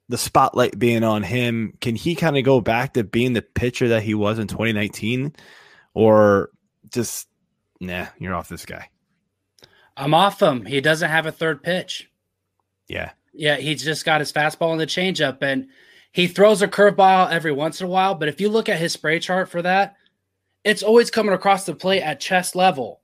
the 0.07 0.17
spotlight 0.17 0.79
being 0.79 1.03
on 1.03 1.23
him, 1.23 1.77
can 1.81 1.95
he 1.95 2.15
kind 2.15 2.37
of 2.37 2.45
go 2.45 2.61
back 2.61 2.93
to 2.93 3.03
being 3.03 3.33
the 3.33 3.41
pitcher 3.41 3.89
that 3.89 4.03
he 4.03 4.13
was 4.13 4.39
in 4.39 4.47
2019, 4.47 5.35
or 5.93 6.49
just 6.89 7.27
nah, 7.81 8.07
you're 8.17 8.33
off 8.33 8.47
this 8.47 8.65
guy? 8.65 8.87
I'm 9.97 10.13
off 10.13 10.41
him. 10.41 10.65
He 10.65 10.79
doesn't 10.79 11.09
have 11.09 11.25
a 11.25 11.33
third 11.33 11.63
pitch. 11.63 12.09
Yeah, 12.87 13.11
Yeah, 13.33 13.57
he's 13.57 13.83
just 13.83 14.05
got 14.05 14.21
his 14.21 14.31
fastball 14.31 14.71
and 14.71 14.79
the 14.79 14.87
changeup, 14.87 15.41
and 15.41 15.67
he 16.13 16.27
throws 16.27 16.61
a 16.61 16.67
curveball 16.67 17.29
every 17.29 17.51
once 17.51 17.81
in 17.81 17.87
a 17.87 17.89
while. 17.89 18.15
But 18.15 18.29
if 18.29 18.39
you 18.39 18.47
look 18.47 18.69
at 18.69 18.79
his 18.79 18.93
spray 18.93 19.19
chart 19.19 19.49
for 19.49 19.61
that, 19.61 19.95
it's 20.63 20.83
always 20.83 21.11
coming 21.11 21.33
across 21.33 21.65
the 21.65 21.75
plate 21.75 22.01
at 22.01 22.19
chest 22.19 22.55
level. 22.55 23.01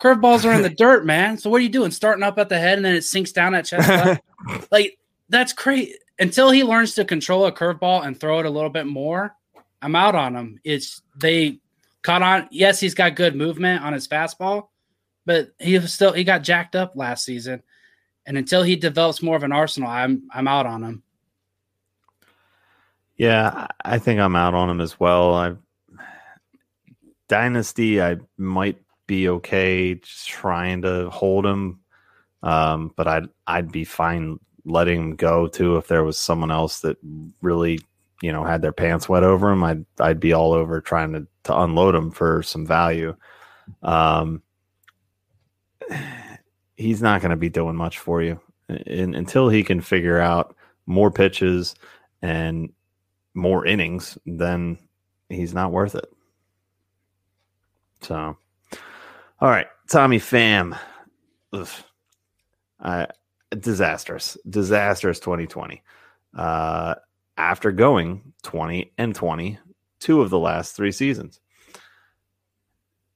Curveballs 0.00 0.44
are 0.44 0.52
in 0.52 0.62
the 0.62 0.70
dirt, 0.70 1.04
man. 1.06 1.38
So 1.38 1.50
what 1.50 1.58
are 1.58 1.64
you 1.64 1.68
doing? 1.68 1.90
Starting 1.90 2.22
up 2.22 2.38
at 2.38 2.48
the 2.48 2.58
head 2.58 2.78
and 2.78 2.84
then 2.84 2.94
it 2.94 3.04
sinks 3.04 3.32
down 3.32 3.54
at 3.54 3.64
chest 3.64 3.88
level? 3.88 4.18
like 4.70 4.98
that's 5.28 5.52
crazy. 5.52 5.94
Until 6.18 6.50
he 6.50 6.64
learns 6.64 6.94
to 6.94 7.04
control 7.04 7.46
a 7.46 7.52
curveball 7.52 8.06
and 8.06 8.18
throw 8.18 8.38
it 8.38 8.46
a 8.46 8.50
little 8.50 8.70
bit 8.70 8.86
more, 8.86 9.34
I'm 9.82 9.94
out 9.94 10.14
on 10.14 10.34
him. 10.34 10.60
It's 10.64 11.02
they 11.16 11.60
caught 12.02 12.22
on. 12.22 12.48
Yes, 12.50 12.80
he's 12.80 12.94
got 12.94 13.16
good 13.16 13.36
movement 13.36 13.82
on 13.82 13.92
his 13.92 14.08
fastball, 14.08 14.68
but 15.26 15.50
he 15.58 15.78
was 15.78 15.92
still 15.92 16.12
he 16.12 16.24
got 16.24 16.42
jacked 16.42 16.74
up 16.74 16.96
last 16.96 17.24
season. 17.24 17.62
And 18.24 18.36
until 18.36 18.62
he 18.62 18.76
develops 18.76 19.22
more 19.22 19.36
of 19.36 19.42
an 19.42 19.52
arsenal, 19.52 19.90
I'm 19.90 20.22
I'm 20.32 20.48
out 20.48 20.66
on 20.66 20.82
him. 20.82 21.02
Yeah, 23.16 23.50
I 23.84 23.96
I 23.96 23.98
think 23.98 24.20
I'm 24.20 24.36
out 24.36 24.54
on 24.54 24.70
him 24.70 24.80
as 24.80 24.98
well. 24.98 25.34
I 25.34 25.54
Dynasty, 27.28 28.00
I 28.02 28.16
might 28.36 28.80
be 29.06 29.28
okay 29.28 29.94
trying 30.26 30.82
to 30.82 31.10
hold 31.10 31.46
him, 31.46 31.80
um, 32.42 32.92
but 32.96 33.06
I'd 33.06 33.28
I'd 33.46 33.72
be 33.72 33.84
fine 33.84 34.38
letting 34.64 35.00
him 35.00 35.16
go 35.16 35.46
too 35.46 35.76
if 35.76 35.88
there 35.88 36.04
was 36.04 36.18
someone 36.18 36.50
else 36.50 36.80
that 36.80 36.96
really 37.42 37.80
you 38.22 38.32
know 38.32 38.44
had 38.44 38.62
their 38.62 38.72
pants 38.72 39.08
wet 39.08 39.22
over 39.22 39.50
him. 39.50 39.64
I'd 39.64 39.84
I'd 40.00 40.20
be 40.20 40.32
all 40.32 40.52
over 40.52 40.80
trying 40.80 41.12
to 41.12 41.26
to 41.44 41.60
unload 41.60 41.94
him 41.94 42.10
for 42.10 42.42
some 42.42 42.66
value. 42.66 43.16
Um, 43.82 44.42
he's 46.76 47.02
not 47.02 47.20
going 47.20 47.30
to 47.30 47.36
be 47.36 47.48
doing 47.48 47.76
much 47.76 47.98
for 47.98 48.22
you 48.22 48.40
in, 48.68 49.14
until 49.14 49.48
he 49.48 49.62
can 49.62 49.80
figure 49.80 50.18
out 50.18 50.54
more 50.86 51.10
pitches 51.10 51.74
and 52.22 52.72
more 53.34 53.66
innings, 53.66 54.18
then 54.26 54.78
he's 55.28 55.54
not 55.54 55.72
worth 55.72 55.94
it. 55.94 56.06
So, 58.02 58.36
all 59.40 59.48
right, 59.48 59.66
Tommy 59.88 60.18
Pham. 60.18 60.78
Ugh. 61.52 61.68
Uh, 62.80 63.06
disastrous, 63.58 64.36
disastrous 64.48 65.18
2020. 65.20 65.82
Uh, 66.36 66.94
after 67.36 67.72
going 67.72 68.32
20 68.42 68.92
and 68.98 69.14
20, 69.14 69.58
two 70.00 70.20
of 70.20 70.30
the 70.30 70.38
last 70.38 70.76
three 70.76 70.92
seasons. 70.92 71.40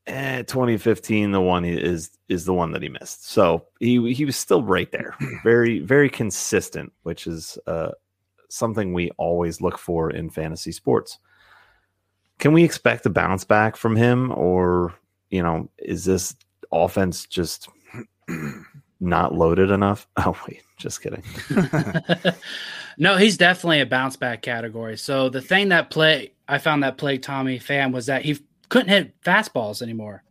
Eh, 0.06 0.42
2015, 0.42 1.30
the 1.30 1.40
one 1.40 1.64
is 1.64 2.10
is 2.28 2.44
the 2.44 2.54
one 2.54 2.72
that 2.72 2.82
he 2.82 2.88
missed. 2.88 3.28
So 3.28 3.66
he 3.78 4.12
he 4.12 4.24
was 4.24 4.36
still 4.36 4.62
right 4.62 4.90
there, 4.90 5.14
very 5.44 5.80
very 5.80 6.10
consistent, 6.10 6.92
which 7.02 7.26
is 7.26 7.58
uh, 7.66 7.90
something 8.48 8.92
we 8.92 9.10
always 9.18 9.60
look 9.60 9.78
for 9.78 10.10
in 10.10 10.30
fantasy 10.30 10.72
sports. 10.72 11.18
Can 12.40 12.54
we 12.54 12.64
expect 12.64 13.04
a 13.04 13.10
bounce 13.10 13.44
back 13.44 13.76
from 13.76 13.94
him, 13.94 14.32
or 14.32 14.94
you 15.28 15.42
know, 15.42 15.68
is 15.78 16.06
this 16.06 16.34
offense 16.72 17.26
just 17.26 17.68
not 18.98 19.34
loaded 19.34 19.70
enough? 19.70 20.08
Oh 20.16 20.36
wait, 20.48 20.62
just 20.78 21.02
kidding. 21.02 21.22
no, 22.98 23.16
he's 23.16 23.36
definitely 23.36 23.80
a 23.80 23.86
bounce 23.86 24.16
back 24.16 24.42
category. 24.42 24.96
So 24.96 25.28
the 25.28 25.42
thing 25.42 25.68
that 25.68 25.90
play 25.90 26.32
I 26.48 26.58
found 26.58 26.82
that 26.82 26.96
plagued 26.96 27.24
Tommy 27.24 27.58
Pham 27.58 27.92
was 27.92 28.06
that 28.06 28.24
he 28.24 28.38
couldn't 28.70 28.88
hit 28.88 29.20
fastballs 29.22 29.82
anymore. 29.82 30.24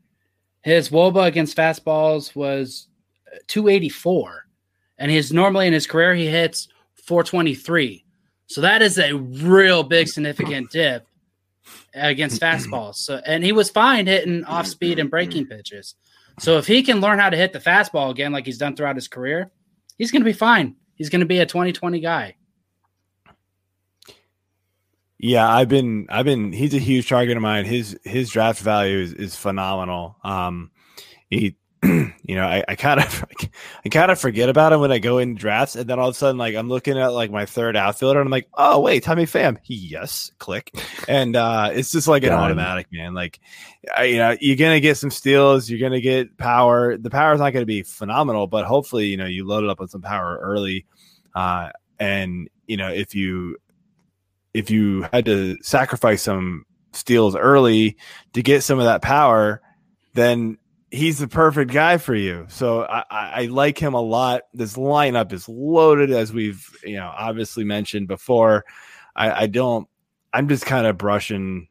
His 0.62 0.90
WOBA 0.90 1.28
against 1.28 1.56
fastballs 1.56 2.36
was 2.36 2.88
uh, 3.34 3.38
284, 3.48 4.48
and 4.98 5.12
his 5.12 5.32
normally 5.32 5.68
in 5.68 5.74
his 5.74 5.88
career 5.88 6.16
he 6.16 6.26
hits 6.26 6.68
423. 6.96 8.04
So 8.48 8.62
that 8.62 8.82
is 8.82 8.98
a 8.98 9.14
real 9.14 9.84
big 9.84 10.08
significant 10.08 10.70
dip 10.72 11.06
against 11.94 12.42
fastballs. 12.42 12.96
So 12.96 13.22
and 13.26 13.44
he 13.44 13.52
was 13.52 13.70
fine 13.70 14.08
hitting 14.08 14.44
off 14.46 14.68
speed 14.68 15.00
and 15.00 15.10
breaking 15.10 15.48
pitches. 15.48 15.96
So 16.40 16.58
if 16.58 16.68
he 16.68 16.84
can 16.84 17.02
learn 17.02 17.20
how 17.20 17.30
to 17.30 17.38
hit 17.38 17.54
the 17.54 17.60
fastball 17.60 18.12
again 18.12 18.32
like 18.32 18.46
he's 18.46 18.58
done 18.58 18.76
throughout 18.76 18.96
his 18.96 19.08
career, 19.08 19.52
he's 19.98 20.12
going 20.12 20.22
to 20.22 20.26
be 20.26 20.34
fine. 20.34 20.76
He's 20.96 21.10
going 21.10 21.20
to 21.20 21.26
be 21.26 21.40
a 21.40 21.46
2020 21.46 22.00
guy. 22.00 22.36
Yeah, 25.18 25.50
I've 25.50 25.68
been 25.68 26.08
I've 26.10 26.26
been 26.26 26.54
he's 26.54 26.74
a 26.74 26.80
huge 26.80 27.10
target 27.10 27.36
of 27.36 27.44
mine. 27.44 27.66
His 27.66 28.00
his 28.06 28.30
draft 28.30 28.62
value 28.62 29.00
is, 29.00 29.14
is 29.14 29.36
phenomenal. 29.36 30.16
Um 30.24 30.72
he 31.30 31.58
you 31.84 32.36
know, 32.36 32.46
I, 32.46 32.64
I 32.68 32.76
kind 32.76 33.00
of 33.00 33.26
I 33.86 33.90
kind 33.90 34.12
of 34.12 34.20
forget 34.20 34.50
about 34.50 34.74
him 34.74 34.82
when 34.82 34.92
I 34.92 35.00
go 35.00 35.18
in 35.18 35.36
drafts, 35.36 35.76
and 35.76 35.90
then 35.90 35.98
all 35.98 36.10
of 36.10 36.16
a 36.16 36.18
sudden, 36.18 36.38
like 36.38 36.56
I'm 36.56 36.68
looking 36.68 36.98
at 36.98 37.14
like 37.14 37.32
my 37.32 37.46
third 37.46 37.78
outfielder, 37.78 38.20
and 38.20 38.28
I'm 38.28 38.32
like, 38.32 38.50
oh 38.56 38.82
wait, 38.82 39.04
Tommy 39.04 39.26
Pham, 39.26 39.58
yes, 39.64 40.32
click, 40.40 40.74
and 41.08 41.38
uh, 41.38 41.70
it's 41.74 41.92
just 41.92 42.08
like 42.08 42.24
an 42.24 42.34
automatic, 42.34 42.88
man. 42.92 43.14
Like, 43.14 43.40
I, 43.96 44.04
you 44.06 44.18
know, 44.18 44.36
you're 44.42 44.58
gonna 44.58 44.82
get 44.82 44.98
some 44.98 45.10
steals, 45.10 45.70
you're 45.70 45.80
gonna 45.80 46.02
get 46.02 46.38
power. 46.38 46.98
The 46.98 47.10
power 47.10 47.34
is 47.34 47.40
not 47.40 47.52
gonna 47.52 47.66
be 47.66 47.84
phenomenal, 47.84 48.48
but 48.48 48.66
hopefully, 48.66 49.06
you 49.06 49.18
know, 49.18 49.26
you 49.26 49.48
load 49.48 49.64
it 49.64 49.70
up 49.70 49.80
with 49.80 49.92
some 49.92 50.02
power 50.02 50.38
early, 50.42 50.86
uh, 51.34 51.70
and 51.98 52.50
you 52.68 52.76
know, 52.76 52.90
if 52.90 53.16
you 53.16 53.56
if 54.54 54.70
you 54.70 55.08
had 55.14 55.26
to 55.26 55.58
sacrifice 55.62 56.24
some 56.24 56.66
steals 56.92 57.36
early 57.36 57.98
to 58.34 58.42
get 58.42 58.64
some 58.64 58.80
of 58.80 58.86
that 58.86 59.02
power, 59.02 59.62
then 60.14 60.58
he's 60.92 61.20
the 61.20 61.28
perfect 61.28 61.72
guy 61.72 61.98
for 61.98 62.16
you. 62.16 62.46
So 62.50 62.84
I, 62.84 63.04
I, 63.10 63.46
like 63.46 63.78
him 63.78 63.94
a 63.94 64.02
lot. 64.02 64.44
This 64.54 64.76
lineup 64.76 65.32
is 65.34 65.48
loaded, 65.48 66.12
as 66.12 66.34
we've 66.34 66.68
you 66.84 66.98
know 66.98 67.12
obviously 67.16 67.64
mentioned 67.64 68.08
before. 68.08 68.66
I, 69.16 69.44
I 69.44 69.48
don't. 69.48 69.88
I'm 70.34 70.48
just 70.48 70.66
kind 70.66 70.88
of 70.88 70.98
brushing 70.98 71.68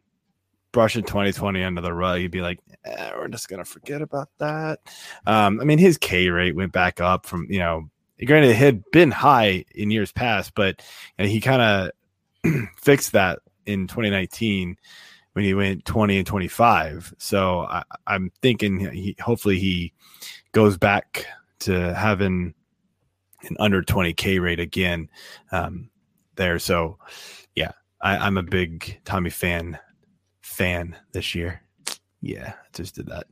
brushing 0.73 1.05
2020 1.05 1.62
under 1.62 1.81
the 1.81 1.93
rug. 1.93 2.21
You'd 2.21 2.31
be 2.31 2.41
like, 2.41 2.59
eh, 2.85 3.11
we're 3.16 3.29
just 3.29 3.49
gonna 3.49 3.64
forget 3.64 4.03
about 4.03 4.29
that. 4.39 4.81
Um, 5.27 5.61
I 5.61 5.64
mean, 5.64 5.79
his 5.79 5.99
K 5.99 6.29
rate 6.29 6.57
went 6.57 6.73
back 6.73 7.01
up 7.01 7.27
from 7.27 7.47
you 7.51 7.59
know. 7.59 7.91
Granted, 8.25 8.51
it 8.51 8.57
had 8.57 8.83
been 8.91 9.12
high 9.12 9.64
in 9.77 9.93
years 9.93 10.11
past, 10.11 10.57
but 10.57 10.83
know, 11.19 11.29
he 11.29 11.41
kind 11.41 11.62
of 11.62 12.62
fixed 12.77 13.12
that 13.12 13.39
in 13.64 13.87
2019 13.87 14.77
when 15.39 15.45
he 15.45 15.55
went 15.55 15.84
20 15.84 16.18
and 16.18 16.26
25. 16.26 17.14
So 17.16 17.61
I, 17.61 17.84
I'm 18.09 18.32
thinking 18.43 18.80
he 18.80 19.14
hopefully 19.20 19.61
he 19.61 19.93
goes 20.51 20.76
back 20.76 21.26
to 21.61 21.95
having 21.95 22.55
an 23.43 23.57
under 23.61 23.80
20k 23.80 24.41
rate 24.41 24.59
again 24.59 25.09
um, 25.53 25.91
there. 26.34 26.59
So 26.59 26.99
yeah, 27.55 27.70
I, 28.01 28.16
I'm 28.16 28.36
a 28.36 28.43
big 28.43 29.01
Tommy 29.05 29.30
fan 29.30 29.78
fan 30.41 30.97
this 31.12 31.36
year. 31.36 31.62
Yeah, 32.20 32.55
I 32.57 32.66
just 32.76 32.97
did 32.97 33.07
that. 33.07 33.28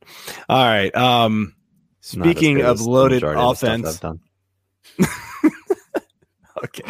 All 0.49 0.65
right. 0.65 0.95
Um, 0.95 1.57
speaking 2.03 2.61
of 2.61 2.81
loaded 2.83 3.17
majority 3.17 3.41
of 3.41 3.51
offense, 3.51 3.99
done. 3.99 4.21
okay, 6.65 6.85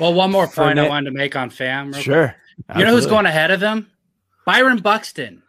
Well, 0.00 0.14
one 0.14 0.32
more 0.32 0.48
point 0.48 0.80
I 0.80 0.88
wanted 0.88 1.10
to 1.10 1.16
make 1.16 1.36
on 1.36 1.48
Pham. 1.48 1.94
sure. 1.94 2.34
quick. 2.66 2.78
You 2.78 2.84
know 2.84 2.90
who's 2.90 3.06
going 3.06 3.26
ahead 3.26 3.52
of 3.52 3.60
him? 3.60 3.91
Byron 4.44 4.78
Buxton. 4.78 5.42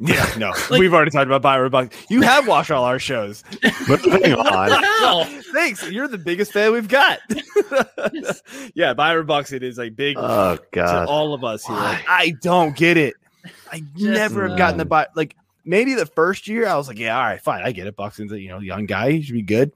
Yeah, 0.00 0.32
no, 0.38 0.50
Like- 0.70 0.78
we've 0.80 0.94
already 0.94 1.10
talked 1.10 1.26
about 1.26 1.42
Byron 1.42 1.70
Buxton. 1.70 2.06
You 2.08 2.22
have 2.22 2.46
watched 2.46 2.70
all 2.70 2.84
our 2.84 2.98
shows. 3.00 3.42
Moving 3.88 4.32
on. 4.34 4.70
hell? 4.82 5.24
Thanks. 5.52 5.88
You're 5.90 6.06
the 6.08 6.18
biggest 6.18 6.52
fan 6.52 6.72
we've 6.72 6.86
got. 6.88 7.18
yeah, 8.74 8.94
Byron 8.94 9.26
Buxton 9.26 9.62
is 9.62 9.78
a 9.78 9.88
big 9.88 10.16
Oh 10.18 10.56
to 10.72 11.04
all 11.06 11.34
of 11.34 11.42
us 11.42 11.64
here. 11.64 11.74
Why? 11.74 11.92
Like, 11.92 12.04
I 12.08 12.30
don't 12.42 12.76
get 12.76 12.96
it. 12.96 13.14
I 13.72 13.82
never 13.96 14.48
have 14.48 14.58
gotten 14.58 14.78
the 14.78 14.84
no. 14.84 14.88
buy. 14.88 15.06
Like 15.16 15.34
maybe 15.64 15.94
the 15.94 16.06
first 16.06 16.48
year, 16.48 16.66
I 16.66 16.76
was 16.76 16.86
like, 16.88 16.98
yeah, 16.98 17.16
all 17.18 17.24
right, 17.24 17.40
fine, 17.40 17.62
I 17.64 17.72
get 17.72 17.86
it. 17.86 17.96
Buxton's 17.96 18.32
a 18.32 18.40
you 18.40 18.48
know 18.48 18.58
young 18.60 18.86
guy, 18.86 19.12
he 19.12 19.22
should 19.22 19.34
be 19.34 19.42
good. 19.42 19.72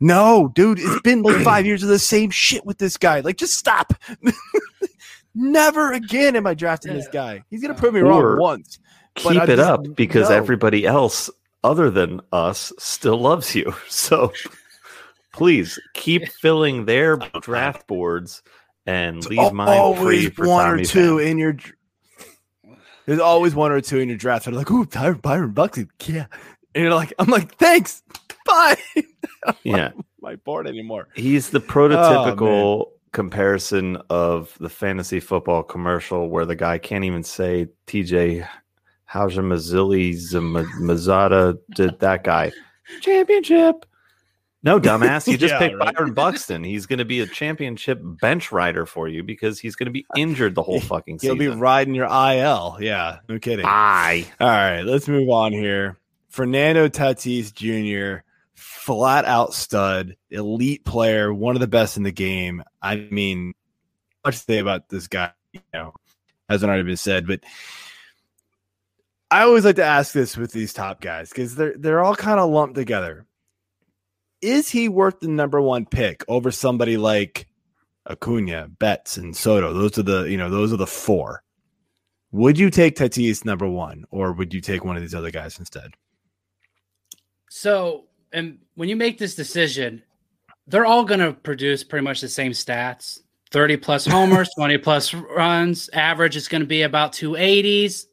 No, 0.00 0.50
dude, 0.54 0.80
it's 0.80 1.00
been 1.02 1.22
like 1.22 1.42
five 1.44 1.64
years 1.66 1.82
of 1.82 1.88
the 1.88 1.98
same 1.98 2.30
shit 2.30 2.66
with 2.66 2.78
this 2.78 2.96
guy. 2.96 3.20
Like, 3.20 3.36
just 3.36 3.54
stop. 3.54 3.92
Never 5.34 5.92
again 5.92 6.36
am 6.36 6.46
I 6.46 6.54
drafting 6.54 6.92
this 6.94 7.08
guy. 7.08 7.42
He's 7.50 7.62
gonna 7.62 7.74
prove 7.74 7.94
me 7.94 8.00
wrong 8.00 8.38
once. 8.38 8.78
Keep 9.14 9.42
it 9.42 9.46
just- 9.46 9.60
up 9.60 9.80
because 9.94 10.28
no. 10.30 10.36
everybody 10.36 10.86
else 10.86 11.30
other 11.64 11.90
than 11.90 12.20
us 12.32 12.72
still 12.78 13.18
loves 13.18 13.54
you. 13.54 13.74
So 13.88 14.32
please 15.32 15.78
keep 15.94 16.28
filling 16.40 16.84
their 16.84 17.16
draft 17.40 17.86
boards 17.86 18.42
and 18.86 19.24
leave 19.26 19.38
Al- 19.38 19.54
mine 19.54 19.96
free 19.96 20.28
for 20.28 20.46
one 20.48 20.64
Tommy 20.66 20.82
or 20.82 20.84
two 20.84 21.16
Pham. 21.16 21.26
in 21.30 21.38
your. 21.38 21.56
There's 23.06 23.20
always 23.20 23.54
one 23.54 23.72
or 23.72 23.80
two 23.80 23.98
in 23.98 24.08
your 24.08 24.18
draft 24.18 24.44
that 24.44 24.52
are 24.52 24.56
like, 24.56 24.70
"Ooh, 24.70 24.84
Ty- 24.86 25.12
Byron 25.14 25.52
Buxton, 25.52 25.88
yeah," 26.06 26.26
and 26.74 26.84
you're 26.84 26.94
like, 26.94 27.12
"I'm 27.18 27.28
like, 27.28 27.56
thanks, 27.56 28.02
bye." 28.46 28.76
Yeah. 29.64 29.90
my 30.20 30.36
board 30.36 30.68
anymore. 30.68 31.08
He's 31.16 31.48
Oh, 31.52 31.58
the 31.58 31.66
prototypical 31.66 32.91
comparison 33.12 33.98
of 34.10 34.56
the 34.58 34.68
fantasy 34.68 35.20
football 35.20 35.62
commercial 35.62 36.28
where 36.28 36.44
the 36.46 36.56
guy 36.56 36.78
can't 36.78 37.04
even 37.04 37.22
say 37.22 37.68
TJ 37.86 38.48
Houshmandzadeh 39.10 41.58
did 41.74 42.00
that 42.00 42.24
guy 42.24 42.50
championship. 43.00 43.86
No, 44.64 44.80
dumbass. 44.80 45.26
You 45.26 45.36
just 45.38 45.52
Yeah, 45.52 45.58
picked 45.58 45.76
right. 45.76 45.94
Byron 45.94 46.14
Buxton. 46.14 46.64
He's 46.64 46.86
going 46.86 47.00
to 47.00 47.04
be 47.04 47.20
a 47.20 47.26
championship 47.26 48.00
bench 48.02 48.52
rider 48.52 48.86
for 48.86 49.08
you 49.08 49.22
because 49.22 49.58
he's 49.58 49.74
going 49.74 49.86
to 49.86 49.92
be 49.92 50.06
injured 50.16 50.54
the 50.54 50.62
whole 50.62 50.80
fucking 50.80 51.18
season. 51.18 51.38
He'll 51.38 51.52
be 51.52 51.60
riding 51.60 51.94
your 51.94 52.06
IL. 52.06 52.78
Yeah, 52.80 53.18
no 53.28 53.38
kidding. 53.38 53.64
Bye. 53.64 54.24
All 54.40 54.48
right, 54.48 54.82
let's 54.82 55.08
move 55.08 55.28
on 55.28 55.52
here. 55.52 55.98
Fernando 56.28 56.88
Tatis 56.88 57.52
Jr., 57.52 58.22
flat 58.62 59.24
out 59.24 59.54
stud, 59.54 60.16
elite 60.30 60.84
player, 60.84 61.32
one 61.32 61.56
of 61.56 61.60
the 61.60 61.66
best 61.66 61.96
in 61.96 62.02
the 62.02 62.12
game. 62.12 62.62
I 62.80 62.96
mean, 63.10 63.54
much 64.24 64.38
to 64.38 64.42
say 64.42 64.58
about 64.58 64.88
this 64.88 65.08
guy, 65.08 65.32
you 65.52 65.60
know, 65.74 65.94
hasn't 66.48 66.68
already 66.68 66.84
been 66.84 66.96
said, 66.96 67.26
but 67.26 67.40
I 69.30 69.42
always 69.42 69.64
like 69.64 69.76
to 69.76 69.84
ask 69.84 70.12
this 70.12 70.36
with 70.36 70.52
these 70.52 70.72
top 70.72 71.00
guys 71.00 71.30
because 71.30 71.54
they're 71.54 71.74
they're 71.76 72.04
all 72.04 72.14
kind 72.14 72.38
of 72.38 72.50
lumped 72.50 72.74
together. 72.74 73.26
Is 74.40 74.68
he 74.68 74.88
worth 74.88 75.20
the 75.20 75.28
number 75.28 75.60
one 75.60 75.86
pick 75.86 76.24
over 76.28 76.50
somebody 76.50 76.96
like 76.96 77.46
Acuna, 78.08 78.68
Betts, 78.78 79.16
and 79.16 79.36
Soto? 79.36 79.72
Those 79.72 79.98
are 79.98 80.02
the 80.02 80.22
you 80.24 80.36
know 80.36 80.50
those 80.50 80.72
are 80.72 80.76
the 80.76 80.86
four. 80.86 81.42
Would 82.32 82.58
you 82.58 82.70
take 82.70 82.96
Tatis 82.96 83.44
number 83.44 83.68
one, 83.68 84.04
or 84.10 84.32
would 84.32 84.54
you 84.54 84.60
take 84.60 84.84
one 84.84 84.96
of 84.96 85.02
these 85.02 85.14
other 85.14 85.30
guys 85.30 85.58
instead? 85.58 85.92
So, 87.50 88.06
and 88.32 88.58
when 88.74 88.88
you 88.88 88.96
make 88.96 89.18
this 89.18 89.34
decision, 89.34 90.02
they're 90.66 90.86
all 90.86 91.04
going 91.04 91.20
to 91.20 91.32
produce 91.32 91.84
pretty 91.84 92.04
much 92.04 92.20
the 92.20 92.28
same 92.28 92.52
stats 92.52 93.18
30 93.50 93.76
plus 93.78 94.06
homers, 94.06 94.48
20 94.56 94.78
plus 94.78 95.12
runs. 95.14 95.90
Average 95.92 96.36
is 96.36 96.48
going 96.48 96.62
to 96.62 96.66
be 96.66 96.82
about 96.82 97.12
280s. 97.12 98.06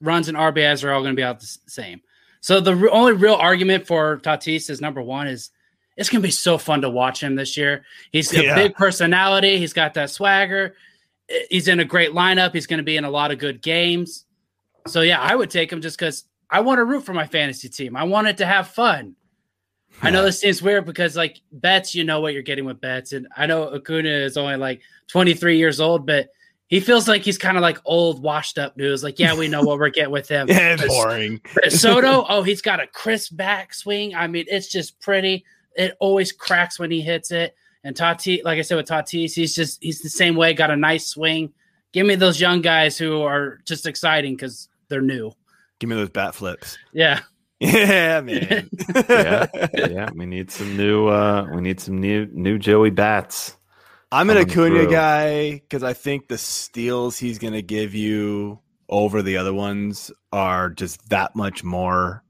Runs 0.00 0.28
and 0.28 0.36
RBIs 0.36 0.84
are 0.84 0.92
all 0.92 1.00
going 1.02 1.12
to 1.12 1.16
be 1.16 1.22
about 1.22 1.40
the 1.40 1.58
same. 1.66 2.00
So, 2.40 2.60
the 2.60 2.74
re- 2.76 2.90
only 2.90 3.12
real 3.12 3.34
argument 3.34 3.86
for 3.86 4.18
Tatis 4.18 4.70
is 4.70 4.80
number 4.80 5.02
one 5.02 5.26
is 5.26 5.50
it's 5.96 6.08
going 6.10 6.20
to 6.22 6.26
be 6.26 6.30
so 6.32 6.58
fun 6.58 6.82
to 6.82 6.90
watch 6.90 7.22
him 7.22 7.34
this 7.34 7.56
year. 7.56 7.84
He's 8.12 8.30
got 8.30 8.44
Yeah. 8.44 8.52
a 8.52 8.56
big 8.56 8.74
personality, 8.74 9.58
he's 9.58 9.72
got 9.72 9.94
that 9.94 10.10
swagger. 10.10 10.76
he's 11.50 11.66
in 11.66 11.80
a 11.80 11.84
great 11.84 12.10
lineup. 12.12 12.52
He's 12.54 12.66
going 12.68 12.78
to 12.78 12.84
be 12.84 12.96
in 12.96 13.04
a 13.04 13.10
lot 13.10 13.32
of 13.32 13.38
good 13.38 13.60
games. 13.60 14.26
So 14.86 15.00
yeah, 15.00 15.20
I 15.20 15.34
would 15.34 15.50
take 15.50 15.72
him 15.72 15.80
just 15.80 15.98
because 15.98 16.24
I 16.48 16.60
want 16.60 16.78
to 16.78 16.84
root 16.84 17.04
for 17.04 17.12
my 17.14 17.26
fantasy 17.26 17.68
team. 17.68 17.96
I 17.96 18.04
want 18.04 18.28
it 18.28 18.36
to 18.36 18.46
have 18.46 18.68
fun. 18.68 19.16
I 20.02 20.10
know 20.10 20.22
this 20.22 20.40
seems 20.40 20.60
weird 20.62 20.84
because 20.84 21.16
like 21.16 21.40
Betts, 21.52 21.94
you 21.94 22.04
know 22.04 22.20
what 22.20 22.34
you're 22.34 22.42
getting 22.42 22.64
with 22.66 22.80
Betts, 22.80 23.12
and 23.12 23.26
I 23.36 23.46
know 23.46 23.68
Acuna 23.74 24.08
is 24.10 24.36
only 24.36 24.56
like 24.56 24.82
23 25.08 25.56
years 25.56 25.80
old, 25.80 26.06
but 26.06 26.28
he 26.68 26.80
feels 26.80 27.06
like 27.08 27.22
he's 27.22 27.38
kind 27.38 27.56
of 27.56 27.62
like 27.62 27.78
old, 27.84 28.20
washed 28.22 28.58
up 28.58 28.76
news. 28.76 29.02
Like, 29.04 29.18
yeah, 29.18 29.34
we 29.34 29.48
know 29.48 29.62
what 29.62 29.78
we're 29.78 29.88
getting 29.88 30.10
with 30.12 30.28
him. 30.28 30.48
Yeah, 30.50 30.76
But- 30.76 30.88
boring. 30.88 31.40
but 31.54 31.72
Soto, 31.72 32.26
oh, 32.28 32.42
he's 32.42 32.60
got 32.60 32.80
a 32.80 32.86
crisp 32.88 33.34
backswing. 33.34 34.14
I 34.14 34.26
mean, 34.26 34.44
it's 34.48 34.66
just 34.68 35.00
pretty. 35.00 35.44
It 35.76 35.96
always 36.00 36.32
cracks 36.32 36.78
when 36.78 36.90
he 36.90 37.00
hits 37.00 37.30
it. 37.30 37.54
And 37.84 37.94
Tati, 37.94 38.42
like 38.44 38.58
I 38.58 38.62
said 38.62 38.76
with 38.76 38.88
Tatis, 38.88 39.32
he's 39.34 39.54
just 39.54 39.82
he's 39.82 40.00
the 40.02 40.08
same 40.10 40.34
way. 40.34 40.52
Got 40.54 40.70
a 40.72 40.76
nice 40.76 41.06
swing. 41.06 41.52
Give 41.92 42.04
me 42.06 42.16
those 42.16 42.40
young 42.40 42.60
guys 42.60 42.98
who 42.98 43.22
are 43.22 43.60
just 43.64 43.86
exciting 43.86 44.34
because 44.34 44.68
they're 44.88 45.00
new. 45.00 45.30
Give 45.78 45.88
me 45.88 45.94
those 45.96 46.10
bat 46.10 46.34
flips. 46.34 46.76
Yeah, 46.92 47.20
Yeah, 47.60 48.20
man. 48.20 48.68
yeah, 49.08 49.46
yeah. 49.74 50.10
We 50.14 50.26
need 50.26 50.50
some 50.50 50.76
new. 50.76 51.08
uh 51.08 51.46
We 51.54 51.62
need 51.62 51.80
some 51.80 51.98
new 51.98 52.26
new 52.32 52.58
Joey 52.58 52.90
bats. 52.90 53.56
I'm 54.12 54.28
an 54.30 54.36
Acuna 54.36 54.80
through. 54.80 54.90
guy 54.90 55.52
because 55.52 55.82
I 55.82 55.94
think 55.94 56.28
the 56.28 56.38
steals 56.38 57.18
he's 57.18 57.38
going 57.38 57.54
to 57.54 57.62
give 57.62 57.94
you 57.94 58.60
over 58.88 59.22
the 59.22 59.38
other 59.38 59.52
ones 59.54 60.12
are 60.32 60.70
just 60.70 61.08
that 61.08 61.34
much 61.34 61.64
more. 61.64 62.22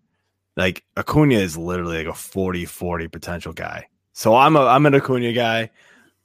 Like 0.57 0.85
Acuna 0.97 1.35
is 1.35 1.57
literally 1.57 1.99
like 1.99 2.07
a 2.07 2.14
40 2.14 2.64
40 2.64 3.09
potential 3.09 3.53
guy. 3.53 3.89
So 4.12 4.35
I'm 4.37 4.57
a 4.57 4.61
I'm 4.61 4.87
an 4.87 4.95
Acuna 4.95 5.33
guy, 5.33 5.70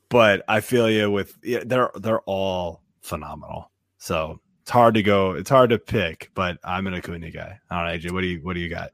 but 0.09 0.43
I 0.47 0.61
feel 0.61 0.89
you 0.89 1.09
with 1.09 1.35
yeah, 1.43 1.63
they're 1.65 1.91
they're 1.95 2.21
all 2.21 2.81
phenomenal. 3.01 3.71
So 3.97 4.39
it's 4.71 4.75
hard 4.77 4.93
to 4.93 5.03
go. 5.03 5.31
It's 5.31 5.49
hard 5.49 5.71
to 5.71 5.77
pick, 5.77 6.31
but 6.33 6.57
I'm 6.63 6.87
an 6.87 6.93
Acuna 6.93 7.29
guy. 7.29 7.59
All 7.69 7.83
right, 7.83 7.99
AJ, 7.99 8.11
what 8.13 8.21
do 8.21 8.27
you 8.27 8.39
what 8.39 8.53
do 8.53 8.61
you 8.61 8.69
got? 8.69 8.91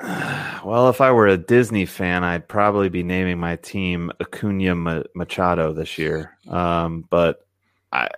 Well, 0.64 0.88
if 0.88 1.00
I 1.00 1.12
were 1.12 1.28
a 1.28 1.36
Disney 1.36 1.84
fan, 1.86 2.24
I'd 2.24 2.48
probably 2.48 2.88
be 2.88 3.04
naming 3.04 3.38
my 3.38 3.54
team 3.56 4.10
Acuna 4.20 5.04
Machado 5.14 5.72
this 5.72 5.96
year. 5.96 6.32
Um, 6.48 7.04
but 7.08 7.46
I, 7.92 8.08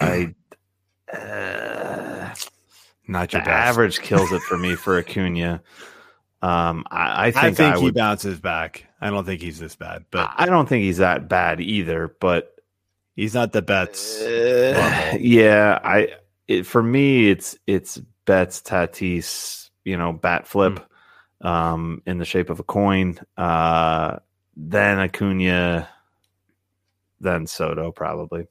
I, 0.00 0.34
uh, 1.12 2.34
Not 3.08 3.32
your 3.34 3.42
best. 3.42 3.50
average 3.50 3.98
kills 4.00 4.32
it 4.32 4.40
for 4.42 4.56
me 4.56 4.74
for 4.74 4.96
Acuna. 5.00 5.60
Um, 6.40 6.84
I, 6.90 7.26
I 7.26 7.30
think 7.32 7.44
I 7.44 7.46
I, 7.48 7.52
think 7.52 7.76
he 7.76 7.84
would. 7.84 7.94
bounces 7.94 8.40
back. 8.40 8.86
I 9.02 9.10
don't 9.10 9.26
think 9.26 9.42
he's 9.42 9.58
this 9.58 9.74
bad, 9.74 10.06
but 10.10 10.30
I 10.34 10.46
don't 10.46 10.66
think 10.68 10.84
he's 10.84 10.98
that 10.98 11.28
bad 11.28 11.60
either. 11.60 12.16
But 12.20 12.57
he's 13.18 13.34
not 13.34 13.52
the 13.52 13.60
Betts. 13.60 14.22
Uh, 14.22 15.16
yeah, 15.20 15.80
I 15.82 16.08
it, 16.46 16.64
for 16.64 16.82
me 16.82 17.28
it's 17.28 17.58
it's 17.66 17.98
Betts 18.24 18.62
Tatis, 18.62 19.70
you 19.84 19.96
know, 19.96 20.12
bat 20.12 20.46
flip 20.46 20.80
um 21.40 22.02
in 22.06 22.18
the 22.18 22.24
shape 22.24 22.48
of 22.48 22.60
a 22.60 22.64
coin. 22.64 23.18
Uh 23.36 24.18
then 24.56 24.98
Acuna, 24.98 25.88
then 27.20 27.46
Soto 27.46 27.92
probably. 27.92 28.46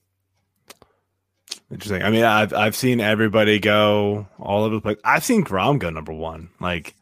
Interesting. 1.71 2.03
I 2.03 2.09
mean, 2.11 2.23
I've 2.23 2.53
I've 2.53 2.75
seen 2.75 2.99
everybody 2.99 3.59
go 3.59 4.27
all 4.39 4.63
over 4.63 4.75
the 4.75 4.81
place. 4.81 4.97
I've 5.03 5.23
seen 5.23 5.41
Grom 5.41 5.79
go 5.79 5.89
number 5.89 6.13
one. 6.13 6.49
Like 6.59 6.93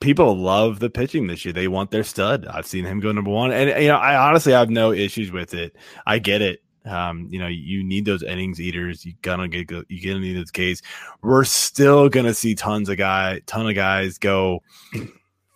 people 0.00 0.36
love 0.36 0.78
the 0.78 0.90
pitching 0.90 1.26
this 1.26 1.44
year. 1.44 1.52
They 1.52 1.68
want 1.68 1.90
their 1.90 2.04
stud. 2.04 2.46
I've 2.46 2.66
seen 2.66 2.84
him 2.84 3.00
go 3.00 3.12
number 3.12 3.30
one, 3.30 3.52
and 3.52 3.82
you 3.82 3.88
know, 3.88 3.96
I 3.96 4.28
honestly 4.28 4.52
have 4.52 4.68
no 4.68 4.92
issues 4.92 5.30
with 5.30 5.54
it. 5.54 5.76
I 6.06 6.18
get 6.18 6.42
it. 6.42 6.63
Um, 6.84 7.28
you 7.30 7.38
know, 7.38 7.46
you 7.46 7.82
need 7.82 8.04
those 8.04 8.22
innings 8.22 8.60
eaters. 8.60 9.04
You 9.04 9.14
gonna 9.22 9.48
get 9.48 9.70
you 9.88 10.06
gonna 10.06 10.20
need 10.20 10.36
those 10.36 10.50
Ks. 10.50 10.82
We're 11.22 11.44
still 11.44 12.08
gonna 12.08 12.34
see 12.34 12.54
tons 12.54 12.88
of 12.88 12.98
guy, 12.98 13.40
ton 13.46 13.68
of 13.68 13.74
guys 13.74 14.18
go 14.18 14.62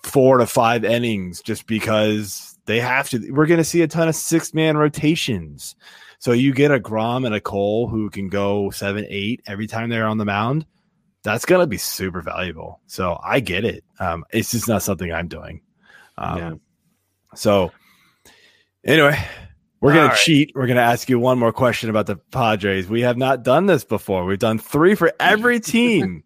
four 0.02 0.38
to 0.38 0.46
five 0.46 0.84
innings 0.84 1.42
just 1.42 1.66
because 1.66 2.58
they 2.64 2.80
have 2.80 3.10
to. 3.10 3.30
We're 3.30 3.46
gonna 3.46 3.64
see 3.64 3.82
a 3.82 3.88
ton 3.88 4.08
of 4.08 4.16
six 4.16 4.54
man 4.54 4.76
rotations. 4.76 5.76
So 6.18 6.32
you 6.32 6.52
get 6.52 6.72
a 6.72 6.80
Grom 6.80 7.24
and 7.24 7.34
a 7.34 7.40
Cole 7.40 7.88
who 7.88 8.10
can 8.10 8.28
go 8.28 8.70
seven, 8.70 9.06
eight 9.08 9.42
every 9.46 9.66
time 9.66 9.88
they're 9.88 10.06
on 10.06 10.18
the 10.18 10.24
mound. 10.24 10.66
That's 11.22 11.44
gonna 11.44 11.66
be 11.66 11.78
super 11.78 12.22
valuable. 12.22 12.80
So 12.86 13.18
I 13.22 13.40
get 13.40 13.64
it. 13.64 13.84
Um, 14.00 14.24
it's 14.32 14.50
just 14.52 14.66
not 14.68 14.82
something 14.82 15.12
I'm 15.12 15.28
doing. 15.28 15.60
Um, 16.16 16.38
Yeah. 16.38 16.54
So 17.34 17.70
anyway, 18.84 19.22
we're 19.80 19.94
gonna 19.94 20.14
cheat. 20.16 20.52
We're 20.54 20.66
gonna 20.66 20.80
ask 20.80 21.08
you 21.08 21.18
one 21.18 21.38
more 21.38 21.52
question 21.52 21.90
about 21.90 22.06
the 22.06 22.16
Padres. 22.16 22.88
We 22.88 23.02
have 23.02 23.16
not 23.16 23.42
done 23.42 23.66
this 23.66 23.84
before. 23.84 24.24
We've 24.24 24.38
done 24.38 24.58
three 24.58 24.94
for 24.94 25.12
every 25.20 25.60
team, 25.60 26.24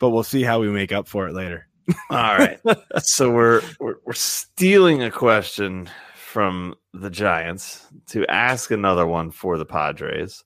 but 0.00 0.10
we'll 0.10 0.22
see 0.22 0.42
how 0.42 0.60
we 0.60 0.68
make 0.68 0.92
up 0.92 1.08
for 1.08 1.28
it 1.28 1.34
later. 1.34 1.66
All 2.10 2.36
right. 2.36 2.60
so 2.98 3.30
we're, 3.30 3.62
we're 3.78 3.96
we're 4.04 4.12
stealing 4.12 5.02
a 5.02 5.10
question 5.10 5.88
from 6.14 6.74
the 6.92 7.10
Giants 7.10 7.86
to 8.08 8.26
ask 8.26 8.70
another 8.70 9.06
one 9.06 9.30
for 9.30 9.58
the 9.58 9.66
Padres. 9.66 10.44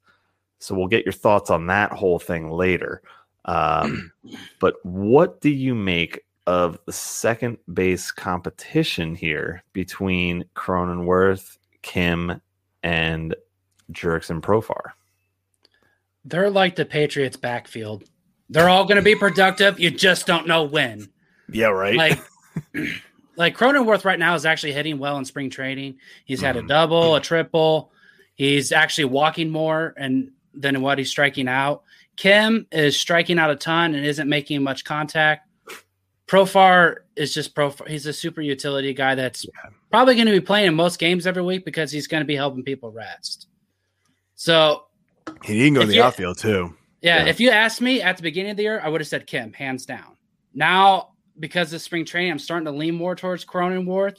So 0.58 0.74
we'll 0.74 0.88
get 0.88 1.04
your 1.04 1.12
thoughts 1.12 1.50
on 1.50 1.66
that 1.66 1.92
whole 1.92 2.18
thing 2.18 2.50
later. 2.50 3.02
Um, 3.44 4.10
but 4.60 4.76
what 4.82 5.40
do 5.40 5.50
you 5.50 5.74
make 5.74 6.22
of 6.46 6.78
the 6.86 6.92
second 6.92 7.58
base 7.72 8.10
competition 8.10 9.14
here 9.14 9.62
between 9.72 10.44
Cronenworth, 10.54 11.58
Kim, 11.84 12.40
and 12.82 13.36
Jurickson 13.92 14.40
Profar? 14.40 14.92
they're 16.24 16.50
like 16.50 16.76
the 16.76 16.84
Patriots 16.84 17.36
backfield. 17.36 18.04
They're 18.48 18.68
all 18.68 18.84
going 18.84 18.96
to 18.96 19.02
be 19.02 19.14
productive. 19.14 19.78
You 19.78 19.90
just 19.90 20.26
don't 20.26 20.46
know 20.46 20.64
when. 20.64 21.08
Yeah, 21.50 21.66
right. 21.66 21.96
like 21.96 22.20
like 23.36 23.56
Cronenworth 23.56 24.04
right 24.04 24.18
now 24.18 24.34
is 24.34 24.46
actually 24.46 24.72
hitting 24.72 24.98
well 24.98 25.18
in 25.18 25.24
spring 25.24 25.50
training. 25.50 25.98
He's 26.24 26.40
had 26.40 26.56
a 26.56 26.60
mm-hmm. 26.60 26.68
double, 26.68 27.14
a 27.14 27.20
triple. 27.20 27.92
He's 28.34 28.72
actually 28.72 29.06
walking 29.06 29.50
more 29.50 29.94
and 29.96 30.30
than 30.54 30.80
what 30.80 30.98
he's 30.98 31.10
striking 31.10 31.48
out. 31.48 31.82
Kim 32.16 32.66
is 32.70 32.96
striking 32.96 33.38
out 33.38 33.50
a 33.50 33.56
ton 33.56 33.94
and 33.94 34.04
isn't 34.04 34.28
making 34.28 34.62
much 34.62 34.84
contact. 34.84 35.48
Profar 36.26 36.96
is 37.16 37.34
just 37.34 37.54
Profar. 37.54 37.86
He's 37.88 38.06
a 38.06 38.12
super 38.12 38.40
utility 38.40 38.94
guy 38.94 39.14
that's 39.14 39.44
probably 39.90 40.14
going 40.14 40.26
to 40.26 40.32
be 40.32 40.40
playing 40.40 40.68
in 40.68 40.74
most 40.74 40.98
games 40.98 41.26
every 41.26 41.42
week 41.42 41.64
because 41.64 41.92
he's 41.92 42.06
going 42.06 42.22
to 42.22 42.26
be 42.26 42.36
helping 42.36 42.62
people 42.62 42.90
rest. 42.90 43.48
So 44.34 44.84
he 45.44 45.64
can 45.66 45.74
go 45.74 45.82
in 45.82 45.88
the 45.88 45.96
you- 45.96 46.02
outfield 46.02 46.38
too. 46.38 46.74
yeah, 47.02 47.24
Yeah. 47.24 47.30
if 47.30 47.40
you 47.40 47.50
asked 47.50 47.80
me 47.80 48.00
at 48.02 48.16
the 48.16 48.22
beginning 48.22 48.52
of 48.52 48.56
the 48.56 48.62
year, 48.64 48.80
I 48.82 48.88
would 48.88 49.00
have 49.00 49.08
said 49.08 49.26
Kim, 49.26 49.52
hands 49.52 49.84
down. 49.86 50.16
Now, 50.54 51.10
because 51.38 51.72
of 51.72 51.82
spring 51.82 52.04
training, 52.04 52.30
I'm 52.32 52.38
starting 52.38 52.64
to 52.66 52.72
lean 52.72 52.94
more 52.94 53.14
towards 53.14 53.44
Cronenworth. 53.44 54.18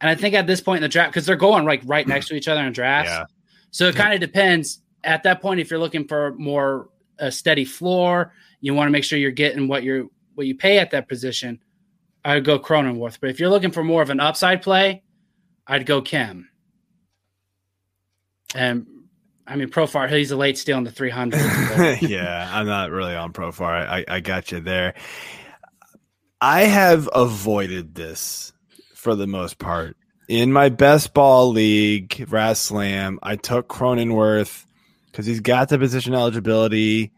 And 0.00 0.08
I 0.08 0.14
think 0.14 0.34
at 0.34 0.46
this 0.46 0.60
point 0.60 0.78
in 0.78 0.82
the 0.82 0.88
draft, 0.88 1.10
because 1.12 1.26
they're 1.26 1.36
going 1.36 1.64
like 1.64 1.82
right 1.84 2.06
next 2.06 2.28
to 2.28 2.34
each 2.34 2.48
other 2.48 2.62
in 2.62 2.72
drafts. 2.72 3.10
Yeah. 3.10 3.24
So 3.70 3.86
it 3.88 3.96
kind 3.96 4.14
of 4.14 4.20
depends. 4.20 4.80
At 5.04 5.22
that 5.24 5.40
point, 5.42 5.60
if 5.60 5.70
you're 5.70 5.78
looking 5.80 6.06
for 6.06 6.34
more 6.34 6.88
a 7.18 7.30
steady 7.30 7.64
floor, 7.64 8.32
you 8.60 8.72
want 8.74 8.88
to 8.88 8.92
make 8.92 9.04
sure 9.04 9.18
you're 9.18 9.30
getting 9.30 9.68
what 9.68 9.82
you 9.82 10.10
what 10.40 10.46
you 10.46 10.54
pay 10.54 10.78
at 10.78 10.90
that 10.92 11.06
position. 11.06 11.60
I'd 12.24 12.46
go 12.46 12.58
Cronenworth. 12.58 13.18
But 13.20 13.28
if 13.28 13.38
you're 13.38 13.50
looking 13.50 13.70
for 13.70 13.84
more 13.84 14.00
of 14.00 14.08
an 14.08 14.20
upside 14.20 14.62
play, 14.62 15.02
I'd 15.66 15.84
go 15.84 16.00
Kim. 16.00 16.48
And 18.54 18.86
I 19.46 19.56
mean, 19.56 19.68
Profar, 19.68 20.10
he's 20.10 20.30
a 20.30 20.36
late 20.36 20.56
steal 20.56 20.78
in 20.78 20.84
the 20.84 20.90
300. 20.90 22.00
yeah, 22.02 22.48
I'm 22.50 22.66
not 22.66 22.90
really 22.90 23.14
on 23.14 23.34
Profar. 23.34 23.86
I, 23.86 24.04
I 24.08 24.20
got 24.20 24.50
you 24.50 24.60
there. 24.60 24.94
I 26.40 26.62
have 26.62 27.06
avoided 27.14 27.94
this 27.94 28.54
for 28.94 29.14
the 29.14 29.26
most 29.26 29.58
part. 29.58 29.98
In 30.26 30.54
my 30.54 30.70
best 30.70 31.12
ball 31.12 31.50
league, 31.50 32.24
Ras 32.30 32.58
Slam, 32.58 33.18
I 33.22 33.36
took 33.36 33.68
Cronenworth 33.68 34.64
because 35.06 35.26
he's 35.26 35.40
got 35.40 35.68
the 35.68 35.78
position 35.78 36.14
eligibility 36.14 37.12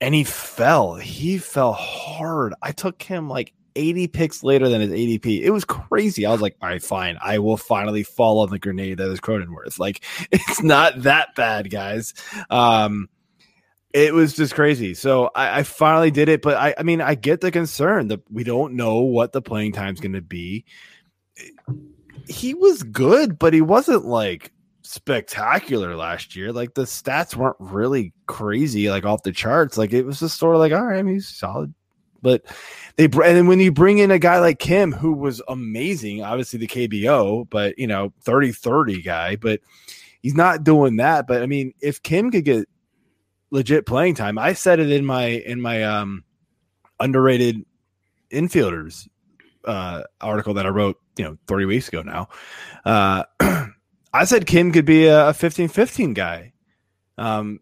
and 0.00 0.14
he 0.14 0.24
fell. 0.24 0.94
He 0.94 1.38
fell 1.38 1.72
hard. 1.72 2.54
I 2.62 2.72
took 2.72 3.02
him 3.02 3.28
like 3.28 3.52
80 3.76 4.08
picks 4.08 4.42
later 4.42 4.68
than 4.68 4.80
his 4.80 4.90
ADP. 4.90 5.42
It 5.42 5.50
was 5.50 5.64
crazy. 5.64 6.26
I 6.26 6.32
was 6.32 6.40
like, 6.40 6.56
all 6.60 6.68
right, 6.68 6.82
fine. 6.82 7.18
I 7.20 7.38
will 7.38 7.56
finally 7.56 8.02
fall 8.02 8.40
on 8.40 8.50
the 8.50 8.58
grenade 8.58 8.98
that 8.98 9.10
is 9.10 9.20
Cronenworth. 9.20 9.78
Like, 9.78 10.02
it's 10.32 10.62
not 10.62 11.02
that 11.02 11.34
bad, 11.34 11.70
guys. 11.70 12.14
Um, 12.50 13.08
it 13.92 14.12
was 14.12 14.34
just 14.34 14.54
crazy. 14.54 14.94
So 14.94 15.30
I, 15.34 15.60
I 15.60 15.62
finally 15.62 16.10
did 16.10 16.28
it, 16.28 16.42
but 16.42 16.56
I, 16.56 16.74
I 16.76 16.82
mean, 16.82 17.00
I 17.00 17.14
get 17.14 17.40
the 17.40 17.50
concern 17.50 18.08
that 18.08 18.20
we 18.30 18.44
don't 18.44 18.74
know 18.74 19.00
what 19.00 19.32
the 19.32 19.40
playing 19.40 19.72
time's 19.72 20.00
going 20.00 20.12
to 20.12 20.22
be. 20.22 20.64
He 22.28 22.54
was 22.54 22.82
good, 22.82 23.38
but 23.38 23.54
he 23.54 23.60
wasn't 23.60 24.04
like 24.04 24.52
spectacular 24.86 25.96
last 25.96 26.36
year. 26.36 26.52
Like 26.52 26.74
the 26.74 26.82
stats 26.82 27.34
weren't 27.34 27.56
really 27.58 28.12
crazy, 28.26 28.88
like 28.88 29.04
off 29.04 29.22
the 29.22 29.32
charts. 29.32 29.76
Like 29.76 29.92
it 29.92 30.04
was 30.04 30.20
just 30.20 30.38
sort 30.38 30.54
of 30.54 30.60
like, 30.60 30.72
all 30.72 30.86
right, 30.86 31.04
he's 31.04 31.28
solid. 31.28 31.74
But 32.22 32.44
they 32.96 33.04
and 33.04 33.12
then 33.12 33.46
when 33.46 33.60
you 33.60 33.70
bring 33.70 33.98
in 33.98 34.10
a 34.10 34.18
guy 34.18 34.38
like 34.38 34.58
Kim, 34.58 34.92
who 34.92 35.12
was 35.12 35.42
amazing, 35.48 36.22
obviously 36.22 36.58
the 36.58 36.66
KBO, 36.66 37.48
but 37.50 37.78
you 37.78 37.86
know, 37.86 38.12
30 38.22 38.52
30 38.52 39.02
guy, 39.02 39.36
but 39.36 39.60
he's 40.22 40.34
not 40.34 40.64
doing 40.64 40.96
that. 40.96 41.26
But 41.26 41.42
I 41.42 41.46
mean, 41.46 41.74
if 41.80 42.02
Kim 42.02 42.30
could 42.30 42.44
get 42.44 42.68
legit 43.50 43.86
playing 43.86 44.14
time, 44.14 44.38
I 44.38 44.54
said 44.54 44.80
it 44.80 44.90
in 44.90 45.04
my 45.04 45.26
in 45.26 45.60
my 45.60 45.82
um 45.84 46.24
underrated 46.98 47.64
infielders 48.32 49.08
uh 49.64 50.02
article 50.20 50.54
that 50.54 50.66
I 50.66 50.70
wrote, 50.70 50.98
you 51.16 51.24
know, 51.24 51.36
30 51.48 51.66
weeks 51.66 51.88
ago 51.88 52.02
now. 52.02 52.28
Uh 52.84 53.24
I 54.16 54.24
said 54.24 54.46
Kim 54.46 54.72
could 54.72 54.84
be 54.84 55.06
a 55.06 55.32
15-15 55.32 56.14
guy. 56.14 56.52
Um 57.18 57.60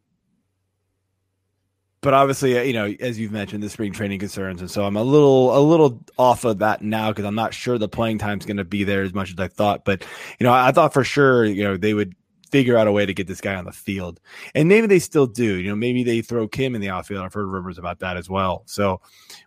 but 2.04 2.12
obviously, 2.12 2.58
uh, 2.58 2.62
you 2.62 2.74
know, 2.74 2.94
as 3.00 3.18
you've 3.18 3.32
mentioned, 3.32 3.62
the 3.62 3.70
spring 3.70 3.90
training 3.90 4.18
concerns, 4.18 4.60
and 4.60 4.70
so 4.70 4.84
I'm 4.84 4.94
a 4.94 5.02
little 5.02 5.56
a 5.56 5.58
little 5.58 6.04
off 6.18 6.44
of 6.44 6.58
that 6.58 6.82
now 6.82 7.08
because 7.08 7.24
I'm 7.24 7.34
not 7.34 7.54
sure 7.54 7.78
the 7.78 7.88
playing 7.88 8.18
time's 8.18 8.44
going 8.44 8.58
to 8.58 8.64
be 8.64 8.84
there 8.84 9.02
as 9.02 9.14
much 9.14 9.32
as 9.32 9.38
I 9.38 9.48
thought. 9.48 9.86
But 9.86 10.04
you 10.38 10.44
know, 10.44 10.52
I, 10.52 10.68
I 10.68 10.72
thought 10.72 10.92
for 10.92 11.02
sure, 11.02 11.46
you 11.46 11.64
know, 11.64 11.78
they 11.78 11.94
would 11.94 12.14
figure 12.52 12.76
out 12.76 12.86
a 12.86 12.92
way 12.92 13.06
to 13.06 13.14
get 13.14 13.26
this 13.26 13.40
guy 13.40 13.54
on 13.54 13.64
the 13.64 13.72
field, 13.72 14.20
and 14.54 14.68
maybe 14.68 14.86
they 14.86 14.98
still 14.98 15.26
do. 15.26 15.54
You 15.54 15.70
know, 15.70 15.76
maybe 15.76 16.04
they 16.04 16.20
throw 16.20 16.46
Kim 16.46 16.74
in 16.74 16.82
the 16.82 16.90
outfield. 16.90 17.24
I've 17.24 17.32
heard 17.32 17.46
rumors 17.46 17.78
about 17.78 18.00
that 18.00 18.18
as 18.18 18.28
well. 18.28 18.64
So 18.66 19.00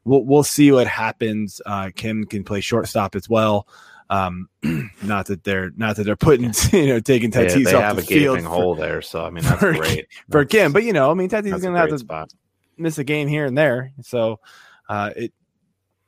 we'll 0.03 0.26
we'll 0.26 0.43
see 0.43 0.72
what 0.72 0.88
happens. 0.88 1.62
Uh, 1.64 1.91
Kim 1.95 2.26
can 2.26 2.43
play 2.43 2.62
shortstop 2.62 3.16
as 3.16 3.30
well. 3.30 3.68
Um, 4.10 4.47
not 5.03 5.26
that 5.28 5.43
they're 5.43 5.72
not 5.76 5.97
that 5.97 6.03
they're 6.03 6.16
putting 6.16 6.53
you 6.72 6.88
know 6.88 6.99
taking 6.99 7.30
Tatis 7.32 7.66
they 7.66 7.74
off 7.74 7.84
have 7.84 7.95
the 7.97 8.01
a 8.03 8.05
field 8.05 8.38
gaping 8.38 8.49
for, 8.49 8.55
hole 8.55 8.76
there, 8.76 9.01
so 9.01 9.26
I 9.26 9.30
mean 9.30 9.43
that's 9.43 9.60
for- 9.60 9.74
great 9.74 10.08
for 10.32 10.45
That's- 10.45 10.47
Kim, 10.64 10.72
but 10.72 10.84
you 10.84 10.93
know, 10.93 11.12
I 11.12 11.14
mean, 11.14 11.30
Tatis 11.30 11.53
is 11.53 11.62
going 11.62 11.74
to 11.74 11.80
have 11.80 11.89
to 11.89 11.97
spot. 11.99 12.32
miss 12.78 12.97
a 12.97 13.03
game 13.03 13.28
here 13.28 13.45
and 13.45 13.58
there. 13.58 13.91
So 14.03 14.39
uh, 14.88 15.12
it 15.16 15.34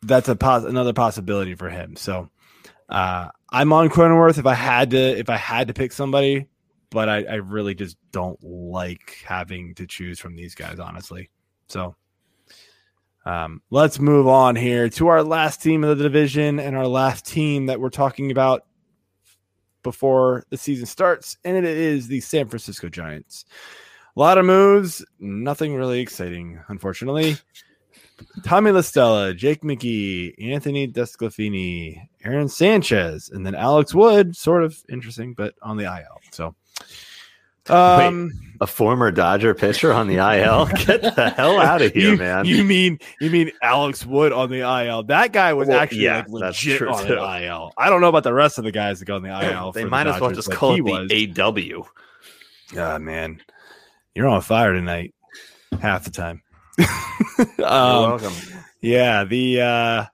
that's 0.02 0.30
a 0.30 0.36
pos- 0.38 0.64
another 0.64 0.94
possibility 0.94 1.56
for 1.56 1.70
him. 1.70 1.98
So 1.98 2.30
uh, 2.88 3.28
I'm 3.50 3.74
on 3.74 3.90
Cronenworth 3.90 4.38
if 4.38 4.46
I 4.46 4.54
had 4.54 4.92
to 4.92 4.98
if 5.20 5.30
I 5.30 5.36
had 5.36 5.68
to 5.68 5.74
pick 5.74 5.92
somebody, 5.92 6.48
but 6.92 7.10
I, 7.10 7.24
I 7.26 7.36
really 7.36 7.76
just 7.76 7.98
don't 8.12 8.42
like 8.42 9.18
having 9.26 9.76
to 9.76 9.86
choose 9.86 10.20
from 10.20 10.38
these 10.38 10.56
guys, 10.56 10.80
honestly. 10.80 11.30
So 11.68 11.96
um, 13.30 13.62
let's 13.70 14.00
move 14.00 14.28
on 14.28 14.56
here 14.56 14.90
to 14.90 15.08
our 15.08 15.22
last 15.22 15.62
team 15.62 15.84
of 15.84 15.96
the 15.96 16.04
division 16.04 16.60
and 16.60 16.76
our 16.76 16.88
last 16.88 17.28
team 17.28 17.68
that 17.68 17.80
we're 17.80 17.92
talking 17.92 18.32
about 18.32 18.66
before 19.84 20.46
the 20.50 20.58
season 20.58 20.88
starts, 20.88 21.38
and 21.46 21.56
it 21.56 21.64
is 21.64 22.08
the 22.08 22.22
San 22.22 22.48
Francisco 22.48 22.90
Giants. 22.90 23.46
A 24.16 24.20
lot 24.20 24.40
of 24.40 24.46
moves, 24.46 25.06
nothing 25.20 25.76
really 25.76 26.00
exciting, 26.00 26.60
unfortunately. 26.70 27.38
Tommy 28.44 28.72
La 28.72 28.82
Stella, 28.82 29.36
Jake 29.36 29.62
McGee, 29.62 30.34
Anthony 30.52 30.88
DeSclafani, 30.88 32.02
Aaron 32.26 32.50
Sanchez, 32.50 33.30
and 33.30 33.46
then 33.46 33.54
Alex 33.54 33.94
Wood. 33.94 34.36
Sort 34.36 34.64
of 34.64 34.76
interesting, 34.90 35.36
but 35.36 35.54
on 35.62 35.78
the 35.78 35.86
IL. 35.86 36.20
So, 36.32 36.56
um, 37.70 38.32
A 38.62 38.68
former 38.68 39.12
Dodger 39.12 39.54
pitcher 39.54 39.94
on 39.94 40.08
the 40.08 40.16
IL. 40.16 40.66
Get 40.86 41.02
the 41.02 41.30
hell 41.36 41.60
out 41.60 41.82
of 41.82 41.94
here, 41.94 42.12
you, 42.12 42.18
man. 42.18 42.46
You 42.46 42.64
mean 42.64 43.00
you 43.22 43.30
mean 43.30 43.52
Alex 43.62 44.06
Wood 44.06 44.32
on 44.34 44.50
the 44.50 44.60
IL? 44.60 45.04
That 45.04 45.32
guy 45.32 45.54
was 45.54 45.68
Well, 45.68 45.80
actually 45.80 46.04
yeah, 46.04 46.18
like 46.28 46.30
legit 46.30 46.82
on 46.82 47.04
too. 47.06 47.16
the 47.16 47.44
IL. 47.46 47.74
I 47.78 47.90
don't 47.90 48.02
know 48.02 48.10
about 48.10 48.24
the 48.24 48.34
rest 48.34 48.58
of 48.58 48.64
the 48.64 48.72
guys 48.72 49.00
that 49.00 49.06
go 49.06 49.16
on 49.16 49.24
the 49.24 49.30
IL. 49.30 49.72
they 49.72 49.82
for 49.82 49.86
the 49.86 49.90
might 49.92 50.08
as 50.08 50.20
well 50.20 50.30
Dodgers, 50.30 50.46
just 50.48 50.58
call 50.58 50.76
it 50.76 51.08
the 51.10 51.42
AW. 51.42 51.88
Ah, 52.78 52.98
man, 53.00 53.42
you're 54.14 54.28
on 54.28 54.42
fire 54.42 54.74
tonight. 54.74 55.14
Half 55.82 56.04
the 56.06 56.12
time. 56.12 56.42
You're 56.78 57.68
um, 57.68 58.20
welcome. 58.20 58.34
yeah, 58.82 59.24
the 59.24 59.62
uh 59.62 60.06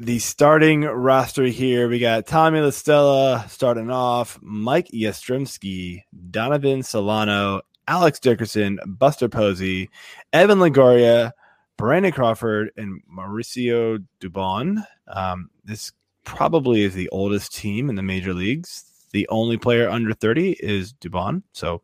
the 0.00 0.18
starting 0.18 0.82
roster 0.82 1.44
here, 1.44 1.88
we 1.88 1.98
got 1.98 2.26
Tommy 2.26 2.60
La 2.60 2.70
Stella 2.70 3.44
starting 3.48 3.90
off, 3.90 4.38
Mike 4.42 4.88
Yastrzemski, 4.88 6.02
Donovan 6.30 6.82
Solano, 6.82 7.62
Alex 7.86 8.18
Dickerson, 8.18 8.78
Buster 8.86 9.28
Posey, 9.28 9.90
Evan 10.32 10.58
Longoria, 10.58 11.32
Brandon 11.76 12.12
Crawford, 12.12 12.70
and 12.76 13.02
Mauricio 13.12 14.04
Dubon. 14.20 14.84
Um, 15.06 15.50
this 15.64 15.92
probably 16.24 16.82
is 16.82 16.94
the 16.94 17.08
oldest 17.10 17.54
team 17.54 17.88
in 17.88 17.94
the 17.94 18.02
major 18.02 18.34
leagues. 18.34 18.84
The 19.12 19.28
only 19.28 19.58
player 19.58 19.88
under 19.88 20.12
30 20.12 20.52
is 20.52 20.92
Dubon. 20.94 21.42
So, 21.52 21.82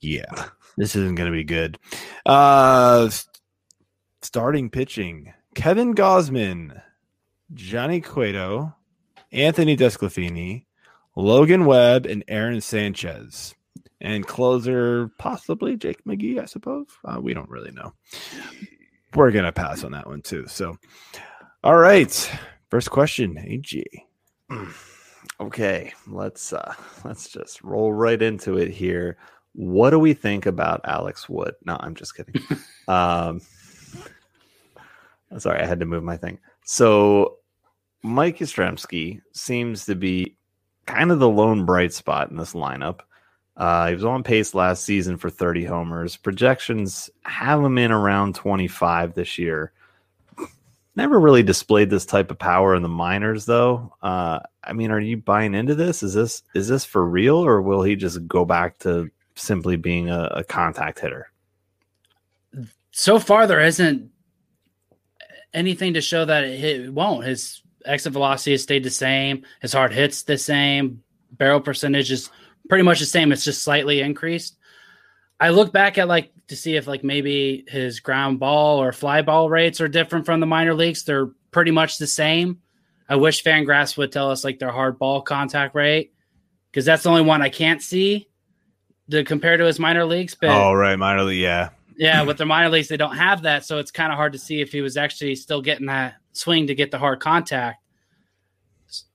yeah, 0.00 0.46
this 0.76 0.94
isn't 0.94 1.16
going 1.16 1.30
to 1.30 1.36
be 1.36 1.44
good. 1.44 1.78
Uh, 2.24 3.10
starting 4.22 4.70
pitching 4.70 5.32
Kevin 5.54 5.94
Gausman, 5.94 6.82
Johnny 7.54 8.00
Cueto, 8.00 8.74
Anthony 9.32 9.76
DeSclafani, 9.76 10.66
Logan 11.14 11.64
Webb, 11.64 12.06
and 12.06 12.24
Aaron 12.28 12.60
Sanchez. 12.60 13.54
And 14.00 14.26
closer, 14.26 15.10
possibly 15.18 15.76
Jake 15.76 16.04
McGee, 16.04 16.40
I 16.40 16.44
suppose. 16.44 16.86
Uh, 17.04 17.18
we 17.20 17.32
don't 17.32 17.48
really 17.48 17.72
know. 17.72 17.94
We're 19.14 19.30
going 19.30 19.46
to 19.46 19.52
pass 19.52 19.84
on 19.84 19.92
that 19.92 20.06
one 20.06 20.20
too. 20.20 20.46
So, 20.48 20.76
all 21.64 21.78
right. 21.78 22.30
First 22.68 22.90
question, 22.90 23.38
AG. 23.38 23.84
Okay, 25.38 25.92
let's 26.06 26.54
uh 26.54 26.74
let's 27.04 27.28
just 27.28 27.62
roll 27.62 27.92
right 27.92 28.20
into 28.22 28.56
it 28.56 28.70
here. 28.70 29.18
What 29.52 29.90
do 29.90 29.98
we 29.98 30.14
think 30.14 30.46
about 30.46 30.80
Alex 30.84 31.28
Wood? 31.28 31.54
No, 31.64 31.76
I'm 31.78 31.94
just 31.94 32.16
kidding. 32.16 32.40
um 32.88 33.42
sorry, 35.36 35.60
I 35.60 35.66
had 35.66 35.80
to 35.80 35.86
move 35.86 36.04
my 36.04 36.16
thing. 36.16 36.38
So 36.66 37.38
Mike 38.02 38.38
Yastrzemski 38.38 39.22
seems 39.32 39.86
to 39.86 39.94
be 39.94 40.36
kind 40.84 41.10
of 41.10 41.20
the 41.20 41.28
lone 41.28 41.64
bright 41.64 41.92
spot 41.92 42.30
in 42.30 42.36
this 42.36 42.52
lineup. 42.52 43.00
Uh, 43.56 43.88
he 43.88 43.94
was 43.94 44.04
on 44.04 44.22
pace 44.22 44.52
last 44.52 44.84
season 44.84 45.16
for 45.16 45.30
30 45.30 45.64
homers. 45.64 46.16
Projections 46.16 47.08
have 47.22 47.62
him 47.62 47.78
in 47.78 47.90
around 47.90 48.34
25 48.34 49.14
this 49.14 49.38
year. 49.38 49.72
Never 50.96 51.20
really 51.20 51.42
displayed 51.42 51.88
this 51.88 52.04
type 52.04 52.30
of 52.30 52.38
power 52.38 52.74
in 52.74 52.82
the 52.82 52.88
minors, 52.88 53.46
though. 53.46 53.94
Uh, 54.02 54.40
I 54.64 54.72
mean, 54.72 54.90
are 54.90 55.00
you 55.00 55.18
buying 55.18 55.54
into 55.54 55.74
this? 55.74 56.02
Is 56.02 56.14
this 56.14 56.42
is 56.54 56.68
this 56.68 56.84
for 56.84 57.06
real, 57.06 57.36
or 57.36 57.62
will 57.62 57.82
he 57.82 57.96
just 57.96 58.26
go 58.26 58.44
back 58.44 58.78
to 58.78 59.10
simply 59.36 59.76
being 59.76 60.10
a, 60.10 60.24
a 60.34 60.44
contact 60.44 60.98
hitter? 60.98 61.30
so 62.92 63.18
far 63.18 63.46
there 63.46 63.60
isn't 63.60 64.10
anything 65.56 65.94
to 65.94 66.00
show 66.00 66.24
that 66.24 66.44
it, 66.44 66.92
won't. 66.92 67.24
His 67.24 67.62
exit 67.84 68.12
velocity 68.12 68.52
has 68.52 68.62
stayed 68.62 68.84
the 68.84 68.90
same. 68.90 69.44
His 69.60 69.72
hard 69.72 69.92
hits 69.92 70.22
the 70.22 70.38
same. 70.38 71.02
Barrel 71.32 71.60
percentage 71.60 72.12
is 72.12 72.30
pretty 72.68 72.84
much 72.84 73.00
the 73.00 73.06
same. 73.06 73.32
It's 73.32 73.44
just 73.44 73.62
slightly 73.64 74.00
increased. 74.00 74.56
I 75.40 75.50
look 75.50 75.72
back 75.72 75.98
at 75.98 76.08
like 76.08 76.32
to 76.48 76.56
see 76.56 76.76
if 76.76 76.86
like 76.86 77.02
maybe 77.02 77.64
his 77.68 78.00
ground 78.00 78.38
ball 78.38 78.80
or 78.80 78.92
fly 78.92 79.22
ball 79.22 79.50
rates 79.50 79.80
are 79.80 79.88
different 79.88 80.26
from 80.26 80.40
the 80.40 80.46
minor 80.46 80.74
leagues. 80.74 81.04
They're 81.04 81.30
pretty 81.50 81.72
much 81.72 81.98
the 81.98 82.06
same. 82.06 82.60
I 83.08 83.16
wish 83.16 83.42
Fangraphs 83.42 83.96
would 83.96 84.12
tell 84.12 84.30
us 84.30 84.44
like 84.44 84.58
their 84.58 84.70
hard 84.70 84.98
ball 84.98 85.22
contact 85.22 85.74
rate 85.74 86.12
because 86.70 86.84
that's 86.84 87.04
the 87.04 87.10
only 87.10 87.22
one 87.22 87.42
I 87.42 87.48
can't 87.48 87.82
see 87.82 88.28
to 89.10 89.24
compare 89.24 89.56
to 89.56 89.64
his 89.64 89.78
minor 89.78 90.04
leagues. 90.04 90.34
But 90.34 90.50
Oh, 90.50 90.72
right. 90.72 90.96
Minor 90.96 91.24
league. 91.24 91.40
Yeah. 91.40 91.70
Yeah, 91.96 92.22
with 92.22 92.38
their 92.38 92.46
minor 92.46 92.68
leagues, 92.68 92.88
they 92.88 92.96
don't 92.96 93.16
have 93.16 93.42
that, 93.42 93.64
so 93.64 93.78
it's 93.78 93.90
kind 93.90 94.12
of 94.12 94.16
hard 94.16 94.32
to 94.32 94.38
see 94.38 94.60
if 94.60 94.72
he 94.72 94.80
was 94.80 94.96
actually 94.96 95.34
still 95.34 95.62
getting 95.62 95.86
that 95.86 96.16
swing 96.32 96.66
to 96.66 96.74
get 96.74 96.90
the 96.90 96.98
hard 96.98 97.20
contact. 97.20 97.82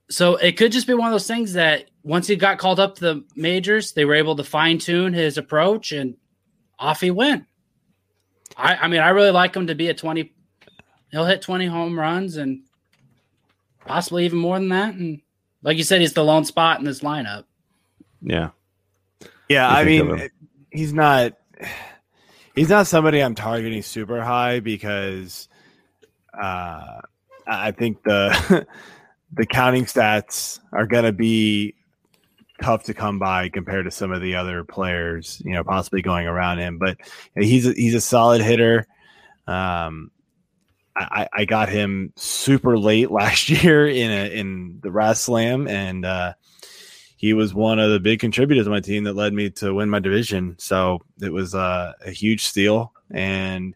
So 0.09 0.35
it 0.35 0.57
could 0.57 0.71
just 0.71 0.87
be 0.87 0.93
one 0.93 1.07
of 1.07 1.13
those 1.13 1.27
things 1.27 1.53
that 1.53 1.89
once 2.03 2.27
he 2.27 2.35
got 2.35 2.57
called 2.57 2.79
up 2.79 2.95
to 2.95 3.01
the 3.01 3.23
majors, 3.35 3.93
they 3.93 4.03
were 4.03 4.15
able 4.15 4.35
to 4.35 4.43
fine 4.43 4.77
tune 4.77 5.13
his 5.13 5.37
approach, 5.37 5.91
and 5.91 6.15
off 6.79 7.01
he 7.01 7.11
went. 7.11 7.45
I, 8.57 8.75
I 8.75 8.87
mean, 8.87 8.99
I 8.99 9.09
really 9.09 9.31
like 9.31 9.55
him 9.55 9.67
to 9.67 9.75
be 9.75 9.87
a 9.87 9.93
twenty. 9.93 10.33
He'll 11.11 11.25
hit 11.25 11.41
twenty 11.41 11.67
home 11.67 11.97
runs 11.97 12.37
and 12.37 12.63
possibly 13.85 14.25
even 14.25 14.39
more 14.39 14.59
than 14.59 14.69
that. 14.69 14.95
And 14.95 15.21
like 15.61 15.77
you 15.77 15.83
said, 15.83 16.01
he's 16.01 16.13
the 16.13 16.23
lone 16.23 16.45
spot 16.45 16.79
in 16.79 16.85
this 16.85 17.01
lineup. 17.01 17.45
Yeah, 18.21 18.49
Yeah, 19.49 19.67
I 19.67 19.83
mean, 19.83 20.29
he's 20.71 20.93
not 20.93 21.33
he's 22.55 22.69
not 22.69 22.87
somebody 22.87 23.19
I'm 23.19 23.35
targeting 23.35 23.81
super 23.81 24.21
high 24.21 24.59
because 24.59 25.47
uh, 26.33 27.01
I 27.47 27.71
think 27.71 28.03
the 28.03 28.67
the 29.33 29.45
counting 29.45 29.85
stats 29.85 30.59
are 30.71 30.85
going 30.85 31.05
to 31.05 31.13
be 31.13 31.75
tough 32.61 32.83
to 32.83 32.93
come 32.93 33.19
by 33.19 33.49
compared 33.49 33.85
to 33.85 33.91
some 33.91 34.11
of 34.11 34.21
the 34.21 34.35
other 34.35 34.63
players, 34.63 35.41
you 35.43 35.53
know, 35.53 35.63
possibly 35.63 36.01
going 36.01 36.27
around 36.27 36.59
him. 36.59 36.77
But 36.77 36.97
he's 37.35 37.67
a, 37.67 37.73
he's 37.73 37.95
a 37.95 38.01
solid 38.01 38.41
hitter. 38.41 38.85
Um, 39.47 40.11
I, 40.95 41.27
I 41.33 41.45
got 41.45 41.69
him 41.69 42.13
super 42.15 42.77
late 42.77 43.09
last 43.11 43.49
year 43.49 43.87
in 43.87 44.11
a, 44.11 44.39
in 44.39 44.79
the 44.81 44.89
RazzSlam, 44.89 45.69
and 45.69 46.05
uh, 46.05 46.33
he 47.21 47.33
was 47.33 47.53
one 47.53 47.77
of 47.77 47.91
the 47.91 47.99
big 47.99 48.19
contributors 48.19 48.65
of 48.65 48.71
my 48.71 48.79
team 48.79 49.03
that 49.03 49.13
led 49.13 49.31
me 49.31 49.51
to 49.51 49.75
win 49.75 49.91
my 49.91 49.99
division. 49.99 50.55
So 50.57 51.03
it 51.21 51.31
was 51.31 51.53
uh, 51.53 51.93
a 52.03 52.09
huge 52.09 52.45
steal. 52.45 52.93
And, 53.11 53.75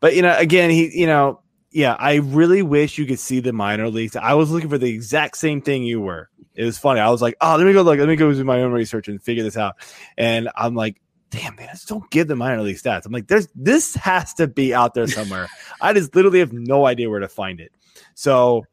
but 0.00 0.14
you 0.14 0.20
know, 0.20 0.36
again, 0.36 0.68
he, 0.68 1.00
you 1.00 1.06
know, 1.06 1.40
yeah, 1.70 1.96
I 1.98 2.16
really 2.16 2.60
wish 2.60 2.98
you 2.98 3.06
could 3.06 3.18
see 3.18 3.40
the 3.40 3.54
minor 3.54 3.88
leagues. 3.88 4.16
I 4.16 4.34
was 4.34 4.50
looking 4.50 4.68
for 4.68 4.76
the 4.76 4.90
exact 4.90 5.38
same 5.38 5.62
thing 5.62 5.84
you 5.84 6.02
were. 6.02 6.28
It 6.54 6.66
was 6.66 6.76
funny. 6.76 7.00
I 7.00 7.08
was 7.08 7.22
like, 7.22 7.36
oh, 7.40 7.56
let 7.56 7.66
me 7.66 7.72
go 7.72 7.80
look. 7.80 7.98
Let 7.98 8.06
me 8.06 8.16
go 8.16 8.30
do 8.30 8.44
my 8.44 8.60
own 8.60 8.70
research 8.70 9.08
and 9.08 9.20
figure 9.20 9.42
this 9.42 9.56
out. 9.56 9.76
And 10.18 10.50
I'm 10.54 10.74
like, 10.74 11.00
damn, 11.30 11.56
man, 11.56 11.70
I 11.70 11.72
just 11.72 11.88
don't 11.88 12.08
give 12.10 12.28
the 12.28 12.36
minor 12.36 12.60
league 12.60 12.76
stats. 12.76 13.06
I'm 13.06 13.12
like, 13.12 13.28
there's 13.28 13.48
this 13.54 13.94
has 13.94 14.34
to 14.34 14.46
be 14.46 14.74
out 14.74 14.92
there 14.92 15.06
somewhere. 15.06 15.48
I 15.80 15.94
just 15.94 16.14
literally 16.14 16.40
have 16.40 16.52
no 16.52 16.84
idea 16.84 17.08
where 17.08 17.20
to 17.20 17.28
find 17.28 17.60
it. 17.60 17.72
So, 18.14 18.66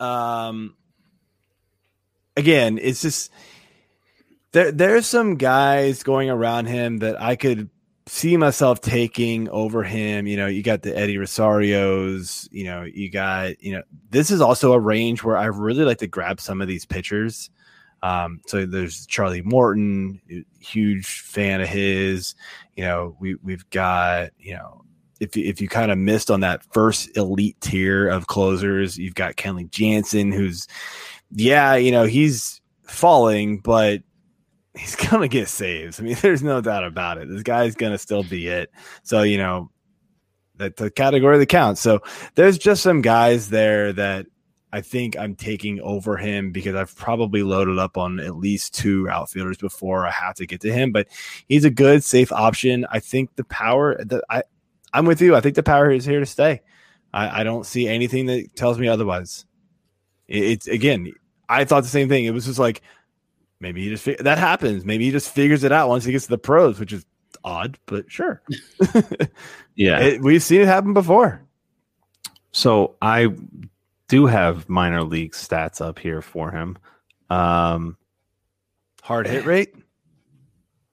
um, 0.00 0.74
again, 2.36 2.78
it's 2.80 3.02
just 3.02 3.30
there. 4.52 4.72
There's 4.72 5.06
some 5.06 5.36
guys 5.36 6.02
going 6.02 6.30
around 6.30 6.66
him 6.66 6.98
that 6.98 7.20
I 7.20 7.36
could 7.36 7.70
see 8.06 8.36
myself 8.36 8.80
taking 8.80 9.48
over 9.50 9.82
him. 9.82 10.26
You 10.26 10.36
know, 10.36 10.46
you 10.46 10.62
got 10.62 10.82
the 10.82 10.96
Eddie 10.96 11.16
Rosarios. 11.16 12.48
You 12.52 12.64
know, 12.64 12.82
you 12.82 13.10
got 13.10 13.62
you 13.62 13.72
know 13.72 13.82
this 14.10 14.30
is 14.30 14.40
also 14.40 14.72
a 14.72 14.78
range 14.78 15.22
where 15.22 15.36
I 15.36 15.46
really 15.46 15.84
like 15.84 15.98
to 15.98 16.06
grab 16.06 16.40
some 16.40 16.60
of 16.60 16.68
these 16.68 16.84
pitchers. 16.84 17.50
Um, 18.02 18.40
so 18.46 18.66
there's 18.66 19.06
Charlie 19.06 19.42
Morton, 19.42 20.20
huge 20.60 21.06
fan 21.06 21.60
of 21.60 21.68
his. 21.68 22.34
You 22.76 22.84
know, 22.84 23.16
we 23.20 23.36
we've 23.36 23.68
got 23.70 24.30
you 24.38 24.54
know 24.54 24.84
if 25.20 25.36
if 25.36 25.60
you 25.60 25.68
kind 25.68 25.92
of 25.92 25.98
missed 25.98 26.30
on 26.30 26.40
that 26.40 26.64
first 26.72 27.16
elite 27.16 27.60
tier 27.60 28.08
of 28.08 28.26
closers, 28.26 28.98
you've 28.98 29.14
got 29.14 29.36
Kenley 29.36 29.70
Jansen, 29.70 30.32
who's 30.32 30.66
yeah, 31.34 31.76
you 31.76 31.90
know 31.90 32.04
he's 32.04 32.60
falling, 32.82 33.58
but 33.58 34.02
he's 34.74 34.96
gonna 35.10 35.28
get 35.28 35.48
saves. 35.48 36.00
I 36.00 36.02
mean, 36.02 36.16
there's 36.22 36.42
no 36.42 36.60
doubt 36.60 36.84
about 36.84 37.18
it. 37.18 37.28
This 37.28 37.42
guy's 37.42 37.74
gonna 37.74 37.98
still 37.98 38.22
be 38.22 38.48
it. 38.48 38.70
So 39.02 39.22
you 39.22 39.38
know, 39.38 39.70
that's 40.56 40.80
a 40.80 40.90
category 40.90 41.38
that 41.38 41.46
counts. 41.46 41.80
So 41.80 42.00
there's 42.34 42.58
just 42.58 42.82
some 42.82 43.02
guys 43.02 43.50
there 43.50 43.92
that 43.92 44.26
I 44.72 44.80
think 44.80 45.18
I'm 45.18 45.34
taking 45.34 45.80
over 45.80 46.16
him 46.16 46.50
because 46.50 46.74
I've 46.74 46.96
probably 46.96 47.42
loaded 47.42 47.78
up 47.78 47.98
on 47.98 48.18
at 48.20 48.36
least 48.36 48.74
two 48.74 49.08
outfielders 49.08 49.58
before 49.58 50.06
I 50.06 50.10
have 50.10 50.34
to 50.36 50.46
get 50.46 50.62
to 50.62 50.72
him. 50.72 50.92
But 50.92 51.08
he's 51.46 51.66
a 51.66 51.70
good, 51.70 52.02
safe 52.02 52.32
option. 52.32 52.86
I 52.90 52.98
think 52.98 53.36
the 53.36 53.44
power 53.44 54.02
that 54.02 54.24
I 54.30 54.42
I'm 54.94 55.06
with 55.06 55.20
you. 55.20 55.34
I 55.34 55.40
think 55.40 55.56
the 55.56 55.62
power 55.62 55.90
is 55.90 56.04
here 56.04 56.20
to 56.20 56.26
stay. 56.26 56.60
I, 57.12 57.40
I 57.40 57.44
don't 57.44 57.66
see 57.66 57.88
anything 57.88 58.26
that 58.26 58.54
tells 58.56 58.78
me 58.78 58.88
otherwise. 58.88 59.46
It, 60.28 60.44
it's 60.44 60.66
again, 60.68 61.12
I 61.60 61.64
thought 61.64 61.82
the 61.82 61.88
same 61.88 62.08
thing. 62.08 62.24
It 62.24 62.30
was 62.34 62.46
just 62.46 62.58
like 62.58 62.82
maybe 63.60 63.82
he 63.82 63.90
just 63.94 64.04
that 64.24 64.38
happens. 64.38 64.84
Maybe 64.84 65.04
he 65.04 65.10
just 65.10 65.30
figures 65.30 65.64
it 65.64 65.72
out 65.72 65.88
once 65.88 66.04
he 66.04 66.12
gets 66.12 66.24
to 66.24 66.30
the 66.30 66.38
pros, 66.38 66.78
which 66.80 66.92
is 66.92 67.04
odd, 67.44 67.78
but 67.86 68.10
sure. 68.10 68.42
Yeah. 69.74 70.00
It- 70.00 70.20
we've 70.20 70.42
seen 70.42 70.60
it 70.60 70.66
happen 70.68 70.92
before. 70.92 71.42
So 72.52 72.96
I 73.00 73.28
do 74.08 74.26
have 74.26 74.68
minor 74.68 75.02
league 75.02 75.32
stats 75.32 75.80
up 75.80 75.98
here 75.98 76.20
for 76.20 76.50
him. 76.50 76.76
Um, 77.30 77.96
Hard 79.02 79.26
hit 79.26 79.46
rate? 79.46 79.74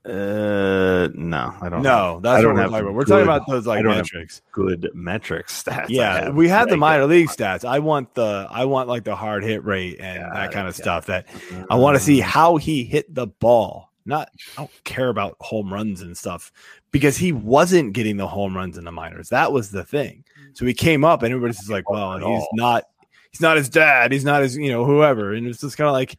Uh, 0.10 1.10
no, 1.14 1.54
I 1.62 1.70
don't. 1.70 1.82
No, 1.84 2.14
have- 2.16 2.22
that's 2.24 2.44
I 2.44 2.48
what 2.48 2.56
don't 2.56 2.56
we're 2.56 2.62
talking 2.64 2.80
about. 2.82 2.94
We're 2.94 3.06
talking 3.06 3.24
about 3.24 3.48
those 3.48 3.68
like 3.68 3.84
don't 3.84 3.96
metrics. 3.96 4.42
good 4.52 4.90
metrics 4.94 5.64
stats. 5.66 5.86
Yeah, 5.90 6.30
we 6.30 6.48
have 6.50 6.70
the 6.70 6.78
minor 6.78 7.06
league 7.06 7.30
stats. 7.30 7.64
I 7.66 7.80
want 7.80 8.14
the 8.16 8.48
I 8.50 8.66
want 8.66 8.90
like 8.90 9.04
the 9.04 9.16
hard 9.16 9.44
hit 9.44 9.64
rate 9.64 9.98
and 10.00 10.24
Got 10.24 10.34
that 10.34 10.52
kind 10.52 10.68
of 10.68 10.76
got 10.76 10.82
stuff. 10.84 11.06
That 11.08 11.28
I 11.70 11.76
want 11.76 11.96
Mm. 11.96 12.00
to 12.00 12.06
see 12.06 12.20
how 12.20 12.58
he 12.58 12.84
hit 12.84 13.14
the 13.14 13.28
ball. 13.28 13.92
Not 14.06 14.30
I 14.58 14.62
don't 14.62 14.84
care 14.86 15.10
about 15.10 15.36
home 15.40 15.72
runs 15.72 16.02
and 16.02 16.18
stuff 16.18 16.52
because 16.92 17.16
he 17.18 17.32
wasn't 17.32 17.94
getting 17.94 18.18
the 18.18 18.28
home 18.28 18.56
runs 18.58 18.78
in 18.78 18.84
the 18.86 18.92
minors. 18.92 19.30
That 19.30 19.52
was 19.52 19.70
the 19.72 19.84
thing. 19.84 20.24
So 20.54 20.66
he 20.66 20.74
came 20.74 21.06
up 21.06 21.22
and 21.22 21.32
everybody's 21.32 21.58
just 21.58 21.70
like, 21.70 21.90
well, 21.90 22.18
he's 22.18 22.48
not 22.54 22.86
he's 23.32 23.42
not 23.42 23.58
his 23.58 23.70
dad. 23.70 24.12
He's 24.12 24.26
not 24.26 24.42
his, 24.42 24.58
you 24.58 24.72
know, 24.72 24.84
whoever. 24.86 25.34
And 25.34 25.46
it's 25.46 25.62
just 25.62 25.78
kind 25.78 25.88
of 25.88 25.94
like, 25.94 26.18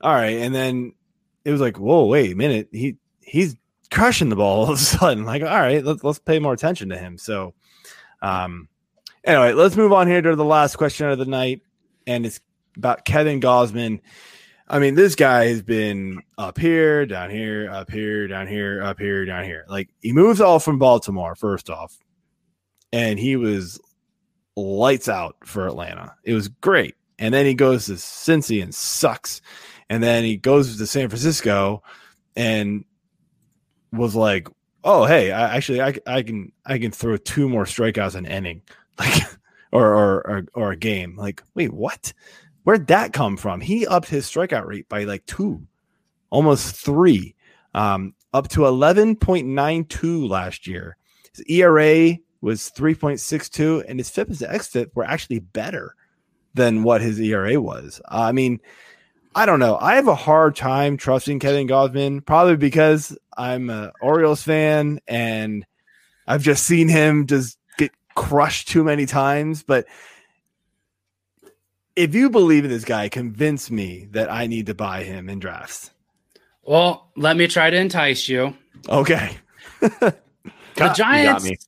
all 0.00 0.12
right. 0.12 0.38
And 0.38 0.52
then 0.54 0.92
it 1.44 1.52
was 1.52 1.60
like, 1.60 1.78
whoa, 1.78 2.06
wait 2.06 2.32
a 2.32 2.36
minute. 2.36 2.68
He 2.72 2.96
he's 3.20 3.56
crushing 3.90 4.28
the 4.28 4.36
ball 4.36 4.60
all 4.60 4.72
of 4.72 4.76
a 4.76 4.76
sudden. 4.78 5.24
Like, 5.24 5.42
all 5.42 5.48
right, 5.48 5.84
let's 5.84 6.04
let's 6.04 6.18
pay 6.18 6.38
more 6.38 6.52
attention 6.52 6.90
to 6.90 6.98
him. 6.98 7.18
So 7.18 7.54
um 8.22 8.68
anyway, 9.24 9.52
let's 9.52 9.76
move 9.76 9.92
on 9.92 10.06
here 10.06 10.22
to 10.22 10.36
the 10.36 10.44
last 10.44 10.76
question 10.76 11.08
of 11.08 11.18
the 11.18 11.24
night. 11.24 11.62
And 12.06 12.26
it's 12.26 12.40
about 12.76 13.04
Kevin 13.04 13.40
Gausman. 13.40 14.00
I 14.68 14.78
mean, 14.78 14.94
this 14.94 15.16
guy 15.16 15.46
has 15.46 15.62
been 15.62 16.22
up 16.38 16.56
here, 16.56 17.04
down 17.04 17.30
here, 17.30 17.68
up 17.70 17.90
here, 17.90 18.28
down 18.28 18.46
here, 18.46 18.82
up 18.82 19.00
here, 19.00 19.24
down 19.24 19.44
here. 19.44 19.64
Like 19.68 19.90
he 20.00 20.12
moves 20.12 20.40
all 20.40 20.60
from 20.60 20.78
Baltimore, 20.78 21.34
first 21.34 21.68
off, 21.70 21.98
and 22.92 23.18
he 23.18 23.36
was 23.36 23.80
lights 24.56 25.08
out 25.08 25.36
for 25.44 25.66
Atlanta. 25.66 26.14
It 26.24 26.34
was 26.34 26.48
great. 26.48 26.94
And 27.18 27.34
then 27.34 27.46
he 27.46 27.54
goes 27.54 27.86
to 27.86 27.92
Cincy 27.92 28.62
and 28.62 28.74
sucks. 28.74 29.42
And 29.90 30.02
then 30.02 30.22
he 30.24 30.36
goes 30.36 30.78
to 30.78 30.86
San 30.86 31.08
Francisco 31.08 31.82
and 32.36 32.84
was 33.92 34.14
like, 34.14 34.48
"Oh, 34.84 35.04
hey, 35.04 35.32
I 35.32 35.56
actually 35.56 35.82
I, 35.82 35.96
I 36.06 36.22
can 36.22 36.52
I 36.64 36.78
can 36.78 36.92
throw 36.92 37.16
two 37.16 37.48
more 37.48 37.64
strikeouts 37.64 38.14
an 38.14 38.24
inning, 38.24 38.62
like 38.98 39.22
or 39.72 39.92
or 39.92 40.14
or, 40.26 40.46
or 40.54 40.72
a 40.72 40.76
game." 40.76 41.16
Like, 41.16 41.42
wait, 41.54 41.72
what? 41.72 42.12
Where'd 42.62 42.86
that 42.86 43.12
come 43.12 43.36
from? 43.36 43.60
He 43.60 43.86
upped 43.86 44.08
his 44.08 44.26
strikeout 44.26 44.64
rate 44.64 44.88
by 44.88 45.04
like 45.04 45.26
two, 45.26 45.66
almost 46.30 46.76
three, 46.76 47.34
um, 47.74 48.14
up 48.32 48.46
to 48.50 48.66
eleven 48.66 49.16
point 49.16 49.48
nine 49.48 49.84
two 49.86 50.24
last 50.28 50.68
year. 50.68 50.96
His 51.34 51.44
ERA 51.46 52.16
was 52.40 52.72
3.62 52.74 53.84
and 53.86 53.98
his 54.00 54.08
FIP 54.08 54.28
and 54.28 54.38
XFIP 54.38 54.90
were 54.94 55.04
actually 55.04 55.40
better 55.40 55.94
than 56.54 56.82
what 56.82 57.00
his 57.00 57.20
ERA 57.20 57.60
was. 57.60 58.00
I 58.08 58.32
mean, 58.32 58.60
I 59.34 59.46
don't 59.46 59.60
know. 59.60 59.78
I 59.80 59.94
have 59.94 60.08
a 60.08 60.14
hard 60.14 60.56
time 60.56 60.96
trusting 60.96 61.38
Kevin 61.38 61.68
Gausman, 61.68 62.24
probably 62.24 62.56
because 62.56 63.16
I'm 63.36 63.70
an 63.70 63.92
Orioles 64.00 64.42
fan 64.42 65.00
and 65.06 65.64
I've 66.26 66.42
just 66.42 66.64
seen 66.64 66.88
him 66.88 67.26
just 67.26 67.56
get 67.78 67.92
crushed 68.14 68.68
too 68.68 68.82
many 68.82 69.06
times. 69.06 69.62
But 69.62 69.86
if 71.94 72.14
you 72.14 72.30
believe 72.30 72.64
in 72.64 72.70
this 72.70 72.84
guy, 72.84 73.08
convince 73.08 73.70
me 73.70 74.08
that 74.10 74.30
I 74.30 74.46
need 74.46 74.66
to 74.66 74.74
buy 74.74 75.04
him 75.04 75.28
in 75.28 75.38
drafts. 75.38 75.90
Well, 76.62 77.10
let 77.16 77.36
me 77.36 77.46
try 77.46 77.70
to 77.70 77.76
entice 77.76 78.28
you. 78.28 78.56
Okay. 78.88 79.36
The 80.76 80.86
got 80.86 80.96
Giants, 80.96 81.44
me. 81.44 81.58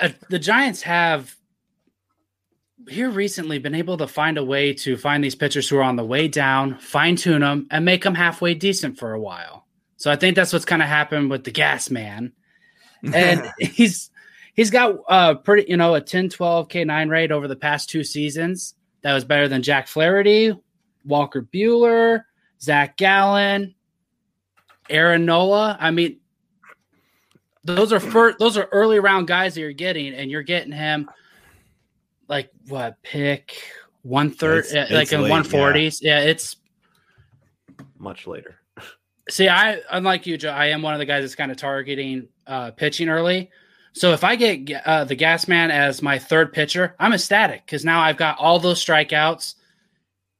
uh, 0.00 0.10
the 0.28 0.38
Giants 0.38 0.82
have 0.82 1.34
here 2.88 3.10
recently 3.10 3.58
been 3.58 3.74
able 3.74 3.96
to 3.98 4.06
find 4.06 4.38
a 4.38 4.44
way 4.44 4.72
to 4.74 4.96
find 4.96 5.22
these 5.22 5.34
pitchers 5.34 5.68
who 5.68 5.76
are 5.78 5.82
on 5.82 5.96
the 5.96 6.04
way 6.04 6.28
down, 6.28 6.78
fine 6.78 7.16
tune 7.16 7.40
them, 7.40 7.66
and 7.70 7.84
make 7.84 8.02
them 8.02 8.14
halfway 8.14 8.54
decent 8.54 8.98
for 8.98 9.12
a 9.12 9.20
while. 9.20 9.66
So 9.96 10.10
I 10.10 10.16
think 10.16 10.36
that's 10.36 10.52
what's 10.52 10.64
kind 10.64 10.82
of 10.82 10.88
happened 10.88 11.30
with 11.30 11.44
the 11.44 11.50
Gas 11.50 11.90
Man, 11.90 12.32
and 13.12 13.50
he's 13.58 14.10
he's 14.54 14.70
got 14.70 14.96
a 15.08 15.34
pretty 15.34 15.70
you 15.70 15.76
know 15.76 15.94
a 15.94 16.00
10 16.00 16.28
12 16.30 16.68
k9 16.68 17.10
rate 17.10 17.32
over 17.32 17.48
the 17.48 17.56
past 17.56 17.90
two 17.90 18.04
seasons. 18.04 18.74
That 19.02 19.14
was 19.14 19.24
better 19.24 19.48
than 19.48 19.62
jack 19.62 19.86
flaherty 19.86 20.54
walker 21.04 21.42
Buehler 21.42 22.24
Zac 22.60 22.96
gallen 22.96 23.74
aaron 24.88 25.26
nola. 25.26 25.76
I 25.80 25.90
mean 25.90 26.18
those 27.64 27.92
are 27.92 28.00
first, 28.00 28.38
those 28.38 28.56
are 28.56 28.68
early 28.72 29.00
round 29.00 29.26
guys 29.26 29.54
that 29.54 29.60
you're 29.60 29.72
getting 29.72 30.14
and 30.14 30.30
you're 30.30 30.42
getting 30.42 30.72
him 30.72 31.08
like 32.28 32.50
what 32.68 33.02
pick 33.02 33.56
one 34.02 34.30
third 34.30 34.64
It's- 34.66 34.90
like 34.90 35.02
it's 35.04 35.12
in 35.12 35.22
late, 35.22 35.32
140s 35.32 35.98
yeah 36.02 36.20
it's 36.20 36.56
much 37.98 38.26
later. 38.26 38.56
See, 39.30 39.48
I 39.48 39.80
unlike 39.90 40.26
you, 40.26 40.36
Joe. 40.36 40.50
I 40.50 40.66
am 40.66 40.82
one 40.82 40.92
of 40.92 40.98
the 40.98 41.06
guys 41.06 41.22
that's 41.22 41.34
kind 41.34 41.50
of 41.50 41.56
targeting 41.56 42.28
uh, 42.46 42.70
pitching 42.72 43.08
early. 43.08 43.50
So 43.94 44.12
if 44.12 44.22
I 44.22 44.36
get 44.36 44.70
uh, 44.86 45.04
the 45.04 45.14
Gas 45.14 45.48
Man 45.48 45.70
as 45.70 46.02
my 46.02 46.18
third 46.18 46.52
pitcher, 46.52 46.94
I'm 47.00 47.14
ecstatic 47.14 47.64
because 47.64 47.84
now 47.84 48.00
I've 48.00 48.18
got 48.18 48.38
all 48.38 48.58
those 48.58 48.84
strikeouts. 48.84 49.54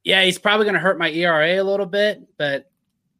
Yeah, 0.02 0.23
he's 0.24 0.39
probably 0.39 0.65
going 0.65 0.74
to 0.74 0.81
hurt 0.81 0.98
my 0.98 1.11
ERA 1.11 1.62
a 1.62 1.65
little 1.65 1.86
bit, 1.86 2.23
but 2.36 2.70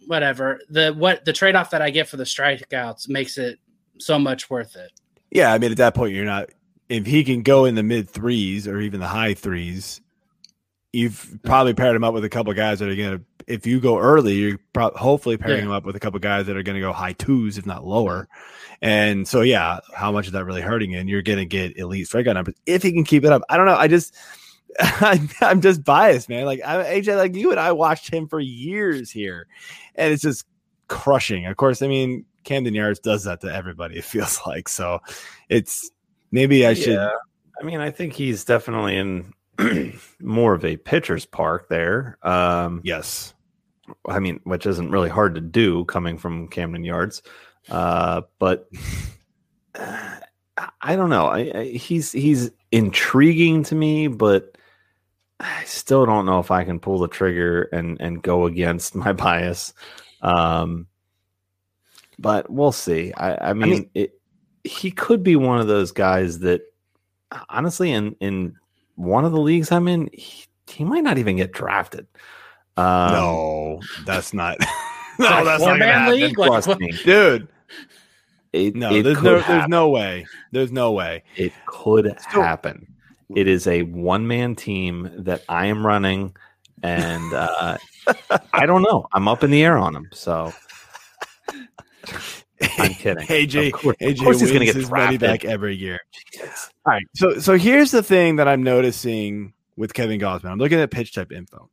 whatever. 0.07 0.61
The 0.69 0.93
what 0.93 1.25
the 1.25 1.33
trade 1.33 1.57
off 1.57 1.71
that 1.71 1.81
I 1.81 1.89
get 1.89 2.09
for 2.09 2.19
the 2.19 2.25
strikeouts 2.25 3.09
makes 3.09 3.39
it 3.39 3.59
so 3.99 4.19
much 4.19 4.51
worth 4.51 4.77
it. 4.77 4.93
Yeah, 5.31 5.53
I 5.53 5.59
mean, 5.59 5.71
at 5.71 5.79
that 5.79 5.95
point, 5.95 6.13
you're 6.13 6.27
not. 6.27 6.51
If 6.89 7.07
he 7.07 7.25
can 7.25 7.43
go 7.43 7.65
in 7.65 7.75
the 7.75 7.83
mid 7.83 8.09
threes 8.09 8.69
or 8.69 8.81
even 8.81 9.01
the 9.01 9.09
high 9.09 9.35
threes, 9.35 10.01
you've 10.93 11.39
probably 11.45 11.75
paired 11.75 11.97
him 11.97 12.05
up 12.05 12.15
with 12.15 12.25
a 12.25 12.29
couple 12.29 12.53
guys 12.55 12.79
that 12.81 12.89
are 12.89 12.95
going 12.97 13.19
to. 13.19 13.25
If 13.47 13.67
you 13.67 13.79
go 13.81 13.99
early, 13.99 14.35
you're 14.35 14.59
pro- 14.73 14.95
hopefully 14.97 15.37
pairing 15.37 15.59
Yeah. 15.61 15.65
him 15.67 15.71
up 15.73 15.85
with 15.85 15.97
a 15.97 16.01
couple 16.01 16.19
guys 16.21 16.47
that 16.47 16.57
are 16.57 16.63
going 16.63 16.77
to 16.77 16.81
go 16.81 16.93
high 16.93 17.13
twos, 17.13 17.59
if 17.59 17.67
not 17.67 17.85
lower. 17.87 18.27
And 18.81 19.29
so, 19.29 19.43
yeah, 19.43 19.81
how 19.95 20.11
much 20.13 20.27
is 20.27 20.33
that 20.33 20.45
really 20.47 20.63
hurting? 20.63 20.95
And 20.95 21.09
you're 21.09 21.21
going 21.23 21.39
to 21.39 21.45
get 21.45 21.77
elite 21.77 22.07
strikeout 22.07 22.35
numbers 22.35 22.55
if 22.65 22.83
he 22.83 22.93
can 22.93 23.05
keep 23.05 23.25
it 23.25 23.33
up. 23.33 23.43
I 23.49 23.57
don't 23.57 23.67
know. 23.67 23.77
I 23.77 23.89
just. 23.89 24.15
I'm 24.81 25.61
just 25.61 25.85
biased, 25.85 26.29
man. 26.29 26.47
Like 26.47 26.61
I, 26.67 27.01
AJ, 27.01 27.17
like 27.17 27.37
you 27.37 27.53
and 27.53 27.61
I 27.61 27.71
watched 27.71 28.13
him 28.13 28.27
for 28.27 28.41
years 28.41 29.09
here, 29.09 29.47
and 29.95 30.13
it's 30.13 30.23
just 30.23 30.47
crushing. 30.89 31.47
Of 31.47 31.57
course, 31.57 31.81
I 31.81 31.87
mean 31.87 32.25
Camden 32.43 32.75
Yards 32.75 32.99
does 32.99 33.23
that 33.23 33.41
to 33.43 33.55
everybody. 33.55 33.99
It 33.99 34.05
feels 34.05 34.41
like 34.49 34.69
so. 34.69 34.99
It's 35.49 35.93
maybe 36.35 36.67
I 36.67 36.75
should. 36.75 36.95
Yeah. 36.95 37.11
I 37.61 37.65
mean, 37.65 37.81
I 37.81 37.91
think 37.91 38.13
he's 38.13 38.45
definitely 38.45 38.97
in 38.97 39.33
more 40.21 40.53
of 40.53 40.65
a 40.65 40.77
pitcher's 40.77 41.25
park 41.25 41.69
there. 41.69 42.19
Um, 42.23 42.81
Yes. 42.85 43.33
I 44.09 44.19
mean, 44.19 44.41
which 44.45 44.67
isn't 44.67 44.91
really 44.91 45.11
hard 45.11 45.37
to 45.37 45.41
do 45.41 45.85
coming 45.85 46.19
from 46.19 46.49
Camden 46.49 46.85
Yards. 46.85 47.23
Uh, 47.71 48.23
but 48.39 48.69
uh, 49.75 50.17
I 50.81 50.97
don't 50.97 51.11
know. 51.11 51.27
I, 51.27 51.53
I, 51.55 51.65
he's 51.65 52.13
he's 52.13 52.51
intriguing 52.71 53.63
to 53.65 53.75
me, 53.75 54.07
but 54.09 54.57
I 55.41 55.65
still 55.65 56.07
don't 56.07 56.27
know 56.27 56.39
if 56.39 56.51
I 56.51 56.65
can 56.65 56.79
pull 56.81 56.99
the 56.99 57.09
trigger 57.09 57.63
and 57.63 58.01
and 58.01 58.23
go 58.23 58.47
against 58.47 58.95
my 59.05 59.13
bias. 59.13 59.75
Um, 60.23 60.87
but 62.19 62.49
we'll 62.51 62.73
see. 62.73 63.13
I, 63.13 63.51
I 63.51 63.53
mean, 63.53 63.71
mean- 63.71 63.91
it, 63.95 64.21
he 64.65 64.91
could 64.91 65.23
be 65.23 65.37
one 65.37 65.61
of 65.61 65.67
those 65.67 65.93
guys 65.93 66.41
that, 66.41 66.63
honestly, 67.49 67.93
in 67.93 68.17
in 68.21 68.57
one 68.97 69.25
of 69.25 69.33
the 69.33 69.41
leagues 69.41 69.71
I'm 69.71 69.89
in, 69.89 70.09
he, 70.13 70.47
he 70.67 70.85
might 70.85 71.05
not 71.05 71.19
even 71.19 71.37
get 71.37 71.53
drafted. 71.53 72.07
Um, 72.77 73.13
no, 73.13 73.83
that's 74.07 74.33
not. 74.35 74.59
Like 74.61 74.69
no, 75.19 75.45
that's 75.45 75.63
not 75.63 75.81
happen. 75.81 76.15
league? 76.15 76.39
Like, 76.39 76.49
Trust 76.49 76.69
what- 76.69 76.81
me, 76.81 76.93
dude. 77.05 77.49
it, 78.53 78.75
No, 78.75 78.93
it 78.93 79.03
there's 79.03 79.23
no, 79.23 79.41
there's 79.41 79.69
no 79.69 79.89
way. 79.91 80.27
There's 80.53 80.73
no 80.73 80.93
way. 80.93 81.23
It 81.37 81.53
could 81.67 82.17
happen. 82.19 82.87
It 83.35 83.49
is 83.49 83.67
a 83.67 83.83
one 83.83 84.27
man 84.27 84.55
team 84.55 85.11
that 85.19 85.43
I 85.49 85.67
am 85.67 85.85
running, 85.87 86.37
and 86.83 87.33
uh, 87.33 87.79
I 88.53 88.67
don't 88.67 88.83
know. 88.83 89.09
I'm 89.13 89.29
up 89.29 89.43
in 89.45 89.51
the 89.51 89.65
air 89.65 89.77
on 89.79 89.95
him. 89.97 90.09
So 90.13 90.53
I'm 92.79 92.95
kidding. 92.95 93.27
AJ, 93.27 93.67
Of 93.69 93.73
course- 93.73 93.97
of 94.01 94.19
course 94.19 94.41
he's 94.41 94.53
gonna 94.53 94.65
get 94.65 94.77
his 94.77 94.91
money 94.91 95.19
back 95.19 95.45
every 95.45 95.77
year. 95.77 96.01
All 96.41 96.49
right. 96.87 97.03
So 97.15 97.39
so 97.39 97.57
here's 97.59 97.91
the 97.91 98.03
thing 98.03 98.37
that 98.37 98.49
I'm 98.49 98.63
noticing 98.63 99.53
with 99.77 99.93
Kevin 99.95 100.21
Gausman. 100.21 100.51
I'm 100.51 100.59
looking 100.59 100.79
at 100.81 100.91
pitch 100.91 101.13
type 101.15 101.33
info. 101.33 101.69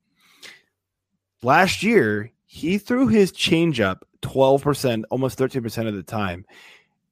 Last 1.44 1.84
year, 1.84 2.32
he 2.46 2.78
threw 2.78 3.08
his 3.08 3.32
changeup 3.32 4.00
12%, 4.22 5.04
almost 5.10 5.40
13% 5.40 5.88
of 5.88 5.96
the 5.96 6.04
time. 6.04 6.46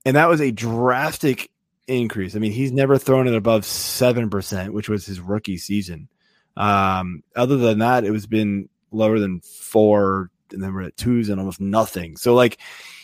And 0.06 0.16
that 0.16 0.30
was 0.30 0.42
a 0.42 0.52
drastic 0.52 1.50
increase. 1.88 2.36
I 2.36 2.40
mean, 2.40 2.52
he's 2.52 2.72
never 2.72 2.98
thrown 2.98 3.28
it 3.28 3.34
above 3.36 3.64
7%, 3.64 4.70
which 4.70 4.90
was 4.90 5.06
his 5.06 5.20
rookie 5.20 5.58
season. 5.58 6.08
Um, 6.56 7.24
other 7.36 7.58
than 7.58 7.80
that, 7.80 8.04
it 8.04 8.12
was 8.12 8.28
been 8.28 8.70
lower 8.92 9.18
than 9.20 9.42
four, 9.42 10.30
and 10.52 10.62
then 10.62 10.74
we're 10.74 10.84
at 10.84 10.98
twos 10.98 11.30
and 11.30 11.40
almost 11.40 11.60
nothing. 11.62 12.16
So, 12.18 12.34
like, 12.36 12.60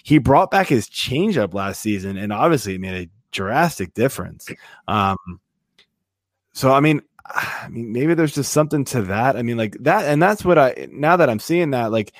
he 0.06 0.20
brought 0.20 0.52
back 0.52 0.68
his 0.68 0.88
changeup 0.88 1.56
last 1.56 1.82
season, 1.82 2.16
and 2.16 2.32
obviously 2.32 2.76
it 2.76 2.80
made 2.80 3.08
a 3.08 3.10
drastic 3.32 3.96
difference. 3.96 4.48
Um, 4.88 5.18
so 6.54 6.72
I 6.72 6.80
mean, 6.80 7.02
I 7.26 7.68
mean, 7.72 7.92
maybe 7.92 8.14
there's 8.14 8.36
just 8.36 8.54
something 8.54 8.86
to 8.86 9.02
that. 9.04 9.36
I 9.36 9.42
mean, 9.42 9.58
like 9.58 9.76
that, 9.80 10.06
and 10.06 10.22
that's 10.22 10.46
what 10.46 10.60
I 10.60 10.88
now 10.92 11.18
that 11.18 11.28
I'm 11.28 11.40
seeing 11.40 11.72
that, 11.72 11.92
like 11.92 12.14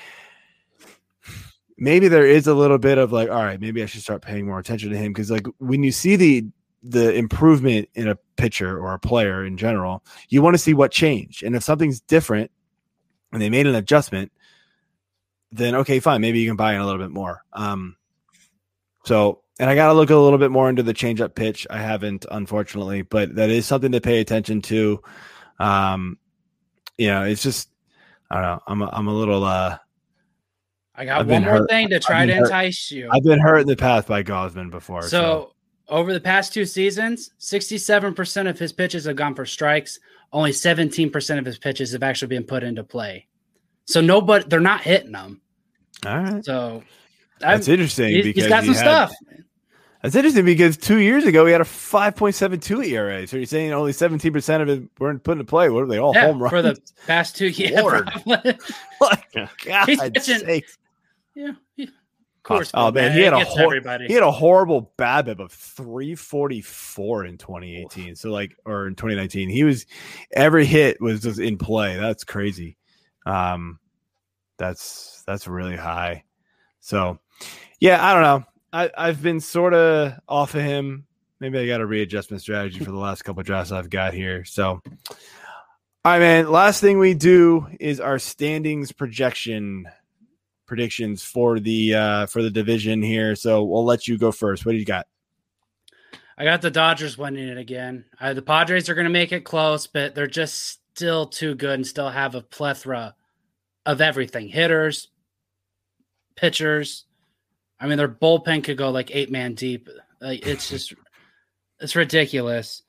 maybe 1.78 2.08
there 2.08 2.26
is 2.26 2.48
a 2.48 2.54
little 2.54 2.78
bit 2.78 2.98
of 2.98 3.12
like, 3.12 3.30
all 3.30 3.44
right, 3.44 3.60
maybe 3.60 3.84
I 3.84 3.86
should 3.86 4.02
start 4.02 4.20
paying 4.20 4.46
more 4.46 4.58
attention 4.58 4.90
to 4.90 4.96
him 4.96 5.12
because 5.12 5.30
like 5.30 5.46
when 5.58 5.84
you 5.84 5.92
see 5.92 6.16
the 6.16 6.44
the 6.82 7.14
improvement 7.14 7.88
in 7.94 8.08
a 8.08 8.16
pitcher 8.34 8.80
or 8.80 8.94
a 8.94 8.98
player 8.98 9.44
in 9.44 9.56
general, 9.56 10.02
you 10.28 10.42
want 10.42 10.54
to 10.54 10.58
see 10.58 10.74
what 10.74 10.90
changed, 10.90 11.44
and 11.44 11.54
if 11.54 11.62
something's 11.62 12.00
different, 12.00 12.50
and 13.30 13.40
they 13.40 13.48
made 13.48 13.68
an 13.68 13.76
adjustment, 13.76 14.32
then 15.52 15.74
okay, 15.76 16.00
fine, 16.00 16.20
maybe 16.20 16.40
you 16.40 16.48
can 16.48 16.56
buy 16.56 16.74
in 16.74 16.80
a 16.80 16.86
little 16.86 17.00
bit 17.00 17.10
more. 17.12 17.42
Um, 17.52 17.96
so, 19.04 19.42
and 19.58 19.70
I 19.70 19.74
got 19.74 19.88
to 19.88 19.92
look 19.94 20.10
a 20.10 20.16
little 20.16 20.38
bit 20.38 20.50
more 20.50 20.68
into 20.68 20.82
the 20.82 20.92
changeup 20.94 21.34
pitch. 21.34 21.66
I 21.70 21.78
haven't, 21.78 22.26
unfortunately, 22.30 23.02
but 23.02 23.34
that 23.36 23.50
is 23.50 23.64
something 23.66 23.92
to 23.92 24.00
pay 24.00 24.20
attention 24.20 24.60
to. 24.62 25.02
Um, 25.58 26.18
you 26.98 27.08
know, 27.08 27.22
it's 27.24 27.42
just, 27.42 27.70
I 28.30 28.34
don't 28.34 28.44
know. 28.44 28.62
I'm, 28.66 28.82
a, 28.82 28.90
I'm 28.92 29.06
a 29.06 29.14
little, 29.14 29.44
uh, 29.44 29.78
I 30.94 31.04
got 31.04 31.20
I've 31.20 31.28
one 31.28 31.42
more 31.44 31.58
hurt. 31.58 31.70
thing 31.70 31.88
to 31.90 32.00
try 32.00 32.26
to 32.26 32.34
hurt. 32.34 32.44
entice 32.46 32.90
you. 32.90 33.08
I've 33.10 33.22
been 33.22 33.38
hurt 33.40 33.58
in 33.60 33.66
the 33.66 33.76
past 33.76 34.08
by 34.08 34.22
Gausman 34.22 34.70
before. 34.70 35.02
So, 35.02 35.08
So, 35.08 35.52
over 35.88 36.12
the 36.12 36.20
past 36.20 36.52
two 36.52 36.64
seasons, 36.64 37.30
67% 37.38 38.48
of 38.48 38.58
his 38.58 38.72
pitches 38.72 39.04
have 39.04 39.14
gone 39.16 39.34
for 39.34 39.46
strikes. 39.46 40.00
Only 40.32 40.50
17% 40.50 41.38
of 41.38 41.44
his 41.44 41.58
pitches 41.58 41.92
have 41.92 42.02
actually 42.02 42.28
been 42.28 42.44
put 42.44 42.64
into 42.64 42.82
play. 42.82 43.28
So 43.86 44.00
nobody, 44.00 44.44
they're 44.48 44.60
not 44.60 44.80
hitting 44.82 45.12
them. 45.12 45.40
all 46.04 46.18
right. 46.18 46.44
So 46.44 46.82
That's 47.40 47.68
I'm- 47.68 47.72
interesting 47.74 48.08
he's- 48.10 48.24
because 48.24 48.44
he's 48.44 48.50
got 48.50 48.64
some 48.64 48.74
had- 48.74 48.80
stuff. 48.80 49.12
That's 50.02 50.14
interesting 50.14 50.44
because 50.44 50.76
two 50.76 50.98
years 50.98 51.24
ago 51.24 51.46
he 51.46 51.52
had 51.52 51.60
a 51.60 51.64
5.72 51.64 52.84
ERA. 52.84 53.26
So 53.26 53.38
you're 53.38 53.46
saying 53.46 53.72
only 53.72 53.92
17% 53.92 54.62
of 54.62 54.68
it 54.68 54.82
weren't 55.00 55.24
put 55.24 55.32
into 55.32 55.44
play. 55.44 55.68
What 55.68 55.82
are 55.82 55.86
they 55.86 55.98
all 55.98 56.12
Yeah, 56.14 56.26
home 56.26 56.40
runs? 56.40 56.50
for 56.52 56.62
the 56.62 56.76
past 57.08 57.34
two 57.34 57.48
years. 57.48 57.72
Lord. 57.72 58.08
like, 58.26 58.54
God 59.64 60.16
yeah, 61.34 61.52
course. 62.46 62.70
Oh 62.74 62.90
man, 62.92 63.12
he 63.12 63.20
had 63.20 63.32
a 63.32 63.44
hor- 63.44 63.64
everybody. 63.74 64.06
he 64.06 64.14
had 64.14 64.22
a 64.22 64.30
horrible 64.30 64.92
BABIP 64.96 65.40
of 65.40 65.50
344 65.52 67.24
in 67.24 67.38
2018. 67.38 68.14
So 68.16 68.30
like, 68.30 68.56
or 68.64 68.86
in 68.86 68.94
2019, 68.94 69.48
he 69.48 69.64
was 69.64 69.86
every 70.32 70.64
hit 70.64 71.00
was 71.00 71.20
just 71.20 71.40
in 71.40 71.58
play. 71.58 71.96
That's 71.96 72.24
crazy. 72.24 72.76
Um, 73.26 73.78
that's 74.56 75.22
that's 75.26 75.46
really 75.46 75.76
high. 75.76 76.24
So 76.80 77.18
yeah, 77.80 78.04
I 78.04 78.14
don't 78.14 78.22
know. 78.22 78.44
I 78.72 78.90
I've 78.96 79.22
been 79.22 79.40
sort 79.40 79.74
of 79.74 80.14
off 80.28 80.54
of 80.54 80.62
him. 80.62 81.06
Maybe 81.40 81.58
I 81.58 81.66
got 81.66 81.82
a 81.82 81.86
readjustment 81.86 82.40
strategy 82.40 82.78
for 82.78 82.90
the 82.90 82.98
last 82.98 83.22
couple 83.22 83.42
drafts 83.42 83.72
I've 83.72 83.90
got 83.90 84.14
here. 84.14 84.44
So. 84.44 84.80
All 86.06 86.12
right, 86.12 86.20
man. 86.20 86.50
Last 86.50 86.80
thing 86.80 86.98
we 86.98 87.14
do 87.14 87.66
is 87.80 87.98
our 87.98 88.18
standings 88.18 88.92
projection 88.92 89.86
predictions 90.64 91.22
for 91.22 91.60
the 91.60 91.94
uh 91.94 92.26
for 92.26 92.42
the 92.42 92.50
division 92.50 93.02
here. 93.02 93.34
So 93.34 93.64
we'll 93.64 93.84
let 93.84 94.06
you 94.06 94.16
go 94.16 94.30
first. 94.30 94.64
What 94.64 94.72
do 94.72 94.78
you 94.78 94.84
got? 94.84 95.06
I 96.38 96.44
got 96.44 96.62
the 96.62 96.70
Dodgers 96.70 97.16
winning 97.16 97.48
it 97.48 97.56
again. 97.58 98.04
Uh, 98.20 98.34
the 98.34 98.42
Padres 98.42 98.88
are 98.88 98.94
going 98.94 99.06
to 99.06 99.10
make 99.10 99.32
it 99.32 99.40
close, 99.40 99.86
but 99.86 100.14
they're 100.14 100.26
just 100.26 100.80
still 100.96 101.26
too 101.26 101.54
good 101.54 101.74
and 101.74 101.86
still 101.86 102.08
have 102.08 102.34
a 102.34 102.40
plethora 102.40 103.14
of 103.84 104.00
everything 104.00 104.48
hitters, 104.48 105.08
pitchers. 106.36 107.04
I 107.78 107.86
mean, 107.86 107.98
their 107.98 108.08
bullpen 108.08 108.64
could 108.64 108.78
go 108.78 108.90
like 108.90 109.14
eight 109.14 109.30
man 109.30 109.54
deep. 109.54 109.90
Like, 110.22 110.46
it's 110.46 110.68
just, 110.70 110.94
it's 111.80 111.96
ridiculous. 111.96 112.82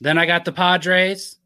Then 0.00 0.18
I 0.18 0.26
got 0.26 0.44
the 0.44 0.52
Padres. 0.52 1.36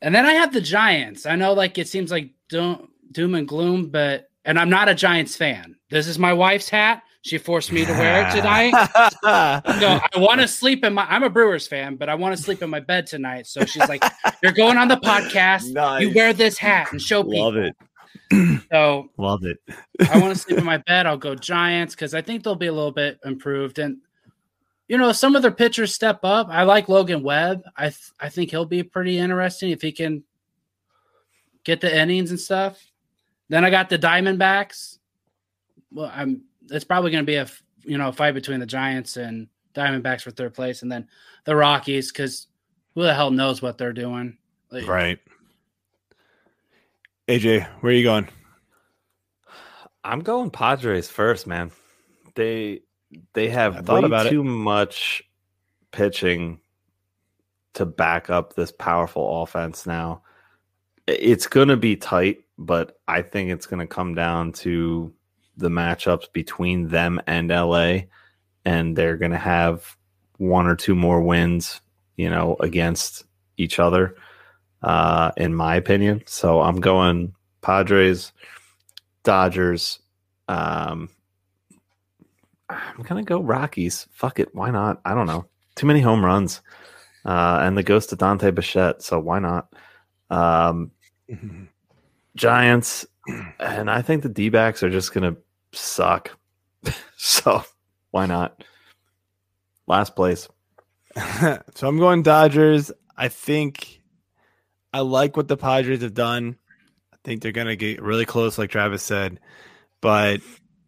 And 0.00 0.14
then 0.14 0.24
I 0.24 0.32
have 0.32 0.54
the 0.54 0.60
Giants. 0.60 1.26
I 1.26 1.36
know, 1.36 1.52
like, 1.52 1.76
it 1.76 1.86
seems 1.86 2.10
like 2.10 2.30
doom, 2.48 2.88
doom 3.12 3.34
and 3.34 3.46
gloom, 3.46 3.90
but, 3.90 4.30
and 4.46 4.58
I'm 4.58 4.70
not 4.70 4.88
a 4.88 4.94
Giants 4.94 5.36
fan. 5.36 5.76
This 5.90 6.08
is 6.08 6.18
my 6.18 6.32
wife's 6.32 6.70
hat. 6.70 7.02
She 7.22 7.38
forced 7.38 7.70
me 7.70 7.84
to 7.84 7.92
wear 7.92 8.26
it 8.26 8.34
tonight. 8.34 8.72
No, 9.24 10.00
I 10.14 10.18
want 10.18 10.40
to 10.40 10.48
sleep 10.48 10.84
in 10.84 10.94
my. 10.94 11.04
I'm 11.04 11.22
a 11.22 11.30
Brewers 11.30 11.68
fan, 11.68 11.94
but 11.96 12.08
I 12.08 12.14
want 12.16 12.36
to 12.36 12.42
sleep 12.42 12.62
in 12.62 12.68
my 12.70 12.80
bed 12.80 13.06
tonight. 13.06 13.46
So 13.46 13.64
she's 13.64 13.88
like, 13.88 14.02
"You're 14.42 14.52
going 14.52 14.76
on 14.76 14.88
the 14.88 14.96
podcast. 14.96 15.72
You 16.00 16.12
wear 16.12 16.32
this 16.32 16.58
hat 16.58 16.88
and 16.90 17.00
show 17.00 17.22
people." 17.22 17.44
Love 17.44 17.56
it. 17.56 17.76
So 18.72 19.10
Love 19.18 19.44
it. 19.44 19.58
I 20.10 20.18
want 20.18 20.34
to 20.34 20.38
sleep 20.40 20.58
in 20.58 20.64
my 20.64 20.78
bed. 20.78 21.06
I'll 21.06 21.16
go 21.16 21.34
Giants 21.34 21.94
because 21.94 22.14
I 22.14 22.22
think 22.22 22.42
they'll 22.42 22.54
be 22.56 22.66
a 22.66 22.72
little 22.72 22.92
bit 22.92 23.18
improved. 23.24 23.78
And 23.78 23.98
you 24.88 24.98
know, 24.98 25.12
some 25.12 25.36
of 25.36 25.42
their 25.42 25.50
pitchers 25.52 25.94
step 25.94 26.20
up. 26.24 26.48
I 26.50 26.64
like 26.64 26.88
Logan 26.88 27.22
Webb. 27.22 27.62
I 27.76 27.84
th- 27.84 28.12
I 28.18 28.28
think 28.28 28.50
he'll 28.50 28.64
be 28.64 28.82
pretty 28.82 29.18
interesting 29.18 29.70
if 29.70 29.80
he 29.82 29.92
can 29.92 30.24
get 31.64 31.80
the 31.80 31.96
innings 31.96 32.30
and 32.30 32.40
stuff. 32.40 32.84
Then 33.48 33.64
I 33.64 33.70
got 33.70 33.88
the 33.88 33.98
Diamondbacks. 33.98 34.98
Well, 35.92 36.10
I'm. 36.12 36.42
It's 36.70 36.84
probably 36.84 37.10
going 37.10 37.24
to 37.24 37.26
be 37.26 37.36
a 37.36 37.46
you 37.84 37.98
know 37.98 38.08
a 38.08 38.12
fight 38.12 38.34
between 38.34 38.60
the 38.60 38.66
Giants 38.66 39.16
and 39.16 39.48
Diamondbacks 39.74 40.22
for 40.22 40.30
third 40.30 40.54
place, 40.54 40.82
and 40.82 40.90
then 40.90 41.08
the 41.44 41.56
Rockies 41.56 42.12
because 42.12 42.46
who 42.94 43.02
the 43.02 43.14
hell 43.14 43.30
knows 43.30 43.62
what 43.62 43.78
they're 43.78 43.92
doing? 43.92 44.36
Like, 44.70 44.86
Right. 44.86 45.18
AJ, 47.28 47.66
where 47.80 47.92
are 47.92 47.96
you 47.96 48.02
going? 48.02 48.28
I'm 50.04 50.20
going 50.20 50.50
Padres 50.50 51.08
first, 51.08 51.46
man. 51.46 51.70
They 52.34 52.80
they 53.34 53.48
I 53.48 53.52
have 53.52 53.86
thought 53.86 54.02
way 54.02 54.06
about 54.06 54.26
it. 54.26 54.30
too 54.30 54.42
much 54.42 55.22
pitching 55.92 56.60
to 57.74 57.86
back 57.86 58.28
up 58.30 58.54
this 58.54 58.72
powerful 58.72 59.42
offense 59.42 59.86
now. 59.86 60.22
It's 61.06 61.46
going 61.46 61.68
to 61.68 61.76
be 61.76 61.96
tight, 61.96 62.40
but 62.58 62.98
I 63.08 63.22
think 63.22 63.50
it's 63.50 63.66
going 63.66 63.80
to 63.80 63.86
come 63.86 64.14
down 64.14 64.52
to 64.52 65.12
the 65.56 65.68
matchups 65.68 66.32
between 66.32 66.88
them 66.88 67.20
and 67.26 67.50
LA 67.50 67.98
and 68.64 68.96
they're 68.96 69.16
going 69.16 69.32
to 69.32 69.38
have 69.38 69.96
one 70.38 70.66
or 70.66 70.76
two 70.76 70.94
more 70.94 71.20
wins, 71.22 71.80
you 72.16 72.30
know, 72.30 72.56
against 72.60 73.24
each 73.58 73.78
other 73.78 74.16
uh 74.82 75.30
in 75.36 75.54
my 75.54 75.76
opinion. 75.76 76.22
So 76.26 76.60
I'm 76.60 76.80
going 76.80 77.34
Padres, 77.60 78.32
Dodgers, 79.24 80.00
um, 80.48 81.08
I'm 82.68 83.02
gonna 83.02 83.22
go 83.22 83.40
Rockies. 83.40 84.08
Fuck 84.12 84.40
it, 84.40 84.54
why 84.54 84.70
not? 84.70 85.00
I 85.04 85.14
don't 85.14 85.26
know. 85.26 85.46
Too 85.76 85.86
many 85.86 86.00
home 86.00 86.24
runs. 86.24 86.60
uh, 87.24 87.60
and 87.62 87.76
the 87.76 87.82
ghost 87.82 88.12
of 88.12 88.18
Dante 88.18 88.50
Bichette. 88.50 89.02
So 89.02 89.18
why 89.20 89.38
not? 89.38 89.72
Um, 90.30 90.90
Giants, 92.36 93.06
and 93.58 93.90
I 93.90 94.02
think 94.02 94.22
the 94.22 94.28
D 94.28 94.48
backs 94.48 94.82
are 94.82 94.90
just 94.90 95.12
going 95.14 95.34
to 95.34 95.40
suck. 95.72 96.36
so 97.16 97.64
why 98.10 98.26
not? 98.26 98.64
Last 99.86 100.16
place. 100.16 100.48
so 101.74 101.88
I'm 101.88 101.98
going 101.98 102.22
Dodgers. 102.22 102.90
I 103.16 103.28
think 103.28 104.00
I 104.92 105.00
like 105.00 105.36
what 105.36 105.48
the 105.48 105.56
Padres 105.56 106.02
have 106.02 106.14
done. 106.14 106.56
I 107.12 107.16
think 107.24 107.42
they're 107.42 107.52
going 107.52 107.66
to 107.66 107.76
get 107.76 108.02
really 108.02 108.24
close, 108.24 108.58
like 108.58 108.70
Travis 108.70 109.02
said. 109.02 109.40
But 110.00 110.40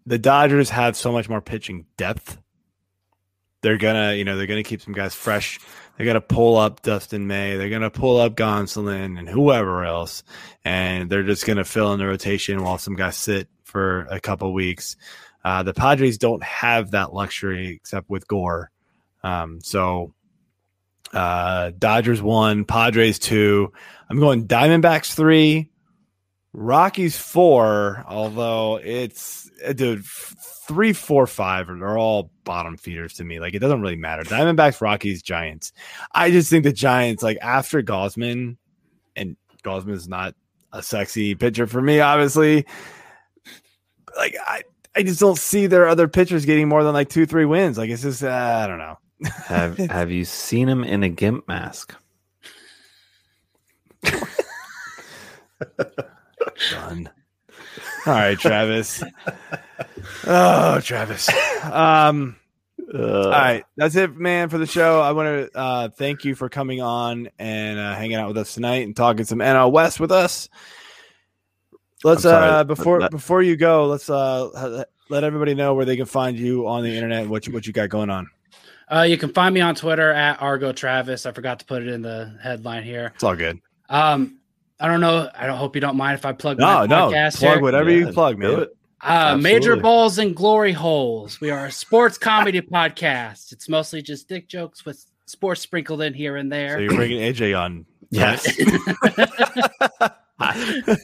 the 0.07 0.19
Dodgers 0.19 0.71
have 0.71 0.97
so 0.97 1.13
much 1.13 1.29
more 1.29 1.41
pitching 1.41 1.87
depth. 1.97 2.39
They're 3.63 3.79
gonna, 3.79 4.13
you 4.13 4.25
know, 4.25 4.37
they're 4.37 4.47
gonna 4.47 4.63
keep 4.63 4.83
some 4.83 4.93
guys 4.93 5.15
fresh. 5.15 5.59
They're 5.97 6.07
gonna 6.07 6.21
pull 6.21 6.57
up 6.57 6.83
Dustin 6.83 7.27
May. 7.27 7.57
They're 7.57 7.71
gonna 7.71 7.91
pull 7.91 8.19
up 8.19 8.35
Gonsolin 8.35 9.19
and 9.19 9.29
whoever 9.29 9.85
else, 9.85 10.25
and 10.65 11.09
they're 11.09 11.23
just 11.23 11.47
gonna 11.47 11.65
fill 11.65 11.93
in 11.93 11.99
the 11.99 12.07
rotation 12.07 12.63
while 12.63 12.79
some 12.79 12.97
guys 12.97 13.17
sit 13.17 13.49
for 13.63 14.07
a 14.11 14.21
couple 14.21 14.53
weeks. 14.53 14.97
Uh, 15.45 15.63
the 15.63 15.75
Padres 15.75 16.19
don't 16.19 16.43
have 16.43 16.93
that 16.93 17.13
luxury 17.13 17.69
except 17.69 18.09
with 18.09 18.27
Gore. 18.27 18.71
Um, 19.23 19.61
so 19.61 20.15
uh, 21.13 21.71
Dodgers 21.79 22.21
one, 22.21 22.65
Padres 22.65 23.19
two. 23.19 23.73
I'm 24.11 24.19
going 24.19 24.49
Diamondbacks 24.49 25.15
three, 25.15 25.71
Rockies 26.53 27.17
four. 27.17 28.05
Although 28.09 28.81
it's 28.83 29.51
dude 29.75 30.05
three, 30.67 30.93
four, 30.93 31.27
five 31.27 31.69
are 31.71 31.99
all 31.99 32.31
bottom 32.45 32.77
feeders 32.77 33.15
to 33.15 33.25
me. 33.25 33.41
Like 33.41 33.55
it 33.55 33.61
doesn't 33.61 33.81
really 33.81 33.97
matter. 33.97 34.23
Diamondbacks, 34.23 34.81
Rockies, 34.81 35.23
Giants. 35.23 35.73
I 36.15 36.31
just 36.31 36.51
think 36.51 36.65
the 36.65 36.73
Giants 36.73 37.23
like 37.23 37.39
after 37.41 37.83
Gausman, 37.83 38.57
and 39.17 39.37
Gausman 39.63 39.93
is 39.93 40.09
not 40.09 40.35
a 40.73 40.83
sexy 40.83 41.35
pitcher 41.35 41.67
for 41.67 41.81
me, 41.81 42.01
obviously. 42.01 42.67
Like 44.17 44.37
I. 44.47 44.63
I 44.97 45.03
just 45.03 45.19
don't 45.19 45.37
see 45.37 45.67
their 45.67 45.89
other 45.89 46.07
pitchers 46.07 46.45
getting 46.45 46.69
more 46.69 46.85
than 46.85 46.95
like 46.95 47.09
two, 47.09 47.27
three 47.27 47.47
wins. 47.47 47.77
Like 47.77 47.91
it's 47.91 48.03
just, 48.03 48.23
uh, 48.23 48.61
I 48.63 48.69
don't 48.69 48.79
know 48.79 48.97
have 49.25 49.77
Have 49.91 50.11
you 50.11 50.25
seen 50.25 50.69
him 50.69 50.85
in 50.85 51.03
a 51.03 51.09
gimp 51.09 51.49
mask? 51.49 51.95
Done. 56.71 57.11
All 58.07 58.13
right, 58.13 58.39
Travis. 58.39 59.03
oh, 60.27 60.81
Travis. 60.81 61.29
Um. 61.65 62.37
Uh, 62.93 63.25
all 63.25 63.31
right, 63.31 63.65
that's 63.77 63.97
it, 63.97 64.15
man, 64.15 64.49
for 64.49 64.59
the 64.59 64.67
show. 64.67 65.01
I 65.01 65.13
want 65.13 65.27
to 65.53 65.59
uh, 65.59 65.89
thank 65.89 66.25
you 66.25 66.35
for 66.35 66.49
coming 66.49 66.81
on 66.81 67.29
and 67.39 67.79
uh, 67.79 67.95
hanging 67.95 68.17
out 68.17 68.29
with 68.29 68.39
us 68.39 68.55
tonight 68.55 68.85
and 68.85 68.95
talking 68.95 69.25
some 69.25 69.39
NL 69.39 69.73
West 69.73 69.99
with 69.99 70.13
us. 70.13 70.49
Let's 72.05 72.27
uh 72.27 72.65
before 72.65 73.01
that, 73.01 73.11
before 73.11 73.43
you 73.43 73.57
go, 73.57 73.87
let's 73.87 74.11
uh 74.11 74.85
let 75.09 75.25
everybody 75.25 75.55
know 75.55 75.75
where 75.75 75.87
they 75.87 75.97
can 75.97 76.07
find 76.07 76.39
you 76.39 76.69
on 76.69 76.83
the 76.83 76.95
internet. 76.95 77.29
What 77.29 77.47
you, 77.47 77.53
what 77.53 77.67
you 77.67 77.73
got 77.73 77.89
going 77.89 78.11
on? 78.11 78.29
Uh, 78.93 79.03
you 79.03 79.17
can 79.17 79.33
find 79.33 79.55
me 79.55 79.63
on 79.63 79.75
Twitter 79.75 80.13
at 80.13 80.41
Argo 80.43 80.73
Travis. 80.73 81.25
I 81.25 81.33
forgot 81.33 81.61
to 81.61 81.65
put 81.65 81.83
it 81.83 81.89
in 81.89 82.03
the 82.03 82.39
headline 82.43 82.83
here. 82.83 83.13
It's 83.15 83.25
all 83.25 83.35
good. 83.35 83.59
Um, 83.89 84.39
I 84.81 84.89
don't 84.89 85.01
know. 85.01 85.31
I 85.35 85.47
don't 85.47 85.57
hope 85.57 85.75
you 85.77 85.81
don't 85.81 85.97
mind 85.97 86.15
if 86.15 86.27
I 86.27 86.33
plug 86.33 86.59
no, 86.59 86.67
my 86.67 86.87
no, 86.87 87.11
podcast 87.11 87.39
plug 87.39 87.55
here. 87.55 87.63
whatever 87.63 87.91
yeah, 87.91 88.07
you 88.07 88.13
plug, 88.13 88.39
man. 88.39 88.67
Uh, 89.01 89.37
major 89.37 89.77
balls 89.77 90.19
and 90.19 90.35
glory 90.35 90.73
holes. 90.73 91.41
We 91.41 91.51
are 91.51 91.67
a 91.67 91.73
sports 91.73 92.19
comedy 92.19 92.61
podcast. 92.63 93.53
It's 93.53 93.69
mostly 93.69 94.03
just 94.03 94.29
dick 94.29 94.49
jokes 94.49 94.85
with 94.85 95.05
sports 95.27 95.61
sprinkled 95.61 96.03
in 96.03 96.15
here 96.15 96.37
and 96.37 96.51
there. 96.51 96.77
So 96.77 96.79
you're 96.79 96.95
bringing 96.95 97.21
AJ 97.21 97.59
on? 97.59 97.87
Yes. 98.11 98.47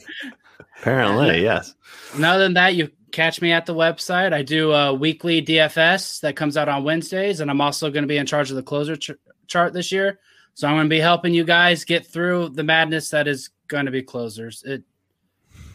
Apparently, 0.79 1.43
yes. 1.43 1.75
And 2.15 2.25
other 2.25 2.43
than 2.43 2.55
that, 2.55 2.75
you 2.75 2.89
catch 3.11 3.41
me 3.41 3.51
at 3.51 3.65
the 3.65 3.75
website. 3.75 4.33
I 4.33 4.41
do 4.41 4.71
a 4.71 4.93
weekly 4.93 5.41
DFS 5.41 6.21
that 6.21 6.35
comes 6.35 6.57
out 6.57 6.69
on 6.69 6.83
Wednesdays, 6.83 7.39
and 7.39 7.51
I'm 7.51 7.61
also 7.61 7.91
going 7.91 8.03
to 8.03 8.07
be 8.07 8.17
in 8.17 8.25
charge 8.25 8.49
of 8.49 8.55
the 8.55 8.63
closer 8.63 8.95
ch- 8.95 9.11
chart 9.47 9.73
this 9.73 9.91
year. 9.91 10.19
So 10.53 10.67
I'm 10.67 10.75
going 10.75 10.85
to 10.85 10.89
be 10.89 10.99
helping 10.99 11.33
you 11.33 11.43
guys 11.43 11.85
get 11.85 12.05
through 12.05 12.49
the 12.49 12.63
madness 12.63 13.09
that 13.11 13.27
is 13.27 13.49
going 13.71 13.85
to 13.85 13.91
be 13.91 14.03
closers. 14.03 14.61
It 14.63 14.83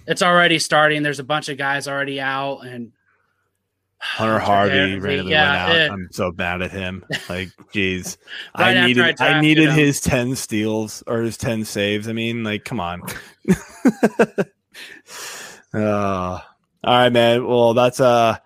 it's 0.06 0.22
already 0.22 0.60
starting. 0.60 1.02
There's 1.02 1.18
a 1.18 1.24
bunch 1.24 1.48
of 1.48 1.58
guys 1.58 1.88
already 1.88 2.20
out, 2.20 2.60
and 2.60 2.92
Hunter 3.98 4.38
Harvey 4.38 4.98
randomly 4.98 5.32
yeah, 5.32 5.66
went 5.66 5.70
out. 5.70 5.76
It, 5.76 5.90
I'm 5.90 6.08
so 6.12 6.32
mad 6.36 6.62
at 6.62 6.70
him. 6.70 7.04
Like, 7.28 7.48
geez, 7.72 8.18
right 8.56 8.76
I 8.76 8.86
needed 8.86 9.20
I, 9.20 9.28
I 9.28 9.40
needed 9.40 9.72
his 9.72 10.00
ten 10.00 10.36
steals 10.36 11.02
or 11.08 11.22
his 11.22 11.36
ten 11.36 11.64
saves. 11.64 12.06
I 12.06 12.12
mean, 12.12 12.44
like, 12.44 12.64
come 12.64 12.78
on. 12.78 13.02
uh 15.74 16.40
all 16.84 16.92
right, 16.94 17.12
man. 17.12 17.44
Well, 17.44 17.74
that's 17.74 17.98
uh 17.98 18.36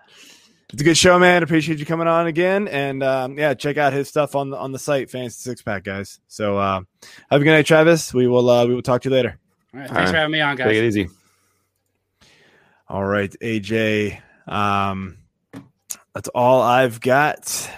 it's 0.72 0.82
a 0.82 0.85
good 0.85 0.97
show, 0.97 1.18
man. 1.18 1.43
Appreciate 1.43 1.81
you 1.81 1.86
coming 1.86 2.06
on 2.06 2.28
again, 2.28 2.68
and 2.68 3.02
um, 3.02 3.36
yeah, 3.36 3.55
check 3.55 3.77
out 3.77 3.93
his 3.93 4.09
stuff 4.09 4.36
on 4.36 4.51
the 4.51 4.56
on 4.56 4.70
the 4.70 4.78
site, 4.78 5.10
Fantasy 5.10 5.40
Six 5.40 5.62
Pack, 5.62 5.82
guys. 5.82 6.20
So 6.28 6.59
uh, 6.59 6.82
have 7.28 7.40
a 7.40 7.44
good 7.44 7.51
night, 7.51 7.66
Travis. 7.66 8.14
We 8.14 8.28
will 8.28 8.48
uh, 8.48 8.66
we 8.66 8.74
will 8.77 8.82
talk 8.82 9.02
to 9.02 9.09
you 9.09 9.14
later. 9.16 9.40
All 9.72 9.80
right, 9.80 9.88
thanks 9.88 9.90
all 9.90 9.97
right. 9.97 10.10
for 10.10 10.16
having 10.16 10.32
me 10.32 10.40
on, 10.40 10.56
guys. 10.56 10.66
Take 10.66 10.76
it 10.78 10.86
easy. 10.86 11.09
All 12.88 13.05
right, 13.05 13.30
AJ. 13.40 14.20
Um, 14.48 15.18
that's 16.12 16.28
all 16.28 16.60
I've 16.60 17.01
got 17.01 17.70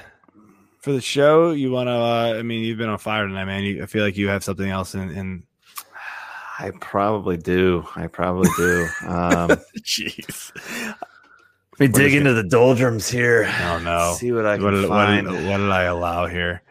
for 0.79 0.93
the 0.93 1.03
show. 1.03 1.51
You 1.51 1.71
want 1.71 1.89
to? 1.89 1.93
Uh, 1.93 2.35
I 2.39 2.43
mean, 2.43 2.65
you've 2.65 2.79
been 2.79 2.89
on 2.89 2.99
fire 2.99 3.27
tonight, 3.27 3.45
man. 3.45 3.63
You, 3.63 3.83
I 3.83 3.87
feel 3.87 4.05
like 4.05 4.17
you 4.17 4.29
have 4.29 4.43
something 4.43 4.69
else 4.69 4.95
in, 4.95 5.11
in 5.11 5.43
I 6.59 6.71
probably 6.81 7.37
do. 7.37 7.87
I 7.97 8.07
probably 8.07 8.49
do. 8.57 8.89
Um, 9.07 9.49
Jeez. 9.81 10.53
Let 11.79 11.81
me 11.81 11.89
dig 11.89 12.15
into 12.15 12.35
the 12.35 12.45
doldrums 12.45 13.09
here. 13.09 13.53
Oh 13.63 13.79
no! 13.81 14.15
See 14.17 14.31
what 14.33 14.47
I 14.47 14.57
can 14.57 14.65
what 14.65 14.71
did, 14.73 14.89
find. 14.89 15.27
What 15.27 15.37
did, 15.37 15.49
what 15.49 15.57
did 15.59 15.71
I 15.71 15.83
allow 15.85 16.27
here? 16.27 16.63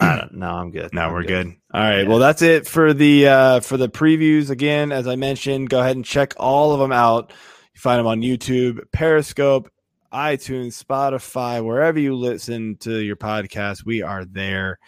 I 0.00 0.16
don't, 0.20 0.34
no, 0.34 0.50
I'm 0.50 0.70
good. 0.70 0.92
Now 0.92 1.08
I'm 1.08 1.12
we're 1.12 1.22
good. 1.22 1.46
good. 1.46 1.56
All 1.72 1.80
right. 1.80 2.02
Yeah. 2.02 2.08
Well, 2.08 2.18
that's 2.18 2.42
it 2.42 2.66
for 2.66 2.92
the 2.92 3.28
uh, 3.28 3.60
for 3.60 3.76
the 3.76 3.88
previews. 3.88 4.50
Again, 4.50 4.92
as 4.92 5.06
I 5.06 5.16
mentioned, 5.16 5.70
go 5.70 5.80
ahead 5.80 5.96
and 5.96 6.04
check 6.04 6.34
all 6.36 6.72
of 6.72 6.80
them 6.80 6.92
out. 6.92 7.32
You 7.74 7.80
find 7.80 7.98
them 7.98 8.06
on 8.06 8.20
YouTube, 8.20 8.80
Periscope, 8.92 9.70
iTunes, 10.12 10.82
Spotify, 10.82 11.64
wherever 11.64 11.98
you 11.98 12.14
listen 12.14 12.76
to 12.78 12.98
your 12.98 13.16
podcast. 13.16 13.84
We 13.84 14.02
are 14.02 14.24
there. 14.24 14.78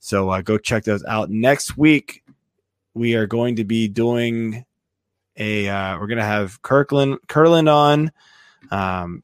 So 0.00 0.30
uh, 0.30 0.42
go 0.42 0.58
check 0.58 0.84
those 0.84 1.04
out. 1.04 1.30
Next 1.30 1.76
week, 1.76 2.22
we 2.94 3.14
are 3.14 3.26
going 3.26 3.56
to 3.56 3.64
be 3.64 3.88
doing 3.88 4.64
a 5.36 5.68
uh, 5.68 5.98
we're 5.98 6.06
going 6.08 6.18
to 6.18 6.24
have 6.24 6.60
Kirkland 6.62 7.18
Kirkland 7.28 7.68
on 7.68 8.12
um, 8.70 9.22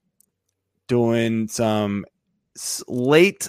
doing 0.87 1.49
some 1.49 2.05
late 2.87 3.49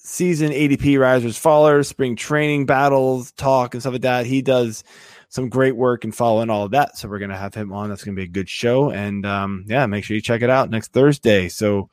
season 0.00 0.50
ADP 0.50 0.98
risers 0.98 1.38
fallers 1.38 1.86
spring 1.86 2.16
training 2.16 2.66
battles 2.66 3.32
talk 3.32 3.74
and 3.74 3.82
stuff 3.82 3.92
like 3.92 4.02
that 4.02 4.26
he 4.26 4.42
does 4.42 4.84
some 5.28 5.48
great 5.48 5.76
work 5.76 6.04
in 6.04 6.12
following 6.12 6.48
all 6.48 6.64
of 6.64 6.70
that. 6.70 6.96
So 6.96 7.06
we're 7.06 7.18
to 7.30 7.36
have 7.36 7.54
him 7.54 7.72
on. 7.72 7.90
That's 7.90 8.02
to 8.16 8.20
be 8.20 8.24
a 8.24 8.32
good 8.32 8.48
show. 8.48 8.90
And 8.90 9.26
um, 9.26 9.64
yeah 9.66 9.86
make 9.86 10.04
sure 10.04 10.14
you 10.14 10.22
check 10.22 10.42
it 10.42 10.50
out 10.50 10.70
next 10.70 10.92
thursday. 10.92 11.48
So 11.48 11.90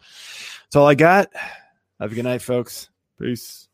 that's 0.63 0.75
all 0.75 0.87
i 0.87 0.95
got. 0.95 1.29
Have 1.99 2.11
a 2.11 2.15
good 2.15 2.23
night 2.23 2.41
folks. 2.41 2.89
Peace 3.19 3.64